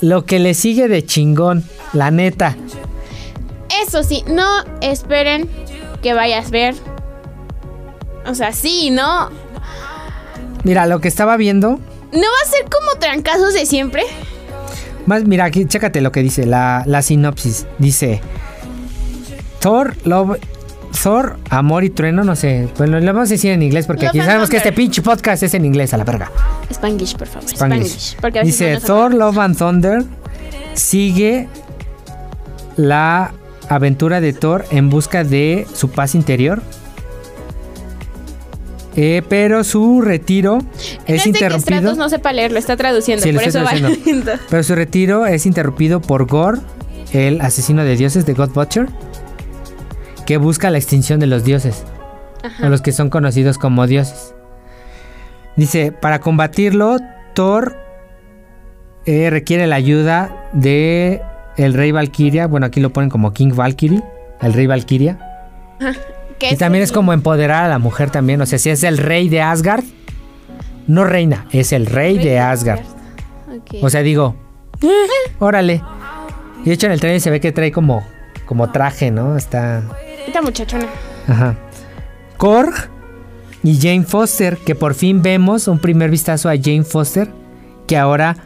lo 0.00 0.24
que 0.24 0.38
le 0.38 0.54
sigue 0.54 0.88
de 0.88 1.04
chingón, 1.04 1.64
la 1.92 2.10
neta. 2.10 2.56
Eso 3.86 4.02
sí, 4.02 4.24
no 4.26 4.46
esperen 4.80 5.48
que 6.02 6.14
vayas 6.14 6.46
a 6.46 6.50
ver. 6.50 6.74
O 8.26 8.34
sea, 8.34 8.52
sí, 8.52 8.90
¿no? 8.90 9.30
Mira, 10.64 10.86
lo 10.86 11.00
que 11.00 11.08
estaba 11.08 11.36
viendo... 11.36 11.78
¿No 12.12 12.22
va 12.22 12.46
a 12.46 12.50
ser 12.50 12.64
como 12.64 12.98
trancazos 12.98 13.54
de 13.54 13.66
siempre? 13.66 14.02
Más, 15.06 15.24
mira, 15.24 15.44
aquí, 15.44 15.64
chécate 15.64 16.00
lo 16.00 16.12
que 16.12 16.22
dice, 16.22 16.44
la, 16.44 16.82
la 16.86 17.02
sinopsis. 17.02 17.66
Dice: 17.78 18.20
Thor, 19.60 19.96
Love. 20.04 20.38
Thor, 21.02 21.38
Amor 21.50 21.84
y 21.84 21.90
Trueno, 21.90 22.24
no 22.24 22.36
sé. 22.36 22.68
Pues 22.76 22.88
lo, 22.90 23.00
lo 23.00 23.06
vamos 23.12 23.28
a 23.28 23.32
decir 23.32 23.52
en 23.52 23.62
inglés 23.62 23.86
porque 23.86 24.06
Love 24.06 24.10
aquí 24.10 24.18
sabemos 24.20 24.50
que 24.50 24.56
este 24.56 24.72
pinche 24.72 25.02
podcast 25.02 25.42
es 25.42 25.54
en 25.54 25.64
inglés, 25.64 25.94
a 25.94 25.96
la 25.96 26.04
verga. 26.04 26.30
Spanglish, 26.70 27.16
por 27.16 27.26
favor. 27.26 27.48
Spanglish. 27.48 28.16
Spanglish. 28.16 28.44
Dice: 28.44 28.74
no 28.74 28.80
Thor, 28.80 29.14
Love 29.14 29.38
and 29.38 29.56
Thunder 29.56 30.04
sigue 30.74 31.48
la 32.76 33.32
aventura 33.68 34.20
de 34.20 34.32
Thor 34.32 34.64
en 34.70 34.90
busca 34.90 35.24
de 35.24 35.66
su 35.74 35.90
paz 35.90 36.14
interior. 36.14 36.62
Eh, 38.96 39.22
pero 39.28 39.62
su 39.62 40.00
retiro 40.00 40.58
es 41.06 41.22
que 41.22 41.28
interrumpido. 41.28 41.78
Stratos 41.78 41.96
no 41.96 42.08
sepa 42.08 42.32
leer, 42.32 42.50
lo 42.50 42.58
está 42.58 42.76
traduciendo, 42.76 43.22
Sí, 43.24 43.32
por 43.32 43.44
eso 43.44 43.62
va 43.62 43.70
traduciendo. 43.70 44.32
Pero 44.50 44.62
su 44.64 44.74
retiro 44.74 45.26
es 45.26 45.46
interrumpido 45.46 46.00
por 46.00 46.26
Gore, 46.26 46.58
el 47.12 47.40
asesino 47.40 47.84
de 47.84 47.96
dioses 47.96 48.26
de 48.26 48.34
God 48.34 48.50
Butcher, 48.50 48.88
que 50.30 50.36
busca 50.36 50.70
la 50.70 50.78
extinción 50.78 51.18
de 51.18 51.26
los 51.26 51.42
dioses, 51.42 51.82
Ajá. 52.44 52.64
o 52.64 52.70
los 52.70 52.82
que 52.82 52.92
son 52.92 53.10
conocidos 53.10 53.58
como 53.58 53.88
dioses. 53.88 54.32
Dice, 55.56 55.90
para 55.90 56.20
combatirlo, 56.20 56.98
Thor 57.34 57.76
eh, 59.06 59.28
requiere 59.28 59.66
la 59.66 59.74
ayuda 59.74 60.48
de 60.52 61.20
el 61.56 61.74
rey 61.74 61.90
Valkyria, 61.90 62.46
bueno, 62.46 62.66
aquí 62.66 62.78
lo 62.78 62.92
ponen 62.92 63.10
como 63.10 63.32
King 63.32 63.56
Valkyrie, 63.56 64.04
el 64.40 64.52
rey 64.52 64.68
Valkyria. 64.68 65.18
Y 66.48 66.56
también 66.56 66.84
es 66.84 66.92
como 66.92 67.12
empoderar 67.12 67.64
a 67.64 67.68
la 67.68 67.80
mujer 67.80 68.10
también, 68.10 68.40
o 68.40 68.46
sea, 68.46 68.58
si 68.60 68.70
es 68.70 68.84
el 68.84 68.98
rey 68.98 69.28
de 69.28 69.42
Asgard, 69.42 69.84
no 70.86 71.04
reina, 71.04 71.46
es 71.50 71.72
el 71.72 71.86
rey 71.86 72.18
de 72.18 72.38
Asgard. 72.38 72.80
O 73.82 73.90
sea, 73.90 74.02
digo, 74.02 74.36
eh, 74.80 75.32
órale. 75.40 75.82
Y 76.62 76.66
de 76.66 76.72
hecho 76.72 76.86
en 76.86 76.92
el 76.92 77.00
trailer 77.00 77.20
se 77.20 77.30
ve 77.30 77.40
que 77.40 77.50
trae 77.50 77.72
como, 77.72 78.06
como 78.46 78.70
traje, 78.70 79.10
¿no? 79.10 79.36
Está. 79.36 79.82
Esta 80.30 80.42
muchachona. 80.42 80.86
Ajá. 81.26 81.56
Korg 82.36 82.88
y 83.64 83.80
Jane 83.80 84.04
Foster, 84.04 84.58
que 84.58 84.76
por 84.76 84.94
fin 84.94 85.22
vemos 85.22 85.66
un 85.66 85.80
primer 85.80 86.08
vistazo 86.08 86.48
a 86.48 86.52
Jane 86.52 86.84
Foster, 86.84 87.28
que 87.88 87.96
ahora 87.96 88.36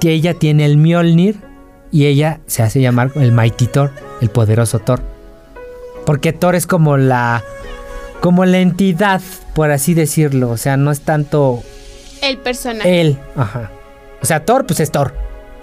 que 0.00 0.12
ella 0.12 0.34
tiene 0.34 0.64
el 0.64 0.76
Mjolnir 0.78 1.40
y 1.90 2.06
ella 2.06 2.38
se 2.46 2.62
hace 2.62 2.80
llamar 2.80 3.10
el 3.16 3.32
Mighty 3.32 3.66
Thor, 3.66 3.90
el 4.20 4.30
poderoso 4.30 4.78
Thor. 4.78 5.00
Porque 6.06 6.32
Thor 6.32 6.54
es 6.54 6.68
como 6.68 6.96
la 6.96 7.42
como 8.20 8.44
la 8.44 8.60
entidad, 8.60 9.20
por 9.52 9.72
así 9.72 9.94
decirlo, 9.94 10.48
o 10.50 10.56
sea, 10.56 10.76
no 10.76 10.92
es 10.92 11.00
tanto 11.00 11.64
El 12.22 12.38
personaje. 12.38 13.00
él, 13.00 13.18
ajá. 13.34 13.72
O 14.22 14.26
sea, 14.26 14.44
Thor 14.44 14.64
pues 14.64 14.78
es 14.78 14.92
Thor. 14.92 15.12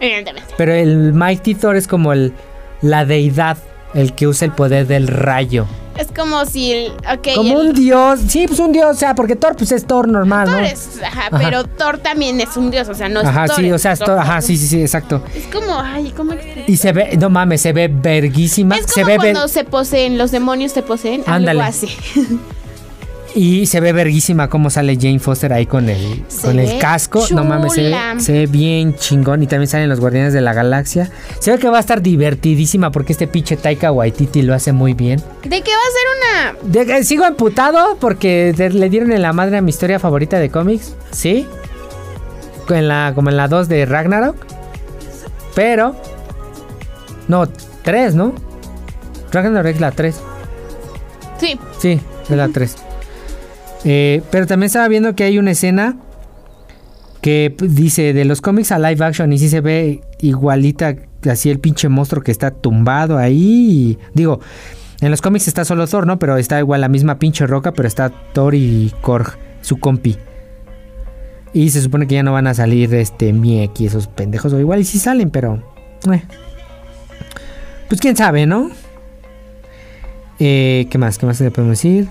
Evidentemente. 0.02 0.54
Pero 0.58 0.74
el 0.74 1.14
Mighty 1.14 1.56
Thor 1.56 1.78
es 1.78 1.88
como 1.88 2.12
el, 2.12 2.34
la 2.82 3.06
deidad, 3.06 3.58
el 3.94 4.14
que 4.14 4.28
usa 4.28 4.46
el 4.46 4.52
poder 4.54 4.88
del 4.88 5.08
rayo. 5.08 5.66
Es 5.98 6.08
como 6.08 6.46
si 6.46 6.72
el. 6.72 6.92
Como 7.36 7.60
el- 7.62 7.68
un 7.70 7.74
dios. 7.76 8.22
Sí, 8.28 8.46
pues 8.48 8.60
un 8.60 8.72
dios, 8.72 8.88
o 8.90 8.94
sea, 9.00 9.14
porque 9.14 9.36
Thor 9.36 9.56
pues 9.58 9.72
es 9.74 9.86
Thor 9.86 10.08
normal, 10.08 10.48
Thor 10.48 10.62
¿no? 10.62 10.66
es, 10.66 11.00
ajá, 11.04 11.28
Ajá. 11.28 11.38
pero 11.38 11.64
Thor 11.66 11.98
también 12.00 12.40
es 12.42 12.56
un 12.58 12.72
dios, 12.72 12.88
o 12.88 12.96
sea, 12.96 13.10
no 13.10 13.20
es 13.22 13.28
Ajá, 13.28 13.46
Thor, 13.46 13.58
sí, 13.58 13.68
es 13.68 13.74
o 13.74 13.78
sea, 13.78 13.92
es 13.92 14.00
Thor, 14.00 14.18
ajá, 14.18 14.42
sí, 14.42 14.56
sí, 14.58 14.68
sí, 14.68 14.82
exacto. 14.82 15.22
Es 15.36 15.46
como, 15.48 15.78
ay, 15.80 16.14
¿cómo? 16.16 16.34
Y 16.66 16.78
se 16.78 16.94
ve, 16.94 17.18
no 17.20 17.30
mames, 17.30 17.62
se 17.62 17.74
ve 17.74 17.90
verguísima. 17.90 18.78
Es 18.78 18.86
se 18.88 19.02
como 19.02 19.06
ve 19.08 19.12
ver- 19.18 19.34
cuando 19.34 19.48
se 19.50 19.64
poseen, 19.66 20.18
los 20.18 20.32
demonios 20.32 20.72
se 20.72 20.82
poseen, 20.82 21.24
Ándale. 21.28 21.62
algo 21.62 21.64
así. 21.64 21.88
y 23.36 23.66
se 23.66 23.80
ve 23.80 23.94
verguísima 23.94 24.50
cómo 24.50 24.70
sale 24.70 24.96
Jane 25.00 25.20
Foster 25.20 25.54
ahí 25.54 25.66
con 25.66 25.90
el, 25.90 26.24
Se 26.28 26.48
con 26.48 26.60
el 26.60 26.78
casco. 26.80 27.26
No 27.32 27.44
mames, 27.44 27.74
se 27.74 27.84
ve, 27.84 27.96
se 28.20 28.32
ve 28.34 28.46
bien 28.48 28.96
chingón. 28.96 29.42
Y 29.44 29.48
también 29.48 29.68
salen 29.68 29.90
los 29.90 30.00
Guardianes 30.00 30.34
de 30.34 30.42
la 30.42 30.54
Galaxia. 30.54 31.10
Se 31.40 31.52
ve 31.52 31.58
que 31.60 31.70
va 31.70 31.78
a 31.78 31.80
estar 31.80 32.02
divertidísima 32.02 32.92
porque 32.92 33.14
este 33.14 33.28
pinche 33.28 33.58
Taika 33.58 33.92
Waititi 33.92 34.42
lo 34.42 34.54
hace 34.54 34.72
muy 34.74 34.94
bien. 34.94 35.20
¿De 35.44 35.62
qué 35.62 35.72
va 35.72 36.48
a 36.48 36.52
ser 36.54 36.58
una 36.64 36.86
De- 36.86 36.98
eh, 36.98 37.04
sigo 37.04 37.26
emputado 37.26 37.98
porque 38.00 38.54
de- 38.56 38.70
le 38.72 38.90
dieron 38.90 39.12
en 39.12 39.22
la 39.22 39.34
madre 39.34 39.58
a 39.58 39.62
mi 39.62 39.70
historia 39.70 40.00
favorita 40.00 40.38
de 40.40 40.50
cómics, 40.50 40.96
¿sí? 41.12 41.48
En 42.70 42.88
la, 42.88 43.12
como 43.16 43.30
en 43.30 43.38
la 43.38 43.48
2 43.48 43.68
de 43.68 43.86
Ragnarok. 43.86 44.36
Pero... 45.56 45.96
No, 47.28 47.48
3, 47.84 48.16
¿no? 48.16 48.34
Ragnarok 49.32 49.68
es 49.74 49.80
la 49.82 49.92
3. 49.92 50.16
Sí, 51.40 51.60
Sí, 51.80 52.00
es 52.30 52.36
la 52.38 52.48
3. 52.50 52.76
Eh, 53.84 54.22
pero 54.32 54.46
también 54.46 54.68
estaba 54.68 54.88
viendo 54.88 55.16
que 55.16 55.24
hay 55.24 55.40
una 55.40 55.52
escena 55.52 55.98
que 57.22 57.56
dice 57.60 58.14
de 58.14 58.26
los 58.26 58.42
cómics 58.42 58.72
a 58.72 58.80
live 58.80 59.04
action 59.04 59.32
y 59.32 59.38
sí 59.38 59.50
se 59.50 59.62
ve 59.62 60.02
igualita 60.20 60.96
así 61.30 61.50
el 61.50 61.60
pinche 61.60 61.88
monstruo 61.88 62.24
que 62.24 62.32
está 62.32 62.52
tumbado 62.52 63.18
ahí. 63.18 63.98
digo, 64.14 64.40
en 65.02 65.10
los 65.10 65.22
cómics 65.22 65.48
está 65.48 65.66
solo 65.66 65.88
Thor, 65.88 66.06
¿no? 66.06 66.20
Pero 66.20 66.38
está 66.38 66.60
igual 66.60 66.82
la 66.82 66.88
misma 66.88 67.18
pinche 67.20 67.48
roca, 67.48 67.74
pero 67.74 67.88
está 67.88 68.10
Thor 68.34 68.54
y 68.56 68.92
Korg, 69.02 69.38
su 69.62 69.80
compi. 69.80 70.18
Y 71.54 71.70
se 71.72 71.82
supone 71.82 72.08
que 72.08 72.16
ya 72.16 72.24
no 72.24 72.32
van 72.32 72.48
a 72.48 72.54
salir 72.54 72.94
este 72.94 73.34
Miek 73.34 73.80
y 73.82 73.88
esos 73.88 74.08
pendejos, 74.08 74.54
o 74.54 74.60
igual 74.60 74.80
y 74.80 74.84
sí 74.84 75.00
salen, 75.00 75.32
pero... 75.32 75.62
eh. 76.12 76.24
Pues 77.90 78.00
quién 78.00 78.16
sabe, 78.16 78.46
¿no? 78.46 78.70
Eh, 80.40 80.88
¿Qué 80.90 80.98
más? 80.98 81.18
¿Qué 81.18 81.26
más 81.26 81.42
le 81.42 81.52
podemos 81.52 81.78
decir? 81.78 82.08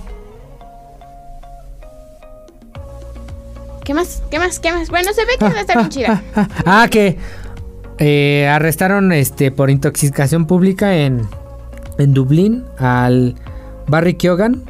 ¿Qué 3.90 3.94
más? 3.94 4.22
¿Qué 4.30 4.38
más? 4.38 4.60
¿Qué 4.60 4.70
más? 4.70 4.88
Bueno, 4.88 5.12
se 5.12 5.24
ve 5.24 5.32
que 5.36 5.46
va 5.46 5.50
a 5.50 5.60
estar 5.62 5.76
bien 5.76 5.88
chida. 5.88 6.22
Ah, 6.36 6.48
ah, 6.64 6.88
que 6.88 7.16
eh, 7.98 8.46
arrestaron 8.46 9.10
este 9.10 9.50
por 9.50 9.68
intoxicación 9.68 10.46
pública 10.46 10.96
en, 10.96 11.26
en 11.98 12.14
Dublín 12.14 12.64
al 12.78 13.34
Barry 13.88 14.14
Keoghan. 14.14 14.62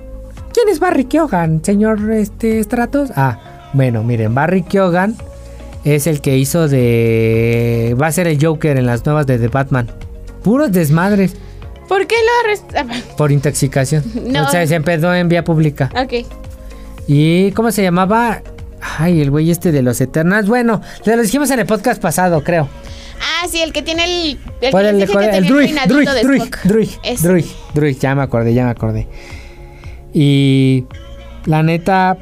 ¿Quién 0.55 0.71
es 0.71 0.81
Barry 0.81 1.05
Keoghan, 1.05 1.63
señor 1.63 2.11
este 2.11 2.65
Stratos? 2.65 3.11
Ah, 3.15 3.71
bueno, 3.75 4.03
miren, 4.03 4.35
Barry 4.35 4.63
Keoghan 4.63 5.15
es 5.85 6.07
el 6.07 6.23
que 6.23 6.39
hizo 6.39 6.67
de 6.67 7.95
va 8.01 8.07
a 8.07 8.13
ser 8.13 8.27
el 8.27 8.43
Joker 8.43 8.79
en 8.79 8.87
las 8.87 9.05
nuevas 9.05 9.27
de 9.27 9.39
The 9.39 9.49
Batman. 9.49 9.87
Puros 10.43 10.73
desmadres 10.73 11.37
¿Por 11.89 12.07
qué 12.07 12.15
lo 12.15 12.49
arrestaron? 12.49 13.03
por 13.19 13.33
intoxicación. 13.33 14.03
No. 14.29 14.47
O 14.47 14.49
sea, 14.49 14.67
se 14.67 14.77
empezó 14.77 15.13
en 15.13 15.29
vía 15.29 15.45
pública. 15.45 15.91
Ok. 15.95 16.25
¿Y 17.07 17.51
cómo 17.51 17.73
se 17.73 17.83
llamaba? 17.83 18.43
Ay, 18.81 19.21
el 19.21 19.31
güey 19.31 19.51
este 19.51 19.73
de 19.73 19.83
los 19.83 20.01
Eternals. 20.01 20.49
Bueno, 20.49 20.81
lo 21.05 21.23
dijimos 21.23 21.51
en 21.51 21.61
el 21.61 21.67
podcast 21.67 22.01
pasado, 22.01 22.43
creo. 22.43 22.69
Ah, 23.21 23.47
sí, 23.49 23.61
el 23.61 23.73
que 23.73 23.83
tiene 23.83 24.05
el. 24.05 24.39
El, 24.61 24.71
que 24.73 24.79
el, 24.89 25.07
que 25.07 25.37
el 25.37 25.47
Druid, 25.47 25.77
Druid, 25.87 26.09
de 26.09 26.23
Druid. 26.23 26.43
Druid. 26.65 26.89
Druid, 27.21 27.45
Druid, 27.75 27.97
ya 27.99 28.15
me 28.15 28.23
acordé, 28.23 28.55
ya 28.55 28.65
me 28.65 28.71
acordé. 28.71 29.07
Y 30.15 30.87
la 31.45 31.63
neta, 31.63 32.17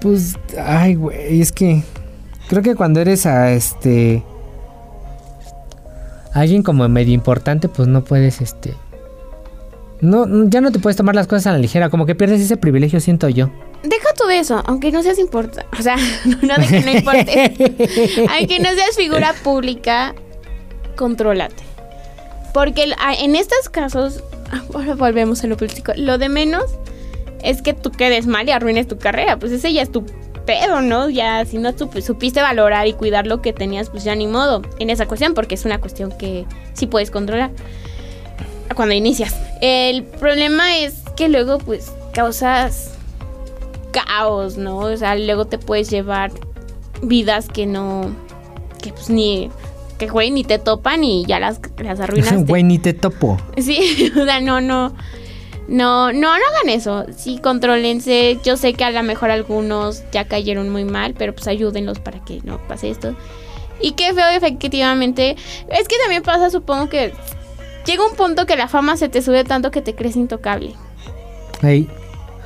pues, 0.00 0.36
ay, 0.62 0.96
güey, 0.96 1.40
es 1.40 1.52
que 1.52 1.82
creo 2.48 2.62
que 2.62 2.74
cuando 2.74 3.00
eres 3.00 3.26
a 3.26 3.52
este 3.52 4.24
alguien 6.32 6.62
como 6.62 6.88
medio 6.88 7.14
importante, 7.14 7.68
pues 7.68 7.88
no 7.88 8.04
puedes, 8.04 8.40
este... 8.40 8.74
No, 10.00 10.26
ya 10.48 10.60
no 10.60 10.72
te 10.72 10.78
puedes 10.78 10.96
tomar 10.96 11.14
las 11.14 11.26
cosas 11.26 11.48
a 11.48 11.52
la 11.52 11.58
ligera, 11.58 11.90
como 11.90 12.06
que 12.06 12.14
pierdes 12.14 12.40
ese 12.40 12.56
privilegio, 12.56 13.00
siento 13.00 13.28
yo. 13.28 13.50
Todo 14.20 14.30
eso, 14.30 14.62
aunque 14.66 14.92
no 14.92 15.02
seas 15.02 15.18
importante. 15.18 15.64
O 15.78 15.82
sea, 15.82 15.96
no 16.42 16.56
de 16.56 16.66
que 16.66 16.80
no 16.80 16.90
importe. 16.90 18.26
aunque 18.38 18.58
no 18.58 18.68
seas 18.74 18.94
figura 18.96 19.34
pública, 19.42 20.14
contrólate. 20.94 21.62
Porque 22.52 22.92
en 23.18 23.34
estos 23.34 23.70
casos, 23.70 24.22
ahora 24.74 24.94
volvemos 24.94 25.42
a 25.42 25.46
lo 25.46 25.56
político, 25.56 25.92
lo 25.96 26.18
de 26.18 26.28
menos 26.28 26.64
es 27.42 27.62
que 27.62 27.72
tú 27.72 27.90
quedes 27.90 28.26
mal 28.26 28.46
y 28.46 28.52
arruines 28.52 28.86
tu 28.86 28.98
carrera. 28.98 29.38
Pues 29.38 29.52
ese 29.52 29.72
ya 29.72 29.80
es 29.80 29.90
tu 29.90 30.04
pedo, 30.44 30.82
¿no? 30.82 31.08
Ya 31.08 31.46
si 31.46 31.56
no 31.56 31.72
supiste 31.78 32.42
valorar 32.42 32.86
y 32.86 32.92
cuidar 32.92 33.26
lo 33.26 33.40
que 33.40 33.54
tenías, 33.54 33.88
pues 33.88 34.04
ya 34.04 34.14
ni 34.14 34.26
modo 34.26 34.60
en 34.78 34.90
esa 34.90 35.06
cuestión, 35.06 35.32
porque 35.32 35.54
es 35.54 35.64
una 35.64 35.80
cuestión 35.80 36.12
que 36.12 36.44
sí 36.74 36.86
puedes 36.86 37.10
controlar 37.10 37.52
cuando 38.74 38.94
inicias. 38.94 39.34
El 39.62 40.04
problema 40.04 40.76
es 40.78 41.04
que 41.16 41.30
luego 41.30 41.56
pues 41.56 41.90
causas 42.12 42.99
caos, 43.90 44.56
¿no? 44.56 44.78
O 44.78 44.96
sea, 44.96 45.16
luego 45.16 45.46
te 45.46 45.58
puedes 45.58 45.90
llevar 45.90 46.32
vidas 47.02 47.48
que 47.48 47.66
no, 47.66 48.10
que 48.82 48.92
pues 48.92 49.10
ni, 49.10 49.50
que 49.98 50.06
güey, 50.06 50.30
ni 50.30 50.44
te 50.44 50.58
topan 50.58 51.04
y 51.04 51.24
ya 51.26 51.38
las, 51.40 51.60
las 51.78 52.00
arruinaste. 52.00 52.44
Güey, 52.44 52.62
ni 52.62 52.78
te 52.78 52.92
topo. 52.94 53.36
Sí, 53.56 54.12
o 54.20 54.24
sea, 54.24 54.40
no, 54.40 54.60
no. 54.60 54.94
No, 55.68 56.12
no, 56.12 56.20
no 56.20 56.28
hagan 56.30 56.68
eso. 56.68 57.06
Sí, 57.16 57.38
contrólense. 57.38 58.40
Yo 58.42 58.56
sé 58.56 58.72
que 58.72 58.82
a 58.82 58.90
lo 58.90 59.04
mejor 59.04 59.30
algunos 59.30 60.02
ya 60.10 60.24
cayeron 60.24 60.68
muy 60.68 60.84
mal, 60.84 61.14
pero 61.16 61.32
pues 61.32 61.46
ayúdenlos 61.46 62.00
para 62.00 62.24
que 62.24 62.40
no 62.42 62.58
pase 62.66 62.90
esto. 62.90 63.14
Y 63.80 63.92
qué 63.92 64.12
feo, 64.12 64.28
efectivamente. 64.30 65.36
Es 65.68 65.86
que 65.86 65.96
también 66.02 66.24
pasa, 66.24 66.50
supongo 66.50 66.88
que 66.88 67.12
llega 67.86 68.04
un 68.04 68.16
punto 68.16 68.46
que 68.46 68.56
la 68.56 68.66
fama 68.66 68.96
se 68.96 69.08
te 69.08 69.22
sube 69.22 69.44
tanto 69.44 69.70
que 69.70 69.80
te 69.80 69.94
crees 69.94 70.16
intocable. 70.16 70.74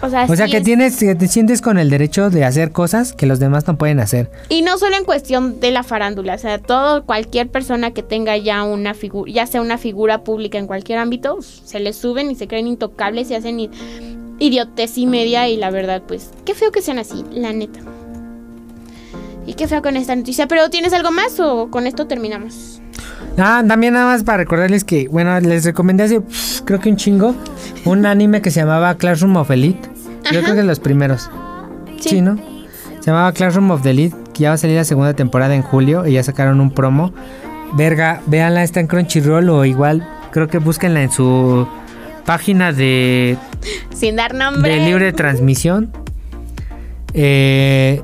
O 0.03 0.11
sea, 0.11 0.47
que 0.47 0.61
tienes, 0.61 0.99
que 0.99 1.15
te 1.15 1.29
sientes 1.29 1.63
con 1.63 1.79
el 1.79 1.89
derecho 1.89 2.31
de 2.31 2.45
hacer 2.45 2.73
cosas 2.73 3.13
que 3.13 3.27
los 3.27 3.39
demás 3.39 3.67
no 3.67 3.77
pueden 3.79 4.01
hacer. 4.01 4.31
Y 4.49 4.63
no 4.63 4.77
solo 4.79 4.97
en 4.97 5.05
cuestión 5.05 5.61
de 5.61 5.71
la 5.71 5.83
farándula, 5.83 6.35
o 6.35 6.39
sea, 6.39 6.59
todo, 6.59 7.05
cualquier 7.05 7.49
persona 7.49 7.93
que 7.93 8.03
tenga 8.03 8.37
ya 8.37 8.65
una 8.65 8.95
figura, 8.95 9.33
ya 9.33 9.47
sea 9.47 9.63
una 9.63 9.79
figura 9.79 10.23
pública 10.23 10.59
en 10.59 10.67
cualquier 10.67 10.99
ámbito, 10.99 11.39
se 11.41 11.81
les 11.81 11.97
suben 11.97 12.31
y 12.31 12.35
se 12.35 12.49
creen 12.49 12.67
intocables 12.67 13.31
y 13.31 13.35
hacen 13.35 13.71
idiotez 14.39 14.99
y 14.99 15.07
media 15.07 15.49
y 15.49 15.57
la 15.57 15.71
verdad, 15.71 16.03
pues, 16.07 16.31
qué 16.45 16.55
feo 16.55 16.71
que 16.71 16.83
sean 16.83 16.99
así, 16.99 17.25
la 17.31 17.53
neta. 17.53 17.81
Y 19.47 19.55
qué 19.55 19.69
feo 19.69 19.83
con 19.83 19.97
esta 19.97 20.17
noticia, 20.17 20.49
pero 20.49 20.71
¿tienes 20.71 20.93
algo 20.93 21.11
más 21.11 21.39
o 21.41 21.71
con 21.71 21.87
esto 21.87 22.07
terminamos? 22.07 22.81
Ah, 23.39 23.64
también 23.66 23.95
nada 23.95 24.07
más 24.07 24.22
para 24.22 24.39
recordarles 24.39 24.85
que, 24.85 25.09
bueno, 25.09 25.39
les 25.41 25.64
recomendé 25.64 26.05
hace, 26.05 26.20
creo 26.64 26.81
que 26.81 26.89
un 26.89 26.97
chingo, 26.97 27.35
un 27.85 28.07
anime 28.07 28.41
que 28.41 28.51
se 28.51 28.61
llamaba 28.61 28.95
Classroom 28.97 29.37
of 29.37 29.51
Elite. 29.51 29.89
Yo 30.33 30.41
creo 30.41 30.55
que 30.55 30.61
de 30.61 30.64
los 30.64 30.81
primeros. 30.81 31.31
Sí. 32.01 32.20
¿no? 32.20 32.37
Se 33.01 33.11
llamaba 33.11 33.33
Classroom 33.33 33.70
of 33.70 33.83
the 33.83 33.91
Elite, 33.91 34.16
que 34.33 34.45
ya 34.45 34.51
va 34.51 34.55
a 34.55 34.59
salir 34.59 34.77
la 34.77 34.85
segunda 34.85 35.14
temporada 35.14 35.55
en 35.55 35.62
julio 35.62 36.07
y 36.07 36.12
ya 36.12 36.22
sacaron 36.22 36.61
un 36.61 36.70
promo. 36.70 37.12
Verga, 37.75 38.22
véanla, 38.27 38.62
está 38.62 38.81
en 38.81 38.87
Crunchyroll 38.87 39.51
o 39.51 39.64
igual, 39.64 40.07
creo 40.31 40.49
que 40.49 40.59
búsquenla 40.59 41.03
en 41.03 41.11
su 41.11 41.66
página 42.25 42.72
de... 42.72 43.37
Sin 43.93 44.16
dar 44.16 44.35
nombre. 44.35 44.72
De 44.72 44.87
libre 44.87 45.12
transmisión. 45.12 45.91
Eh, 47.14 48.03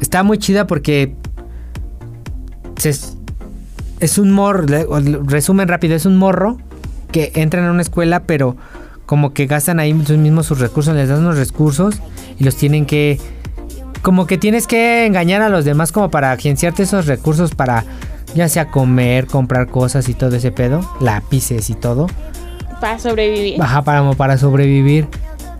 está 0.00 0.22
muy 0.22 0.38
chida 0.38 0.66
porque 0.66 1.14
es 4.00 4.18
un 4.18 4.30
morro, 4.30 4.66
resumen 5.24 5.68
rápido, 5.68 5.94
es 5.94 6.06
un 6.06 6.16
morro 6.16 6.58
que 7.12 7.32
entra 7.34 7.60
en 7.60 7.70
una 7.70 7.82
escuela 7.82 8.24
pero 8.24 8.56
como 9.06 9.34
que 9.34 9.46
gastan 9.46 9.78
ahí 9.80 9.92
sus 10.06 10.16
mismos 10.16 10.46
sus 10.46 10.58
recursos, 10.58 10.94
les 10.94 11.08
dan 11.08 11.20
unos 11.20 11.36
recursos 11.36 11.96
y 12.38 12.44
los 12.44 12.56
tienen 12.56 12.86
que 12.86 13.20
como 14.02 14.26
que 14.26 14.36
tienes 14.36 14.66
que 14.66 15.06
engañar 15.06 15.42
a 15.42 15.48
los 15.48 15.64
demás 15.64 15.92
como 15.92 16.10
para 16.10 16.32
agenciarte 16.32 16.82
esos 16.82 17.06
recursos 17.06 17.54
para 17.54 17.84
ya 18.34 18.48
sea 18.48 18.66
comer, 18.70 19.26
comprar 19.26 19.68
cosas 19.68 20.08
y 20.08 20.14
todo 20.14 20.36
ese 20.36 20.50
pedo, 20.50 20.80
lápices 21.00 21.70
y 21.70 21.74
todo. 21.74 22.08
Para 22.80 22.98
sobrevivir. 22.98 23.58
Baja 23.58 23.82
para, 23.82 24.10
para 24.12 24.36
sobrevivir. 24.36 25.06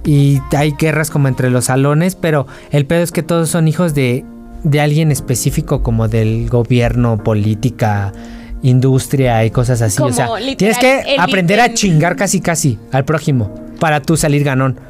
Y 0.05 0.43
hay 0.55 0.73
guerras 0.73 1.11
como 1.11 1.29
entre 1.29 1.51
los 1.51 1.67
salones, 1.67 2.17
pero 2.17 2.47
el 2.71 2.85
pedo 2.85 3.03
es 3.03 3.13
que 3.13 3.23
todos 3.23 3.49
son 3.49 3.69
hijos 3.69 3.95
de, 3.95 4.25
de 4.65 4.81
alguien 4.81 5.13
específico 5.13 5.83
como 5.83 6.09
del 6.09 6.49
gobierno, 6.49 7.23
política, 7.23 8.13
industria 8.63 9.45
y 9.45 9.51
cosas 9.51 9.83
así. 9.83 10.03
o 10.03 10.13
sea, 10.13 10.29
tienes 10.57 10.79
que 10.79 11.17
aprender 11.19 11.61
a 11.61 11.73
chingar 11.73 12.17
casi 12.17 12.41
casi 12.41 12.79
al 12.91 13.05
prójimo 13.05 13.55
para 13.79 14.01
tú 14.01 14.17
salir 14.17 14.43
ganón. 14.43 14.81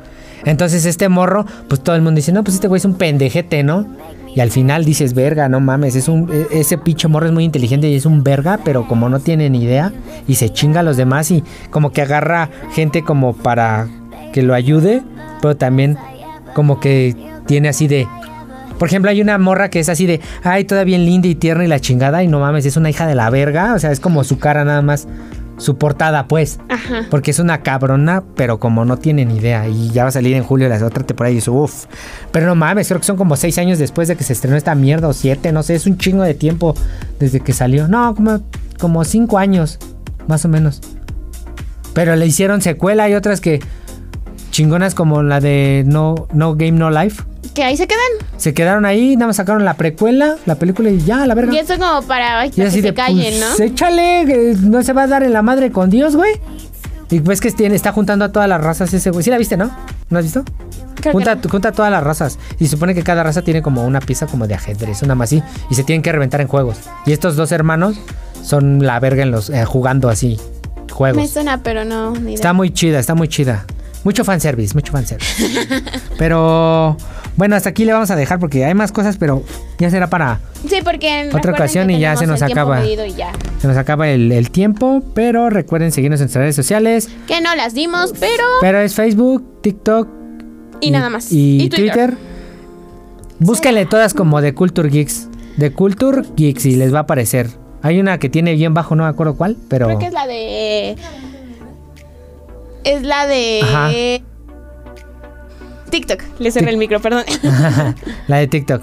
Entonces 0.45 0.85
este 0.85 1.09
morro, 1.09 1.47
pues 1.69 1.83
todo 1.83 1.97
el 1.97 2.03
mundo 2.03 2.17
dice, 2.17 2.33
no, 2.33 2.45
pues 2.45 2.55
este 2.55 2.69
güey 2.69 2.79
es 2.79 2.85
un 2.85 2.95
pendejete, 2.95 3.63
¿no? 3.63 3.87
Y 4.35 4.41
al 4.41 4.51
final 4.51 4.85
dices, 4.85 5.15
verga, 5.15 5.49
no 5.49 5.61
mames, 5.61 5.95
es 5.97 6.09
un, 6.09 6.31
e, 6.33 6.61
ese 6.61 6.77
pinche 6.77 7.09
morro 7.09 7.27
es 7.27 7.33
muy 7.33 7.45
inteligente 7.45 7.89
y 7.89 7.95
es 7.95 8.05
un 8.05 8.23
verga, 8.23 8.61
pero 8.65 8.87
como 8.87 9.09
no 9.09 9.21
tiene 9.21 9.49
ni 9.49 9.63
idea 9.63 9.93
y 10.27 10.35
se 10.35 10.51
chinga 10.51 10.81
a 10.81 10.83
los 10.83 10.97
demás 10.97 11.31
y 11.31 11.43
como 11.71 11.93
que 11.93 12.03
agarra 12.03 12.51
gente 12.73 13.03
como 13.03 13.35
para 13.35 13.89
que 14.33 14.43
lo 14.43 14.55
ayude, 14.55 15.03
pero 15.41 15.57
también 15.57 15.97
como 16.53 16.81
que 16.81 17.17
tiene 17.47 17.69
así 17.69 17.87
de, 17.87 18.07
por 18.79 18.89
ejemplo, 18.89 19.11
hay 19.11 19.21
una 19.21 19.39
morra 19.39 19.71
que 19.71 19.81
es 19.81 19.89
así 19.89 20.07
de, 20.07 20.21
ay, 20.43 20.65
toda 20.65 20.85
bien 20.85 21.05
linda 21.05 21.29
y 21.29 21.35
tierna 21.35 21.65
y 21.65 21.69
la 21.69 21.81
chingada, 21.81 22.23
y 22.23 22.29
no 22.29 22.41
mames, 22.41 22.67
es 22.67 22.77
una 22.77 22.91
hija 22.91 23.07
de 23.07 23.15
la 23.15 23.31
verga. 23.31 23.75
O 23.75 23.79
sea, 23.79 23.93
es 23.93 24.01
como 24.01 24.25
su 24.25 24.39
cara 24.39 24.65
nada 24.65 24.83
más, 24.83 25.07
su 25.57 25.77
portada, 25.77 26.27
pues. 26.27 26.59
Ajá. 26.69 27.07
Porque 27.11 27.31
es 27.31 27.39
una 27.39 27.63
cabrona, 27.63 28.23
pero 28.37 28.59
como 28.59 28.85
no 28.85 28.99
tiene 28.99 29.25
ni 29.25 29.37
idea. 29.37 29.69
Y 29.69 29.91
ya 29.91 30.03
va 30.03 30.09
a 30.09 30.13
salir 30.13 30.37
en 30.37 30.43
julio 30.43 30.69
la 30.69 30.85
otra 30.85 31.05
temporada 31.05 31.31
y 31.33 31.37
dice, 31.37 31.51
uff. 31.51 31.87
Pero 32.33 32.47
no 32.47 32.55
mames, 32.55 32.89
creo 32.89 33.01
que 33.01 33.07
son 33.07 33.17
como 33.17 33.37
seis 33.37 33.59
años 33.59 33.79
después 33.79 34.09
de 34.09 34.17
que 34.17 34.25
se 34.25 34.33
estrenó 34.33 34.57
esta 34.57 34.75
mierda, 34.75 35.09
o 35.09 35.13
siete, 35.13 35.53
no 35.53 35.63
sé, 35.63 35.75
es 35.75 35.87
un 35.87 35.97
chingo 35.99 36.23
de 36.23 36.35
tiempo 36.35 36.75
desde 37.21 37.41
que 37.41 37.53
salió. 37.53 37.89
No, 37.89 38.15
como, 38.15 38.41
como 38.79 39.05
cinco 39.05 39.39
años, 39.39 39.79
más 40.27 40.45
o 40.45 40.49
menos. 40.49 40.81
Pero 41.95 42.17
le 42.17 42.27
hicieron 42.27 42.61
secuela 42.61 43.09
y 43.09 43.15
otras 43.15 43.41
que 43.41 43.61
chingonas 44.55 44.95
como 44.95 45.25
la 45.25 45.41
de 45.41 45.83
No, 45.85 46.29
no 46.33 46.55
Game 46.55 46.79
No 46.79 46.89
Life 46.89 47.25
que 47.55 47.63
ahí 47.63 47.77
se 47.77 47.87
quedan. 47.87 48.01
Se 48.37 48.53
quedaron 48.53 48.85
ahí, 48.85 49.15
nada 49.15 49.29
más 49.29 49.37
sacaron 49.37 49.65
la 49.65 49.75
precuela, 49.75 50.37
la 50.45 50.57
película 50.57 50.91
y 50.91 50.99
ya, 50.99 51.25
la 51.25 51.35
verga. 51.35 51.55
Y 51.55 51.59
eso 51.59 51.79
como 51.79 52.03
para, 52.03 52.51
que 52.51 52.69
se 52.69 52.93
callen, 52.93 53.33
pues, 53.39 53.59
¿no? 53.61 53.65
Échale, 53.65 54.57
no 54.61 54.83
se 54.83 54.93
va 54.93 55.05
a 55.05 55.07
dar 55.07 55.23
en 55.23 55.33
la 55.33 55.43
madre 55.43 55.71
con 55.71 55.89
Dios, 55.89 56.17
güey. 56.17 56.33
Y 57.11 57.21
pues 57.21 57.41
que 57.41 57.53
tiene, 57.53 57.77
está 57.77 57.93
juntando 57.93 58.25
a 58.25 58.33
todas 58.33 58.49
las 58.49 58.61
razas 58.61 58.93
ese 58.93 59.11
güey. 59.11 59.23
¿Sí 59.23 59.31
la 59.31 59.39
viste, 59.39 59.57
no? 59.57 59.71
¿No 60.11 60.19
has 60.19 60.25
visto? 60.25 60.43
Junta, 61.13 61.39
junta, 61.49 61.71
todas 61.71 61.93
las 61.93 62.03
razas. 62.03 62.41
Y 62.59 62.67
supone 62.67 62.93
que 62.93 63.05
cada 63.05 63.23
raza 63.23 63.43
tiene 63.43 63.63
como 63.63 63.85
una 63.85 64.01
pieza 64.01 64.27
como 64.27 64.49
de 64.49 64.55
ajedrez, 64.55 65.03
una 65.03 65.15
más 65.15 65.29
así. 65.29 65.43
Y 65.71 65.77
se 65.77 65.85
tienen 65.85 66.03
que 66.03 66.11
reventar 66.11 66.41
en 66.41 66.49
juegos. 66.49 66.79
Y 67.07 67.13
estos 67.13 67.37
dos 67.37 67.53
hermanos 67.53 67.97
son 68.43 68.85
la 68.85 68.99
verga 68.99 69.23
en 69.23 69.31
los 69.31 69.51
eh, 69.51 69.65
jugando 69.65 70.09
así 70.09 70.41
juegos. 70.91 71.23
Me 71.23 71.29
suena, 71.29 71.63
pero 71.63 71.85
no. 71.85 72.15
Está 72.29 72.53
muy 72.53 72.73
chida, 72.73 72.99
está 72.99 73.15
muy 73.15 73.29
chida. 73.29 73.65
Mucho 74.05 74.25
fanservice, 74.25 74.75
mucho 74.75 74.93
fanservice. 74.93 75.83
pero 76.19 76.97
bueno, 77.37 77.57
hasta 77.57 77.71
aquí 77.71 77.85
le 77.85 77.93
vamos 77.93 78.11
a 78.11 78.17
dejar 78.17 78.39
porque 78.39 78.65
hay 78.65 78.75
más 78.75 78.93
cosas, 78.93 79.17
pero 79.17 79.43
ya 79.79 79.91
será 79.91 80.09
para 80.09 80.41
sí, 80.69 80.77
porque 80.85 81.31
otra 81.35 81.53
ocasión 81.53 81.91
y 81.91 81.99
ya 81.99 82.17
se 82.17 82.27
nos 82.27 82.43
acaba. 82.43 82.83
Se 82.83 83.67
nos 83.67 83.77
acaba 83.77 84.09
el, 84.09 84.51
tiempo, 84.51 85.03
pero 85.15 85.51
recuerden 85.51 85.91
seguirnos 85.91 86.21
en 86.21 86.25
nuestras 86.25 86.43
redes 86.43 86.57
sociales. 86.57 87.09
Que 87.27 87.41
no 87.41 87.55
las 87.55 87.75
dimos, 87.75 88.13
pero. 88.21 88.45
Pero 88.61 88.79
es 88.79 88.95
Facebook, 88.95 89.63
TikTok. 89.63 90.09
Y, 90.81 90.91
nada 90.91 91.09
más. 91.09 91.33
Y, 91.33 91.69
Twitter. 91.71 92.15
Búsquenle 93.39 93.87
todas 93.87 94.15
como 94.15 94.41
de 94.41 94.55
Culture 94.55 94.89
Geeks. 94.89 95.29
De 95.57 95.73
Culture 95.73 96.23
Geeks 96.37 96.67
y 96.67 96.77
les 96.77 96.93
va 96.93 96.99
a 96.99 97.03
aparecer. 97.03 97.49
Hay 97.83 98.01
una 98.01 98.19
que 98.19 98.29
tiene 98.29 98.55
bien 98.55 98.75
bajo, 98.75 98.95
no 98.95 99.05
me 99.05 99.09
acuerdo 99.09 99.37
cuál, 99.37 99.57
pero. 99.69 99.87
Creo 99.87 99.99
que 99.99 100.07
es 100.07 100.13
la 100.13 100.27
de. 100.27 100.97
Es 102.85 103.03
la 103.03 103.27
de. 103.27 104.23
TikTok. 105.91 106.23
Le 106.39 106.51
cerré 106.51 106.71
el 106.71 106.77
micro, 106.77 107.01
perdón. 107.01 107.25
la 108.27 108.39
de 108.39 108.47
TikTok. 108.49 108.83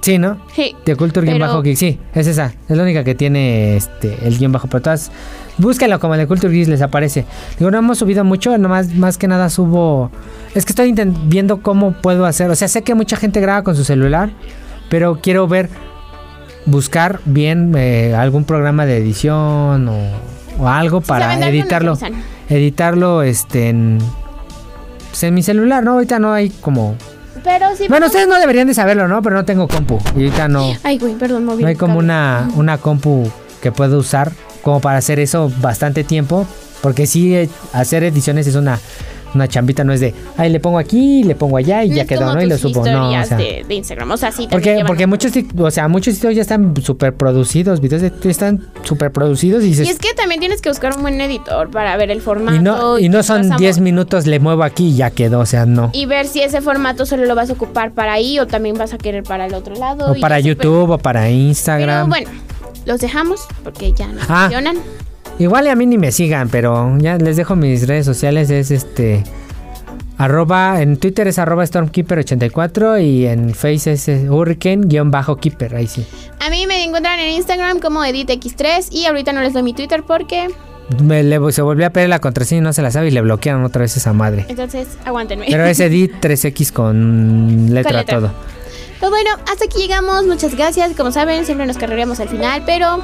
Sí, 0.00 0.18
¿no? 0.18 0.38
Sí. 0.54 0.76
De 0.84 0.94
Culture 0.94 1.26
Game 1.26 1.40
Bajo 1.40 1.62
Geek. 1.62 1.76
Sí, 1.76 1.98
es 2.14 2.28
esa. 2.28 2.54
Es 2.68 2.76
la 2.76 2.84
única 2.84 3.02
que 3.02 3.16
tiene 3.16 3.76
este 3.76 4.16
el 4.22 4.38
guion 4.38 4.52
bajo. 4.52 4.68
Pero 4.68 4.82
todas. 4.82 5.10
Búscalo 5.58 5.98
como 5.98 6.16
de 6.16 6.28
Culture 6.28 6.52
Geek 6.54 6.68
les 6.68 6.80
aparece. 6.80 7.24
Digo, 7.58 7.72
no 7.72 7.78
hemos 7.78 7.98
subido 7.98 8.22
mucho. 8.22 8.56
Nomás 8.56 8.94
más 8.94 9.18
que 9.18 9.26
nada 9.26 9.50
subo. 9.50 10.12
Es 10.54 10.64
que 10.64 10.70
estoy 10.70 10.94
viendo 11.24 11.60
cómo 11.60 12.00
puedo 12.00 12.24
hacer. 12.24 12.48
O 12.50 12.54
sea, 12.54 12.68
sé 12.68 12.82
que 12.82 12.94
mucha 12.94 13.16
gente 13.16 13.40
graba 13.40 13.64
con 13.64 13.74
su 13.74 13.82
celular. 13.82 14.30
Pero 14.88 15.18
quiero 15.20 15.48
ver. 15.48 15.68
Buscar 16.66 17.20
bien 17.24 17.74
eh, 17.76 18.14
algún 18.16 18.44
programa 18.44 18.86
de 18.86 18.96
edición 18.98 19.88
o, 19.88 19.94
o 20.58 20.68
algo 20.68 21.00
para 21.00 21.34
editarlo. 21.48 21.98
Editarlo 22.48 23.22
este 23.22 23.68
en 23.68 23.98
pues, 25.16 25.22
en 25.24 25.32
mi 25.32 25.42
celular, 25.42 25.82
¿no? 25.82 25.92
Ahorita 25.92 26.18
no 26.18 26.34
hay 26.34 26.50
como... 26.50 26.94
Pero 27.42 27.74
sí. 27.74 27.86
Bueno, 27.88 28.06
ustedes 28.06 28.28
no 28.28 28.38
deberían 28.38 28.66
de 28.66 28.74
saberlo, 28.74 29.08
¿no? 29.08 29.22
Pero 29.22 29.34
no 29.36 29.46
tengo 29.46 29.66
compu. 29.66 29.98
Y 30.14 30.24
ahorita 30.24 30.46
no... 30.48 30.74
Ay, 30.82 30.98
güey, 30.98 31.14
perdón, 31.14 31.46
móvil. 31.46 31.62
No 31.62 31.68
hay 31.68 31.74
como 31.74 31.98
una, 31.98 32.50
una 32.54 32.76
compu 32.76 33.26
que 33.62 33.72
puedo 33.72 33.98
usar 33.98 34.32
como 34.60 34.80
para 34.80 34.98
hacer 34.98 35.18
eso 35.18 35.50
bastante 35.62 36.04
tiempo. 36.04 36.46
Porque 36.82 37.06
sí, 37.06 37.34
eh, 37.34 37.48
hacer 37.72 38.04
ediciones 38.04 38.46
es 38.46 38.56
una, 38.56 38.78
una 39.36 39.48
chambita, 39.48 39.84
no 39.84 39.92
es 39.92 40.00
de, 40.00 40.12
ay, 40.36 40.50
le 40.50 40.58
pongo 40.60 40.78
aquí, 40.78 41.22
le 41.22 41.34
pongo 41.36 41.56
allá 41.56 41.84
y 41.84 41.90
No 41.90 41.96
ya 41.96 42.02
es 42.02 42.08
quedó, 42.08 42.20
como 42.22 42.34
¿no? 42.34 42.42
Y 42.42 42.46
lo 42.46 42.58
tus 42.58 42.72
subo. 42.72 42.84
No, 42.86 43.08
o 43.08 43.24
sea, 43.24 43.36
de, 43.36 43.64
de 43.66 43.74
Instagram. 43.74 44.10
O 44.10 44.16
sea, 44.16 44.32
sí, 44.32 44.48
porque, 44.50 44.82
porque 44.86 45.06
muchos, 45.06 45.32
o 45.58 45.70
sea, 45.70 45.86
muchos 45.88 46.14
sitios 46.14 46.34
ya 46.34 46.42
están 46.42 46.74
súper 46.82 47.14
producidos, 47.14 47.80
videos 47.80 48.02
de 48.02 48.12
están 48.30 48.66
súper 48.82 49.12
producidos 49.12 49.62
y 49.62 49.68
dices, 49.68 49.86
Y 49.86 49.90
es 49.90 49.98
que 49.98 50.12
también 50.14 50.40
tienes 50.40 50.60
que 50.60 50.68
buscar 50.68 50.96
un 50.96 51.02
buen 51.02 51.20
editor 51.20 51.70
para 51.70 51.96
ver 51.96 52.10
el 52.10 52.20
formato. 52.20 52.56
y 52.56 52.60
no, 52.60 52.98
y 52.98 53.08
no 53.08 53.22
son 53.22 53.42
pasamos- 53.42 53.60
10 53.60 53.80
minutos, 53.80 54.26
le 54.26 54.40
muevo 54.40 54.62
aquí 54.64 54.88
y 54.88 54.96
ya 54.96 55.10
quedó, 55.10 55.40
o 55.40 55.46
sea, 55.46 55.66
no. 55.66 55.90
Y 55.92 56.06
ver 56.06 56.26
si 56.26 56.42
ese 56.42 56.60
formato 56.60 57.06
solo 57.06 57.24
lo 57.26 57.34
vas 57.34 57.50
a 57.50 57.52
ocupar 57.52 57.92
para 57.92 58.12
ahí 58.14 58.38
o 58.38 58.46
también 58.46 58.76
vas 58.76 58.92
a 58.92 58.98
querer 58.98 59.22
para 59.22 59.46
el 59.46 59.54
otro 59.54 59.74
lado. 59.76 60.12
O 60.12 60.20
para 60.20 60.40
YouTube 60.40 60.90
o 60.90 60.98
para 60.98 61.22
Pero 61.22 61.34
Instagram. 61.34 62.08
bueno, 62.08 62.30
los 62.86 63.00
dejamos 63.00 63.40
porque 63.64 63.92
ya 63.92 64.06
no 64.08 64.20
Ah. 64.28 64.42
funcionan. 64.48 64.76
Igual 65.38 65.66
y 65.66 65.68
a 65.68 65.76
mí 65.76 65.86
ni 65.86 65.98
me 65.98 66.12
sigan, 66.12 66.48
pero 66.48 66.96
ya 66.98 67.16
les 67.18 67.36
dejo 67.36 67.56
mis 67.56 67.86
redes 67.86 68.06
sociales. 68.06 68.48
Es 68.50 68.70
este. 68.70 69.22
Arroba, 70.18 70.80
en 70.80 70.96
Twitter 70.96 71.28
es 71.28 71.38
arroba 71.38 71.62
Stormkeeper84 71.64 73.04
y 73.04 73.26
en 73.26 73.52
Face 73.54 73.92
es 73.92 74.08
Hurricane-Keeper, 74.08 75.74
ahí 75.76 75.86
sí. 75.86 76.06
A 76.40 76.48
mí 76.48 76.66
me 76.66 76.82
encuentran 76.84 77.20
en 77.20 77.32
Instagram 77.32 77.80
como 77.80 78.00
EditX3 78.02 78.88
y 78.92 79.04
ahorita 79.04 79.34
no 79.34 79.42
les 79.42 79.52
doy 79.52 79.62
mi 79.62 79.74
Twitter 79.74 80.04
porque 80.06 80.48
Me, 81.02 81.22
le- 81.22 81.52
se 81.52 81.60
volvió 81.60 81.86
a 81.86 81.90
pedir 81.90 82.08
la 82.08 82.18
contraseña 82.20 82.60
y 82.60 82.64
no 82.64 82.72
se 82.72 82.80
la 82.80 82.90
sabe 82.90 83.08
y 83.08 83.10
le 83.10 83.20
bloquearon 83.20 83.62
otra 83.64 83.82
vez 83.82 83.94
esa 83.98 84.14
madre. 84.14 84.46
entonces 84.48 84.88
aguántenme. 85.04 85.46
Pero 85.50 85.66
es 85.66 85.80
Edit 85.80 86.12
3X 86.22 86.72
con 86.72 87.74
letra, 87.74 87.98
letra. 87.98 88.18
todo. 88.20 88.30
Pues 88.98 89.10
bueno, 89.10 89.30
hasta 89.52 89.66
aquí 89.66 89.78
llegamos. 89.80 90.26
Muchas 90.26 90.54
gracias. 90.56 90.92
Como 90.96 91.12
saben, 91.12 91.44
siempre 91.44 91.66
nos 91.66 91.76
cargaríamos 91.76 92.18
al 92.20 92.30
final, 92.30 92.62
pero 92.64 93.00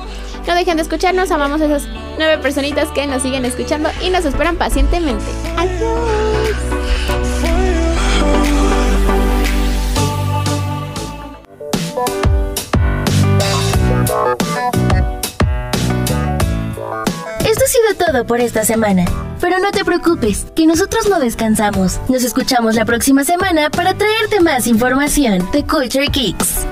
no 0.46 0.54
dejen 0.54 0.76
de 0.76 0.82
escucharnos. 0.82 1.30
Amamos 1.30 1.60
a 1.60 1.66
esas 1.66 1.88
nueve 2.18 2.38
personitas 2.38 2.88
que 2.90 3.06
nos 3.06 3.22
siguen 3.22 3.44
escuchando 3.44 3.90
y 4.02 4.10
nos 4.10 4.24
esperan 4.24 4.56
pacientemente. 4.56 5.24
Adiós. 5.56 6.32
Esto 17.44 17.64
ha 17.64 17.68
sido 17.68 18.06
todo 18.06 18.26
por 18.26 18.40
esta 18.40 18.64
semana. 18.64 19.04
Pero 19.40 19.58
no 19.58 19.72
te 19.72 19.84
preocupes, 19.84 20.46
que 20.54 20.66
nosotros 20.66 21.08
no 21.10 21.18
descansamos. 21.18 21.98
Nos 22.08 22.22
escuchamos 22.22 22.76
la 22.76 22.84
próxima 22.84 23.24
semana 23.24 23.70
para 23.70 23.94
traerte 23.94 24.40
más 24.40 24.66
información 24.68 25.50
de 25.52 25.64
Culture 25.64 26.06
Kicks. 26.06 26.66